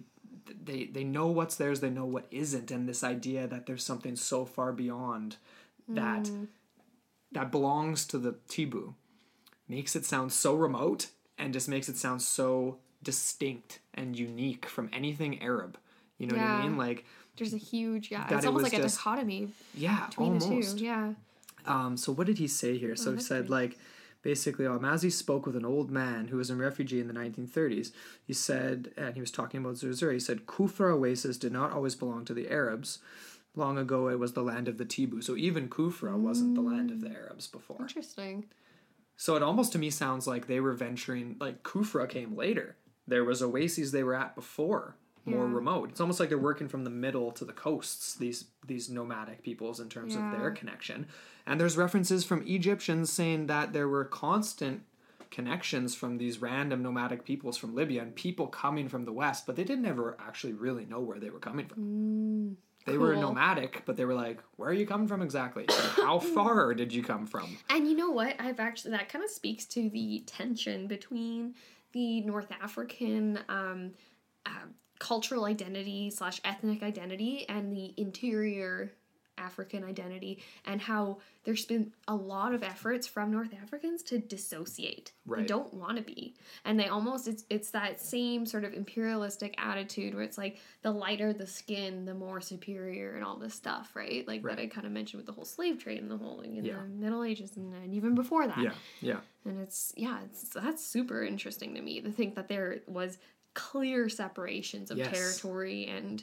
they 0.65 0.85
they 0.85 1.05
know 1.05 1.27
what's 1.29 1.57
theirs. 1.57 1.81
They 1.81 1.91
know 1.91 2.05
what 2.05 2.27
isn't. 2.31 2.71
And 2.71 2.89
this 2.89 3.05
idea 3.05 3.47
that 3.47 3.67
there's 3.67 3.85
something 3.85 4.17
so 4.17 4.45
far 4.45 4.73
beyond 4.73 5.37
that 5.89 6.31
that 7.33 7.51
belongs 7.51 8.07
to 8.07 8.19
the 8.19 8.33
tibu 8.49 8.95
makes 9.69 9.97
it 9.97 10.05
sound 10.05 10.33
so 10.33 10.55
remote 10.55 11.09
and 11.37 11.53
just 11.53 11.69
makes 11.69 11.89
it 11.89 11.97
sound 11.97 12.23
so 12.23 12.79
distinct 13.03 13.81
and 13.93 14.19
unique 14.19 14.67
from 14.67 14.89
anything 14.93 15.43
arab. 15.43 15.79
You 16.19 16.29
know 16.29 16.37
what 16.37 16.47
i 16.47 16.63
mean? 16.63 16.77
Like 16.77 17.05
There's 17.37 17.53
a 17.53 17.59
huge 17.59 18.11
yeah. 18.11 18.25
It's 18.31 18.45
it 18.45 18.47
almost 18.47 18.65
like 18.65 18.73
a 18.73 18.83
dichotomy 18.83 19.49
yeah 19.75 20.07
between 20.07 20.27
almost 20.41 20.49
the 20.49 20.79
two. 20.79 20.85
Yeah. 20.85 21.13
Um, 21.67 21.97
so 21.97 22.13
what 22.13 22.27
did 22.27 22.39
he 22.39 22.47
say 22.47 22.79
here? 22.79 22.95
So 22.95 23.15
he 23.15 23.21
said 23.21 23.51
like 23.51 23.79
basically 24.25 24.67
um, 24.67 24.81
Almásy 24.81 25.13
spoke 25.13 25.47
with 25.47 25.55
an 25.55 25.65
old 25.65 25.91
man 25.91 26.29
who 26.29 26.39
was 26.39 26.51
a 26.51 26.57
refugee 26.57 26.99
in 26.99 27.07
the 27.07 27.15
1930s. 27.15 27.93
He 28.27 28.33
said, 28.33 28.91
and 28.97 29.15
he 29.15 29.21
was 29.21 29.31
talking 29.31 29.61
about 29.61 29.77
Zerzura. 29.77 30.15
He 30.15 30.19
said 30.19 30.47
Kufra 30.47 30.95
oasis 30.95 31.37
did 31.37 31.53
not 31.53 31.71
always 31.71 31.95
belong 31.95 32.25
to 32.25 32.35
the 32.35 32.51
Arabs. 32.51 32.99
Long 33.55 33.79
ago, 33.79 34.09
it 34.09 34.19
was 34.19 34.33
the 34.33 34.43
land 34.43 34.67
of 34.67 34.79
the 34.79 34.85
Tibu. 34.87 35.23
So 35.23 35.37
even 35.37 35.69
Kufra 35.69 36.17
wasn't 36.17 36.57
the 36.57 36.63
land 36.63 36.91
of 36.91 37.03
the 37.03 37.11
mm. 37.11 37.15
Arabs 37.15 37.47
before. 37.47 37.83
Interesting. 37.83 38.47
So 39.17 39.37
it 39.37 39.45
almost 39.45 39.71
to 39.73 39.79
me 39.79 39.91
sounds 39.91 40.27
like 40.27 40.49
they 40.49 40.59
were 40.59 40.73
venturing. 40.73 41.37
Like 41.39 41.63
Kufra 41.63 42.09
came 42.09 42.35
later. 42.35 42.77
There 43.07 43.25
was 43.25 43.43
oases 43.43 43.93
they 43.93 44.03
were 44.03 44.15
at 44.15 44.35
before, 44.35 44.97
more 45.27 45.47
Yeah. 45.49 45.55
remote. 45.55 45.91
It's 45.91 46.01
almost 46.01 46.21
like 46.21 46.29
they're 46.29 46.39
working 46.39 46.69
from 46.69 46.85
the 46.85 46.91
middle 46.91 47.33
to 47.33 47.45
the 47.45 47.53
coasts. 47.53 48.15
These 48.15 48.47
these 48.67 48.89
nomadic 48.91 49.43
peoples 49.43 49.81
in 49.81 49.89
terms 49.89 50.17
of 50.17 50.31
their 50.31 50.51
connection. 50.51 51.07
And 51.47 51.61
there's 51.61 51.77
references 51.77 52.25
from 52.25 52.43
Egyptians 52.47 53.11
saying 53.11 53.47
that 53.47 53.73
there 53.73 53.89
were 53.89 54.05
constant 54.05 54.83
connections 55.31 55.95
from 55.95 56.17
these 56.19 56.41
random 56.41 56.83
nomadic 56.83 57.25
peoples 57.25 57.57
from 57.57 57.75
Libya 57.75 58.03
and 58.03 58.15
people 58.15 58.47
coming 58.47 58.89
from 58.89 59.05
the 59.05 59.13
west, 59.13 59.47
but 59.47 59.57
they 59.57 59.65
didn't 59.65 59.85
ever 59.85 60.17
actually 60.21 60.53
really 60.53 60.87
know 60.87 61.01
where 61.01 61.19
they 61.19 61.29
were 61.31 61.41
coming 61.41 61.67
from. 61.67 62.57
they 62.87 62.99
were 62.99 63.17
nomadic, 63.17 63.83
but 63.87 63.97
they 63.97 64.05
were 64.05 64.15
like, 64.15 64.41
"Where 64.57 64.69
are 64.69 64.73
you 64.75 64.87
coming 64.87 65.09
from 65.09 65.23
exactly? 65.23 65.65
How 65.97 66.19
far 66.37 66.75
did 66.75 66.93
you 66.93 67.03
come 67.03 67.27
from?" 67.27 67.57
And 67.71 67.89
you 67.89 67.97
know 67.97 68.11
what? 68.11 68.37
I've 68.39 68.61
actually 68.61 68.91
that 68.93 69.09
kind 69.09 69.25
of 69.25 69.31
speaks 69.31 69.65
to 69.67 69.89
the 69.89 70.23
tension 70.27 70.87
between 70.87 71.55
the 71.93 72.21
North 72.21 72.51
African 72.63 73.39
um, 73.49 73.93
uh, 74.47 74.67
cultural 74.99 75.45
identity 75.45 76.11
slash 76.11 76.41
ethnic 76.45 76.83
identity 76.83 77.47
and 77.49 77.73
the 77.75 77.93
interior 77.97 78.93
African 79.37 79.83
identity, 79.83 80.41
and 80.65 80.81
how 80.81 81.19
there's 81.43 81.65
been 81.65 81.91
a 82.07 82.15
lot 82.15 82.55
of 82.55 82.63
efforts 82.63 83.09
from 83.09 83.33
North 83.33 83.53
Africans 83.61 84.01
to 84.05 84.19
dissociate. 84.21 85.11
They 85.27 85.33
Right. 85.39 85.49
don't 85.49 85.75
want 85.75 85.97
to 85.97 86.05
be, 86.05 86.37
and 86.65 86.79
they 86.79 86.87
almost 86.87 87.27
it's 87.27 87.45
it's 87.51 87.71
that 87.73 88.01
same 88.01 88.47
sort 88.47 88.63
of 88.63 88.73
imperialistic 88.75 89.57
attitude 89.59 90.15
where 90.15 90.23
it's 90.23 90.39
like 90.39 90.59
the 90.83 90.93
lighter 90.93 91.33
the 91.33 91.49
skin, 91.49 92.05
the 92.05 92.15
more 92.15 92.41
superior, 92.41 93.17
and 93.17 93.25
all 93.25 93.37
this 93.37 93.55
stuff, 93.55 93.97
right? 93.97 94.25
Like 94.29 94.45
Right. 94.45 94.57
that 94.57 94.63
I 94.63 94.67
kind 94.69 94.87
of 94.87 94.93
mentioned 94.93 95.19
with 95.19 95.27
the 95.27 95.33
whole 95.33 95.45
slave 95.45 95.79
trade 95.83 96.01
and 96.01 96.09
the 96.09 96.17
whole 96.17 96.41
in 96.41 96.65
Yeah. 96.65 96.77
the 96.77 96.85
Middle 96.89 97.25
Ages 97.25 97.57
and, 97.57 97.75
and 97.75 97.93
even 97.93 98.15
before 98.15 98.47
that. 98.47 98.59
Yeah, 98.63 98.75
yeah. 99.01 99.21
And 99.45 99.59
it's 99.61 99.93
yeah, 99.97 100.21
it's 100.25 100.51
that's 100.51 100.87
super 100.87 101.25
interesting 101.25 101.75
to 101.75 101.83
me 101.83 102.01
to 102.03 102.13
think 102.13 102.37
that 102.37 102.47
there 102.47 102.83
was 102.87 103.19
clear 103.55 104.09
separations 104.09 104.91
of 104.91 104.99
Yes. 104.99 105.11
territory 105.13 105.87
and 105.87 106.23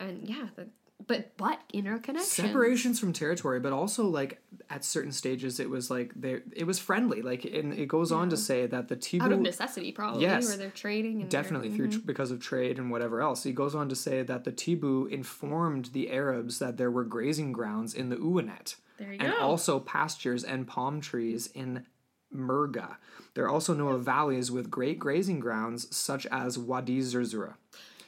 and 0.00 0.28
yeah, 0.28 0.48
the, 0.56 0.68
but 1.06 1.36
but 1.36 1.60
interconnection. 1.72 2.46
separations 2.46 2.98
from 3.00 3.12
territory 3.12 3.60
but 3.60 3.72
also 3.72 4.04
like 4.06 4.40
at 4.70 4.84
certain 4.84 5.12
stages 5.12 5.60
it 5.60 5.70
was 5.70 5.90
like 5.90 6.12
there 6.16 6.42
it 6.52 6.64
was 6.64 6.78
friendly 6.80 7.22
like 7.22 7.44
and 7.44 7.72
it 7.72 7.86
goes 7.86 8.10
on 8.12 8.28
to 8.30 8.36
say 8.36 8.66
that 8.66 8.88
the 8.88 8.96
Tibu 8.96 9.22
out 9.22 9.32
of 9.32 9.40
necessity 9.40 9.92
probably 9.92 10.22
Yes. 10.22 10.46
where 10.48 10.56
they're 10.56 10.70
trading 10.70 11.20
and 11.20 11.30
definitely 11.30 11.70
through 11.74 11.88
Mhm. 11.90 12.06
because 12.06 12.30
of 12.32 12.40
trade 12.40 12.78
and 12.78 12.90
whatever 12.90 13.20
else 13.20 13.44
he 13.44 13.52
goes 13.52 13.74
on 13.76 13.88
to 13.88 13.94
say 13.96 14.22
that 14.24 14.42
the 14.44 14.52
Tibu 14.52 15.08
informed 15.10 15.86
the 15.86 16.10
Arabs 16.10 16.58
that 16.58 16.76
there 16.78 16.90
were 16.90 17.04
grazing 17.04 17.52
grounds 17.52 17.94
in 17.94 18.08
the 18.08 18.16
Uweinat 18.16 18.74
and 18.98 19.20
go. 19.32 19.38
also 19.38 19.78
pastures 19.80 20.42
and 20.42 20.66
palm 20.66 21.00
trees 21.00 21.48
in 21.54 21.86
Murga. 22.34 22.96
There 23.34 23.44
are 23.44 23.50
also 23.50 23.74
known 23.74 24.02
valleys 24.02 24.50
with 24.50 24.70
great 24.70 24.98
grazing 24.98 25.40
grounds 25.40 25.94
such 25.94 26.26
as 26.26 26.58
Wadi 26.58 27.00
Zerzura. 27.00 27.54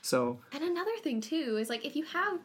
So 0.03 0.39
And 0.53 0.65
another 0.65 0.97
thing 1.03 1.21
too 1.21 1.57
is 1.59 1.69
like 1.69 1.85
if 1.85 1.97
you 1.97 2.05
have 2.05 2.39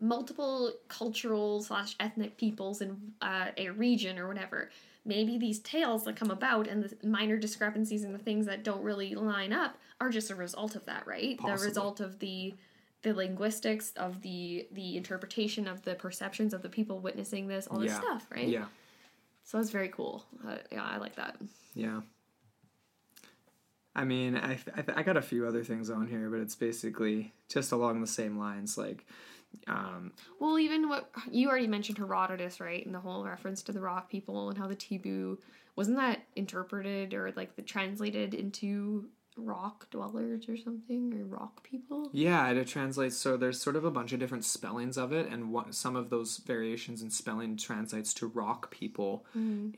multiple 0.00 0.72
cultural 0.88 1.62
slash 1.62 1.94
ethnic 2.00 2.36
peoples 2.36 2.80
in 2.80 3.12
uh, 3.20 3.46
a 3.56 3.70
region 3.70 4.18
or 4.18 4.26
whatever, 4.26 4.70
maybe 5.04 5.38
these 5.38 5.60
tales 5.60 6.04
that 6.04 6.16
come 6.16 6.30
about 6.30 6.66
and 6.66 6.84
the 6.84 7.06
minor 7.06 7.36
discrepancies 7.36 8.02
and 8.02 8.14
the 8.14 8.18
things 8.18 8.46
that 8.46 8.64
don't 8.64 8.82
really 8.82 9.14
line 9.14 9.52
up 9.52 9.76
are 10.00 10.10
just 10.10 10.30
a 10.30 10.34
result 10.34 10.74
of 10.74 10.84
that, 10.86 11.06
right? 11.06 11.38
The 11.44 11.52
result 11.52 12.00
of 12.00 12.18
the 12.18 12.54
the 13.02 13.12
linguistics 13.12 13.92
of 13.96 14.22
the 14.22 14.66
the 14.72 14.96
interpretation 14.96 15.66
of 15.66 15.82
the 15.82 15.94
perceptions 15.94 16.54
of 16.54 16.62
the 16.62 16.68
people 16.68 17.00
witnessing 17.00 17.48
this, 17.48 17.66
all 17.66 17.78
this 17.78 17.92
yeah, 17.92 18.00
stuff, 18.00 18.26
right? 18.30 18.48
yeah, 18.48 18.66
So 19.44 19.58
that's 19.58 19.70
very 19.70 19.88
cool. 19.88 20.24
Uh, 20.46 20.56
yeah, 20.70 20.84
I 20.84 20.96
like 20.98 21.16
that. 21.16 21.36
yeah. 21.74 22.00
I 23.94 24.04
mean, 24.04 24.36
I, 24.36 24.52
I 24.74 24.84
I 24.96 25.02
got 25.02 25.18
a 25.18 25.22
few 25.22 25.46
other 25.46 25.62
things 25.62 25.90
on 25.90 26.06
here, 26.06 26.30
but 26.30 26.40
it's 26.40 26.54
basically 26.54 27.34
just 27.50 27.72
along 27.72 28.00
the 28.00 28.06
same 28.06 28.38
lines. 28.38 28.78
Like, 28.78 29.04
um, 29.66 30.12
Well, 30.40 30.58
even 30.58 30.88
what 30.88 31.10
you 31.30 31.50
already 31.50 31.66
mentioned 31.66 31.98
Herodotus, 31.98 32.58
right? 32.58 32.84
And 32.86 32.94
the 32.94 33.00
whole 33.00 33.22
reference 33.22 33.62
to 33.64 33.72
the 33.72 33.80
rock 33.82 34.10
people 34.10 34.48
and 34.48 34.56
how 34.56 34.66
the 34.66 34.76
Tibu 34.76 35.36
wasn't 35.76 35.98
that 35.98 36.22
interpreted 36.36 37.12
or 37.12 37.32
like 37.36 37.54
the 37.56 37.60
translated 37.62 38.32
into 38.32 39.08
rock 39.36 39.90
dwellers 39.90 40.48
or 40.48 40.56
something 40.56 41.12
or 41.14 41.24
rock 41.24 41.62
people? 41.62 42.10
Yeah, 42.12 42.50
it 42.50 42.66
translates. 42.66 43.16
So 43.16 43.36
there's 43.36 43.60
sort 43.60 43.76
of 43.76 43.84
a 43.84 43.90
bunch 43.90 44.12
of 44.12 44.20
different 44.20 44.44
spellings 44.44 44.96
of 44.96 45.12
it, 45.12 45.28
and 45.28 45.52
what, 45.52 45.74
some 45.74 45.96
of 45.96 46.10
those 46.10 46.38
variations 46.38 47.02
in 47.02 47.10
spelling 47.10 47.56
translates 47.56 48.12
to 48.14 48.26
rock 48.26 48.70
people 48.70 49.24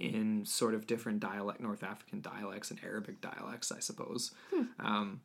in 0.00 0.44
sort 0.44 0.74
of 0.74 0.86
different 0.86 1.20
dialect, 1.20 1.60
North 1.60 1.82
African 1.82 2.20
dialects 2.20 2.70
and 2.70 2.80
Arabic 2.82 3.20
dialects, 3.20 3.70
I 3.72 3.80
suppose. 3.80 4.32
Um, 4.78 5.20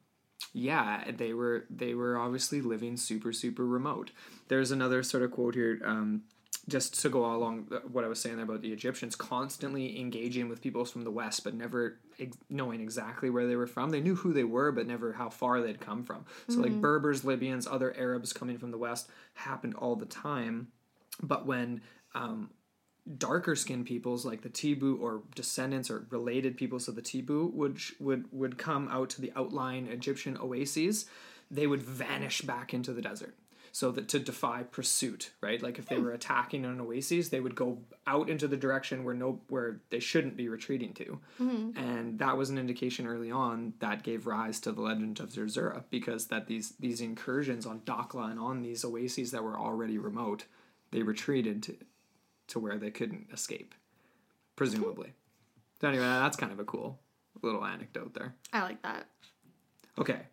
yeah, 0.53 1.11
they 1.11 1.33
were 1.33 1.65
they 1.69 1.93
were 1.93 2.17
obviously 2.17 2.61
living 2.61 2.97
super 2.97 3.33
super 3.33 3.65
remote. 3.65 4.11
There's 4.47 4.71
another 4.71 5.03
sort 5.03 5.23
of 5.23 5.31
quote 5.31 5.55
here. 5.55 5.81
Um, 5.83 6.23
just 6.67 7.01
to 7.01 7.09
go 7.09 7.25
along 7.25 7.67
what 7.91 8.03
I 8.03 8.07
was 8.07 8.21
saying 8.21 8.39
about 8.39 8.61
the 8.61 8.71
Egyptians, 8.71 9.15
constantly 9.15 9.99
engaging 9.99 10.49
with 10.49 10.61
peoples 10.61 10.91
from 10.91 11.03
the 11.03 11.11
West, 11.11 11.43
but 11.43 11.53
never 11.53 11.99
ex- 12.19 12.37
knowing 12.49 12.81
exactly 12.81 13.29
where 13.29 13.47
they 13.47 13.55
were 13.55 13.67
from. 13.67 13.89
They 13.89 14.01
knew 14.01 14.15
who 14.15 14.33
they 14.33 14.43
were, 14.43 14.71
but 14.71 14.87
never 14.87 15.13
how 15.13 15.29
far 15.29 15.61
they'd 15.61 15.79
come 15.79 16.03
from. 16.03 16.25
So, 16.47 16.59
like 16.59 16.79
Berbers, 16.79 17.25
Libyans, 17.25 17.67
other 17.67 17.95
Arabs 17.97 18.33
coming 18.33 18.57
from 18.57 18.71
the 18.71 18.77
West 18.77 19.09
happened 19.33 19.75
all 19.75 19.95
the 19.95 20.05
time. 20.05 20.67
But 21.21 21.45
when 21.45 21.81
um, 22.13 22.51
darker 23.17 23.55
skinned 23.55 23.85
peoples 23.85 24.25
like 24.25 24.41
the 24.41 24.49
Tibu 24.49 24.99
or 24.99 25.23
descendants 25.35 25.89
or 25.89 26.05
related 26.09 26.55
peoples 26.55 26.87
of 26.87 26.95
the 26.95 27.01
Tibu 27.01 27.51
would 27.53 27.79
would 27.99 28.25
would 28.31 28.57
come 28.57 28.87
out 28.89 29.09
to 29.11 29.21
the 29.21 29.31
outlying 29.35 29.87
Egyptian 29.87 30.37
oases, 30.39 31.05
they 31.49 31.67
would 31.67 31.81
vanish 31.81 32.41
back 32.41 32.73
into 32.73 32.93
the 32.93 33.01
desert. 33.01 33.35
So 33.79 33.91
that 33.91 34.09
to 34.09 34.19
defy 34.19 34.63
pursuit, 34.63 35.31
right? 35.39 35.63
Like 35.63 35.79
if 35.79 35.85
they 35.85 35.95
hmm. 35.95 36.03
were 36.03 36.11
attacking 36.11 36.65
an 36.65 36.81
oasis, 36.81 37.29
they 37.29 37.39
would 37.39 37.55
go 37.55 37.77
out 38.05 38.29
into 38.29 38.45
the 38.45 38.57
direction 38.57 39.05
where 39.05 39.15
no 39.15 39.39
where 39.47 39.79
they 39.89 40.01
shouldn't 40.01 40.35
be 40.35 40.49
retreating 40.49 40.91
to, 40.95 41.21
hmm. 41.37 41.69
and 41.77 42.19
that 42.19 42.35
was 42.35 42.49
an 42.49 42.57
indication 42.57 43.07
early 43.07 43.31
on 43.31 43.75
that 43.79 44.03
gave 44.03 44.27
rise 44.27 44.59
to 44.59 44.73
the 44.73 44.81
legend 44.81 45.21
of 45.21 45.31
Zerzura 45.31 45.85
because 45.89 46.27
that 46.27 46.47
these 46.47 46.73
these 46.81 46.99
incursions 46.99 47.65
on 47.65 47.79
Dakhla 47.85 48.29
and 48.29 48.37
on 48.37 48.63
these 48.63 48.83
oases 48.83 49.31
that 49.31 49.45
were 49.45 49.57
already 49.57 49.97
remote, 49.97 50.43
they 50.91 51.01
retreated 51.01 51.63
to 51.63 51.77
to 52.47 52.59
where 52.59 52.77
they 52.77 52.91
couldn't 52.91 53.29
escape, 53.31 53.73
presumably. 54.57 55.13
So 55.79 55.87
anyway, 55.87 56.03
that's 56.03 56.35
kind 56.35 56.51
of 56.51 56.59
a 56.59 56.65
cool 56.65 56.99
little 57.41 57.63
anecdote 57.63 58.13
there. 58.13 58.35
I 58.51 58.61
like 58.61 58.81
that. 58.81 59.07
Okay, 59.97 60.23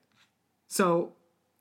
so 0.66 1.12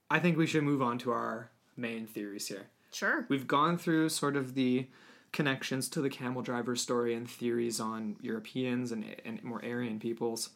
I 0.09 0.17
think 0.17 0.35
we 0.35 0.47
should 0.47 0.63
move 0.63 0.81
on 0.81 0.97
to 0.97 1.11
our 1.11 1.51
main 1.77 2.07
theories 2.07 2.47
here. 2.47 2.67
Sure. 2.91 3.25
We've 3.27 3.47
gone 3.47 3.77
through 3.77 4.09
sort 4.09 4.35
of 4.35 4.55
the 4.55 4.87
connections 5.31 5.89
to 5.89 6.01
the 6.01 6.09
camel 6.09 6.41
driver 6.41 6.75
story 6.75 7.13
and 7.13 7.29
theories 7.29 7.79
on 7.79 8.15
Europeans 8.21 8.91
and, 8.91 9.05
and 9.25 9.43
more 9.43 9.61
Aryan 9.63 9.99
peoples. 9.99 10.51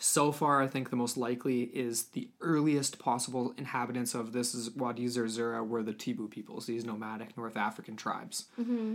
So 0.00 0.32
far, 0.32 0.62
I 0.62 0.66
think 0.66 0.90
the 0.90 0.96
most 0.96 1.16
likely 1.16 1.62
is 1.62 2.06
the 2.06 2.28
earliest 2.40 2.98
possible 2.98 3.54
inhabitants 3.56 4.14
of 4.14 4.32
this 4.32 4.54
is 4.54 4.70
Wadi 4.70 5.06
Zerzura 5.06 5.64
were 5.64 5.82
the 5.82 5.92
Tibu 5.92 6.30
peoples, 6.30 6.66
these 6.66 6.84
nomadic 6.84 7.36
North 7.36 7.56
African 7.56 7.96
tribes. 7.96 8.46
Mm-hmm. 8.60 8.94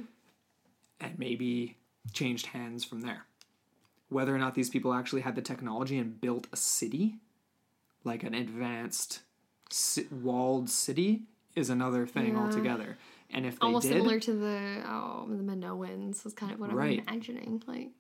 And 1.00 1.20
maybe 1.20 1.78
changed 2.12 2.48
hands 2.48 2.84
from 2.84 3.02
there. 3.02 3.26
Whether 4.10 4.36
or 4.36 4.40
not 4.40 4.56
these 4.56 4.70
people 4.70 4.94
actually 4.94 5.22
had 5.22 5.36
the 5.36 5.42
technology 5.42 5.98
and 5.98 6.20
built 6.20 6.48
a 6.52 6.58
city, 6.58 7.16
like 8.04 8.24
an 8.24 8.34
advanced 8.34 9.22
walled 10.12 10.70
city, 10.70 11.24
is 11.56 11.70
another 11.70 12.06
thing 12.08 12.34
Yeah. 12.34 12.42
altogether. 12.44 12.98
And 13.30 13.46
if 13.46 13.60
they 13.60 13.66
Almost 13.66 13.88
did, 13.88 13.94
similar 13.98 14.20
to 14.20 14.34
the 14.34 14.84
oh 14.86 15.26
the 15.30 15.44
Minoans 15.44 16.24
was 16.24 16.34
kind 16.34 16.52
of 16.52 16.60
what 16.60 16.72
Right. 16.74 17.00
I'm 17.02 17.08
imagining. 17.08 17.64
Like 17.68 17.92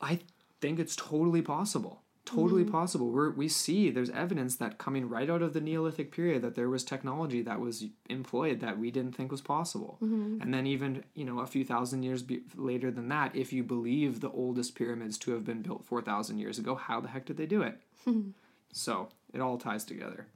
I 0.00 0.20
think 0.60 0.78
it's 0.78 0.96
totally 0.96 1.42
possible. 1.42 2.02
Totally 2.24 2.62
Mm-hmm. 2.64 2.72
possible. 2.72 3.10
We're, 3.10 3.30
we 3.30 3.46
see 3.46 3.88
there's 3.88 4.10
evidence 4.10 4.56
that 4.56 4.78
coming 4.78 5.08
right 5.08 5.30
out 5.30 5.42
of 5.42 5.52
the 5.52 5.60
Neolithic 5.60 6.10
period 6.10 6.42
that 6.42 6.56
there 6.56 6.68
was 6.68 6.82
technology 6.82 7.40
that 7.42 7.60
was 7.60 7.84
employed 8.10 8.58
that 8.60 8.80
we 8.80 8.90
didn't 8.90 9.14
think 9.14 9.30
was 9.30 9.40
possible. 9.40 9.96
Mm-hmm. 10.02 10.42
And 10.42 10.52
then 10.52 10.66
even 10.66 11.04
you 11.14 11.24
know 11.24 11.38
a 11.38 11.46
few 11.46 11.64
thousand 11.64 12.02
years 12.02 12.22
be- 12.24 12.42
later 12.56 12.90
than 12.90 13.08
that, 13.10 13.36
if 13.36 13.52
you 13.52 13.62
believe 13.62 14.20
the 14.20 14.30
oldest 14.30 14.74
pyramids 14.74 15.16
to 15.18 15.30
have 15.32 15.44
been 15.44 15.62
built 15.62 15.84
four 15.84 16.02
thousand 16.02 16.38
years 16.38 16.58
ago, 16.58 16.74
how 16.74 17.00
the 17.00 17.08
heck 17.08 17.26
did 17.26 17.36
they 17.36 17.46
do 17.46 17.62
it? 17.62 17.80
so 18.72 19.08
it 19.32 19.40
all 19.40 19.56
ties 19.56 19.84
together. 19.84 20.26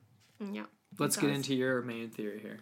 yeah. 0.53 0.67
Let's 0.99 1.17
get 1.17 1.31
into 1.31 1.55
your 1.55 1.83
main 1.83 2.11
theory 2.11 2.41
here. 2.41 2.59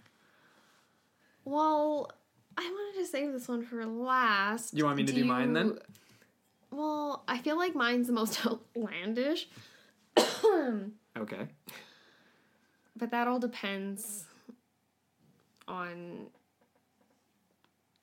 Well, 1.44 2.10
I 2.56 2.62
wanted 2.62 3.00
to 3.00 3.06
save 3.06 3.32
this 3.32 3.48
one 3.48 3.64
for 3.64 3.84
last. 3.86 4.74
You 4.76 4.84
want 4.84 4.96
me 4.96 5.04
to 5.04 5.12
do 5.12 5.24
mine 5.24 5.52
then? 5.54 5.78
Well, 6.70 7.24
I 7.26 7.38
feel 7.38 7.56
like 7.56 7.74
mine's 7.74 8.06
the 8.08 8.12
most 8.12 8.44
outlandish, 8.46 9.48
Okay. 10.16 11.48
but 12.96 13.10
that 13.10 13.26
all 13.26 13.38
depends 13.38 14.24
on 15.66 16.26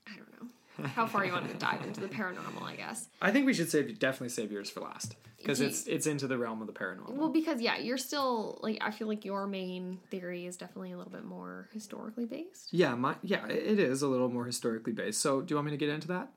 I 0.07 0.15
don't 0.15 0.41
know 0.41 0.47
how 0.83 1.05
far 1.05 1.25
you 1.25 1.31
want 1.31 1.49
to 1.49 1.55
dive 1.55 1.81
into 1.83 2.01
the 2.01 2.07
paranormal. 2.07 2.63
I 2.63 2.75
guess. 2.75 3.07
I 3.21 3.31
think 3.31 3.45
we 3.45 3.53
should 3.53 3.69
save 3.69 3.97
definitely 3.99 4.29
save 4.29 4.51
yours 4.51 4.69
for 4.69 4.81
last 4.81 5.15
because 5.37 5.61
it's 5.61 5.87
it's 5.87 6.07
into 6.07 6.27
the 6.27 6.37
realm 6.37 6.61
of 6.61 6.67
the 6.67 6.73
paranormal. 6.73 7.11
Well, 7.11 7.29
because 7.29 7.61
yeah, 7.61 7.77
you're 7.77 7.97
still 7.97 8.59
like 8.61 8.77
I 8.81 8.91
feel 8.91 9.07
like 9.07 9.23
your 9.25 9.47
main 9.47 9.99
theory 10.09 10.45
is 10.45 10.57
definitely 10.57 10.91
a 10.91 10.97
little 10.97 11.11
bit 11.11 11.25
more 11.25 11.69
historically 11.73 12.25
based. 12.25 12.69
Yeah, 12.71 12.95
my 12.95 13.15
yeah, 13.21 13.45
it 13.47 13.79
is 13.79 14.01
a 14.01 14.07
little 14.07 14.29
more 14.29 14.45
historically 14.45 14.93
based. 14.93 15.21
So, 15.21 15.41
do 15.41 15.51
you 15.51 15.55
want 15.55 15.65
me 15.65 15.71
to 15.71 15.77
get 15.77 15.89
into 15.89 16.07
that? 16.09 16.29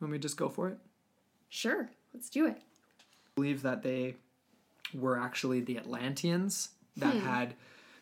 Want 0.00 0.12
me 0.12 0.18
to 0.18 0.22
just 0.22 0.36
go 0.36 0.48
for 0.48 0.68
it? 0.68 0.78
Sure, 1.48 1.88
let's 2.12 2.28
do 2.28 2.46
it. 2.46 2.60
believe 3.34 3.62
that 3.62 3.82
they 3.82 4.16
were 4.94 5.18
actually 5.18 5.60
the 5.60 5.76
Atlanteans 5.76 6.70
that 6.96 7.14
hmm. 7.14 7.20
had 7.20 7.54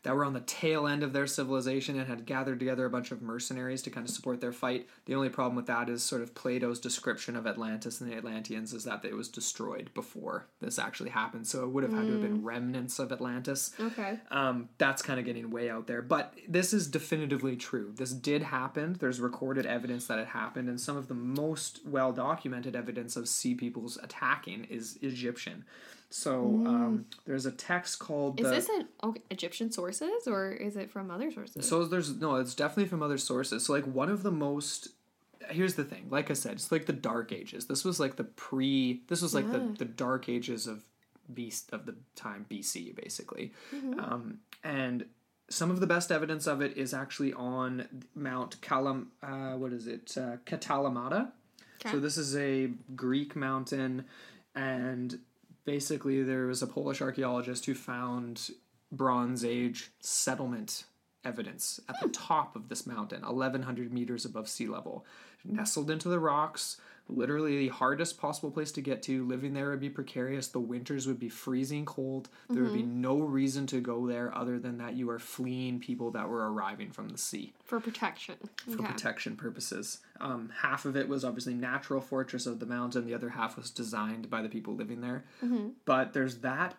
that 0.04 0.14
were 0.14 0.24
on 0.24 0.34
the 0.34 0.40
tail 0.40 0.86
end 0.86 1.02
of 1.02 1.12
their 1.12 1.26
civilization 1.26 1.98
and 1.98 2.06
had 2.06 2.26
gathered 2.26 2.58
together 2.58 2.84
a 2.84 2.90
bunch 2.90 3.10
of 3.10 3.22
mercenaries 3.22 3.82
to 3.82 3.90
kind 3.90 4.06
of 4.06 4.14
support 4.14 4.40
their 4.40 4.52
fight. 4.52 4.86
The 5.06 5.14
only 5.14 5.30
problem 5.30 5.56
with 5.56 5.66
that 5.66 5.88
is 5.88 6.02
sort 6.02 6.20
of 6.20 6.34
Plato's 6.34 6.78
description 6.78 7.36
of 7.36 7.46
Atlantis 7.46 8.00
and 8.00 8.12
the 8.12 8.16
Atlanteans 8.16 8.74
is 8.74 8.84
that 8.84 9.04
it 9.04 9.14
was 9.14 9.28
destroyed 9.28 9.90
before 9.94 10.46
this 10.60 10.78
actually 10.78 11.10
happened. 11.10 11.46
So 11.46 11.64
it 11.64 11.70
would 11.70 11.84
have 11.84 11.92
had 11.92 12.06
to 12.06 12.12
have 12.12 12.22
been 12.22 12.44
remnants 12.44 12.98
of 12.98 13.12
Atlantis. 13.12 13.72
Okay. 13.80 14.20
Um, 14.30 14.68
that's 14.76 15.00
kind 15.00 15.18
of 15.18 15.24
getting 15.24 15.50
way 15.50 15.70
out 15.70 15.86
there. 15.86 16.02
But 16.02 16.34
this 16.46 16.74
is 16.74 16.86
definitively 16.86 17.56
true. 17.56 17.94
This 17.96 18.12
did 18.12 18.42
happen. 18.42 18.96
There's 19.00 19.20
recorded 19.20 19.64
evidence 19.64 20.06
that 20.06 20.18
it 20.18 20.28
happened, 20.28 20.68
and 20.68 20.80
some 20.80 20.96
of 20.98 21.08
the 21.08 21.14
most 21.14 21.80
well 21.86 22.12
documented 22.12 22.76
evidence 22.76 23.16
of 23.16 23.28
sea 23.28 23.54
peoples 23.54 23.98
attacking 24.02 24.64
is 24.64 24.98
Egyptian. 25.00 25.64
So 26.14 26.62
um, 26.64 27.06
there's 27.26 27.44
a 27.44 27.50
text 27.50 27.98
called. 27.98 28.38
Is 28.38 28.46
the, 28.46 28.50
this 28.52 28.68
an 28.68 28.86
okay, 29.02 29.20
Egyptian 29.30 29.72
sources 29.72 30.28
or 30.28 30.52
is 30.52 30.76
it 30.76 30.88
from 30.88 31.10
other 31.10 31.32
sources? 31.32 31.68
so 31.68 31.84
there's 31.86 32.14
no, 32.14 32.36
it's 32.36 32.54
definitely 32.54 32.86
from 32.86 33.02
other 33.02 33.18
sources. 33.18 33.66
So 33.66 33.72
like 33.72 33.84
one 33.84 34.08
of 34.08 34.22
the 34.22 34.30
most 34.30 34.90
here's 35.50 35.74
the 35.74 35.82
thing, 35.82 36.06
like 36.10 36.30
I 36.30 36.34
said, 36.34 36.52
it's 36.52 36.70
like 36.70 36.86
the 36.86 36.92
dark 36.92 37.32
ages. 37.32 37.66
This 37.66 37.84
was 37.84 37.98
like 37.98 38.14
the 38.14 38.22
pre 38.22 39.02
this 39.08 39.22
was 39.22 39.34
like 39.34 39.50
the, 39.50 39.74
the 39.76 39.84
dark 39.84 40.28
ages 40.28 40.68
of 40.68 40.84
beast 41.34 41.72
of 41.72 41.84
the 41.84 41.96
time 42.14 42.46
BC 42.48 42.94
basically. 42.94 43.52
Um, 43.98 44.38
and 44.62 45.06
some 45.50 45.68
of 45.72 45.80
the 45.80 45.86
best 45.88 46.12
evidence 46.12 46.46
of 46.46 46.62
it 46.62 46.76
is 46.76 46.94
actually 46.94 47.32
on 47.32 47.88
Mount 48.14 48.60
Kalam 48.60 49.06
uh, 49.20 49.58
what 49.58 49.72
is 49.72 49.88
it? 49.88 50.16
Uh, 50.16 50.36
Katalamata. 50.46 51.32
So 51.90 51.98
this 51.98 52.16
is 52.16 52.36
a 52.36 52.70
Greek 52.94 53.34
mountain 53.34 54.04
and 54.54 55.18
basically 55.64 56.22
there 56.22 56.46
was 56.46 56.62
a 56.62 56.66
Polish 56.66 57.00
archaeologist 57.00 57.66
who 57.66 57.74
found 57.74 58.50
Bronze 58.92 59.44
Age 59.44 59.90
settlement 60.00 60.84
evidence 61.24 61.80
at 61.88 61.98
the 62.00 62.06
hmm. 62.06 62.12
top 62.12 62.56
of 62.56 62.68
this 62.68 62.86
mountain, 62.86 63.22
1100 63.22 63.92
meters 63.92 64.24
above 64.24 64.48
sea 64.48 64.66
level, 64.66 65.04
nestled 65.44 65.90
into 65.90 66.08
the 66.08 66.18
rocks. 66.18 66.78
Literally 67.08 67.58
the 67.58 67.68
hardest 67.68 68.18
possible 68.18 68.50
place 68.50 68.72
to 68.72 68.80
get 68.80 69.02
to. 69.04 69.26
Living 69.26 69.52
there 69.52 69.70
would 69.70 69.80
be 69.80 69.90
precarious. 69.90 70.48
The 70.48 70.60
winters 70.60 71.06
would 71.06 71.18
be 71.18 71.28
freezing 71.28 71.84
cold. 71.84 72.30
There 72.48 72.62
would 72.62 72.72
be 72.72 72.82
no 72.82 73.18
reason 73.18 73.66
to 73.68 73.80
go 73.80 74.06
there 74.06 74.34
other 74.34 74.58
than 74.58 74.78
that 74.78 74.94
you 74.94 75.10
are 75.10 75.18
fleeing 75.18 75.80
people 75.80 76.10
that 76.12 76.28
were 76.28 76.50
arriving 76.50 76.92
from 76.92 77.10
the 77.10 77.18
sea 77.18 77.52
for 77.64 77.78
protection. 77.78 78.36
for 78.56 78.72
okay. 78.72 78.86
protection 78.86 79.36
purposes. 79.36 80.00
Um, 80.20 80.50
half 80.62 80.86
of 80.86 80.96
it 80.96 81.08
was 81.08 81.24
obviously 81.24 81.54
natural 81.54 82.00
fortress 82.00 82.46
of 82.46 82.58
the 82.58 82.66
mountain. 82.66 83.04
The 83.04 83.14
other 83.14 83.30
half 83.30 83.56
was 83.56 83.70
designed 83.70 84.30
by 84.30 84.40
the 84.40 84.48
people 84.48 84.74
living 84.74 85.00
there. 85.02 85.24
But 85.84 86.14
there's 86.14 86.38
that 86.38 86.76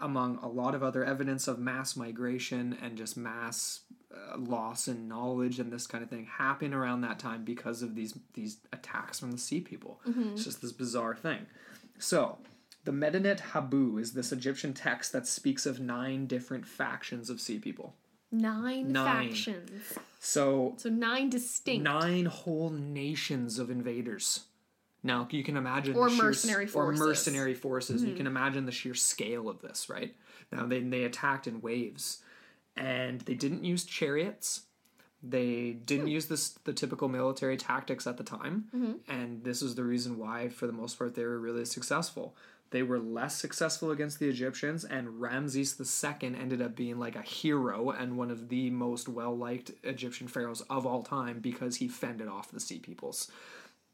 among 0.00 0.38
a 0.38 0.48
lot 0.48 0.74
of 0.74 0.82
other 0.82 1.04
evidence 1.04 1.46
of 1.46 1.60
mass 1.60 1.96
migration 1.96 2.76
and 2.82 2.98
just 2.98 3.16
mass 3.16 3.81
uh, 4.14 4.36
loss 4.38 4.88
in 4.88 5.08
knowledge 5.08 5.58
and 5.58 5.72
this 5.72 5.86
kind 5.86 6.02
of 6.04 6.10
thing 6.10 6.26
happening 6.26 6.72
around 6.74 7.00
that 7.02 7.18
time 7.18 7.44
because 7.44 7.82
of 7.82 7.94
these 7.94 8.16
these 8.34 8.58
attacks 8.72 9.18
from 9.20 9.32
the 9.32 9.38
sea 9.38 9.60
people. 9.60 10.00
It's 10.06 10.44
just 10.44 10.60
this 10.62 10.72
bizarre 10.72 11.14
thing. 11.16 11.46
So. 11.98 12.38
The 12.84 12.90
Medinet 12.90 13.38
Habu 13.38 13.96
is 13.98 14.12
this 14.12 14.32
Egyptian 14.32 14.74
text 14.74 15.12
that 15.12 15.24
speaks 15.28 15.66
of 15.66 15.78
nine 15.78 16.26
different 16.26 16.66
factions 16.66 17.30
of 17.30 17.40
sea 17.40 17.60
people. 17.60 17.94
Nine, 18.32 18.90
Nine. 18.90 19.28
factions. 19.28 19.70
So 20.18 20.74
So 20.78 20.88
nine 20.88 21.30
distinct. 21.30 21.84
nine 21.84 22.24
whole 22.24 22.70
nations 22.70 23.60
of 23.60 23.70
invaders 23.70 24.40
Now 25.04 25.28
you 25.30 25.44
can 25.44 25.56
imagine 25.56 25.94
Or 25.94 26.08
the 26.10 26.16
sheer- 26.16 26.24
mercenary 26.24 26.64
or 26.64 26.68
forces. 26.68 26.98
Mm-hmm. 27.00 27.08
mercenary 27.08 27.54
forces. 27.54 28.02
You 28.02 28.14
can 28.16 28.26
imagine 28.26 28.66
the 28.66 28.72
sheer 28.72 28.94
scale 28.94 29.48
of 29.48 29.60
this, 29.62 29.88
right? 29.88 30.12
Now 30.50 30.66
they 30.66 30.80
they 30.80 31.04
attacked 31.04 31.46
in 31.46 31.60
waves, 31.60 32.20
and 32.76 33.20
they 33.22 33.34
didn't 33.34 33.64
use 33.64 33.84
chariots. 33.84 34.62
They 35.22 35.72
didn't 35.72 36.06
hmm. 36.06 36.12
use 36.12 36.26
this 36.26 36.50
the 36.64 36.72
typical 36.72 37.08
military 37.08 37.56
tactics 37.56 38.06
at 38.06 38.16
the 38.16 38.24
time, 38.24 38.64
mm-hmm. 38.74 39.10
and 39.10 39.44
this 39.44 39.62
is 39.62 39.74
the 39.74 39.84
reason 39.84 40.18
why, 40.18 40.48
for 40.48 40.66
the 40.66 40.72
most 40.72 40.98
part, 40.98 41.14
they 41.14 41.24
were 41.24 41.38
really 41.38 41.64
successful. 41.64 42.34
They 42.70 42.82
were 42.82 42.98
less 42.98 43.36
successful 43.36 43.90
against 43.90 44.18
the 44.18 44.28
Egyptians, 44.28 44.84
and 44.84 45.20
Ramses 45.20 45.78
II 45.78 46.34
ended 46.34 46.62
up 46.62 46.74
being 46.74 46.98
like 46.98 47.14
a 47.14 47.22
hero 47.22 47.90
and 47.90 48.16
one 48.16 48.30
of 48.30 48.48
the 48.48 48.70
most 48.70 49.08
well 49.08 49.36
liked 49.36 49.72
Egyptian 49.84 50.26
pharaohs 50.26 50.62
of 50.62 50.86
all 50.86 51.02
time 51.02 51.38
because 51.40 51.76
he 51.76 51.86
fended 51.86 52.28
off 52.28 52.50
the 52.50 52.60
Sea 52.60 52.78
Peoples 52.78 53.30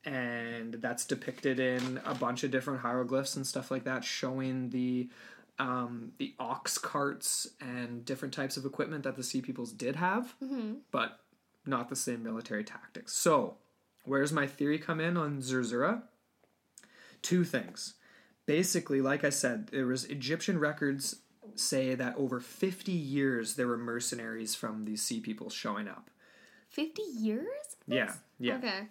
and 0.04 0.74
that's 0.74 1.04
depicted 1.04 1.60
in 1.60 2.00
a 2.04 2.14
bunch 2.14 2.44
of 2.44 2.50
different 2.50 2.80
hieroglyphs 2.80 3.36
and 3.36 3.46
stuff 3.46 3.70
like 3.70 3.84
that, 3.84 4.04
showing 4.04 4.70
the 4.70 5.08
um, 5.58 6.12
the 6.18 6.34
ox 6.38 6.78
carts 6.78 7.48
and 7.60 8.04
different 8.04 8.34
types 8.34 8.56
of 8.56 8.64
equipment 8.64 9.04
that 9.04 9.16
the 9.16 9.22
Sea 9.22 9.40
Peoples 9.40 9.72
did 9.72 9.96
have, 9.96 10.34
but 10.90 11.20
not 11.66 11.88
the 11.88 11.96
same 11.96 12.22
military 12.22 12.64
tactics. 12.64 13.12
So, 13.14 13.56
where's 14.04 14.32
my 14.32 14.46
theory 14.46 14.78
come 14.78 15.00
in 15.00 15.16
on 15.16 15.40
Zerzura? 15.42 16.02
Two 17.22 17.44
things. 17.44 17.94
Basically, 18.46 19.00
like 19.00 19.24
I 19.24 19.30
said, 19.30 19.68
there 19.68 19.86
was 19.86 20.04
Egyptian 20.06 20.58
records 20.58 21.16
say 21.54 21.94
that 21.94 22.14
over 22.16 22.40
50 22.40 22.92
years 22.92 23.54
there 23.54 23.66
were 23.66 23.78
mercenaries 23.78 24.54
from 24.54 24.84
these 24.84 25.02
sea 25.02 25.20
peoples 25.20 25.52
showing 25.52 25.88
up. 25.88 26.10
50 26.68 27.02
years? 27.02 27.46
Yeah, 27.86 28.12
yeah. 28.38 28.56
Okay. 28.56 28.88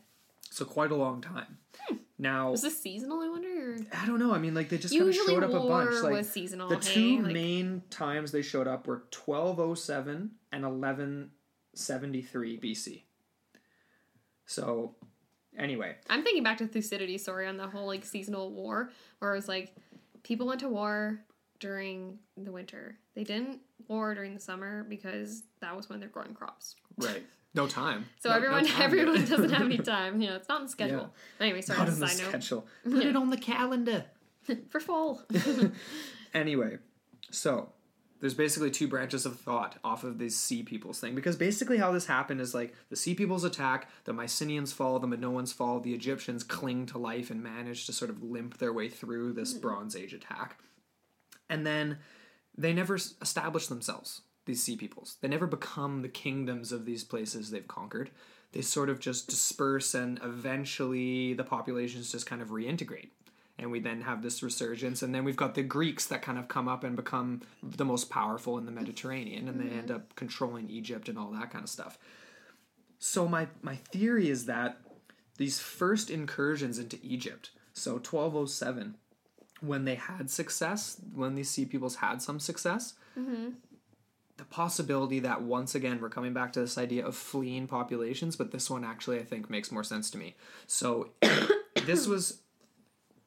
So 0.52 0.66
quite 0.66 0.92
a 0.92 0.96
long 0.96 1.22
time. 1.22 1.58
Hmm. 1.80 1.98
Now, 2.20 2.52
Was 2.52 2.64
this 2.64 2.82
seasonal, 2.82 3.22
I 3.22 3.30
wonder? 3.30 3.74
Or... 3.74 3.78
I 3.94 4.06
don't 4.06 4.20
know. 4.20 4.34
I 4.34 4.40
mean, 4.40 4.54
like 4.56 4.70
they 4.70 4.78
just 4.78 4.98
kind 4.98 5.08
of 5.08 5.16
showed 5.16 5.44
up 5.44 5.52
a 5.52 5.60
bunch. 5.60 6.02
Like 6.02 6.14
was 6.14 6.30
seasonal. 6.30 6.70
the 6.70 6.76
hey? 6.76 6.82
two 6.82 7.22
Like, 7.22 7.34
main 7.34 7.84
times 7.90 8.32
they 8.32 8.42
showed 8.42 8.68
up 8.68 8.88
were 8.88 9.04
1207 9.14 10.32
and 10.52 10.64
1173 10.64 12.60
BC. 12.60 13.04
So, 14.48 14.96
anyway, 15.58 15.96
I'm 16.10 16.24
thinking 16.24 16.44
back 16.44 16.58
to 16.60 16.68
Thucydides' 16.68 17.22
story 17.22 17.48
on 17.48 17.58
the 17.58 17.68
whole 17.68 17.86
like 17.86 18.04
seasonal 18.04 18.52
war, 18.52 18.92
where 19.20 19.34
it 19.34 19.36
was 19.36 19.48
like 19.48 19.76
people 20.24 20.48
went 20.48 20.62
to 20.62 20.70
war 20.70 21.20
during 21.60 22.18
the 22.36 22.52
winter. 22.52 22.98
They 23.14 23.24
didn't 23.24 23.60
war 23.88 24.16
during 24.16 24.34
the 24.34 24.40
summer 24.40 24.84
because 24.84 25.44
that 25.62 25.76
was 25.76 25.90
when 25.90 26.00
they're 26.00 26.10
growing 26.10 26.34
crops. 26.34 26.76
right, 26.98 27.24
no 27.54 27.68
time. 27.68 28.06
So 28.20 28.30
No- 28.30 28.36
no 28.36 28.38
everyone 28.38 28.66
time. 28.66 28.82
everyone 28.82 29.26
doesn't 29.26 29.50
have 29.50 29.62
any 29.62 29.78
time. 29.78 30.22
You 30.22 30.30
know, 30.30 30.36
it's 30.36 30.50
not 30.50 30.62
in 30.62 30.66
the 30.68 30.72
schedule. 30.72 31.14
Yeah. 31.40 31.46
Anyway, 31.46 31.62
sorry, 31.62 31.80
Not 31.80 31.90
on 31.90 32.00
the 32.00 32.08
side 32.08 32.24
note. 32.24 32.30
schedule. 32.30 32.68
Put 32.84 33.06
it 33.06 33.16
on 33.16 33.30
the 33.30 33.38
calendar. 33.38 34.06
For 34.70 34.80
fall. 34.80 35.24
Anyway, 36.34 36.78
so 37.32 37.74
there's 38.20 38.34
basically 38.34 38.72
two 38.72 38.88
branches 38.88 39.26
of 39.26 39.40
thought 39.40 39.78
off 39.84 40.04
of 40.04 40.18
this 40.18 40.36
sea 40.36 40.64
peoples 40.64 41.00
thing 41.00 41.16
because 41.16 41.36
basically 41.36 41.78
how 41.78 41.92
this 41.92 42.06
happened 42.06 42.42
is 42.42 42.54
like 42.54 42.74
the 42.90 42.96
sea 42.96 43.14
peoples 43.14 43.44
attack, 43.44 43.90
the 44.06 44.14
Mycenaeans 44.14 44.74
fall, 44.74 45.00
the 45.00 45.08
Minoans 45.08 45.54
fall, 45.54 45.80
the 45.80 45.94
Egyptians 45.94 46.44
cling 46.44 46.86
to 46.88 46.98
life 46.98 47.30
and 47.30 47.44
manage 47.44 47.86
to 47.86 47.94
sort 47.94 48.10
of 48.10 48.24
limp 48.24 48.58
their 48.58 48.74
way 48.74 48.90
through 48.90 49.34
this 49.34 49.54
mm. 49.54 49.62
Bronze 49.62 49.96
Age 49.96 50.14
attack. 50.14 50.60
And 51.50 51.66
then 51.66 52.00
they 52.58 52.74
never 52.74 52.96
establish 52.96 53.68
themselves, 53.68 54.22
these 54.48 54.64
sea 54.64 54.76
peoples. 54.76 55.18
They 55.22 55.28
never 55.28 55.46
become 55.46 56.02
the 56.02 56.10
kingdoms 56.10 56.72
of 56.72 56.86
these 56.86 57.04
places 57.04 57.52
they've 57.52 57.68
conquered. 57.68 58.10
They 58.54 58.62
sort 58.62 58.90
of 58.90 59.00
just 59.00 59.28
disperse 59.28 59.94
and 59.94 60.20
eventually 60.24 61.34
the 61.34 61.44
populations 61.44 62.12
just 62.12 62.26
kind 62.26 62.42
of 62.42 62.50
reintegrate. 62.50 63.10
And 63.60 63.72
we 63.72 63.80
then 63.80 64.02
have 64.02 64.22
this 64.22 64.44
resurgence, 64.44 65.02
and 65.02 65.16
then 65.16 65.24
we've 65.24 65.36
got 65.36 65.56
the 65.56 65.64
Greeks 65.64 66.06
that 66.08 66.22
kind 66.22 66.38
of 66.38 66.48
come 66.48 66.68
up 66.68 66.84
and 66.84 66.96
become 66.96 67.42
the 67.64 67.86
most 67.86 68.08
powerful 68.08 68.60
in 68.60 68.68
the 68.68 68.72
Mediterranean, 68.72 69.48
and 69.48 69.60
they 69.60 69.76
end 69.76 69.88
mm-hmm. 69.88 69.96
up 69.96 70.16
controlling 70.16 70.70
Egypt 70.70 71.10
and 71.10 71.18
all 71.18 71.32
that 71.32 71.50
kind 71.50 71.64
of 71.64 71.70
stuff. 71.70 71.98
So 73.00 73.28
my 73.28 73.48
my 73.64 73.76
theory 73.76 74.30
is 74.30 74.46
that 74.46 74.78
these 75.38 75.60
first 75.60 76.12
incursions 76.12 76.78
into 76.78 77.00
Egypt, 77.02 77.50
so 77.74 77.94
1207, 77.94 78.96
when 79.62 79.86
they 79.86 79.96
had 79.96 80.30
success, 80.30 81.02
when 81.14 81.36
these 81.36 81.50
sea 81.50 81.66
peoples 81.66 81.96
had 81.96 82.22
some 82.22 82.40
success, 82.40 82.94
mm-hmm. 83.18 83.50
The 84.38 84.46
possibility 84.46 85.20
that 85.20 85.42
once 85.42 85.76
again 85.76 86.00
we're 86.00 86.10
coming 86.10 86.34
back 86.34 86.54
to 86.54 86.60
this 86.60 86.78
idea 86.78 87.06
of 87.06 87.16
fleeing 87.16 87.68
populations, 87.68 88.36
but 88.36 88.52
this 88.52 88.70
one 88.70 88.86
actually 88.86 89.20
I 89.20 89.24
think 89.24 89.50
makes 89.50 89.72
more 89.72 89.84
sense 89.84 90.10
to 90.12 90.18
me. 90.18 90.36
So 90.68 91.10
this 91.86 92.08
was 92.08 92.42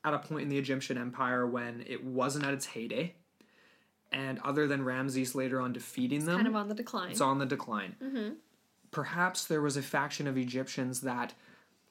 at 0.05 0.15
a 0.15 0.19
point 0.19 0.45
in 0.45 0.49
the 0.49 0.59
Egyptian 0.59 0.97
Empire 0.97 1.47
when 1.47 1.85
it 1.87 2.05
wasn't 2.05 2.47
at 2.47 2.55
its 2.55 2.67
heyday. 2.67 3.15
And 4.13 4.41
other 4.41 4.67
than 4.67 4.85
Ramses 4.85 5.35
later 5.35 5.61
on 5.61 5.73
defeating 5.73 6.25
them, 6.25 6.37
kind 6.37 6.49
of 6.49 6.57
on 6.57 6.69
the 6.69 6.75
decline. 6.75 7.11
it's 7.13 7.21
on 7.21 7.39
the 7.39 7.47
decline. 7.47 7.95
Mm-hmm. 8.03 8.35
Perhaps 8.91 9.45
there 9.45 9.61
was 9.61 9.77
a 9.77 9.83
faction 9.83 10.27
of 10.27 10.37
Egyptians 10.37 11.03
that 11.03 11.35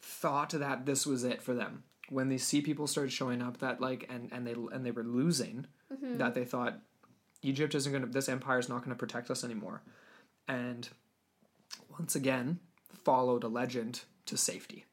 thought 0.02 0.50
that 0.50 0.86
this 0.86 1.06
was 1.06 1.24
it 1.24 1.42
for 1.42 1.54
them. 1.54 1.84
When 2.10 2.28
these 2.28 2.44
sea 2.44 2.60
people 2.62 2.88
started 2.88 3.14
showing 3.14 3.42
up, 3.42 3.60
that 3.60 3.80
like 3.80 4.06
and 4.10 4.30
and 4.34 4.46
they 4.46 4.52
and 4.52 4.86
they 4.86 4.92
were 4.92 5.04
losing, 5.04 5.68
mm-hmm. 5.94 6.18
that 6.18 6.34
they 6.34 6.44
thought 6.44 6.80
Egypt 7.42 7.74
isn't 7.76 7.92
going 7.92 8.04
to, 8.06 8.10
this 8.10 8.30
empire 8.30 8.60
is 8.60 8.70
not 8.70 8.80
going 8.80 8.90
to 8.90 8.96
protect 9.00 9.30
us 9.32 9.44
anymore, 9.44 9.82
and 10.48 10.90
once 11.98 12.16
again 12.16 12.60
followed 13.04 13.44
a 13.44 13.48
legend 13.48 14.02
to 14.26 14.36
safety. 14.38 14.86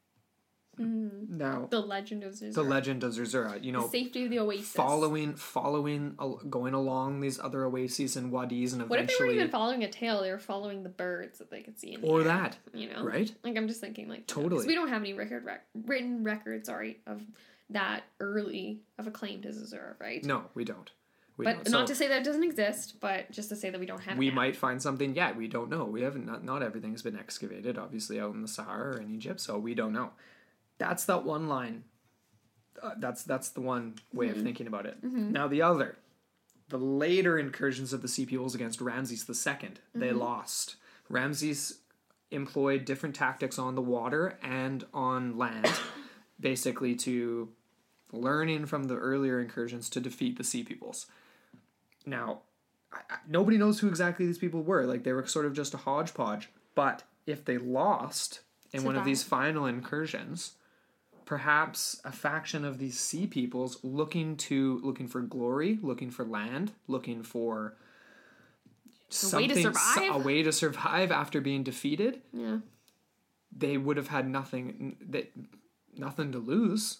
Mm-hmm. 0.79 1.35
Now 1.37 1.67
the 1.71 1.79
legend 1.79 2.23
of 2.23 2.35
Zeus. 2.35 2.53
the 2.53 2.61
legend 2.61 3.03
of 3.03 3.11
Zerzura, 3.11 3.57
you 3.63 3.71
know, 3.71 3.81
the 3.83 3.89
safety 3.89 4.25
of 4.25 4.29
the 4.29 4.37
oasis. 4.37 4.69
following 4.73 5.33
following 5.35 6.15
going 6.51 6.75
along 6.75 7.19
these 7.19 7.39
other 7.39 7.65
oases 7.65 8.15
and 8.15 8.31
wadis 8.31 8.73
and 8.73 8.87
What 8.87 8.99
if 8.99 9.07
they 9.07 9.13
were 9.13 9.25
eventually 9.25 9.35
even 9.37 9.49
following 9.49 9.83
a 9.83 9.89
tail? 9.89 10.21
They 10.21 10.29
were 10.29 10.37
following 10.37 10.83
the 10.83 10.89
birds 10.89 11.39
that 11.39 11.49
they 11.49 11.61
could 11.63 11.79
see 11.79 11.93
in 11.93 12.01
the 12.01 12.07
or 12.07 12.19
air, 12.19 12.25
that 12.25 12.57
You 12.75 12.91
know, 12.93 13.03
right 13.03 13.33
Like 13.43 13.57
I'm 13.57 13.67
just 13.67 13.81
thinking, 13.81 14.07
like 14.07 14.29
you 14.29 14.35
know, 14.35 14.41
'cause 14.41 14.43
Totally. 14.43 14.67
we 14.67 14.75
don't 14.75 14.89
have 14.89 15.01
any 15.01 15.13
record 15.13 15.45
rec- 15.45 15.65
written 15.87 16.23
record, 16.23 16.67
sorry, 16.67 16.99
of 17.07 17.23
that 17.71 18.03
early 18.19 18.81
of 18.99 19.07
a 19.07 19.11
claim 19.11 19.41
to 19.41 19.51
Zerzura, 19.51 19.95
right? 19.99 20.23
no 20.23 20.43
we 20.53 20.63
don't 20.63 20.91
we 21.37 21.45
but. 21.45 21.67
So 21.67 21.85
to 21.85 21.95
say 21.95 22.07
that 22.07 22.21
it 22.21 22.23
doesn't 22.25 22.43
exist, 22.43 22.99
but 22.99 23.31
just 23.31 23.49
to 23.49 23.55
say 23.55 23.69
that 23.69 23.79
we 23.79 23.85
don't 23.85 24.01
have. 24.01 24.17
we 24.17 24.31
might 24.31 24.55
find 24.55 24.81
something 24.81 25.15
yet 25.15 25.35
we 25.37 25.47
don't 25.47 25.69
know 25.69 25.85
we 25.85 26.01
haven't 26.01 26.25
not, 26.25 26.43
not 26.43 26.61
everything 26.63 26.91
has 26.91 27.01
been 27.03 27.17
excavated 27.17 27.77
obviously 27.77 28.19
out 28.19 28.33
in 28.33 28.41
the 28.41 28.47
Sahara 28.47 28.95
or 28.95 28.99
in 29.01 29.13
Egypt 29.13 29.39
so 29.39 29.57
we 29.57 29.73
don't 29.75 29.93
know 29.93 30.09
that's 30.79 31.05
that 31.05 31.23
one 31.23 31.47
line 31.47 31.83
uh, 32.81 32.91
that's 32.99 33.23
that's 33.23 33.49
the 33.49 33.61
one 33.61 33.95
way 34.13 34.27
Mm-hmm. 34.27 34.37
of 34.39 34.43
thinking 34.43 34.67
about 34.67 34.85
it 34.85 34.97
now 35.03 35.47
the 35.47 35.61
other 35.61 35.97
the 36.69 36.77
later 36.77 37.37
incursions 37.39 37.93
of 37.93 38.01
the 38.01 38.07
sea 38.09 38.25
peoples 38.25 38.53
against 38.53 38.81
Ramses 38.81 39.25
II, 39.29 39.69
they 39.95 40.07
Mm-hmm. 40.09 40.17
lost. 40.19 40.75
Ramses 41.09 41.79
employed 42.29 42.83
different 42.83 43.15
tactics 43.15 43.57
on 43.57 43.75
the 43.75 43.81
water 43.81 44.37
and 44.43 44.83
on 44.93 45.37
land, 45.37 45.71
basically 46.41 46.93
to 46.95 47.47
learning 48.11 48.65
from 48.65 48.85
the 48.85 48.95
earlier 48.97 49.39
incursions 49.39 49.89
to 49.91 50.01
defeat 50.01 50.37
the 50.37 50.43
sea 50.43 50.61
peoples. 50.63 51.05
Now, 52.07 52.41
I, 52.91 52.99
I, 53.09 53.17
nobody 53.27 53.57
knows 53.57 53.79
who 53.79 53.87
exactly 53.87 54.25
these 54.25 54.37
people 54.37 54.63
were. 54.63 54.85
Like 54.85 55.03
they 55.03 55.13
were 55.13 55.25
sort 55.27 55.45
of 55.45 55.53
just 55.53 55.73
a 55.73 55.77
hodgepodge. 55.77 56.49
But 56.73 57.03
if 57.25 57.43
they 57.45 57.57
lost 57.57 58.39
in 58.73 58.83
one 58.83 58.95
of 58.95 59.05
these 59.05 59.23
final 59.23 59.65
incursions, 59.65 60.53
perhaps 61.25 61.99
a 62.05 62.11
faction 62.11 62.63
of 62.63 62.77
these 62.79 62.97
sea 62.99 63.27
peoples 63.27 63.79
looking 63.83 64.37
to 64.37 64.79
looking 64.83 65.07
for 65.07 65.21
glory, 65.21 65.77
looking 65.81 66.09
for 66.09 66.23
land, 66.23 66.71
looking 66.87 67.21
for 67.23 67.75
way 69.33 69.47
to 69.47 69.53
something- 69.55 69.63
survive? 69.63 70.15
a 70.15 70.17
way 70.19 70.41
to 70.43 70.51
survive 70.51 71.11
after 71.11 71.41
being 71.41 71.63
defeated. 71.63 72.21
Yeah. 72.31 72.59
They 73.55 73.77
would 73.77 73.97
have 73.97 74.09
had 74.09 74.29
nothing 74.29 74.97
that 75.09 75.31
nothing 75.95 76.31
to 76.31 76.37
lose, 76.37 76.99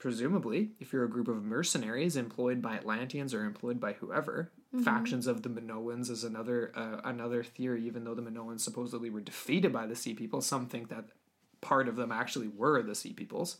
presumably, 0.00 0.70
if 0.80 0.92
you're 0.92 1.04
a 1.04 1.10
group 1.10 1.28
of 1.28 1.44
mercenaries 1.44 2.16
employed 2.16 2.60
by 2.60 2.74
Atlanteans 2.74 3.32
or 3.32 3.44
employed 3.44 3.78
by 3.78 3.92
whoever. 3.92 4.50
Mm-hmm. 4.74 4.84
Factions 4.84 5.26
of 5.28 5.42
the 5.42 5.48
Minoans 5.48 6.10
is 6.10 6.24
another 6.24 6.72
uh, 6.74 7.00
another 7.04 7.44
theory. 7.44 7.84
Even 7.86 8.04
though 8.04 8.14
the 8.14 8.22
Minoans 8.22 8.60
supposedly 8.60 9.10
were 9.10 9.20
defeated 9.20 9.72
by 9.72 9.86
the 9.86 9.94
Sea 9.96 10.14
People, 10.14 10.40
some 10.40 10.66
think 10.66 10.88
that 10.88 11.04
part 11.60 11.86
of 11.88 11.96
them 11.96 12.10
actually 12.10 12.48
were 12.48 12.82
the 12.82 12.94
Sea 12.94 13.12
Peoples. 13.12 13.58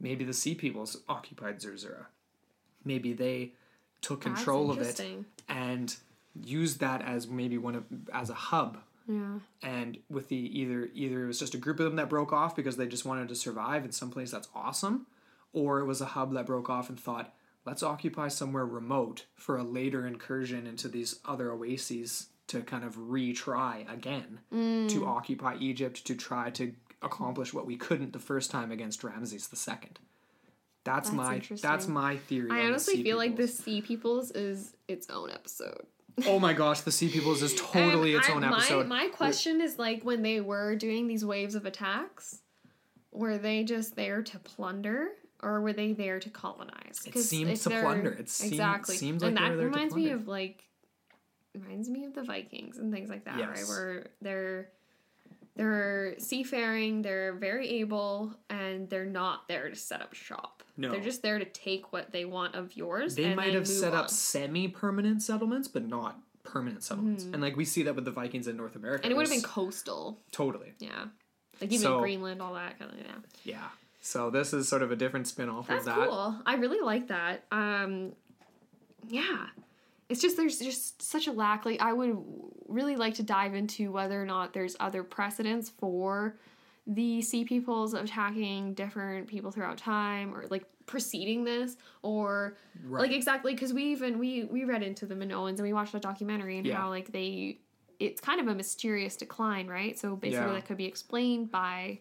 Maybe 0.00 0.24
the 0.24 0.32
Sea 0.32 0.54
Peoples 0.54 0.98
occupied 1.08 1.60
Zerzura. 1.60 2.06
Maybe 2.84 3.12
they 3.12 3.52
took 4.00 4.20
control 4.20 4.70
of 4.70 4.78
it 4.80 5.00
and 5.48 5.96
used 6.42 6.80
that 6.80 7.00
as 7.02 7.28
maybe 7.28 7.56
one 7.58 7.74
of 7.74 7.84
as 8.12 8.28
a 8.28 8.34
hub 8.34 8.78
Yeah. 9.08 9.38
and 9.62 9.98
with 10.10 10.28
the 10.28 10.36
either 10.36 10.90
either 10.94 11.24
it 11.24 11.26
was 11.26 11.38
just 11.38 11.54
a 11.54 11.58
group 11.58 11.78
of 11.80 11.86
them 11.86 11.96
that 11.96 12.08
broke 12.10 12.32
off 12.32 12.56
because 12.56 12.76
they 12.76 12.86
just 12.86 13.04
wanted 13.06 13.28
to 13.28 13.34
survive 13.34 13.84
in 13.84 13.92
some 13.92 14.10
place 14.10 14.30
that's 14.30 14.48
awesome 14.54 15.06
or 15.54 15.78
it 15.80 15.86
was 15.86 16.02
a 16.02 16.06
hub 16.06 16.34
that 16.34 16.44
broke 16.44 16.68
off 16.68 16.90
and 16.90 17.00
thought 17.00 17.32
let's 17.64 17.82
occupy 17.82 18.28
somewhere 18.28 18.66
remote 18.66 19.24
for 19.34 19.56
a 19.56 19.62
later 19.62 20.06
incursion 20.06 20.66
into 20.66 20.88
these 20.88 21.20
other 21.24 21.50
oases 21.52 22.28
to 22.46 22.60
kind 22.60 22.84
of 22.84 22.96
retry 22.96 23.90
again 23.90 24.40
to 24.50 24.56
mm. 25.00 25.06
occupy 25.06 25.56
Egypt 25.60 26.04
to 26.04 26.14
try 26.14 26.50
to 26.50 26.74
accomplish 27.00 27.54
what 27.54 27.66
we 27.66 27.76
couldn't 27.76 28.12
the 28.12 28.18
first 28.18 28.50
time 28.50 28.70
against 28.70 29.02
Ramses 29.02 29.48
the 29.48 29.56
Second. 29.56 29.98
That's, 30.84 31.08
That's 31.08 31.16
my 31.16 31.42
that's 31.62 31.88
my 31.88 32.16
theory. 32.16 32.50
I 32.50 32.56
the 32.56 32.66
honestly 32.66 32.96
Sea 32.96 33.02
feel 33.04 33.16
like 33.16 33.36
the 33.36 33.48
Sea 33.48 33.80
Peoples 33.80 34.30
is 34.32 34.76
its 34.86 35.08
own 35.08 35.30
episode. 35.30 35.86
Oh 36.26 36.38
my 36.38 36.52
gosh, 36.52 36.82
the 36.82 36.92
Sea 36.92 37.08
Peoples 37.08 37.42
is 37.42 37.54
totally 37.58 38.14
And 38.14 38.20
its 38.20 38.28
I- 38.28 38.34
own 38.34 38.42
my- 38.42 38.48
episode. 38.48 38.86
My, 38.86 39.08
question 39.08 39.62
is 39.62 39.78
like 39.78 40.02
when 40.02 40.20
they 40.20 40.42
were 40.42 40.76
doing 40.76 41.06
these 41.06 41.24
waves 41.24 41.54
of 41.54 41.64
attacks, 41.64 42.40
were 43.12 43.38
they 43.38 43.64
just 43.64 43.96
there 43.96 44.22
to 44.22 44.38
plunder 44.38 45.08
or 45.44 45.60
were 45.60 45.72
they 45.72 45.92
there 45.92 46.18
to 46.18 46.30
colonize? 46.30 47.02
It 47.06 47.14
if 47.16 47.62
to 47.62 47.70
plunder. 47.70 48.10
It 48.10 48.28
seemed- 48.28 48.52
exactly. 48.52 48.96
seems 48.96 49.22
and 49.22 49.34
like 49.34 49.42
they 49.42 49.48
that 49.48 49.50
were 49.50 49.56
there 49.56 49.68
to 49.68 49.74
reminds 49.74 49.94
me 49.94 50.10
of 50.10 50.26
like 50.26 50.64
reminds 51.54 51.88
me 51.88 52.04
of 52.04 52.14
the 52.14 52.22
Vikings 52.22 52.78
and 52.78 52.92
things 52.92 53.08
like 53.10 53.24
that, 53.24 53.38
right? 53.38 53.64
Where 53.68 54.06
they're 54.20 54.70
they're 55.56 56.14
seafaring, 56.18 57.02
they're 57.02 57.34
very 57.34 57.68
able, 57.80 58.34
and 58.50 58.90
they're 58.90 59.04
not 59.04 59.46
there 59.46 59.68
to 59.68 59.76
set 59.76 60.02
up 60.02 60.12
shop. 60.12 60.64
No. 60.76 60.90
They're 60.90 61.00
just 61.00 61.22
there 61.22 61.38
to 61.38 61.44
take 61.44 61.92
what 61.92 62.10
they 62.10 62.24
want 62.24 62.56
of 62.56 62.76
yours. 62.76 63.14
they 63.14 63.24
and 63.24 63.36
might 63.36 63.54
have 63.54 63.68
set 63.68 63.92
on. 63.92 64.00
up 64.00 64.10
semi-permanent 64.10 65.22
settlements, 65.22 65.68
but 65.68 65.86
not 65.86 66.18
permanent 66.42 66.78
hmm. 66.78 66.82
settlements. 66.82 67.24
And 67.24 67.40
like 67.40 67.56
we 67.56 67.64
see 67.64 67.84
that 67.84 67.94
with 67.94 68.04
the 68.04 68.10
Vikings 68.10 68.48
in 68.48 68.56
North 68.56 68.74
America. 68.74 69.04
And 69.04 69.12
it 69.12 69.16
would 69.16 69.28
have 69.28 69.34
been 69.34 69.48
coastal. 69.48 70.18
totally. 70.32 70.72
Yeah. 70.80 71.06
Like 71.60 71.70
even 71.70 71.78
So- 71.78 72.00
Greenland, 72.00 72.42
all 72.42 72.54
that 72.54 72.78
kind 72.78 72.90
of 72.90 72.98
yeah. 72.98 73.14
Yeah. 73.44 73.68
So 74.06 74.28
this 74.28 74.52
is 74.52 74.68
sort 74.68 74.82
of 74.82 74.92
a 74.92 74.96
different 74.96 75.26
spin-off 75.26 75.66
That's 75.66 75.86
of 75.86 75.96
that. 75.96 76.08
cool. 76.08 76.36
I 76.44 76.56
really 76.56 76.80
like 76.80 77.08
that. 77.08 77.44
Um 77.50 78.12
yeah. 79.08 79.46
It's 80.10 80.20
just 80.20 80.36
there's 80.36 80.58
just 80.58 81.00
such 81.00 81.26
a 81.26 81.32
lack. 81.32 81.64
Like 81.64 81.80
I 81.80 81.94
would 81.94 82.18
really 82.68 82.96
like 82.96 83.14
to 83.14 83.22
dive 83.22 83.54
into 83.54 83.90
whether 83.92 84.20
or 84.22 84.26
not 84.26 84.52
there's 84.52 84.76
other 84.78 85.02
precedents 85.02 85.70
for 85.70 86.36
the 86.86 87.22
sea 87.22 87.44
peoples 87.44 87.94
attacking 87.94 88.74
different 88.74 89.26
people 89.26 89.50
throughout 89.50 89.78
time 89.78 90.34
or 90.34 90.44
like 90.50 90.64
preceding 90.84 91.42
this 91.44 91.78
or 92.02 92.58
Right. 92.84 93.00
like 93.08 93.12
exactly 93.12 93.54
because 93.54 93.72
we 93.72 93.84
even 93.84 94.18
we 94.18 94.44
we 94.44 94.64
read 94.64 94.82
into 94.82 95.06
the 95.06 95.14
Minoans 95.14 95.52
and 95.54 95.62
we 95.62 95.72
watched 95.72 95.94
a 95.94 95.98
documentary 95.98 96.58
and 96.58 96.66
Yeah. 96.66 96.76
how 96.76 96.90
like 96.90 97.10
they 97.10 97.58
it's 97.98 98.20
kind 98.20 98.38
of 98.38 98.48
a 98.48 98.54
mysterious 98.54 99.16
decline 99.16 99.66
right 99.66 99.98
so 99.98 100.14
basically 100.14 100.46
Yeah. 100.48 100.52
that 100.52 100.66
could 100.66 100.76
be 100.76 100.84
explained 100.84 101.50
by 101.50 102.00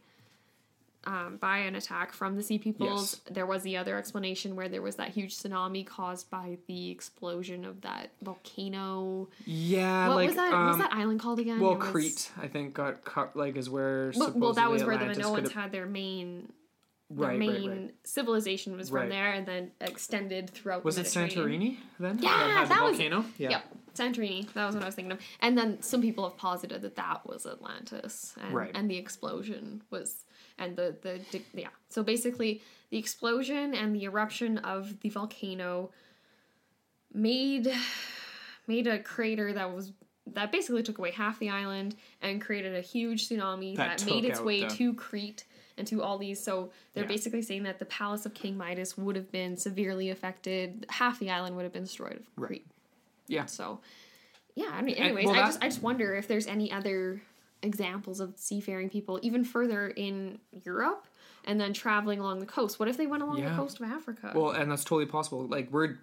um, 1.05 1.37
by 1.37 1.57
an 1.59 1.75
attack 1.75 2.13
from 2.13 2.35
the 2.37 2.43
sea 2.43 2.57
peoples 2.57 3.19
Yes. 3.25 3.33
there 3.35 3.45
was 3.45 3.63
the 3.63 3.75
other 3.77 3.97
explanation 3.97 4.55
where 4.55 4.69
there 4.69 4.81
was 4.81 4.95
that 4.95 5.09
huge 5.09 5.35
tsunami 5.37 5.85
caused 5.85 6.29
by 6.29 6.57
the 6.67 6.89
explosion 6.91 7.65
of 7.65 7.81
that 7.81 8.11
volcano 8.21 9.27
Yeah, 9.45 10.07
what 10.07 10.15
like 10.15 10.27
was 10.27 10.35
that 10.37 10.53
um, 10.53 10.65
what's 10.67 10.77
that 10.79 10.93
island 10.93 11.19
called 11.19 11.39
again 11.39 11.59
well, 11.59 11.75
was- 11.75 11.89
Crete, 11.89 12.31
I 12.41 12.47
think, 12.47 12.73
got 12.73 13.03
cut. 13.03 13.35
Like, 13.35 13.55
is 13.57 13.69
where 13.69 14.11
well, 14.15 14.31
well, 14.35 14.53
that 14.53 14.69
was 14.71 14.83
where 14.83 14.97
the 14.97 15.05
Minoans 15.05 15.51
had 15.51 15.71
their 15.71 15.85
main 15.85 16.51
their 17.09 17.27
Right, 17.27 17.29
right, 17.31 17.39
main 17.39 17.69
right. 17.69 17.95
civilization 18.05 18.75
was 18.75 18.89
from 18.89 19.09
there 19.09 19.33
and 19.33 19.45
then 19.45 19.71
extended 19.81 20.49
throughout 20.49 20.83
Was 20.83 20.95
the 20.95 21.01
it 21.01 21.07
Santorini 21.07 21.77
then? 21.99 22.17
Yeah, 22.19 22.63
the 22.63 22.69
that 22.69 22.81
was- 22.83 22.97
volcano. 22.97 23.25
Yeah. 23.37 23.49
Yep, 23.51 23.65
Santorini. 23.95 24.51
That 24.53 24.65
was 24.65 24.75
what 24.75 24.83
I 24.83 24.87
was 24.87 24.95
thinking 24.95 25.11
of. 25.11 25.19
And 25.41 25.57
then 25.57 25.81
some 25.81 26.01
people 26.01 26.23
have 26.27 26.37
posited 26.37 26.81
that 26.81 26.95
that 26.95 27.27
was 27.27 27.45
Atlantis, 27.45 28.35
and, 28.41 28.53
Right. 28.53 28.71
and 28.73 28.89
the 28.89 28.97
explosion 28.97 29.83
was, 29.91 30.25
and 30.57 30.75
the 30.75 30.95
the 31.01 31.41
yeah. 31.53 31.69
So 31.89 32.03
basically, 32.03 32.61
the 32.89 32.97
explosion 32.97 33.73
and 33.73 33.95
the 33.95 34.03
eruption 34.05 34.57
of 34.59 34.99
the 35.01 35.09
volcano 35.09 35.91
made 37.13 37.71
made 38.67 38.87
a 38.87 38.99
crater 38.99 39.53
that 39.53 39.73
was 39.73 39.91
that 40.25 40.51
basically 40.51 40.81
took 40.81 40.97
away 40.99 41.11
half 41.11 41.37
the 41.39 41.49
island 41.49 41.95
and 42.21 42.41
created 42.41 42.73
a 42.75 42.81
huge 42.81 43.27
tsunami 43.27 43.75
That 43.75 43.97
that, 43.99 44.05
made 44.05 44.23
its 44.25 44.39
way 44.39 44.61
the- 44.61 44.69
to 44.69 44.93
Crete 44.93 45.43
and 45.77 45.85
to 45.87 46.01
all 46.01 46.17
these. 46.17 46.41
So 46.41 46.71
they're 46.93 47.03
Yeah. 47.03 47.07
basically 47.09 47.41
saying 47.41 47.63
that 47.63 47.79
the 47.79 47.85
palace 47.85 48.25
of 48.25 48.33
King 48.33 48.55
Midas 48.57 48.97
would 48.97 49.15
have 49.17 49.31
been 49.31 49.57
severely 49.57 50.09
affected. 50.11 50.85
Half 50.87 51.19
the 51.19 51.29
island 51.29 51.55
would 51.57 51.63
have 51.63 51.73
been 51.73 51.83
destroyed 51.83 52.17
of 52.17 52.27
Right. 52.37 52.65
Yeah. 53.27 53.45
So, 53.45 53.79
yeah. 54.55 54.69
I 54.73 54.81
mean, 54.81 54.95
And- 54.95 55.05
anyways, 55.05 55.25
well, 55.25 55.35
I 55.35 55.45
just 55.45 55.63
I 55.63 55.67
just 55.67 55.81
wonder 55.81 56.15
if 56.15 56.27
there's 56.27 56.47
any 56.47 56.71
other 56.71 57.21
examples 57.61 58.19
of 58.19 58.33
seafaring 58.37 58.89
people 58.89 59.19
even 59.23 59.43
further 59.45 59.87
in 59.87 60.39
Europe 60.65 61.07
and 61.45 61.59
then 61.59 61.73
traveling 61.73 62.19
along 62.19 62.39
the 62.39 62.45
coast. 62.45 62.79
What 62.79 62.87
if 62.89 62.95
they 62.97 63.07
went 63.07 63.21
along 63.23 63.37
Yeah. 63.39 63.49
the 63.49 63.55
coast 63.55 63.79
of 63.81 63.85
Africa? 63.89 64.31
Well, 64.35 64.51
and 64.51 64.69
that's 64.71 64.83
totally 64.83 65.05
possible. 65.05 65.45
Like 65.47 65.69
we're 65.71 65.97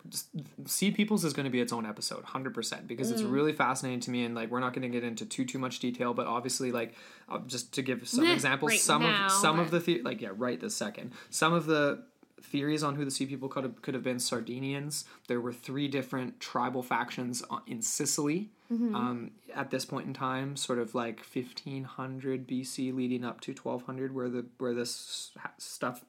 Sea 0.67 0.91
Peoples 0.91 1.25
is 1.25 1.33
going 1.33 1.45
to 1.45 1.51
be 1.51 1.61
its 1.61 1.73
own 1.73 1.87
episode, 1.87 2.25
hundred 2.25 2.55
percent, 2.55 2.87
because 2.87 3.09
Mm. 3.11 3.13
it's 3.13 3.23
really 3.23 3.53
fascinating 3.53 4.01
to 4.01 4.11
me. 4.11 4.25
And 4.25 4.35
like 4.35 4.51
we're 4.51 4.61
not 4.61 4.73
going 4.75 4.83
to 4.83 4.89
get 4.89 5.05
into 5.05 5.25
too 5.27 5.45
too 5.45 5.59
much 5.59 5.79
detail, 5.79 6.13
but 6.15 6.27
obviously, 6.27 6.73
like 6.73 6.95
uh, 7.29 7.39
just 7.47 7.73
to 7.75 7.83
give 7.83 8.07
some 8.09 8.27
examples, 8.27 8.71
right 8.73 8.81
some 8.81 9.03
now, 9.03 9.27
of 9.27 9.33
some 9.33 9.59
of 9.59 9.71
the 9.71 9.79
the- 9.81 10.03
like 10.03 10.21
yeah, 10.21 10.31
right 10.35 10.61
this 10.61 10.75
second, 10.75 11.13
some 11.31 11.53
of 11.53 11.67
the 11.67 12.03
theories 12.43 12.83
on 12.83 12.97
who 12.97 13.05
the 13.05 13.11
Sea 13.11 13.27
People 13.27 13.49
could 13.49 13.65
have 13.65 13.83
could 13.83 13.95
have 13.95 14.03
been 14.03 14.19
Sardinians. 14.19 15.05
There 15.29 15.41
were 15.41 15.53
three 15.53 15.89
different 15.89 16.41
tribal 16.41 16.83
factions 16.83 17.43
in 17.67 17.83
Sicily. 17.83 18.51
Mm-hmm. 18.73 18.95
Um, 18.95 19.31
at 19.55 19.71
this 19.71 19.85
point 19.85 20.07
in 20.07 20.15
time, 20.15 20.55
sort 20.57 20.79
of 20.79 20.95
like 20.95 21.19
1500 21.19 22.47
BC, 22.47 22.95
leading 22.95 23.25
up 23.25 23.41
to 23.43 23.53
1200, 23.53 24.15
where 24.15 24.29
the 24.29 24.47
where 24.59 24.75
this 24.75 25.33
stuff 25.59 26.05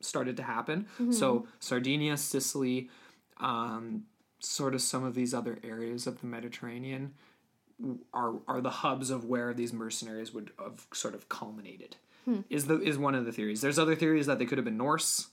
started 0.00 0.36
to 0.36 0.42
happen. 0.42 0.86
Mm-hmm. 0.94 1.12
So 1.12 1.46
Sardinia, 1.60 2.16
Sicily, 2.16 2.88
um, 3.38 4.04
sort 4.38 4.74
of 4.74 4.82
some 4.82 5.04
of 5.04 5.14
these 5.14 5.34
other 5.34 5.58
areas 5.64 6.06
of 6.06 6.20
the 6.20 6.26
Mediterranean 6.26 7.14
are 8.12 8.34
are 8.46 8.60
the 8.60 8.70
hubs 8.70 9.10
of 9.10 9.24
where 9.24 9.52
these 9.52 9.72
mercenaries 9.72 10.32
would 10.32 10.52
have 10.58 10.86
sort 10.92 11.14
of 11.14 11.28
culminated. 11.28 11.96
Hmm. 12.24 12.40
Is 12.48 12.66
the 12.66 12.80
is 12.80 12.96
one 12.96 13.14
of 13.14 13.24
the 13.24 13.32
theories. 13.32 13.60
There's 13.60 13.78
other 13.78 13.94
theories 13.94 14.26
that 14.26 14.38
they 14.38 14.46
could 14.46 14.58
have 14.58 14.64
been 14.64 14.76
Norse. 14.76 15.28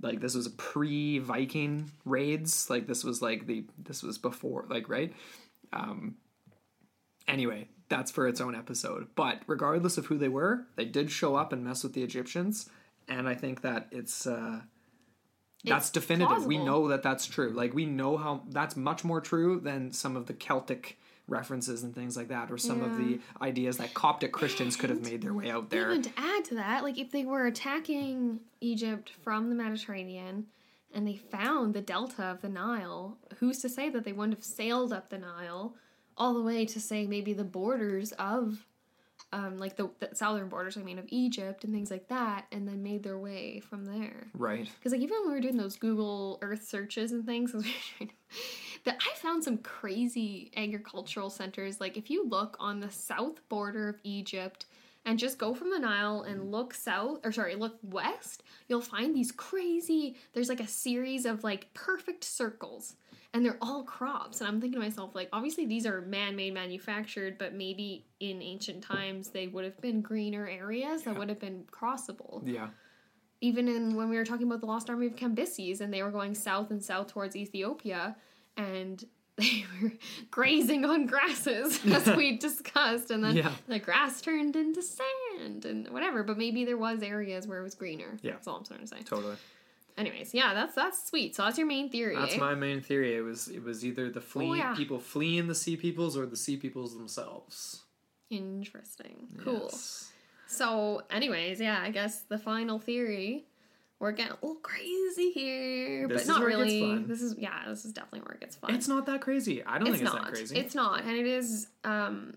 Like 0.00 0.20
this 0.20 0.34
was 0.34 0.46
a 0.46 0.50
pre-Viking 0.50 1.90
raids. 2.04 2.68
Like 2.70 2.86
this 2.86 3.04
was 3.04 3.22
like 3.22 3.46
the 3.46 3.64
this 3.78 4.02
was 4.02 4.18
before 4.18 4.66
like 4.68 4.88
right. 4.88 5.12
Um, 5.72 6.16
anyway, 7.28 7.68
that's 7.88 8.10
for 8.10 8.26
its 8.26 8.40
own 8.40 8.54
episode. 8.54 9.08
But 9.14 9.42
regardless 9.46 9.98
of 9.98 10.06
who 10.06 10.18
they 10.18 10.28
were, 10.28 10.66
they 10.76 10.84
did 10.84 11.10
show 11.10 11.36
up 11.36 11.52
and 11.52 11.64
mess 11.64 11.82
with 11.82 11.92
the 11.92 12.02
Egyptians, 12.02 12.68
and 13.08 13.28
I 13.28 13.34
think 13.34 13.60
that 13.62 13.88
it's 13.90 14.26
uh, 14.26 14.60
that's 15.64 15.86
It's 15.86 15.90
definitive. 15.90 16.46
We 16.46 16.58
know 16.58 16.88
that 16.88 17.02
that's 17.02 17.26
true. 17.26 17.50
Like 17.50 17.72
we 17.72 17.86
know 17.86 18.16
how 18.16 18.42
that's 18.48 18.76
much 18.76 19.04
more 19.04 19.20
true 19.20 19.60
than 19.60 19.92
some 19.92 20.16
of 20.16 20.26
the 20.26 20.34
Celtic 20.34 20.98
references 21.32 21.82
and 21.82 21.94
things 21.94 22.16
like 22.16 22.28
that, 22.28 22.50
or 22.50 22.58
some 22.58 22.82
of 22.82 22.96
the 22.96 23.18
ideas 23.40 23.78
that 23.78 23.94
Coptic 23.94 24.30
Christians 24.32 24.76
could 24.76 24.90
have 24.90 25.02
made 25.02 25.22
their 25.22 25.34
way 25.34 25.50
out 25.50 25.70
there. 25.70 25.90
Even 25.90 26.02
to 26.02 26.10
add 26.16 26.44
to 26.46 26.54
that, 26.54 26.84
like 26.84 26.98
if 26.98 27.10
they 27.10 27.24
were 27.24 27.46
attacking 27.46 28.38
Egypt 28.60 29.10
from 29.22 29.48
the 29.48 29.56
Mediterranean 29.56 30.46
and 30.94 31.08
they 31.08 31.16
found 31.16 31.74
the 31.74 31.80
delta 31.80 32.24
of 32.24 32.42
the 32.42 32.48
Nile, 32.48 33.16
who's 33.38 33.58
to 33.60 33.68
say 33.68 33.88
that 33.88 34.04
they 34.04 34.12
wouldn't 34.12 34.36
have 34.36 34.44
sailed 34.44 34.92
up 34.92 35.08
the 35.08 35.18
Nile 35.18 35.74
all 36.16 36.34
the 36.34 36.42
way 36.42 36.66
to 36.66 36.78
say 36.78 37.06
maybe 37.06 37.32
the 37.32 37.44
borders 37.44 38.12
of 38.12 38.66
um, 39.32 39.56
like 39.56 39.76
the, 39.76 39.88
the 39.98 40.10
southern 40.14 40.48
borders, 40.48 40.76
I 40.76 40.82
mean, 40.82 40.98
of 40.98 41.06
Egypt 41.08 41.64
and 41.64 41.72
things 41.72 41.90
like 41.90 42.08
that, 42.08 42.46
and 42.52 42.68
then 42.68 42.82
made 42.82 43.02
their 43.02 43.18
way 43.18 43.60
from 43.60 43.86
there. 43.86 44.26
Right. 44.34 44.68
Because 44.78 44.92
like 44.92 45.00
even 45.00 45.16
when 45.20 45.28
we 45.28 45.34
were 45.34 45.40
doing 45.40 45.56
those 45.56 45.76
Google 45.76 46.38
Earth 46.42 46.64
searches 46.64 47.12
and 47.12 47.24
things, 47.24 47.54
that 48.84 48.98
I 49.00 49.16
found 49.16 49.44
some 49.44 49.58
crazy 49.58 50.50
agricultural 50.56 51.30
centers. 51.30 51.80
Like 51.80 51.96
if 51.96 52.10
you 52.10 52.26
look 52.28 52.56
on 52.58 52.80
the 52.80 52.90
south 52.90 53.46
border 53.48 53.88
of 53.88 54.00
Egypt 54.02 54.66
and 55.04 55.18
just 55.18 55.38
go 55.38 55.54
from 55.54 55.70
the 55.70 55.78
Nile 55.78 56.22
and 56.22 56.40
mm. 56.40 56.50
look 56.50 56.74
south, 56.74 57.20
or 57.24 57.32
sorry, 57.32 57.54
look 57.54 57.76
west, 57.82 58.42
you'll 58.68 58.80
find 58.80 59.14
these 59.14 59.32
crazy. 59.32 60.16
There's 60.32 60.48
like 60.48 60.60
a 60.60 60.66
series 60.66 61.26
of 61.26 61.44
like 61.44 61.72
perfect 61.74 62.24
circles. 62.24 62.96
And 63.34 63.42
they're 63.42 63.56
all 63.62 63.82
crops. 63.82 64.40
And 64.40 64.48
I'm 64.48 64.60
thinking 64.60 64.78
to 64.78 64.86
myself, 64.86 65.14
like, 65.14 65.30
obviously 65.32 65.64
these 65.64 65.86
are 65.86 66.02
man 66.02 66.36
made, 66.36 66.52
manufactured, 66.52 67.38
but 67.38 67.54
maybe 67.54 68.04
in 68.20 68.42
ancient 68.42 68.82
times 68.84 69.30
they 69.30 69.46
would 69.46 69.64
have 69.64 69.80
been 69.80 70.02
greener 70.02 70.46
areas 70.46 71.04
that 71.04 71.18
would 71.18 71.30
have 71.30 71.40
been 71.40 71.64
crossable 71.72 72.42
Yeah. 72.44 72.68
even 73.40 73.68
in 73.68 73.96
when 73.96 74.10
we 74.10 74.16
were 74.16 74.24
talking 74.26 74.46
about 74.46 74.60
the 74.60 74.66
lost 74.66 74.90
army 74.90 75.06
of 75.06 75.16
Cambyses 75.16 75.80
and 75.80 75.94
they 75.94 76.02
were 76.02 76.10
going 76.10 76.34
south 76.34 76.70
and 76.70 76.84
south 76.84 77.06
towards 77.06 77.34
Ethiopia 77.34 78.16
and 78.56 79.04
they 79.36 79.64
were 79.82 79.92
grazing 80.30 80.84
on 80.84 81.06
grasses 81.06 81.80
as 81.90 82.06
we 82.16 82.36
discussed 82.36 83.10
and 83.10 83.24
then 83.24 83.34
Yeah. 83.36 83.52
the 83.66 83.78
grass 83.78 84.20
turned 84.20 84.56
into 84.56 84.82
sand 84.82 85.64
and 85.64 85.88
whatever 85.88 86.22
but 86.22 86.36
maybe 86.36 86.64
there 86.66 86.76
was 86.76 87.02
areas 87.02 87.46
where 87.48 87.58
it 87.58 87.62
was 87.62 87.74
greener 87.74 88.18
Yeah. 88.22 88.32
that's 88.32 88.46
all 88.46 88.56
i'm 88.58 88.64
trying 88.64 88.80
to 88.80 88.86
say 88.86 89.00
Totally. 89.02 89.36
anyways 89.96 90.34
yeah 90.34 90.52
that's 90.52 90.74
that's 90.74 91.08
sweet 91.08 91.34
so 91.34 91.44
that's 91.44 91.56
your 91.56 91.66
main 91.66 91.88
theory 91.88 92.14
That's 92.14 92.36
my 92.36 92.54
main 92.54 92.82
theory. 92.82 93.16
It 93.16 93.22
was 93.22 93.48
it 93.48 93.64
was 93.64 93.84
either 93.86 94.10
the 94.10 94.20
oh, 94.20 94.22
flee 94.22 94.50
Oh, 94.50 94.54
yeah. 94.54 94.74
people 94.74 94.98
fleeing 94.98 95.48
the 95.48 95.54
sea 95.54 95.76
peoples 95.78 96.14
or 96.16 96.26
the 96.26 96.36
sea 96.36 96.58
peoples 96.58 96.94
themselves. 96.96 97.82
interesting 98.30 99.28
cool 99.42 99.68
Yes. 99.70 100.12
so 100.46 101.02
anyways 101.10 101.58
yeah 101.60 101.80
i 101.82 101.90
guess 101.90 102.20
the 102.28 102.38
final 102.38 102.78
theory 102.78 103.46
we're 104.02 104.10
getting 104.10 104.32
a 104.32 104.46
little 104.46 104.60
crazy 104.62 105.30
here 105.30 106.08
This 106.08 106.26
but 106.26 106.32
not 106.32 106.40
where 106.40 106.48
it 106.50 106.56
gets 106.56 106.60
really 106.72 106.80
fun. 106.80 107.06
this 107.06 107.22
is 107.22 107.36
yeah 107.38 107.68
this 107.68 107.84
is 107.84 107.92
definitely 107.92 108.20
where 108.22 108.34
it 108.34 108.40
gets 108.40 108.56
fun 108.56 108.74
It's 108.74 108.88
not 108.88 109.06
that 109.06 109.20
crazy. 109.20 109.64
I 109.64 109.78
don't 109.78 109.86
it's 109.88 109.98
think 109.98 110.06
it's 110.08 110.14
not. 110.14 110.24
that 110.24 110.34
crazy. 110.34 110.58
It's 110.58 110.74
not, 110.74 111.02
and 111.04 111.16
it 111.16 111.26
is. 111.26 111.68
Um, 111.84 112.34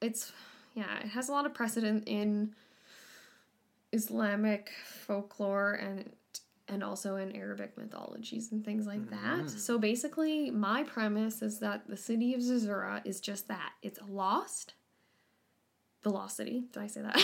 it's 0.00 0.32
yeah. 0.74 0.98
It 1.04 1.08
has 1.10 1.28
a 1.28 1.32
lot 1.32 1.46
of 1.46 1.54
precedent 1.54 2.04
in 2.08 2.52
Islamic 3.92 4.70
folklore 5.06 5.72
and 5.74 6.10
and 6.70 6.84
also 6.84 7.16
in 7.16 7.34
Arabic 7.34 7.78
mythologies 7.78 8.52
and 8.52 8.62
things 8.64 8.86
like 8.86 9.08
that. 9.10 9.48
So 9.48 9.78
basically, 9.78 10.50
my 10.50 10.82
premise 10.82 11.40
is 11.42 11.60
that 11.60 11.88
the 11.88 11.96
city 11.96 12.34
of 12.34 12.42
Zerzura 12.42 13.00
is 13.06 13.20
just 13.20 13.48
that. 13.48 13.72
It's 13.82 13.98
lost. 14.08 14.74
Lost. 16.04 16.38
Did 16.38 16.64
I 16.76 16.86
say 16.86 17.02
that? 17.02 17.14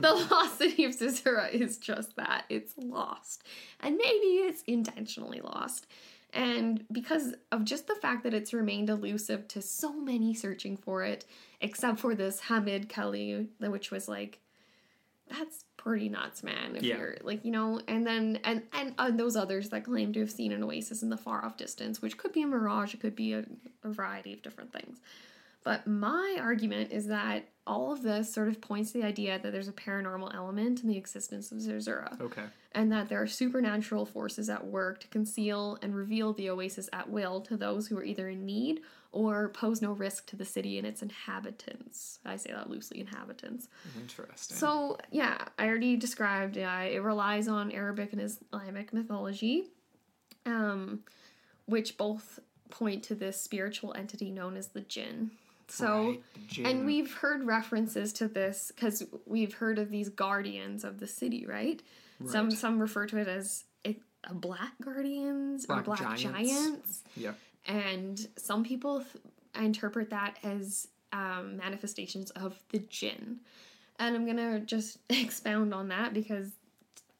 the 0.00 0.26
lost 0.30 0.58
city 0.58 0.84
of 0.84 0.94
Zerzura 0.94 1.48
is 1.52 1.78
just 1.78 2.16
that. 2.16 2.44
It's 2.48 2.74
lost. 2.76 3.44
And 3.80 3.96
maybe 3.96 4.26
it's 4.48 4.62
intentionally 4.62 5.40
lost. 5.40 5.86
And 6.32 6.84
because 6.90 7.34
of 7.52 7.64
just 7.64 7.86
the 7.86 7.94
fact 7.94 8.24
that 8.24 8.34
it's 8.34 8.52
remained 8.52 8.90
elusive 8.90 9.46
to 9.48 9.62
so 9.62 9.92
many 9.92 10.34
searching 10.34 10.76
for 10.76 11.02
it, 11.04 11.24
except 11.60 12.00
for 12.00 12.14
this 12.14 12.40
Hamid 12.40 12.88
Kali, 12.88 13.48
which 13.60 13.90
was 13.90 14.08
like, 14.08 14.40
that's 15.30 15.64
pretty 15.76 16.08
nuts, 16.08 16.42
man. 16.42 16.74
If 16.76 16.82
Yeah. 16.82 16.96
you're 16.98 17.16
like, 17.22 17.44
you 17.44 17.50
know, 17.50 17.80
and 17.86 18.06
then 18.06 18.40
and 18.44 18.62
and 18.72 18.94
uh, 18.98 19.10
those 19.10 19.36
others 19.36 19.68
that 19.70 19.84
claim 19.84 20.12
to 20.14 20.20
have 20.20 20.30
seen 20.30 20.52
an 20.52 20.62
oasis 20.64 21.02
in 21.02 21.10
the 21.10 21.16
far 21.16 21.44
off 21.44 21.56
distance, 21.56 22.00
which 22.02 22.16
could 22.16 22.32
be 22.32 22.42
a 22.42 22.46
mirage, 22.46 22.94
it 22.94 23.00
could 23.00 23.14
be 23.14 23.34
a, 23.34 23.44
a 23.84 23.88
variety 23.90 24.32
of 24.32 24.42
different 24.42 24.72
things. 24.72 24.98
But 25.64 25.86
my 25.86 26.38
argument 26.40 26.92
is 26.92 27.06
that 27.08 27.48
all 27.66 27.92
of 27.92 28.02
this 28.02 28.32
sort 28.32 28.48
of 28.48 28.60
points 28.60 28.92
to 28.92 28.98
the 29.00 29.06
idea 29.06 29.38
that 29.38 29.52
there's 29.52 29.68
a 29.68 29.72
paranormal 29.72 30.34
element 30.34 30.80
in 30.82 30.88
the 30.88 30.96
existence 30.96 31.52
of 31.52 31.60
Zerzura 31.60 32.16
Okay. 32.20 32.44
and 32.72 32.90
that 32.92 33.10
there 33.10 33.20
are 33.20 33.26
supernatural 33.26 34.06
forces 34.06 34.48
at 34.48 34.66
work 34.66 35.00
to 35.00 35.08
conceal 35.08 35.76
and 35.82 35.94
reveal 35.94 36.32
the 36.32 36.48
oasis 36.48 36.88
at 36.94 37.10
will 37.10 37.42
to 37.42 37.56
those 37.58 37.88
who 37.88 37.98
are 37.98 38.04
either 38.04 38.28
in 38.30 38.46
need 38.46 38.80
or 39.12 39.50
pose 39.50 39.82
no 39.82 39.92
risk 39.92 40.26
to 40.28 40.36
the 40.36 40.44
city 40.46 40.78
and 40.78 40.86
its 40.86 41.02
inhabitants. 41.02 42.20
I 42.24 42.36
say 42.36 42.52
that 42.52 42.70
loosely, 42.70 43.00
inhabitants. 43.00 43.68
Interesting. 44.00 44.56
So, 44.56 44.96
yeah, 45.10 45.36
I 45.58 45.66
already 45.66 45.96
described 45.96 46.56
uh, 46.56 46.84
it 46.90 47.02
relies 47.02 47.48
on 47.48 47.70
Arabic 47.72 48.12
and 48.12 48.22
Islamic 48.22 48.92
mythology, 48.94 49.64
um, 50.46 51.00
which 51.66 51.96
both 51.98 52.38
point 52.70 53.02
to 53.04 53.14
this 53.14 53.40
spiritual 53.40 53.92
entity 53.94 54.30
known 54.30 54.56
as 54.56 54.68
the 54.68 54.80
jinn. 54.82 55.32
So, 55.70 56.16
Right, 56.56 56.66
and 56.66 56.86
we've 56.86 57.12
heard 57.12 57.44
references 57.46 58.12
to 58.14 58.28
this 58.28 58.72
because 58.74 59.04
we've 59.26 59.54
heard 59.54 59.78
of 59.78 59.90
these 59.90 60.08
guardians 60.08 60.82
of 60.84 60.98
the 60.98 61.06
city, 61.06 61.44
right? 61.46 61.82
Some 62.26 62.48
Right. 62.48 62.58
some 62.58 62.78
refer 62.80 63.06
to 63.06 63.18
it 63.18 63.28
as 63.28 63.64
a, 63.86 63.96
a 64.24 64.34
black 64.34 64.72
guardians 64.82 65.64
or 65.66 65.80
Black 65.82 65.84
black 65.84 65.98
giants. 66.00 66.22
giants, 66.22 67.04
yeah. 67.16 67.32
and 67.66 68.26
some 68.36 68.64
people 68.64 69.00
th- 69.00 69.22
interpret 69.54 70.10
that 70.10 70.36
as 70.42 70.88
um, 71.12 71.56
manifestations 71.58 72.30
of 72.32 72.58
the 72.70 72.78
jinn. 72.80 73.40
And 74.00 74.16
I'm 74.16 74.26
gonna 74.26 74.60
just 74.60 74.98
expound 75.10 75.72
on 75.74 75.88
that 75.88 76.12
because 76.14 76.50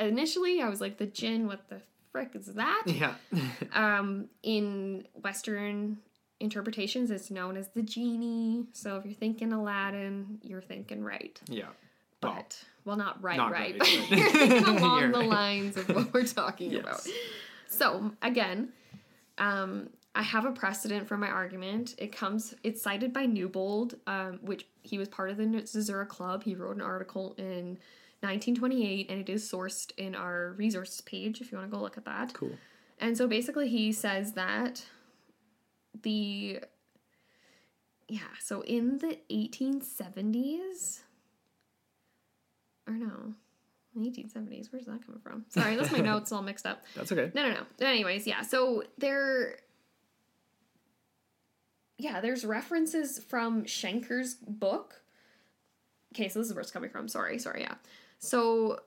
initially 0.01 0.61
I 0.63 0.69
was 0.69 0.81
like, 0.81 0.97
the 0.99 1.07
jinn, 1.07 1.47
what 1.47 1.69
the 1.69 1.81
frick 2.13 2.31
is 2.35 2.47
that? 2.55 2.83
Yeah. 2.87 3.15
Um, 3.73 4.29
in 4.43 5.07
Western 5.23 5.99
interpretations, 6.41 7.11
it's 7.11 7.31
known 7.31 7.57
as 7.57 7.69
the 7.69 7.83
genie. 7.83 8.67
So 8.73 8.97
if 8.97 9.05
you're 9.05 9.15
thinking 9.15 9.53
Aladdin, 9.53 10.39
you're 10.43 10.63
thinking 10.63 11.03
right. 11.03 11.41
yeah. 11.49 11.67
Well, 12.23 12.35
But 12.35 12.65
well, 12.85 12.97
not 12.97 13.23
right, 13.23 13.37
not 13.37 13.53
right, 13.53 13.77
right, 13.79 14.11
you're 14.11 14.31
thinking 14.31 14.65
along 14.77 15.01
You're 15.01 15.13
the 15.13 15.19
right. 15.21 15.29
lines 15.29 15.77
of 15.77 15.89
what 15.89 16.13
we're 16.13 16.25
talking 16.25 16.73
Yes. 16.73 16.81
about. 16.83 17.07
So 17.69 18.13
again, 18.23 18.71
um, 19.39 19.91
I 20.15 20.23
have 20.23 20.45
a 20.45 20.51
precedent 20.51 21.07
for 21.07 21.17
my 21.17 21.29
argument. 21.29 21.95
It 21.99 22.11
comes, 22.11 22.55
it's 22.65 22.83
cited 22.83 23.13
by 23.13 23.27
Newbold, 23.27 23.95
um, 24.09 24.41
which 24.43 24.67
he 24.83 24.99
was 24.99 25.07
part 25.09 25.31
of 25.31 25.37
the 25.37 25.63
Zerzura 25.65 26.07
Club. 26.07 26.43
He 26.43 26.57
wrote 26.57 26.75
an 26.75 26.83
article 26.83 27.35
in 27.39 27.79
1928, 28.21 29.11
and 29.11 29.21
it 29.21 29.29
is 29.29 29.49
sourced 29.49 29.93
in 29.97 30.17
our 30.17 30.55
resources 30.57 31.01
page 31.03 31.41
if 31.41 31.53
you 31.53 31.59
want 31.59 31.71
to 31.71 31.77
go 31.77 31.81
look 31.81 31.97
at 31.97 32.05
that. 32.07 32.35
cool. 32.35 32.51
And 32.99 33.17
so 33.17 33.29
basically, 33.29 33.69
he 33.69 33.93
says 33.93 34.33
that 34.33 34.85
the 36.03 36.61
yeah, 38.09 38.21
so 38.41 38.63
in 38.63 38.99
the 38.99 39.19
1870s, 39.31 41.01
or 42.87 42.95
no, 42.95 43.35
1870s. 43.97 44.73
Where's 44.73 44.87
that 44.87 45.05
coming 45.05 45.21
from? 45.23 45.45
Sorry, 45.49 45.77
that's 45.77 45.93
my 45.93 45.99
notes 46.01 46.33
all 46.33 46.43
mixed 46.43 46.67
up. 46.67 46.85
That's 46.95 47.13
okay. 47.13 47.31
No, 47.35 47.49
no, 47.49 47.55
no. 47.55 47.87
Anyways, 47.87 48.27
yeah. 48.27 48.43
So 48.43 48.83
there, 48.97 49.57
yeah, 51.99 52.21
there's 52.21 52.45
references 52.45 53.19
from 53.19 53.65
Schenker's 53.65 54.35
book. 54.35 55.03
Okay, 56.15 56.29
so 56.29 56.39
this 56.39 56.49
is 56.49 56.55
where 56.55 56.63
it's 56.63 56.71
coming 56.71 56.91
from. 56.91 57.09
Sorry, 57.09 57.39
sorry, 57.39 57.61
yeah. 57.63 57.75
So 58.19 58.81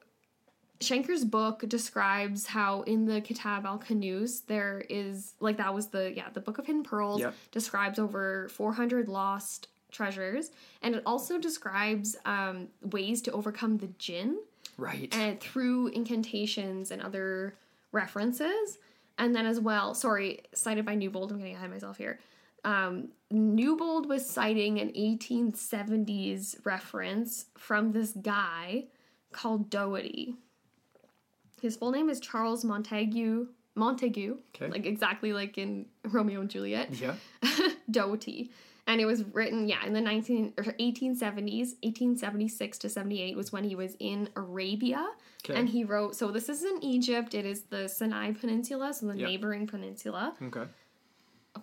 Schenker's 0.81 1.23
book 1.23 1.63
describes 1.67 2.47
how 2.47 2.81
in 2.83 3.05
the 3.05 3.21
Kitab 3.21 3.65
al 3.65 3.79
Kanuz 3.79 4.45
there 4.47 4.83
is 4.89 5.33
like 5.39 5.57
that 5.57 5.73
was 5.73 5.87
the 5.87 6.11
yeah 6.15 6.29
the 6.33 6.39
Book 6.41 6.57
of 6.57 6.65
Hidden 6.65 6.83
Pearls 6.83 7.19
Yep. 7.21 7.33
describes 7.51 7.99
over 7.99 8.49
400 8.49 9.07
lost 9.07 9.67
treasures 9.91 10.51
and 10.81 10.95
it 10.95 11.03
also 11.05 11.37
describes 11.37 12.15
um, 12.25 12.67
ways 12.81 13.21
to 13.23 13.31
overcome 13.31 13.77
the 13.77 13.87
jinn 13.97 14.37
Right. 14.77 15.13
and 15.13 15.39
through 15.39 15.87
incantations 15.87 16.91
and 16.91 17.01
other 17.01 17.55
references. 17.91 18.77
And 19.17 19.35
then 19.35 19.45
as 19.45 19.59
well, 19.59 19.93
sorry, 19.93 20.39
cited 20.53 20.85
by 20.85 20.95
Newbold, 20.95 21.31
I'm 21.31 21.37
getting 21.37 21.53
ahead 21.55 21.65
of 21.65 21.71
myself 21.71 21.97
here. 21.97 22.19
Um, 22.63 23.09
Newbold 23.29 24.07
was 24.07 24.27
citing 24.27 24.79
an 24.79 24.89
1870s 24.93 26.65
reference 26.65 27.45
from 27.57 27.91
this 27.91 28.11
guy 28.13 28.85
called 29.31 29.69
Doherty. 29.69 30.35
His 31.61 31.75
full 31.77 31.91
name 31.91 32.09
is 32.09 32.19
Charles 32.19 32.63
Montague. 32.65 33.47
Montague, 33.75 34.38
Okay. 34.55 34.67
like 34.67 34.85
exactly 34.85 35.31
like 35.31 35.57
in 35.57 35.85
Romeo 36.03 36.41
and 36.41 36.49
Juliet. 36.49 36.93
yeah. 36.93 37.15
Doherty. 37.91 38.51
And 38.88 38.99
it 38.99 39.05
was 39.05 39.23
written, 39.23 39.67
yeah, 39.69 39.85
in 39.85 39.93
the 39.93 40.01
19 40.01 40.53
or 40.57 40.63
1870s, 40.63 41.75
1876 41.83 42.77
to 42.79 42.89
78 42.89 43.38
was 43.38 43.51
when 43.53 43.63
he 43.63 43.75
was 43.75 43.95
in 43.99 44.27
Arabia. 44.35 45.07
Okay. 45.45 45.57
And 45.57 45.69
he 45.69 45.83
wrote, 45.85 46.15
so 46.15 46.31
this 46.31 46.49
is 46.49 46.63
in 46.63 46.83
Egypt, 46.83 47.33
it 47.33 47.45
is 47.45 47.61
the 47.63 47.88
Sinai 47.88 48.33
Peninsula, 48.33 48.93
so 48.93 49.05
the 49.07 49.17
Yep. 49.17 49.29
neighboring 49.29 49.67
peninsula. 49.67 50.35
Okay. 50.41 50.63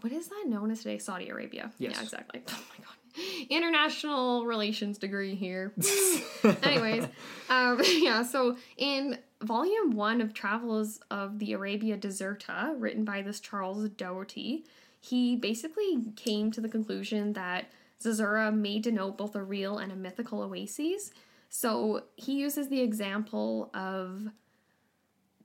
What 0.01 0.13
is 0.13 0.29
that 0.29 0.45
known 0.47 0.71
as 0.71 0.79
today? 0.79 0.99
Saudi 0.99 1.29
Arabia. 1.29 1.73
Yes. 1.79 1.95
Yeah, 1.97 2.03
exactly. 2.03 2.43
Oh 2.51 2.65
my 2.79 2.85
god. 2.85 3.47
International 3.51 4.47
relations 4.47 4.97
degree 4.99 5.35
here. 5.35 5.73
Anyways, 6.63 7.05
um, 7.51 7.81
yeah, 7.85 8.23
so 8.23 8.57
in 8.77 9.19
volume 9.43 9.93
one 9.93 10.21
of 10.21 10.35
Travels 10.35 11.01
of 11.11 11.39
the 11.39 11.53
Arabia 11.53 11.97
Deserta, 11.97 12.75
written 12.77 13.05
by 13.05 13.23
this 13.23 13.41
Charles 13.41 13.89
Doherty, 13.91 14.65
he 15.01 15.37
basically 15.37 15.99
came 16.17 16.51
to 16.51 16.61
the 16.61 16.69
conclusion 16.69 17.33
that 17.35 17.71
Zerzura 18.03 18.53
may 18.53 18.79
denote 18.79 19.17
both 19.17 19.35
a 19.35 19.43
real 19.43 19.79
and 19.79 19.93
a 19.93 19.97
mythical 19.97 20.43
oases. 20.43 21.13
So 21.51 22.05
he 22.17 22.35
uses 22.35 22.69
the 22.69 22.81
example 22.81 23.71
of 23.75 24.29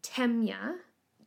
Temya, 0.01 0.75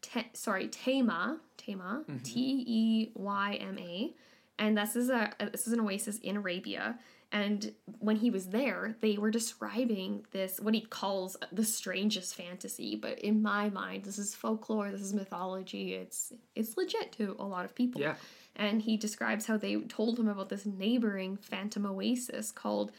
te, 0.03 0.27
sorry, 0.35 0.69
Tema, 0.69 1.39
Tema, 1.57 2.05
mm-hmm. 2.09 2.23
T 2.23 2.65
E 2.67 3.11
Y 3.15 3.55
M 3.55 3.79
A, 3.79 4.13
and 4.59 4.77
this 4.77 4.97
is 4.97 5.09
a 5.09 5.33
this 5.53 5.67
is 5.67 5.73
an 5.73 5.81
oasis 5.81 6.19
in 6.19 6.37
Arabia. 6.37 6.99
And 7.32 7.73
when 7.98 8.16
he 8.16 8.31
was 8.31 8.47
there, 8.48 8.97
they 9.01 9.19
were 9.19 9.31
describing 9.31 10.24
this 10.31 10.61
what 10.61 10.74
he 10.74 10.82
calls 10.82 11.36
the 11.53 11.65
strangest 11.65 12.35
fantasy. 12.35 12.94
But 12.97 13.19
in 13.19 13.43
my 13.43 13.69
mind, 13.69 14.05
this 14.05 14.19
is 14.19 14.35
folklore. 14.35 14.90
This 14.93 15.01
is 15.03 15.12
mythology. 15.12 15.94
It's 15.94 16.32
it's 16.55 16.77
legit 16.77 17.12
to 17.12 17.35
a 17.39 17.44
lot 17.44 17.65
of 17.65 17.74
people. 17.74 18.01
Yeah. 18.01 18.15
And 18.55 18.81
he 18.81 18.97
describes 18.97 19.47
how 19.47 19.57
they 19.59 19.77
told 19.77 20.19
him 20.19 20.28
about 20.28 20.48
this 20.48 20.65
neighboring 20.65 21.36
phantom 21.36 21.85
oasis 21.85 22.51
called 22.53 22.90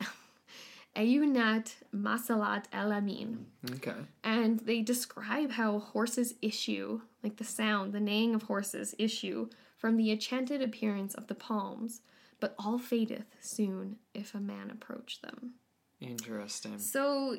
Ayunat 0.96 1.74
Masalat 1.94 2.64
El 2.72 2.92
Amin 2.92 3.46
Okay. 3.76 3.94
and 4.24 4.60
they 4.60 4.82
describe 4.82 5.52
how 5.52 5.78
horses 5.78 6.34
issue, 6.42 7.00
like 7.22 7.36
the 7.36 7.44
sound, 7.44 7.92
the 7.92 8.00
neighing 8.00 8.34
of 8.34 8.42
horses 8.44 8.94
issue 8.98 9.48
from 9.78 9.96
the 9.96 10.10
enchanted 10.10 10.60
appearance 10.60 11.14
of 11.14 11.28
the 11.28 11.34
palms, 11.34 12.02
but 12.42 12.56
all 12.58 12.76
fadeth 12.76 13.36
soon 13.40 13.94
if 14.14 14.34
a 14.34 14.40
man 14.40 14.68
approach 14.68 15.20
them. 15.22 15.52
Interesting. 16.00 16.76
So, 16.76 17.36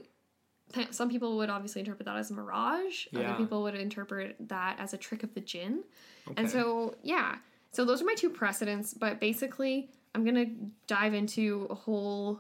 some 0.92 1.10
people 1.10 1.36
would 1.36 1.50
obviously 1.50 1.82
interpret 1.82 2.06
that 2.06 2.16
as 2.16 2.32
a 2.32 2.34
mirage. 2.34 3.08
Yeah. 3.12 3.32
Other 3.32 3.38
people 3.38 3.64
would 3.64 3.76
interpret 3.76 4.38
that 4.48 4.78
as 4.80 4.94
a 4.94 4.98
trick 4.98 5.24
of 5.24 5.34
the 5.34 5.42
jinn. 5.42 5.84
Okay. 6.26 6.42
And 6.42 6.50
so, 6.50 6.96
yeah. 7.04 7.36
So 7.74 7.84
those 7.84 8.02
are 8.02 8.06
my 8.06 8.14
two 8.14 8.30
precedents, 8.30 8.94
but 8.94 9.20
basically, 9.20 9.90
I'm 10.16 10.24
gonna 10.24 10.46
dive 10.88 11.14
into 11.14 11.68
a 11.70 11.76
whole, 11.76 12.40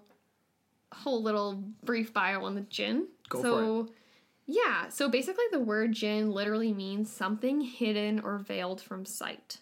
whole 0.93 1.21
little 1.21 1.61
brief 1.83 2.13
bio 2.13 2.45
on 2.45 2.55
the 2.55 2.61
jinn. 2.61 3.07
Go 3.27 3.39
for 3.39 3.43
so, 3.43 3.89
yeah. 4.47 4.87
So 4.87 5.09
basically, 5.09 5.45
the 5.51 5.59
word 5.59 5.91
jinn 5.91 6.31
literally 6.31 6.71
means 6.71 7.11
something 7.11 7.59
hidden 7.59 8.21
or 8.21 8.37
veiled 8.37 8.79
from 8.79 9.05
sight. 9.05 9.57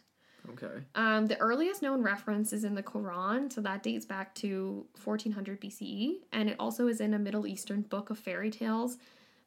Okay. 0.54 0.82
Um, 0.96 1.28
the 1.28 1.38
earliest 1.40 1.82
known 1.82 2.02
reference 2.02 2.54
is 2.54 2.64
in 2.64 2.76
the 2.76 2.84
Quran, 2.84 3.52
so 3.52 3.62
that 3.62 3.84
dates 3.84 4.06
back 4.06 4.34
to 4.36 4.86
1400 5.04 5.60
BCE, 5.62 6.16
and 6.32 6.50
it 6.50 6.56
also 6.60 6.88
is 6.88 7.02
in 7.02 7.14
a 7.14 7.20
Middle 7.20 7.48
Eastern 7.48 7.82
book 7.82 8.10
of 8.10 8.20
fairy 8.20 8.50
tales, 8.50 8.98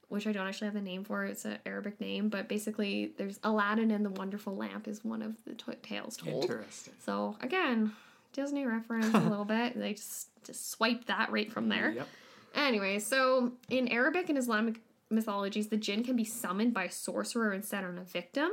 which 0.08 0.26
I 0.26 0.32
don't 0.32 0.46
actually 0.46 0.66
have 0.66 0.74
the 0.74 0.80
name 0.80 1.04
for. 1.04 1.24
It's 1.24 1.44
an 1.44 1.58
Arabic 1.66 2.00
name, 2.00 2.28
but 2.28 2.48
basically, 2.48 3.12
there's 3.16 3.38
Aladdin 3.44 3.90
and 3.90 4.04
the 4.04 4.10
Wonderful 4.10 4.56
Lamp 4.56 4.86
is 4.88 5.04
one 5.04 5.22
of 5.22 5.36
the 5.44 5.54
to- 5.54 5.76
tales 5.76 6.16
told. 6.16 6.44
Interesting. 6.44 6.94
So 7.04 7.36
again, 7.40 7.92
Disney 8.32 8.66
reference 8.66 9.14
a 9.14 9.18
little 9.20 9.44
bit. 9.56 9.78
They 9.78 9.94
just 9.94 10.28
just 10.44 10.70
swipe 10.70 11.06
that 11.06 11.30
right 11.32 11.50
from 11.50 11.68
there. 11.68 11.90
Yep. 11.90 12.08
Anyway, 12.54 12.98
so 12.98 13.52
in 13.68 13.88
Arabic 13.88 14.28
and 14.28 14.38
Islamic 14.38 14.80
mythologies, 15.10 15.68
the 15.68 15.76
jinn 15.76 16.04
can 16.04 16.16
be 16.16 16.24
summoned 16.24 16.74
by 16.74 16.84
a 16.84 16.90
sorcerer 16.90 17.52
and 17.52 17.64
set 17.64 17.84
on 17.84 17.98
a 17.98 18.04
victim. 18.04 18.50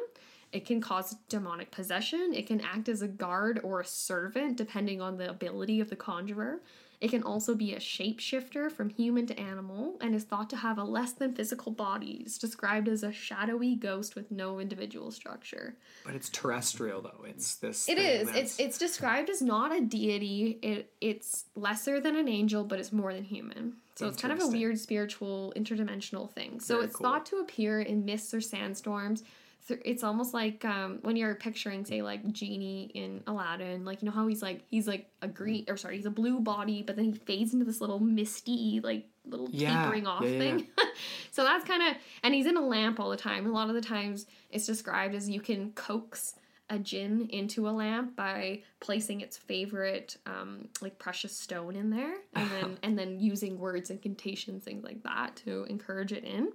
It 0.51 0.65
can 0.65 0.81
cause 0.81 1.15
demonic 1.29 1.71
possession. 1.71 2.33
It 2.33 2.47
can 2.47 2.61
act 2.61 2.89
as 2.89 3.01
a 3.01 3.07
guard 3.07 3.59
or 3.63 3.79
a 3.79 3.85
servant, 3.85 4.57
depending 4.57 5.01
on 5.01 5.17
the 5.17 5.29
ability 5.29 5.79
of 5.79 5.89
the 5.89 5.95
conjurer. 5.95 6.59
It 7.01 7.09
can 7.09 7.23
also 7.23 7.55
be 7.55 7.73
a 7.73 7.79
shapeshifter 7.79 8.71
from 8.71 8.89
human 8.89 9.25
to 9.25 9.39
animal 9.39 9.97
and 10.01 10.13
is 10.13 10.23
thought 10.23 10.51
to 10.51 10.57
have 10.57 10.77
a 10.77 10.83
less 10.83 11.13
than 11.13 11.33
physical 11.33 11.71
body. 11.71 12.21
It's 12.23 12.37
described 12.37 12.87
as 12.87 13.01
a 13.01 13.11
shadowy 13.11 13.75
ghost 13.75 14.15
with 14.15 14.29
no 14.29 14.59
individual 14.59 15.09
structure. 15.09 15.75
But 16.05 16.13
it's 16.13 16.29
terrestrial 16.29 17.01
though. 17.01 17.25
It's 17.25 17.55
this. 17.55 17.89
It 17.89 17.97
is. 17.97 18.29
It's 18.29 18.59
it's 18.59 18.77
described 18.77 19.31
as 19.31 19.41
not 19.41 19.75
a 19.75 19.81
deity. 19.81 20.59
It 20.61 20.93
it's 21.01 21.45
lesser 21.55 21.99
than 21.99 22.15
an 22.15 22.27
angel, 22.27 22.63
but 22.63 22.77
it's 22.77 22.93
more 22.93 23.15
than 23.15 23.23
human. 23.23 23.77
So 23.95 24.07
it's 24.07 24.21
kind 24.21 24.31
of 24.31 24.41
a 24.41 24.47
weird 24.47 24.79
spiritual 24.79 25.53
interdimensional 25.55 26.31
thing. 26.31 26.59
So 26.59 26.75
Very 26.75 26.85
it's 26.85 26.95
cool. 26.95 27.07
thought 27.07 27.25
to 27.27 27.37
appear 27.37 27.81
in 27.81 28.05
mists 28.05 28.33
or 28.33 28.41
sandstorms. 28.41 29.23
It's 29.69 30.03
almost 30.03 30.33
like 30.33 30.65
um, 30.65 30.99
when 31.03 31.15
you're 31.15 31.35
picturing, 31.35 31.85
say, 31.85 32.01
like 32.01 32.29
genie 32.31 32.91
in 32.93 33.23
Aladdin. 33.27 33.85
Like 33.85 34.01
you 34.01 34.07
know 34.07 34.11
how 34.11 34.27
he's 34.27 34.41
like 34.41 34.63
he's 34.69 34.87
like 34.87 35.09
a 35.21 35.27
green 35.27 35.65
or 35.67 35.77
sorry, 35.77 35.97
he's 35.97 36.05
a 36.05 36.11
blue 36.11 36.39
body, 36.39 36.83
but 36.83 36.95
then 36.95 37.05
he 37.05 37.13
fades 37.13 37.53
into 37.53 37.65
this 37.65 37.81
little 37.81 37.99
misty 37.99 38.81
like 38.83 39.07
little 39.25 39.49
Yeah, 39.51 39.83
tapering 39.83 40.07
off 40.07 40.23
yeah, 40.23 40.29
yeah, 40.29 40.39
thing. 40.39 40.67
so 41.31 41.43
that's 41.43 41.65
kind 41.65 41.83
of 41.83 41.95
and 42.23 42.33
he's 42.33 42.45
in 42.45 42.57
a 42.57 42.65
lamp 42.65 42.99
all 42.99 43.09
the 43.09 43.17
time. 43.17 43.45
A 43.45 43.51
lot 43.51 43.69
of 43.69 43.75
the 43.75 43.81
times 43.81 44.25
it's 44.49 44.65
described 44.65 45.15
as 45.15 45.29
you 45.29 45.39
can 45.41 45.71
coax 45.73 46.35
a 46.71 46.79
jinn 46.79 47.27
into 47.31 47.67
a 47.67 47.71
lamp 47.71 48.15
by 48.15 48.61
placing 48.79 49.19
its 49.19 49.37
favorite 49.37 50.15
um, 50.25 50.69
like 50.81 50.97
precious 50.97 51.35
stone 51.37 51.75
in 51.75 51.89
there 51.89 52.15
and 52.33 52.49
then 52.49 52.77
and 52.83 52.97
then 52.97 53.19
using 53.19 53.59
words 53.59 53.89
incantations 53.89 54.63
things 54.63 54.83
like 54.83 55.03
that 55.03 55.35
to 55.35 55.65
encourage 55.65 56.13
it 56.13 56.23
in 56.23 56.49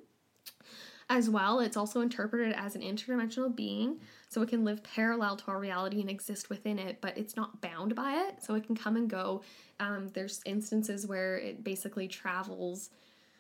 as 1.09 1.31
well. 1.31 1.61
It's 1.61 1.77
also 1.77 2.01
interpreted 2.01 2.53
as 2.57 2.75
an 2.75 2.83
interdimensional 2.83 3.55
being 3.55 4.01
so 4.29 4.43
it 4.43 4.49
can 4.49 4.65
live 4.65 4.83
parallel 4.83 5.37
to 5.37 5.47
our 5.49 5.59
reality 5.59 6.01
and 6.01 6.11
exist 6.11 6.51
within 6.51 6.79
it 6.79 7.01
but 7.01 7.17
it's 7.17 7.37
not 7.37 7.61
bound 7.61 7.95
by 7.95 8.15
it. 8.29 8.43
So 8.43 8.55
it 8.55 8.65
can 8.67 8.77
come 8.77 8.97
and 8.97 9.09
go. 9.09 9.43
Um, 9.79 10.09
there's 10.15 10.41
instances 10.45 11.07
where 11.07 11.37
it 11.37 11.63
basically 11.63 12.09
travels 12.09 12.91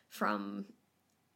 from 0.08 0.66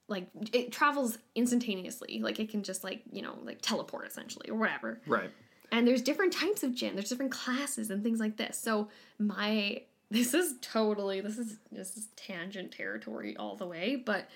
like 0.08 0.28
it 0.52 0.72
travels 0.72 1.18
instantaneously. 1.34 2.20
Like 2.22 2.38
it 2.38 2.50
can 2.50 2.62
just 2.62 2.84
like 2.84 3.02
you 3.10 3.22
know 3.22 3.36
like 3.44 3.60
teleport 3.60 4.06
essentially 4.06 4.48
or 4.50 4.56
whatever. 4.56 5.00
Right. 5.06 5.30
and 5.72 5.86
there's 5.86 6.02
different 6.02 6.32
types 6.32 6.62
of 6.62 6.74
jinn 6.74 6.94
there's 6.94 7.08
different 7.08 7.32
classes 7.32 7.90
and 7.90 8.04
things 8.04 8.20
like 8.20 8.36
this. 8.36 8.56
So 8.56 8.88
my 9.18 9.82
this 10.12 10.34
is 10.34 10.54
totally 10.60 11.20
this 11.20 11.38
is 11.38 11.56
this 11.72 11.96
is 11.96 12.08
tangent 12.16 12.72
territory 12.72 13.36
all 13.36 13.54
the 13.54 13.66
way 13.66 13.94
but 13.94 14.28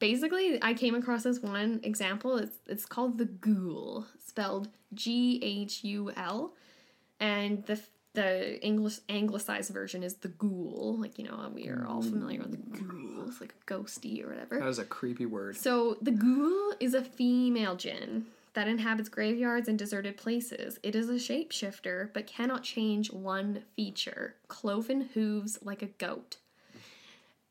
basically 0.00 0.58
i 0.62 0.74
came 0.74 0.94
across 0.96 1.22
this 1.22 1.38
one 1.40 1.78
example 1.84 2.36
it's 2.38 2.56
it's 2.66 2.84
called 2.86 3.18
the 3.18 3.26
ghoul 3.26 4.06
spelled 4.26 4.68
g-h-u-l 4.94 6.52
and 7.20 7.64
the 7.66 7.78
the 8.14 8.60
english 8.66 8.98
anglicized 9.08 9.72
version 9.72 10.02
is 10.02 10.14
the 10.14 10.28
ghoul 10.28 10.96
like 10.98 11.16
you 11.18 11.24
know 11.24 11.50
we 11.54 11.68
are 11.68 11.86
all 11.86 12.02
familiar 12.02 12.40
with 12.40 12.50
the 12.50 12.78
ghoul 12.78 13.28
it's 13.28 13.40
like 13.40 13.54
a 13.60 13.72
ghosty 13.72 14.24
or 14.24 14.28
whatever 14.30 14.58
That 14.58 14.64
was 14.66 14.78
a 14.80 14.84
creepy 14.84 15.26
word. 15.26 15.56
so 15.56 15.96
the 16.02 16.10
ghoul 16.10 16.74
is 16.80 16.94
a 16.94 17.04
female 17.04 17.76
jinn 17.76 18.26
that 18.54 18.66
inhabits 18.66 19.08
graveyards 19.08 19.68
and 19.68 19.78
deserted 19.78 20.16
places. 20.16 20.80
It 20.82 20.96
is 20.96 21.08
a 21.08 21.12
shapeshifter, 21.14 22.08
but 22.12 22.26
cannot 22.26 22.64
change 22.64 23.12
one 23.12 23.62
feature 23.76 24.34
cloven 24.48 25.02
hooves 25.14 25.60
like 25.62 25.82
a 25.82 25.86
goat. 25.86 26.38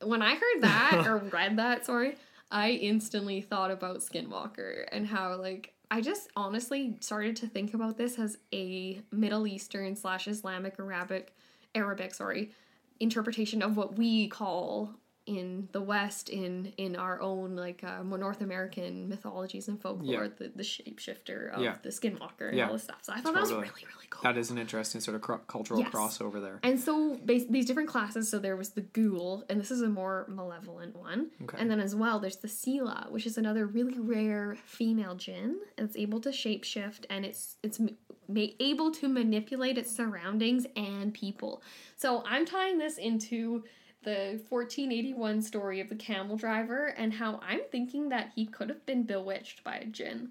When 0.03 0.21
I 0.21 0.35
heard 0.35 0.59
that, 0.59 1.03
or 1.07 1.19
read 1.19 1.57
that, 1.57 1.85
sorry, 1.85 2.17
I 2.51 2.71
instantly 2.71 3.41
thought 3.41 3.71
about 3.71 3.99
Skinwalker 3.99 4.85
and 4.91 5.07
how, 5.07 5.35
like, 5.35 5.73
I 5.91 6.01
just 6.01 6.29
honestly 6.35 6.97
started 6.99 7.35
to 7.37 7.47
think 7.47 7.73
about 7.73 7.97
this 7.97 8.17
as 8.19 8.37
a 8.53 9.01
Middle 9.11 9.47
Eastern 9.47 9.95
slash 9.95 10.27
Islamic 10.27 10.75
Arabic, 10.79 11.35
Arabic, 11.75 12.13
sorry, 12.13 12.51
interpretation 12.99 13.61
of 13.61 13.77
what 13.77 13.97
we 13.97 14.27
call 14.27 14.95
in 15.37 15.69
the 15.71 15.81
West, 15.81 16.29
in 16.29 16.73
in 16.77 16.95
our 16.95 17.21
own 17.21 17.55
like 17.55 17.83
uh, 17.83 18.03
more 18.03 18.17
North 18.17 18.41
American 18.41 19.07
mythologies 19.07 19.67
and 19.69 19.79
folklore, 19.81 20.23
Yeah. 20.25 20.27
the, 20.39 20.51
the 20.55 20.63
shapeshifter 20.63 21.53
of 21.53 21.61
Yeah. 21.61 21.75
the 21.83 21.89
Skinwalker 21.89 22.47
and 22.49 22.57
Yeah. 22.57 22.67
all 22.67 22.73
this 22.73 22.83
stuff. 22.83 22.99
So 23.03 23.13
I 23.13 23.21
thought 23.21 23.33
that 23.35 23.41
was 23.41 23.51
really 23.51 23.63
really 23.93 24.07
cool. 24.09 24.23
That 24.23 24.37
is 24.37 24.49
an 24.51 24.57
interesting 24.57 25.01
sort 25.01 25.15
of 25.15 25.21
cro- 25.21 25.43
cultural 25.55 25.79
Yes. 25.79 25.91
crossover 25.93 26.41
there. 26.41 26.59
And 26.63 26.79
so 26.79 26.93
bas- 27.23 27.45
these 27.49 27.65
different 27.65 27.89
classes, 27.89 28.27
so 28.29 28.39
there 28.39 28.57
was 28.57 28.69
the 28.71 28.81
ghoul, 28.81 29.45
and 29.49 29.59
this 29.61 29.71
is 29.71 29.81
a 29.81 29.89
more 29.89 30.25
malevolent 30.27 30.95
one. 30.95 31.29
Okay. 31.43 31.57
And 31.59 31.69
then 31.71 31.79
as 31.79 31.93
well, 31.95 32.19
there's 32.19 32.37
the 32.37 32.47
Sela, 32.47 33.09
which 33.11 33.25
is 33.25 33.37
another 33.37 33.65
really 33.67 33.99
rare 33.99 34.57
female 34.65 35.15
jinn. 35.15 35.59
It's 35.77 35.95
able 35.95 36.19
to 36.21 36.29
shapeshift, 36.29 37.05
and 37.09 37.25
it's 37.25 37.57
it's 37.63 37.79
ma- 37.79 37.89
able 38.59 38.91
to 38.91 39.07
manipulate 39.07 39.77
its 39.77 39.91
surroundings 39.95 40.65
and 40.75 41.13
people. 41.13 41.61
So 41.95 42.23
I'm 42.25 42.45
tying 42.45 42.77
this 42.77 42.97
into 42.97 43.63
the 44.03 44.39
1481 44.49 45.41
story 45.41 45.79
of 45.79 45.89
the 45.89 45.95
camel 45.95 46.37
driver, 46.37 46.87
and 46.97 47.13
how 47.13 47.39
I'm 47.43 47.61
thinking 47.71 48.09
that 48.09 48.31
he 48.35 48.45
could 48.45 48.69
have 48.69 48.85
been 48.85 49.03
bewitched 49.03 49.63
by 49.63 49.75
a 49.75 49.85
jinn. 49.85 50.29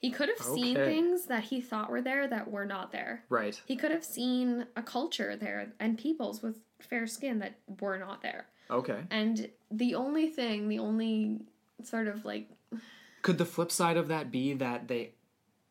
He 0.00 0.10
could 0.10 0.28
have 0.28 0.46
seen 0.46 0.76
things 0.76 1.24
that 1.24 1.44
he 1.44 1.60
thought 1.60 1.90
were 1.90 2.02
there 2.02 2.28
that 2.28 2.50
were 2.50 2.64
not 2.64 2.92
there. 2.92 3.24
Right. 3.28 3.60
He 3.66 3.74
could 3.74 3.90
have 3.90 4.04
seen 4.04 4.66
a 4.76 4.82
culture 4.82 5.34
there 5.34 5.72
and 5.80 5.98
peoples 5.98 6.40
with 6.40 6.60
fair 6.78 7.08
skin 7.08 7.40
that 7.40 7.54
were 7.80 7.98
not 7.98 8.22
there. 8.22 8.46
Okay. 8.70 9.00
And 9.10 9.48
the 9.70 9.96
only 9.96 10.28
thing, 10.28 10.68
the 10.68 10.78
only 10.78 11.40
sort 11.82 12.06
of 12.06 12.24
like 12.24 12.48
Could 13.22 13.38
the 13.38 13.44
flip 13.44 13.72
side 13.72 13.96
of 13.96 14.08
that 14.08 14.30
be 14.30 14.54
that 14.54 14.86
they 14.86 15.14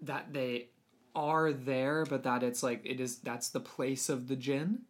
that 0.02 0.34
they 0.34 0.68
are 1.16 1.54
there, 1.54 2.06
but 2.06 2.24
that 2.24 2.44
it's 2.44 2.62
like 2.62 2.82
it 2.84 3.00
is 3.00 3.20
that's 3.20 3.50
the 3.50 3.60
place 3.60 4.10
of 4.10 4.28
the 4.28 4.36
jinn? 4.36 4.82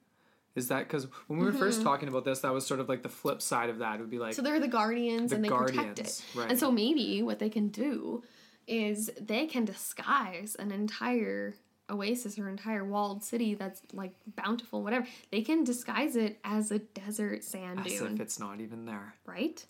Is 0.58 0.70
that 0.70 0.80
because 0.80 1.08
when 1.28 1.38
we 1.40 1.46
were 1.46 1.54
first 1.54 1.80
mm-hmm. 1.80 1.88
talking 1.88 2.10
about 2.10 2.26
this, 2.26 2.40
that 2.40 2.52
was 2.52 2.66
sort 2.66 2.80
of 2.80 2.90
like 2.90 3.04
the 3.04 3.10
flip 3.10 3.42
side 3.42 3.70
of 3.70 3.78
that. 3.80 3.96
It 3.96 4.02
would 4.02 4.10
be 4.10 4.18
like 4.18 4.34
so 4.34 4.42
they're 4.42 4.60
the 4.60 4.68
guardians 4.68 5.30
The 5.30 5.36
and 5.36 5.46
they 5.46 5.50
protect 5.50 6.00
it. 6.00 6.22
right. 6.36 6.50
And 6.50 6.60
so 6.60 6.72
maybe 6.72 7.22
what 7.22 7.38
they 7.38 7.50
can 7.50 7.68
do 7.68 8.24
is 8.68 9.12
they 9.22 9.46
can 9.46 9.66
disguise 9.66 10.56
an 10.58 10.72
entire 10.72 11.56
oasis 11.90 12.38
or 12.38 12.50
entire 12.50 12.84
walled 12.84 13.24
city 13.24 13.54
that's 13.54 13.82
like 13.94 14.12
bountiful 14.36 14.84
whatever 14.84 15.08
they 15.32 15.42
can 15.42 15.64
disguise 15.64 16.18
it 16.18 16.38
as 16.44 16.70
a 16.70 16.80
desert 16.80 17.46
sand 17.46 17.80
as 17.80 17.86
dune 17.86 18.16
if 18.16 18.20
it's 18.20 18.40
not 18.40 18.60
even 18.60 18.86
there. 18.86 19.14
right? 19.26 19.66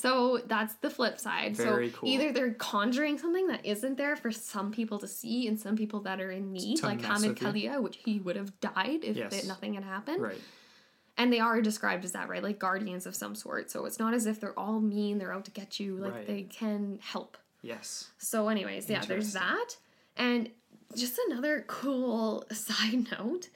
So 0.00 0.40
that's 0.46 0.74
the 0.74 0.90
flip 0.90 1.18
side. 1.18 1.56
Very 1.56 1.90
so 1.90 1.96
cool. 1.98 2.08
either 2.08 2.30
they're 2.30 2.54
conjuring 2.54 3.18
something 3.18 3.48
that 3.48 3.66
isn't 3.66 3.98
there 3.98 4.14
for 4.14 4.30
some 4.30 4.70
people 4.70 4.96
to 5.00 5.08
see 5.08 5.48
and 5.48 5.58
some 5.58 5.74
people 5.76 5.98
that 6.02 6.20
are 6.20 6.30
in 6.30 6.52
need, 6.52 6.84
like 6.84 7.00
Hamid. 7.02 7.34
Kalia, 7.36 7.82
which 7.82 7.96
he 8.04 8.20
would 8.20 8.36
have 8.36 8.60
died 8.60 9.00
if 9.02 9.16
Yes. 9.16 9.44
nothing 9.44 9.74
had 9.74 9.82
happened. 9.82 10.22
Right. 10.22 10.40
And 11.16 11.32
they 11.32 11.40
are 11.40 11.60
described 11.60 12.04
as 12.04 12.12
that, 12.12 12.28
right? 12.28 12.44
Like 12.44 12.60
guardians 12.60 13.06
of 13.06 13.16
some 13.16 13.34
sort. 13.34 13.72
So 13.72 13.86
it's 13.86 13.98
not 13.98 14.14
as 14.14 14.26
if 14.26 14.38
they're 14.40 14.56
all 14.56 14.80
mean, 14.80 15.18
they're 15.18 15.32
out 15.32 15.46
to 15.46 15.50
get 15.50 15.80
you. 15.80 15.96
Like 15.96 16.14
Right. 16.14 16.26
they 16.28 16.42
can 16.44 17.00
help. 17.02 17.36
Yes. 17.62 18.08
So, 18.18 18.46
anyways, 18.50 18.88
yeah, 18.88 19.04
there's 19.04 19.32
that. 19.32 19.78
And 20.16 20.48
just 20.96 21.18
another 21.28 21.64
cool 21.66 22.44
side 22.52 23.08
note 23.18 23.48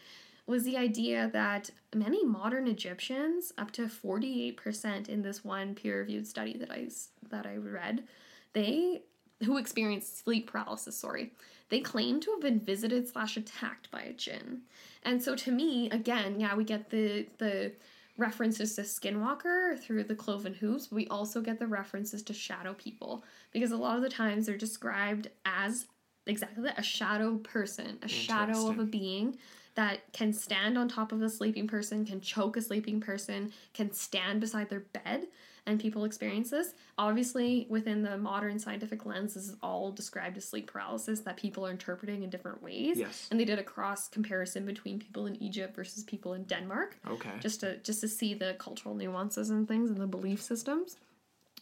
was 0.47 0.65
the 0.65 0.77
idea 0.77 1.31
that 1.33 1.71
many 1.95 2.25
modern 2.25 2.67
Egyptians, 2.67 3.53
up 3.57 3.71
to 3.73 3.83
48% 3.83 5.09
in 5.09 5.23
this 5.23 5.45
one 5.45 5.75
peer-reviewed 5.75 6.27
study 6.27 6.57
that 6.59 6.71
I 6.71 6.89
that 7.31 7.47
I 7.47 7.57
read, 7.57 8.05
they 8.53 9.03
who 9.45 9.57
experienced 9.57 10.23
sleep 10.23 10.51
paralysis, 10.51 10.97
sorry, 10.97 11.33
they 11.69 11.81
claim 11.81 12.21
to 12.21 12.31
have 12.33 12.41
been 12.41 12.61
visited 12.61 13.09
slash 13.09 13.37
attacked 13.37 13.91
by 13.91 14.03
a 14.03 14.13
jinn. 14.13 14.63
And 15.05 15.23
so 15.23 15.35
to 15.37 15.51
me, 15.51 15.91
again, 15.91 16.39
yeah, 16.39 16.55
we 16.55 16.65
get 16.65 16.91
the 16.91 17.27
the 17.39 17.73
references 18.19 18.75
to 18.77 18.83
Skinwalker 18.83 19.79
through 19.79 20.05
the 20.05 20.15
cloven 20.15 20.55
hooves. 20.55 20.89
But 20.89 20.97
we 20.97 21.07
also 21.09 21.41
get 21.41 21.59
the 21.59 21.67
references 21.67 22.23
to 22.25 22.35
shadow 22.35 22.75
people 22.75 23.25
because 23.53 23.73
a 23.73 23.77
lot 23.77 23.97
of 23.97 24.03
the 24.03 24.09
times 24.09 24.47
they're 24.47 24.57
described 24.57 25.29
as 25.45 25.87
exactly 26.27 26.63
that 26.65 26.79
a 26.79 26.83
shadow 26.83 27.37
person, 27.39 27.99
a 28.03 28.09
shadow 28.09 28.69
of 28.69 28.79
a 28.79 28.85
being 28.85 29.37
that 29.75 30.13
can 30.13 30.33
stand 30.33 30.77
on 30.77 30.89
top 30.89 31.13
of 31.13 31.23
a 31.23 31.31
sleeping 31.31 31.67
person, 31.67 32.05
can 32.05 32.21
choke 32.21 32.57
a 32.57 32.63
sleeping 32.63 33.01
person, 33.01 33.53
can 33.73 33.93
stand 33.93 34.41
beside 34.41 34.69
their 34.69 34.81
bed, 34.81 35.27
and 35.65 35.81
people 35.81 36.05
experience 36.05 36.51
this. 36.51 36.75
Obviously, 36.99 37.67
within 37.71 38.03
the 38.03 38.19
modern 38.19 38.59
scientific 38.59 39.07
lens, 39.07 39.35
this 39.35 39.45
is 39.49 39.57
all 39.63 39.93
described 39.93 40.37
as 40.37 40.45
sleep 40.45 40.67
paralysis 40.71 41.21
that 41.21 41.37
people 41.37 41.65
are 41.67 41.71
interpreting 41.71 42.23
in 42.25 42.31
different 42.31 42.63
ways. 42.63 42.99
Yes. 42.99 43.29
And 43.31 43.39
they 43.39 43.45
did 43.45 43.59
a 43.59 43.63
cross 43.63 44.09
comparison 44.09 44.67
between 44.67 44.99
people 44.99 45.27
in 45.27 45.41
Egypt 45.43 45.75
versus 45.77 46.03
people 46.05 46.35
in 46.35 46.43
Denmark 46.45 46.99
Okay. 47.09 47.31
just 47.41 47.61
to 47.61 47.79
just 47.79 48.01
to 48.01 48.09
see 48.09 48.35
the 48.35 48.57
cultural 48.59 48.95
nuances 48.95 49.51
and 49.51 49.69
things 49.69 49.89
and 49.89 49.99
the 50.01 50.07
belief 50.07 50.43
systems. 50.43 50.97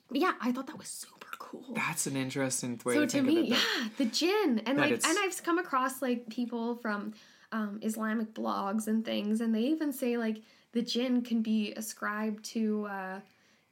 But 0.09 0.21
yeah, 0.21 0.33
I 0.41 0.51
thought 0.51 0.67
that 0.67 0.79
was 0.79 0.89
super 0.89 1.29
cool. 1.39 1.75
That's 1.75 2.07
an 2.07 2.17
interesting 2.17 2.81
way 2.85 2.95
so 2.95 3.01
to 3.07 3.07
to 3.19 3.23
me, 3.23 3.41
it. 3.41 3.47
yeah, 3.49 3.89
the 3.99 4.07
jinn 4.07 4.63
and 4.67 4.79
like 4.79 4.93
and 5.07 5.19
I've 5.21 5.41
come 5.45 5.59
across 5.59 6.01
like 6.03 6.29
people 6.31 6.77
from 6.77 7.13
um, 7.53 7.79
Islamic 7.83 8.35
blogs 8.35 8.87
and 8.87 9.05
things, 9.05 9.41
and 9.41 9.55
they 9.55 9.63
even 9.63 9.93
say 9.93 10.17
like 10.17 10.43
the 10.73 10.83
jinn 10.83 11.23
can 11.23 11.43
be 11.43 11.73
ascribed 11.77 12.45
to 12.47 12.87
uh, 12.87 13.21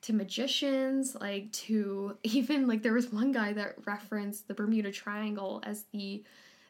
to 0.03 0.13
magicians, 0.13 1.17
like 1.21 1.51
to 1.53 2.17
even 2.23 2.67
like 2.67 2.83
there 2.83 2.95
was 2.95 3.13
one 3.13 3.33
guy 3.33 3.53
that 3.53 3.75
referenced 3.87 4.49
the 4.49 4.55
Bermuda 4.55 4.91
Triangle 4.91 5.63
as 5.65 5.85
the 5.93 6.25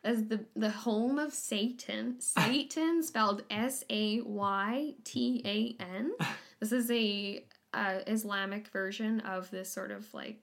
as 0.05 0.27
the 0.27 0.45
the 0.55 0.71
home 0.71 1.19
of 1.19 1.33
Satan. 1.33 2.17
Satan 2.21 3.03
spelled 3.03 3.43
S 3.51 3.85
A 3.91 4.21
Y 4.21 4.95
T 5.05 5.43
A 5.45 5.83
N. 5.83 6.13
This 6.61 6.73
is 6.73 6.91
a 6.91 7.45
uh, 7.75 8.01
Islamic 8.07 8.69
version 8.69 9.21
of 9.21 9.51
this 9.51 9.71
sort 9.71 9.91
of 9.91 10.13
like 10.15 10.41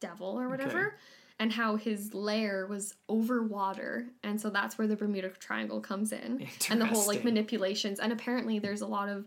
devil 0.00 0.38
or 0.40 0.48
whatever. 0.48 0.96
And 1.40 1.50
how 1.50 1.76
his 1.76 2.12
lair 2.12 2.66
was 2.66 2.94
over 3.08 3.42
water, 3.42 4.06
and 4.22 4.38
so 4.38 4.50
that's 4.50 4.76
where 4.76 4.86
the 4.86 4.94
Bermuda 4.94 5.30
Triangle 5.30 5.80
comes 5.80 6.12
in, 6.12 6.46
and 6.68 6.78
the 6.78 6.84
whole 6.84 7.06
like 7.06 7.24
manipulations. 7.24 7.98
And 7.98 8.12
apparently, 8.12 8.58
there's 8.58 8.82
a 8.82 8.86
lot 8.86 9.08
of 9.08 9.24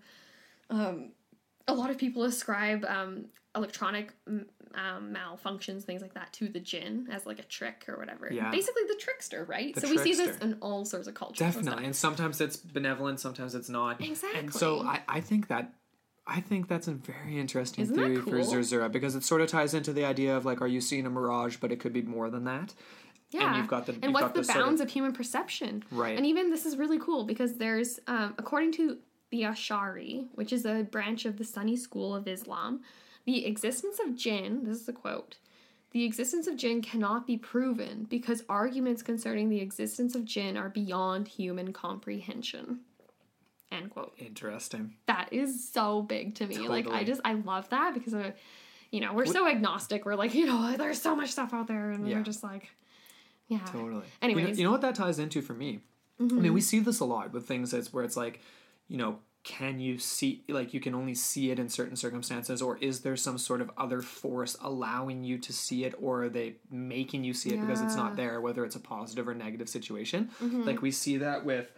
um, 0.70 1.12
a 1.68 1.74
lot 1.74 1.90
of 1.90 1.98
people 1.98 2.24
ascribe 2.24 2.86
um, 2.86 3.26
electronic 3.56 4.14
um, 4.28 4.46
malfunctions, 5.16 5.84
things 5.84 6.02
like 6.02 6.14
that, 6.14 6.32
to 6.34 6.48
the 6.48 6.60
jinn 6.60 7.08
as 7.12 7.26
like 7.26 7.40
a 7.40 7.44
trick 7.44 7.86
or 7.88 7.98
whatever. 7.98 8.32
Yeah. 8.32 8.52
Basically, 8.52 8.84
the 8.88 9.00
trickster, 9.00 9.46
right? 9.46 9.74
The 9.74 9.82
so 9.82 9.90
we 9.90 9.98
see 9.98 10.14
this 10.14 10.38
in 10.38 10.58
all 10.62 10.86
sorts 10.86 11.08
of 11.08 11.16
cultures. 11.16 11.40
Definitely. 11.40 11.86
And 11.86 11.96
sometimes 11.96 12.42
it's 12.42 12.58
benevolent, 12.58 13.20
sometimes 13.22 13.56
it's 13.56 13.70
not. 13.70 14.00
And 14.02 14.54
so 14.54 14.82
I, 14.82 15.02
I 15.08 15.20
think 15.20 15.48
that 15.48 15.74
I 16.26 16.40
think 16.40 16.68
that's 16.68 16.88
a 16.88 16.94
very 16.94 17.38
interesting 17.38 17.84
Isn't 17.84 17.96
theory 17.96 18.18
for? 18.18 18.42
Zerzura 18.44 18.90
because 18.90 19.16
it 19.16 19.24
sort 19.24 19.42
of 19.42 19.50
ties 19.50 19.74
into 19.74 19.92
the 19.92 20.06
idea 20.06 20.36
of 20.36 20.46
like, 20.46 20.62
are 20.62 20.68
you 20.68 20.80
seeing 20.80 21.06
a 21.06 21.10
mirage, 21.10 21.58
but 21.58 21.72
it 21.72 21.80
could 21.80 21.94
be 21.94 22.02
more 22.02 22.30
than 22.30 22.46
that. 22.46 22.74
Yeah. 23.32 23.48
And 23.48 23.58
you've 23.58 23.68
got 23.68 23.88
the- 23.88 23.98
and 24.02 24.14
what's 24.14 24.34
the 24.34 24.40
the 24.40 24.44
sort 24.46 24.58
of- 24.58 24.64
bounds 24.66 24.82
of 24.82 24.90
human 24.90 25.12
perception? 25.12 25.84
Right. 25.92 26.16
And 26.16 26.26
even 26.26 26.50
this 26.50 26.66
is 26.66 26.78
really 26.78 27.00
cool 27.00 27.26
because 27.26 27.56
there's, 27.56 28.00
um, 28.08 28.36
according 28.38 28.72
to 28.74 29.00
the 29.32 29.42
Ashari, 29.42 30.28
which 30.36 30.54
is 30.54 30.66
a 30.66 30.84
branch 30.84 31.26
of 31.26 31.38
the 31.38 31.44
Sunni 31.44 31.76
school 31.76 32.16
of 32.16 32.28
Islam, 32.28 32.82
the 33.26 33.46
existence 33.46 34.00
of 34.00 34.16
jinn, 34.16 34.64
this 34.64 34.80
is 34.82 34.88
a 34.88 34.94
quote, 34.94 35.38
the 35.92 36.04
existence 36.06 36.48
of 36.48 36.56
jinn 36.56 36.82
cannot 36.82 37.28
be 37.28 37.38
proven 37.38 38.06
because 38.10 38.44
arguments 38.48 39.02
concerning 39.02 39.50
the 39.50 39.60
existence 39.60 40.16
of 40.16 40.26
jinn 40.26 40.56
are 40.58 40.70
beyond 40.70 41.28
human 41.28 41.74
comprehension. 41.74 42.82
End 43.74 43.90
quote. 43.90 44.14
Interesting. 44.18 44.94
That 45.08 45.30
is 45.32 45.68
so 45.70 46.02
big 46.02 46.36
to 46.36 46.48
me. 46.48 46.68
Like 46.68 46.88
I 46.88 47.04
just 47.04 47.22
I 47.26 47.34
love 47.34 47.70
that 47.70 47.94
because 47.94 48.14
uh, 48.14 48.32
you 48.92 49.02
know 49.02 49.14
we're 49.14 49.26
so 49.26 49.48
agnostic. 49.48 50.06
We're 50.06 50.16
like 50.16 50.34
you 50.40 50.46
know 50.46 50.76
there's 50.78 51.02
so 51.02 51.16
much 51.16 51.32
stuff 51.32 51.54
out 51.54 51.68
there, 51.68 51.92
and 51.92 52.08
Yeah. 52.08 52.18
we're 52.18 52.24
just 52.24 52.44
like, 52.44 52.70
yeah. 53.48 53.60
Totally. 53.66 53.86
You 53.88 53.92
know, 53.94 54.04
Anyways. 54.22 54.46
Mm-hmm. 54.48 54.58
you 54.60 54.64
know 54.66 54.72
what 54.72 54.82
that 54.82 54.96
ties 54.96 55.20
into 55.20 55.42
for 55.42 55.54
me? 55.54 55.80
I 56.20 56.24
mean, 56.24 56.54
we 56.54 56.62
see 56.62 56.80
this 56.80 57.00
a 57.02 57.06
lot 57.06 57.34
with 57.34 57.48
things 57.48 57.72
that's 57.72 57.92
where 57.92 58.04
it's 58.06 58.16
like, 58.16 58.40
you 58.88 58.98
know, 58.98 59.18
can 59.44 59.80
you 59.82 59.98
see 59.98 60.42
like 60.48 60.74
you 60.74 60.80
can 60.80 60.96
only 60.96 61.14
see 61.16 61.52
it 61.52 61.60
in 61.60 61.68
certain 61.68 61.98
circumstances 61.98 62.62
or 62.62 62.78
is 62.78 63.02
there 63.02 63.18
some 63.18 63.38
sort 63.38 63.60
of 63.60 63.70
other 63.78 64.02
force 64.02 64.56
allowing 64.62 65.26
you 65.26 65.38
to 65.40 65.52
see 65.52 65.84
it 65.84 65.94
or 66.00 66.24
are 66.24 66.30
they 66.30 66.56
making 66.72 67.26
you 67.26 67.34
see 67.34 67.50
it 67.50 67.60
because 67.60 67.82
it's 67.82 67.96
not 67.96 68.12
Mm-hmm. 68.12 68.16
there 68.16 68.40
whether 68.40 68.64
it's 68.64 68.78
a 68.78 68.80
positive 68.80 69.28
or 69.28 69.34
negative 69.36 69.68
situation 69.68 70.30
like 70.42 70.82
we 70.82 70.92
see 70.92 71.18
that 71.18 71.44
with 71.44 71.70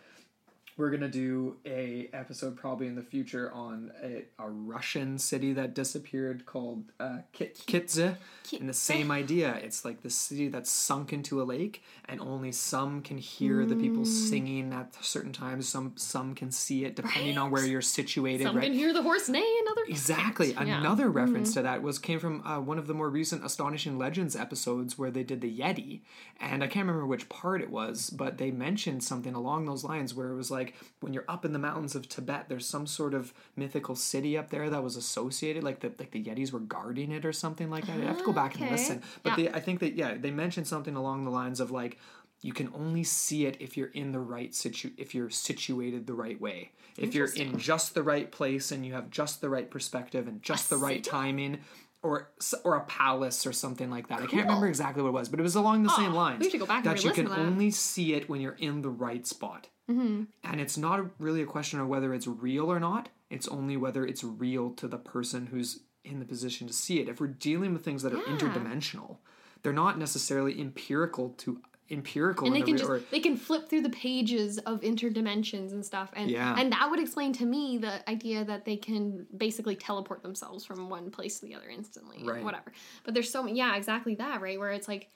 we're 0.77 0.89
gonna 0.91 1.07
do 1.07 1.55
a 1.65 2.09
episode 2.11 2.57
probably 2.57 2.87
in 2.87 2.95
the 2.95 3.01
future 3.03 3.49
on 3.53 3.91
a, 4.03 4.25
a 4.37 4.49
Russian 4.49 5.17
city 5.17 5.53
that 5.53 5.73
disappeared 5.73 6.45
called 6.45 6.83
uh, 6.99 7.19
Kit- 7.31 7.57
Kitezh, 7.65 8.17
and 8.59 8.67
the 8.67 8.73
same 8.73 9.09
idea. 9.09 9.53
It's 9.63 9.85
like 9.85 10.01
the 10.01 10.09
city 10.09 10.49
that's 10.49 10.69
sunk 10.69 11.13
into 11.13 11.41
a 11.41 11.45
lake, 11.45 11.81
and 12.09 12.19
only 12.19 12.51
some 12.51 13.01
can 13.01 13.17
hear 13.17 13.65
the 13.65 13.75
people 13.75 14.03
Mm. 14.03 14.07
singing 14.29 14.73
at 14.73 14.93
certain 15.03 15.31
times. 15.31 15.69
Some 15.69 15.93
some 15.95 16.35
can 16.35 16.51
see 16.51 16.83
it 16.83 16.95
depending 16.97 17.37
on 17.37 17.51
where 17.51 17.65
you're 17.65 17.81
situated. 17.81 18.43
Some 18.43 18.57
right? 18.57 18.65
can 18.65 18.73
hear 18.73 18.91
the 18.93 19.01
horse 19.03 19.29
neigh, 19.29 19.39
and 19.59 19.67
others 19.69 19.87
Exactly. 19.87 20.51
Yeah. 20.51 20.59
Mm-hmm. 20.59 20.69
Another 20.85 21.09
reference 21.09 21.53
to 21.53 21.61
that 21.61 21.81
was 21.83 21.99
came 21.99 22.19
from 22.19 22.45
uh, 22.45 22.59
one 22.59 22.77
of 22.77 22.87
the 22.87 22.93
more 22.93 23.09
recent 23.09 23.45
Astonishing 23.45 23.97
Legends 23.97 24.35
episodes 24.35 24.97
where 24.97 25.11
they 25.11 25.23
did 25.23 25.39
the 25.39 25.57
Yeti, 25.59 26.01
and 26.41 26.63
I 26.63 26.67
can't 26.67 26.85
remember 26.85 27.05
which 27.05 27.29
part 27.29 27.61
it 27.61 27.69
was, 27.69 28.09
but 28.09 28.37
they 28.37 28.51
mentioned 28.51 29.03
something 29.03 29.33
along 29.33 29.65
those 29.65 29.83
lines 29.85 30.13
where 30.13 30.31
it 30.31 30.35
was 30.35 30.51
like 30.51 30.64
when 30.99 31.13
you're 31.13 31.25
up 31.27 31.45
in 31.45 31.53
the 31.53 31.59
mountains 31.59 31.95
of 31.95 32.07
Tibet, 32.09 32.49
there's 32.49 32.65
some 32.65 32.87
sort 32.87 33.13
of 33.13 33.33
mythical 33.55 33.95
city 33.95 34.37
up 34.37 34.49
there 34.49 34.69
that 34.69 34.83
was 34.83 34.95
associated, 34.95 35.63
like 35.63 35.79
the 35.79 35.91
like 35.99 36.11
the 36.11 36.23
Yetis 36.23 36.51
were 36.51 36.59
guarding 36.59 37.11
it 37.11 37.25
or 37.25 37.33
something 37.33 37.69
like 37.69 37.85
that. 37.87 37.99
I 37.99 38.05
have 38.05 38.17
to 38.19 38.23
go 38.23 38.31
ah, 38.31 38.35
back 38.35 38.59
and 38.59 38.69
listen, 38.69 39.01
but 39.23 39.37
Yeah. 39.37 39.45
they, 39.45 39.49
I 39.49 39.59
think 39.59 39.79
that 39.79 39.95
yeah, 39.95 40.15
they 40.15 40.31
mentioned 40.31 40.67
something 40.67 40.95
along 40.95 41.25
the 41.25 41.31
lines 41.31 41.59
of 41.59 41.71
like. 41.71 41.97
You 42.41 42.53
can 42.53 42.69
only 42.75 43.03
see 43.03 43.47
it 43.47 43.57
if 43.59 43.75
you're 43.75 43.87
in 43.87 44.11
the 44.11 44.19
right 44.19 44.53
situ 44.53 44.91
if 44.97 45.15
you're 45.15 45.31
situated 45.31 46.05
the 46.05 46.13
right 46.13 46.39
way. 46.39 46.71
If 46.97 47.15
you're 47.15 47.33
in 47.33 47.57
just 47.57 47.95
the 47.95 48.03
right 48.03 48.31
place 48.31 48.71
and 48.71 48.85
you 48.85 48.93
have 48.93 49.09
just 49.09 49.41
the 49.41 49.49
right 49.49 49.69
perspective 49.69 50.27
and 50.27 50.43
just 50.43 50.69
the 50.69 50.77
right 50.77 51.03
city? 51.03 51.09
timing 51.09 51.59
or 52.05 52.29
or 52.63 52.75
a 52.75 52.81
palace 52.85 53.45
or 53.47 53.51
something 53.51 53.89
like 53.89 54.07
that. 54.09 54.19
I 54.21 54.27
can't 54.27 54.45
remember 54.45 54.67
exactly 54.67 55.01
what 55.01 55.09
it 55.09 55.13
was, 55.13 55.27
but 55.29 55.39
it 55.39 55.43
was 55.43 55.55
along 55.55 55.83
the 55.83 55.89
same 55.89 56.11
Oh, 56.13 56.15
lines. 56.15 56.39
we 56.39 56.49
should 56.49 56.59
go 56.59 56.65
back 56.65 56.85
and 56.85 56.95
that 56.97 57.03
you 57.03 57.11
can 57.11 57.25
that. 57.25 57.39
only 57.39 57.71
see 57.71 58.13
it 58.13 58.29
when 58.29 58.39
you're 58.41 58.53
in 58.59 58.81
the 58.81 58.89
right 58.89 59.25
spot. 59.25 59.67
Mm-hmm. 59.89 60.23
And 60.43 60.61
it's 60.61 60.77
not 60.77 61.03
really 61.19 61.41
a 61.41 61.45
question 61.45 61.79
of 61.79 61.87
whether 61.87 62.13
it's 62.13 62.27
real 62.27 62.71
or 62.71 62.79
not. 62.79 63.09
It's 63.29 63.47
only 63.47 63.75
whether 63.77 64.05
it's 64.05 64.23
real 64.23 64.69
to 64.71 64.87
the 64.87 64.97
person 64.97 65.47
who's 65.47 65.79
in 66.03 66.19
the 66.19 66.25
position 66.25 66.67
to 66.67 66.73
see 66.73 66.99
it. 66.99 67.09
If 67.09 67.19
we're 67.19 67.27
dealing 67.27 67.73
with 67.73 67.83
things 67.83 68.03
that 68.03 68.13
are 68.13 68.17
Yeah. 68.17 68.37
interdimensional, 68.37 69.17
they're 69.63 69.73
not 69.73 69.97
necessarily 69.97 70.59
empirical 70.61 71.29
to 71.39 71.61
empirical 71.91 72.47
and 72.47 72.55
they 72.55 72.61
can 72.63 72.75
just 72.77 72.89
or 72.89 72.99
they 73.11 73.19
can 73.19 73.37
flip 73.37 73.69
through 73.69 73.81
the 73.81 73.89
pages 73.91 74.57
of 74.59 74.81
interdimensions 74.81 75.71
and 75.71 75.85
stuff 75.85 76.09
and 76.15 76.31
Yeah. 76.31 76.55
and 76.57 76.71
that 76.71 76.89
would 76.89 76.99
explain 76.99 77.31
to 77.33 77.45
me 77.45 77.77
the 77.77 78.07
idea 78.09 78.43
that 78.43 78.65
they 78.65 78.75
can 78.75 79.27
basically 79.37 79.75
teleport 79.75 80.23
themselves 80.23 80.65
from 80.65 80.89
one 80.89 81.11
place 81.11 81.39
to 81.41 81.45
the 81.45 81.53
other 81.53 81.69
instantly 81.69 82.23
Right. 82.23 82.43
whatever 82.43 82.71
but 83.03 83.13
there's 83.13 83.29
so 83.29 83.43
many 83.43 83.57
yeah 83.57 83.75
exactly 83.75 84.15
that 84.15 84.41
right 84.41 84.57
where 84.57 84.71
it's 84.71 84.87
like 84.87 85.09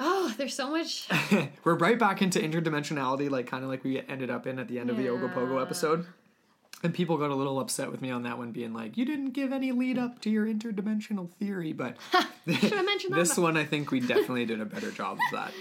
oh 0.00 0.34
there's 0.36 0.54
so 0.54 0.68
much 0.70 1.08
We're 1.64 1.76
right 1.76 1.98
back 1.98 2.22
into 2.22 2.40
interdimensionality, 2.40 3.30
like 3.30 3.46
kind 3.46 3.62
of 3.62 3.70
like 3.70 3.84
we 3.84 4.00
ended 4.08 4.30
up 4.30 4.48
in 4.48 4.58
at 4.58 4.66
the 4.66 4.80
end 4.80 4.90
of 4.90 4.96
the 4.96 5.06
Ogopogo 5.06 5.54
Yeah. 5.56 5.62
episode. 5.62 6.06
And 6.82 6.92
people 6.92 7.16
got 7.16 7.30
a 7.30 7.34
little 7.34 7.60
upset 7.60 7.90
with 7.90 8.02
me 8.02 8.10
on 8.10 8.24
that 8.24 8.38
one, 8.38 8.50
being 8.50 8.72
like, 8.72 8.96
"You 8.96 9.04
didn't 9.04 9.30
give 9.30 9.52
any 9.52 9.70
lead 9.72 9.98
up 9.98 10.20
to 10.22 10.30
your 10.30 10.46
interdimensional 10.46 11.30
theory." 11.30 11.72
But 11.72 11.96
should 12.46 12.72
have 12.72 12.84
mentioned 12.84 13.12
that 13.14 13.18
this 13.20 13.36
one, 13.36 13.56
I 13.56 13.64
think 13.64 13.90
we 13.90 14.00
definitely 14.00 14.46
did 14.46 14.60
a 14.60 14.64
better 14.64 14.90
job 14.90 15.18
of 15.18 15.38
that. 15.38 15.52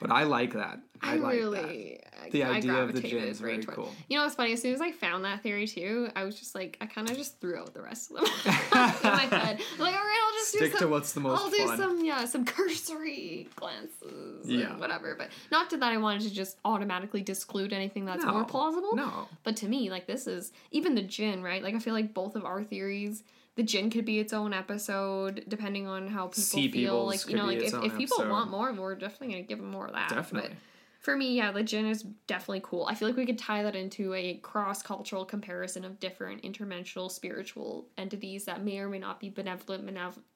But 0.00 0.10
I 0.10 0.24
like 0.24 0.54
that. 0.54 0.80
I, 1.02 1.12
I, 1.12 1.16
like 1.16 1.32
really 1.34 2.00
I- 2.22 2.28
The 2.30 2.44
I 2.44 2.50
idea 2.56 2.74
of 2.74 2.92
the 2.92 3.00
jinn 3.00 3.24
right 3.26 3.36
very 3.36 3.58
toward- 3.58 3.76
cool. 3.76 3.94
You 4.08 4.18
know 4.18 4.24
what's 4.24 4.34
funny? 4.34 4.52
As 4.52 4.60
soon 4.60 4.74
as 4.74 4.80
I 4.82 4.92
found 4.92 5.24
that 5.24 5.42
theory 5.42 5.66
too, 5.66 6.08
I 6.14 6.24
was 6.24 6.38
just 6.38 6.54
like, 6.54 6.76
I 6.80 6.86
kind 6.86 7.08
of 7.10 7.16
just 7.16 7.40
threw 7.40 7.56
out 7.58 7.72
the 7.72 7.80
rest 7.80 8.10
of 8.10 8.16
them 8.18 8.24
in 8.44 8.52
my 8.72 8.86
head. 9.20 9.60
I'm 9.74 9.78
like, 9.78 9.94
all 9.94 10.04
right, 10.04 10.20
I'll 10.26 10.38
just 10.38 10.48
Stick 10.50 10.60
do 10.60 10.70
to 10.72 10.78
some, 10.78 10.90
what's 10.90 11.12
the 11.12 11.20
most 11.20 11.40
I'll 11.40 11.50
do 11.50 11.66
fun. 11.66 11.78
some, 11.78 12.04
yeah, 12.04 12.24
some 12.26 12.44
cursory 12.44 13.48
glances, 13.56 14.44
Yeah. 14.48 14.58
yeah, 14.58 14.76
whatever. 14.78 15.14
But 15.16 15.28
not 15.50 15.70
to 15.70 15.76
that 15.78 15.92
I 15.92 15.96
wanted 15.96 16.22
to 16.22 16.30
just 16.34 16.56
automatically 16.64 17.22
disclude 17.22 17.72
anything 17.72 18.04
that's 18.04 18.24
No. 18.24 18.32
more 18.32 18.44
plausible. 18.44 18.94
No. 18.94 19.28
But 19.42 19.56
to 19.58 19.68
me, 19.68 19.90
like 19.90 20.06
this 20.06 20.26
is 20.26 20.52
even 20.70 20.94
the 20.94 21.02
jinn, 21.02 21.42
right? 21.42 21.62
Like 21.62 21.74
I 21.74 21.78
feel 21.78 21.94
like 21.94 22.12
both 22.14 22.36
of 22.36 22.44
our 22.44 22.62
theories. 22.62 23.22
The 23.60 23.66
jinn 23.66 23.90
could 23.90 24.06
be 24.06 24.18
its 24.18 24.32
own 24.32 24.54
episode, 24.54 25.44
depending 25.46 25.86
on 25.86 26.08
how 26.08 26.28
people 26.28 26.42
Sea 26.42 26.70
feel. 26.70 27.04
Like 27.04 27.28
you 27.28 27.36
know, 27.36 27.44
like 27.44 27.58
if, 27.58 27.74
if 27.74 27.94
people 27.94 28.22
episode. 28.22 28.30
want 28.30 28.50
more, 28.50 28.72
we're 28.72 28.94
definitely 28.94 29.34
gonna 29.34 29.42
give 29.42 29.58
them 29.58 29.70
more 29.70 29.84
of 29.84 29.92
that. 29.92 30.08
But 30.08 30.14
Definitely. 30.14 30.56
for 30.98 31.14
me, 31.14 31.36
yeah, 31.36 31.52
the 31.52 31.62
jinn 31.62 31.84
is 31.84 32.04
definitely 32.26 32.62
cool. 32.64 32.86
I 32.86 32.94
feel 32.94 33.06
like 33.06 33.18
we 33.18 33.26
could 33.26 33.38
tie 33.38 33.62
that 33.62 33.76
into 33.76 34.14
a 34.14 34.36
cross 34.38 34.80
cultural 34.80 35.26
comparison 35.26 35.84
of 35.84 36.00
different 36.00 36.42
interdimensional 36.42 37.10
spiritual 37.10 37.84
entities 37.98 38.46
that 38.46 38.64
may 38.64 38.78
or 38.78 38.88
may 38.88 38.98
not 38.98 39.20
be 39.20 39.28
benevolent, 39.28 39.84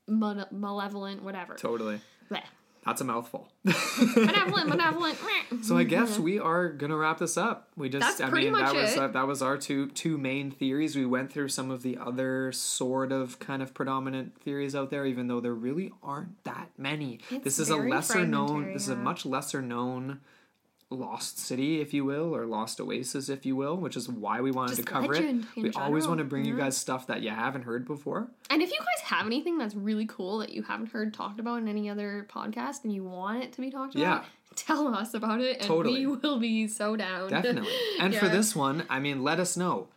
malevolent, 0.07 1.23
whatever. 1.23 1.55
Totally. 1.55 2.03
Bleh. 2.31 2.43
That's 2.87 3.01
a 3.01 3.05
mouthful. 3.05 3.49
benevolent, 4.15 4.71
benevolent. 4.71 5.17
So 5.63 5.77
I 5.79 5.85
guess 5.85 6.19
we 6.19 6.39
are 6.39 6.69
gonna 6.69 6.97
wrap 6.97 7.19
this 7.19 7.37
up. 7.39 7.69
We 7.77 7.89
just, 7.89 8.07
That's 8.07 8.21
I 8.21 8.29
pretty 8.29 8.51
mean, 8.51 8.59
that 8.59 8.75
much 8.75 8.83
was 8.83 8.93
it. 8.93 8.99
uh, 8.99 9.09
that 9.09 9.27
was 9.27 9.41
our 9.43 9.57
two 9.57 9.89
two 9.91 10.19
main 10.19 10.51
theories. 10.51 10.95
We 10.95 11.07
went 11.07 11.33
through 11.33 11.49
some 11.49 11.71
of 11.71 11.83
the 11.83 11.97
other 11.97 12.53
sort 12.53 13.11
of 13.13 13.39
kind 13.39 13.63
of 13.63 13.73
predominant 13.73 14.39
theories 14.43 14.75
out 14.75 14.91
there, 14.91 15.07
even 15.07 15.29
though 15.29 15.41
there 15.41 15.55
really 15.55 15.93
aren't 16.03 16.43
that 16.45 16.71
many. 16.77 17.21
It's 17.31 17.45
this 17.45 17.59
is 17.59 17.71
a 17.71 17.77
very 17.77 17.91
lesser 17.91 18.27
known. 18.27 18.47
fragmentary, 18.49 18.73
This 18.75 18.83
is 18.85 18.89
a 18.91 18.93
yeah. 18.93 18.99
much 18.99 19.25
lesser 19.25 19.63
known 19.63 20.21
lost 20.91 21.39
city, 21.39 21.81
if 21.81 21.93
you 21.93 22.05
will, 22.05 22.35
or 22.35 22.47
lost 22.47 22.81
oasis, 22.81 23.29
if 23.29 23.45
you 23.45 23.57
will, 23.57 23.77
which 23.77 23.97
is 23.97 24.09
why 24.09 24.41
we 24.41 24.51
wanted 24.51 24.77
Just 24.77 24.87
to 24.87 24.93
cover 24.93 25.15
it. 25.15 25.37
We 25.57 25.71
always 25.73 26.07
want 26.07 26.19
to 26.19 26.25
bring 26.25 26.45
you 26.45 26.57
guys 26.57 26.77
stuff 26.77 27.07
that 27.09 27.23
you 27.23 27.31
haven't 27.31 27.63
heard 27.63 27.87
before. 27.87 28.29
And 28.51 28.63
if 28.63 28.71
you 28.71 28.79
guys 28.79 29.05
have 29.05 29.27
anything 29.27 29.59
that's 29.59 29.75
really 29.75 30.07
cool 30.07 30.39
that 30.39 30.51
you 30.51 30.63
haven't 30.63 30.87
heard 30.91 31.13
talked 31.15 31.41
about 31.41 31.57
in 31.59 31.69
any 31.69 31.91
other 31.91 32.27
podcast 32.31 32.85
and 32.85 32.93
you 32.95 33.03
want 33.05 33.43
it 33.43 33.53
to 33.55 33.61
be 33.61 33.71
talked 33.71 33.95
about, 33.95 34.03
Yeah. 34.03 34.25
tell 34.57 34.87
us 34.95 35.15
about 35.15 35.41
it 35.41 35.59
and 35.59 35.67
Totally. 35.67 36.07
we 36.07 36.17
will 36.17 36.39
be 36.39 36.69
so 36.69 36.97
down. 36.97 37.31
Definitely. 37.31 37.73
And 38.01 38.15
for 38.15 38.29
this 38.29 38.55
one, 38.55 38.85
I 38.89 39.01
mean, 39.01 39.23
let 39.23 39.41
us 39.41 39.57
know. 39.57 39.89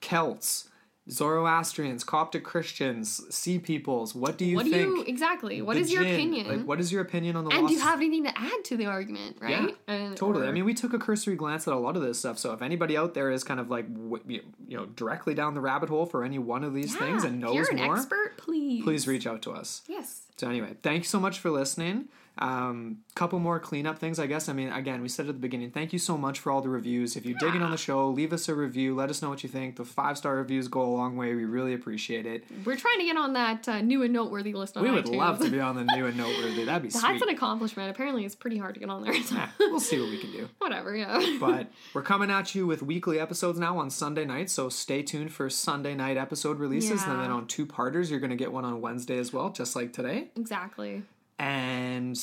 Celts, 0.00 0.68
Zoroastrians, 1.08 2.02
Coptic 2.02 2.42
Christians, 2.42 3.22
Sea 3.34 3.58
Peoples, 3.60 4.14
what 4.14 4.36
do 4.36 4.44
you 4.44 4.56
what 4.56 4.64
do 4.64 4.72
think? 4.72 4.86
you 4.86 5.04
exactly? 5.06 5.62
What 5.62 5.76
is 5.76 5.92
your 5.92 6.02
djinn, 6.02 6.14
opinion? 6.14 6.48
Like, 6.48 6.66
what 6.66 6.80
is 6.80 6.90
your 6.90 7.02
opinion 7.02 7.36
on 7.36 7.44
the 7.44 7.50
and 7.50 7.62
lost 7.62 7.72
do 7.72 7.78
you 7.78 7.84
have 7.84 8.00
anything 8.00 8.24
to 8.24 8.36
add 8.36 8.64
to 8.64 8.76
the 8.76 8.86
argument, 8.86 9.36
right? 9.40 9.68
Yeah, 9.68 9.94
And- 9.94 10.16
Totally. 10.16 10.48
I 10.48 10.50
mean, 10.52 10.64
we 10.64 10.74
took 10.74 10.92
a 10.94 10.98
cursory 10.98 11.36
glance 11.36 11.68
at 11.68 11.74
a 11.74 11.78
lot 11.78 11.96
of 11.96 12.02
this 12.02 12.18
stuff. 12.18 12.38
So 12.38 12.52
if 12.52 12.60
anybody 12.62 12.96
out 12.96 13.14
there 13.14 13.30
is 13.30 13.44
kind 13.44 13.60
of 13.60 13.70
like, 13.70 13.86
you 14.26 14.42
know, 14.68 14.86
directly 14.86 15.34
down 15.34 15.54
the 15.54 15.60
rabbit 15.60 15.88
hole 15.88 16.06
for 16.06 16.24
any 16.24 16.38
one 16.40 16.64
of 16.64 16.74
these 16.74 16.94
yeah, 16.94 17.00
things 17.00 17.24
and 17.24 17.36
if 17.36 17.40
knows 17.40 17.54
you're 17.54 17.70
an 17.70 17.76
more, 17.84 17.96
expert, 17.96 18.36
please. 18.36 18.82
please 18.82 19.06
reach 19.06 19.26
out 19.26 19.42
to 19.42 19.52
us. 19.52 19.82
Yes. 19.86 20.22
So 20.36 20.48
anyway, 20.48 20.74
thank 20.82 20.98
you 21.04 21.08
so 21.08 21.20
much 21.20 21.38
for 21.38 21.50
listening. 21.50 22.08
Um, 22.38 22.98
couple 23.14 23.38
more 23.38 23.58
cleanup 23.58 23.98
things, 23.98 24.18
I 24.18 24.26
guess. 24.26 24.48
I 24.48 24.52
mean, 24.52 24.70
again, 24.70 25.00
we 25.00 25.08
said 25.08 25.26
at 25.28 25.34
the 25.34 25.40
beginning, 25.40 25.70
thank 25.70 25.92
you 25.94 25.98
so 25.98 26.18
much 26.18 26.38
for 26.38 26.50
all 26.52 26.60
the 26.60 26.68
reviews. 26.68 27.16
If 27.16 27.24
you 27.24 27.34
dig 27.38 27.54
in 27.54 27.62
on 27.62 27.70
the 27.70 27.78
show, 27.78 28.08
leave 28.10 28.32
us 28.32 28.48
a 28.48 28.54
review. 28.54 28.94
Let 28.94 29.08
us 29.08 29.22
know 29.22 29.30
what 29.30 29.42
you 29.42 29.48
think. 29.48 29.76
The 29.76 29.84
five 29.86 30.18
star 30.18 30.36
reviews 30.36 30.68
go 30.68 30.82
a 30.82 30.92
long 30.94 31.16
way. 31.16 31.34
We 31.34 31.44
really 31.46 31.72
appreciate 31.72 32.26
it. 32.26 32.44
We're 32.64 32.76
trying 32.76 32.98
to 32.98 33.04
get 33.04 33.16
on 33.16 33.32
that 33.32 33.66
uh, 33.68 33.80
new 33.80 34.02
and 34.02 34.12
noteworthy 34.12 34.52
list 34.52 34.76
on 34.76 34.82
We 34.82 34.90
would 34.90 35.06
iTunes. 35.06 35.16
love 35.16 35.38
to 35.40 35.48
be 35.50 35.60
on 35.68 35.76
the 35.76 35.84
new 35.84 36.06
and 36.06 36.16
noteworthy. 36.16 36.64
That'd 36.64 36.82
be 36.82 36.88
That's 36.90 37.00
sweet. 37.00 37.22
an 37.22 37.28
accomplishment. 37.30 37.90
Apparently, 37.90 38.24
it's 38.26 38.34
pretty 38.34 38.58
hard 38.58 38.74
to 38.74 38.80
get 38.80 38.90
on 38.90 39.02
there. 39.02 39.14
So. 39.22 39.34
Yeah, 39.34 39.48
we'll 39.58 39.80
see 39.80 39.98
what 39.98 40.10
we 40.10 40.18
can 40.18 40.30
do. 40.32 40.48
Whatever, 40.58 40.94
yeah. 40.94 41.36
But 41.40 41.68
we're 41.94 42.02
coming 42.02 42.30
at 42.30 42.54
you 42.54 42.66
with 42.66 42.82
weekly 42.82 43.18
episodes 43.18 43.58
now 43.58 43.78
on 43.78 43.88
Sunday 43.88 44.26
night, 44.26 44.50
so 44.50 44.68
stay 44.68 45.02
tuned 45.02 45.32
for 45.32 45.48
Sunday 45.48 45.94
night 45.94 46.16
episode 46.18 46.58
releases. 46.58 47.02
And 47.04 47.20
then 47.20 47.30
on 47.30 47.46
two 47.46 47.64
parters, 47.64 48.10
you're 48.10 48.20
going 48.20 48.30
to 48.30 48.36
get 48.36 48.52
one 48.52 48.64
on 48.66 48.80
Wednesday 48.82 49.18
as 49.18 49.32
well, 49.32 49.48
just 49.50 49.74
like 49.74 49.92
today. 49.94 50.28
exactly. 50.36 51.02
And 51.38 52.18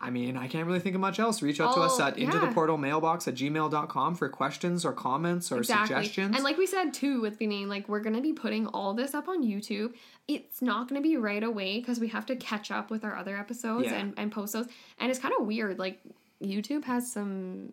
I 0.00 0.10
mean, 0.10 0.36
I 0.36 0.48
can't 0.48 0.66
really 0.66 0.80
think 0.80 0.94
of 0.94 1.00
much 1.00 1.18
else. 1.18 1.40
Reach 1.40 1.60
out 1.60 1.74
to 1.74 1.80
us 1.80 1.98
Oh, 2.00 2.04
at 2.04 2.18
into 2.18 2.38
the 2.38 2.46
yeah. 2.46 2.52
portal 2.52 2.76
mailbox 2.76 3.28
at 3.28 3.34
gmail.com 3.36 4.14
for 4.16 4.28
questions 4.28 4.84
or 4.84 4.92
comments 4.92 5.50
or 5.52 5.58
Exactly. 5.58 5.86
suggestions. 5.96 6.34
And 6.34 6.44
like 6.44 6.58
we 6.58 6.66
said 6.66 6.92
too 6.92 7.20
with 7.20 7.38
beginning, 7.38 7.68
like 7.68 7.88
we're 7.88 8.00
gonna 8.00 8.20
be 8.20 8.32
putting 8.32 8.66
all 8.68 8.92
this 8.94 9.14
up 9.14 9.28
on 9.28 9.42
YouTube. 9.42 9.94
It's 10.28 10.60
not 10.60 10.88
gonna 10.88 11.00
be 11.00 11.16
right 11.16 11.42
away 11.42 11.78
because 11.78 12.00
we 12.00 12.08
have 12.08 12.26
to 12.26 12.36
catch 12.36 12.70
up 12.70 12.90
with 12.90 13.04
our 13.04 13.16
other 13.16 13.36
episodes 13.36 13.86
Yeah. 13.86 13.94
and, 13.94 14.14
and 14.16 14.32
post 14.32 14.52
those. 14.52 14.66
And 14.98 15.10
it's 15.10 15.20
kind 15.20 15.32
of 15.38 15.46
weird. 15.46 15.78
Like 15.78 16.00
YouTube 16.42 16.84
has 16.84 17.10
some 17.10 17.72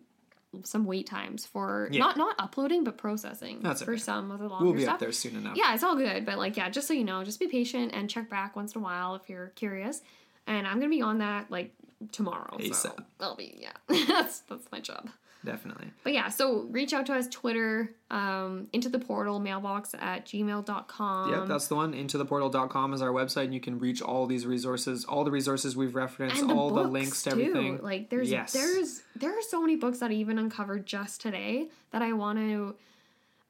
some 0.64 0.84
wait 0.84 1.06
times 1.06 1.46
for 1.46 1.88
Yeah. 1.90 2.00
not 2.00 2.16
not 2.18 2.34
uploading 2.38 2.84
but 2.84 2.98
processing 2.98 3.60
That's 3.62 3.82
for 3.82 3.92
okay. 3.92 4.00
some 4.00 4.30
of 4.30 4.38
the 4.38 4.48
longer 4.48 4.66
we'll 4.66 4.74
be 4.74 4.82
stuff. 4.82 4.94
up 4.94 5.00
there 5.00 5.10
soon 5.12 5.34
enough. 5.36 5.56
Yeah, 5.56 5.72
it's 5.74 5.82
all 5.82 5.96
good. 5.96 6.24
But 6.26 6.36
like, 6.38 6.56
yeah, 6.58 6.68
just 6.70 6.86
so 6.86 6.92
you 6.94 7.04
know, 7.04 7.24
just 7.24 7.40
be 7.40 7.48
patient 7.48 7.92
and 7.94 8.08
check 8.08 8.28
back 8.30 8.54
once 8.54 8.74
in 8.74 8.80
a 8.80 8.84
while 8.84 9.14
if 9.14 9.28
you're 9.30 9.48
curious. 9.56 10.02
And 10.46 10.66
I'm 10.66 10.74
gonna 10.78 10.88
be 10.90 11.02
on 11.02 11.18
that 11.18 11.50
like 11.50 11.72
tomorrow. 12.10 12.56
So 12.58 12.64
ASAP. 12.90 13.04
I'll 13.20 13.36
be 13.36 13.56
yeah. 13.60 14.04
that's 14.08 14.40
that's 14.40 14.66
my 14.72 14.80
job. 14.80 15.08
Definitely. 15.44 15.90
But 16.04 16.12
yeah, 16.12 16.28
so 16.28 16.68
reach 16.70 16.92
out 16.92 17.06
to 17.06 17.14
us 17.14 17.26
Twitter, 17.26 17.90
um, 18.12 18.68
into 18.72 18.88
the 18.88 19.00
portal 19.00 19.40
mailbox 19.40 19.92
at 19.98 20.24
gmail.com. 20.24 21.30
Yep, 21.32 21.48
that's 21.48 21.66
the 21.66 21.74
one. 21.74 21.94
Intotheportal.com 21.94 22.94
is 22.94 23.02
our 23.02 23.10
website, 23.10 23.46
and 23.46 23.54
you 23.54 23.60
can 23.60 23.80
reach 23.80 24.00
all 24.00 24.26
these 24.26 24.46
resources, 24.46 25.04
all 25.04 25.24
the 25.24 25.32
resources 25.32 25.76
we've 25.76 25.96
referenced, 25.96 26.46
the 26.46 26.54
all 26.54 26.70
the 26.70 26.84
links 26.84 27.22
to 27.24 27.30
too. 27.30 27.40
everything. 27.42 27.78
Like 27.82 28.08
there's 28.08 28.30
Yes. 28.30 28.52
there's 28.52 29.02
there 29.16 29.36
are 29.36 29.42
so 29.42 29.60
many 29.60 29.74
books 29.74 29.98
that 29.98 30.10
I 30.12 30.14
even 30.14 30.38
uncovered 30.38 30.86
just 30.86 31.20
today 31.20 31.68
that 31.90 32.02
I 32.02 32.12
want 32.12 32.38
to 32.38 32.76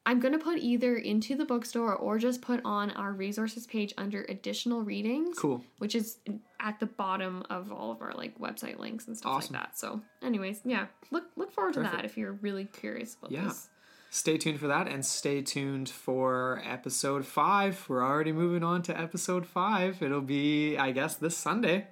I'm 0.05 0.19
gonna 0.19 0.39
put 0.39 0.59
either 0.59 0.97
into 0.97 1.37
the 1.37 1.45
bookstore 1.45 1.95
or 1.95 2.19
just 2.19 2.43
put 2.43 2.61
on 2.65 2.91
our 2.93 3.13
resources 3.13 3.67
page 3.67 3.95
under 3.97 4.23
additional 4.29 4.83
readings. 4.83 5.39
Cool. 5.39 5.65
Which 5.79 5.95
is 5.95 6.19
at 6.59 6.81
the 6.81 6.87
bottom 6.87 7.45
of 7.51 7.71
all 7.73 7.93
of 7.93 8.03
our 8.03 8.13
like 8.13 8.39
website 8.39 8.79
links 8.79 9.07
and 9.07 9.17
stuff 9.17 9.33
Awesome. 9.33 9.55
like 9.55 9.63
that. 9.65 9.79
So 9.79 10.01
anyways, 10.23 10.61
yeah. 10.65 10.87
Look 11.13 11.25
look 11.37 11.53
forward 11.53 11.75
to 11.75 11.81
that 11.83 12.05
if 12.05 12.17
you're 12.19 12.33
really 12.33 12.65
curious 12.65 13.15
about 13.15 13.31
Yeah. 13.31 13.45
this. 13.45 13.69
Stay 14.11 14.37
tuned 14.37 14.61
for 14.61 14.67
that 14.67 14.89
and 14.89 15.07
stay 15.07 15.41
tuned 15.41 15.89
for 15.89 16.61
episode 16.67 17.25
five. 17.25 17.83
We're 17.89 18.05
already 18.05 18.33
moving 18.33 18.63
on 18.63 18.83
to 18.83 19.01
episode 19.01 19.47
five. 19.47 20.03
It'll 20.03 20.21
be, 20.21 20.77
I 20.77 20.91
guess, 20.93 21.15
this 21.15 21.35
Sunday. 21.37 21.87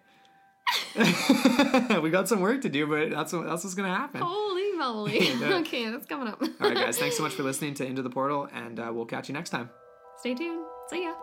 we 2.02 2.10
got 2.10 2.28
some 2.28 2.40
work 2.40 2.60
to 2.62 2.68
do, 2.68 2.86
but 2.86 3.10
that's 3.10 3.32
what, 3.32 3.46
that's 3.46 3.64
what's 3.64 3.74
gonna 3.74 3.94
happen. 3.94 4.20
Holy 4.20 4.49
okay, 5.60 5.90
that's 5.90 6.06
coming 6.06 6.28
up. 6.28 6.40
All 6.42 6.48
right, 6.60 6.74
guys. 6.74 6.98
Thanks 7.00 7.16
so 7.16 7.22
much 7.22 7.34
for 7.34 7.42
listening 7.42 7.74
to 7.74 7.86
Into 7.86 8.02
the 8.02 8.10
Portal, 8.10 8.48
and 8.52 8.80
uh, 8.80 8.90
we'll 8.92 9.06
catch 9.06 9.28
you 9.28 9.34
next 9.34 9.50
time. 9.50 9.70
Stay 10.18 10.34
tuned. 10.34 10.64
See 10.90 11.04
ya. 11.04 11.14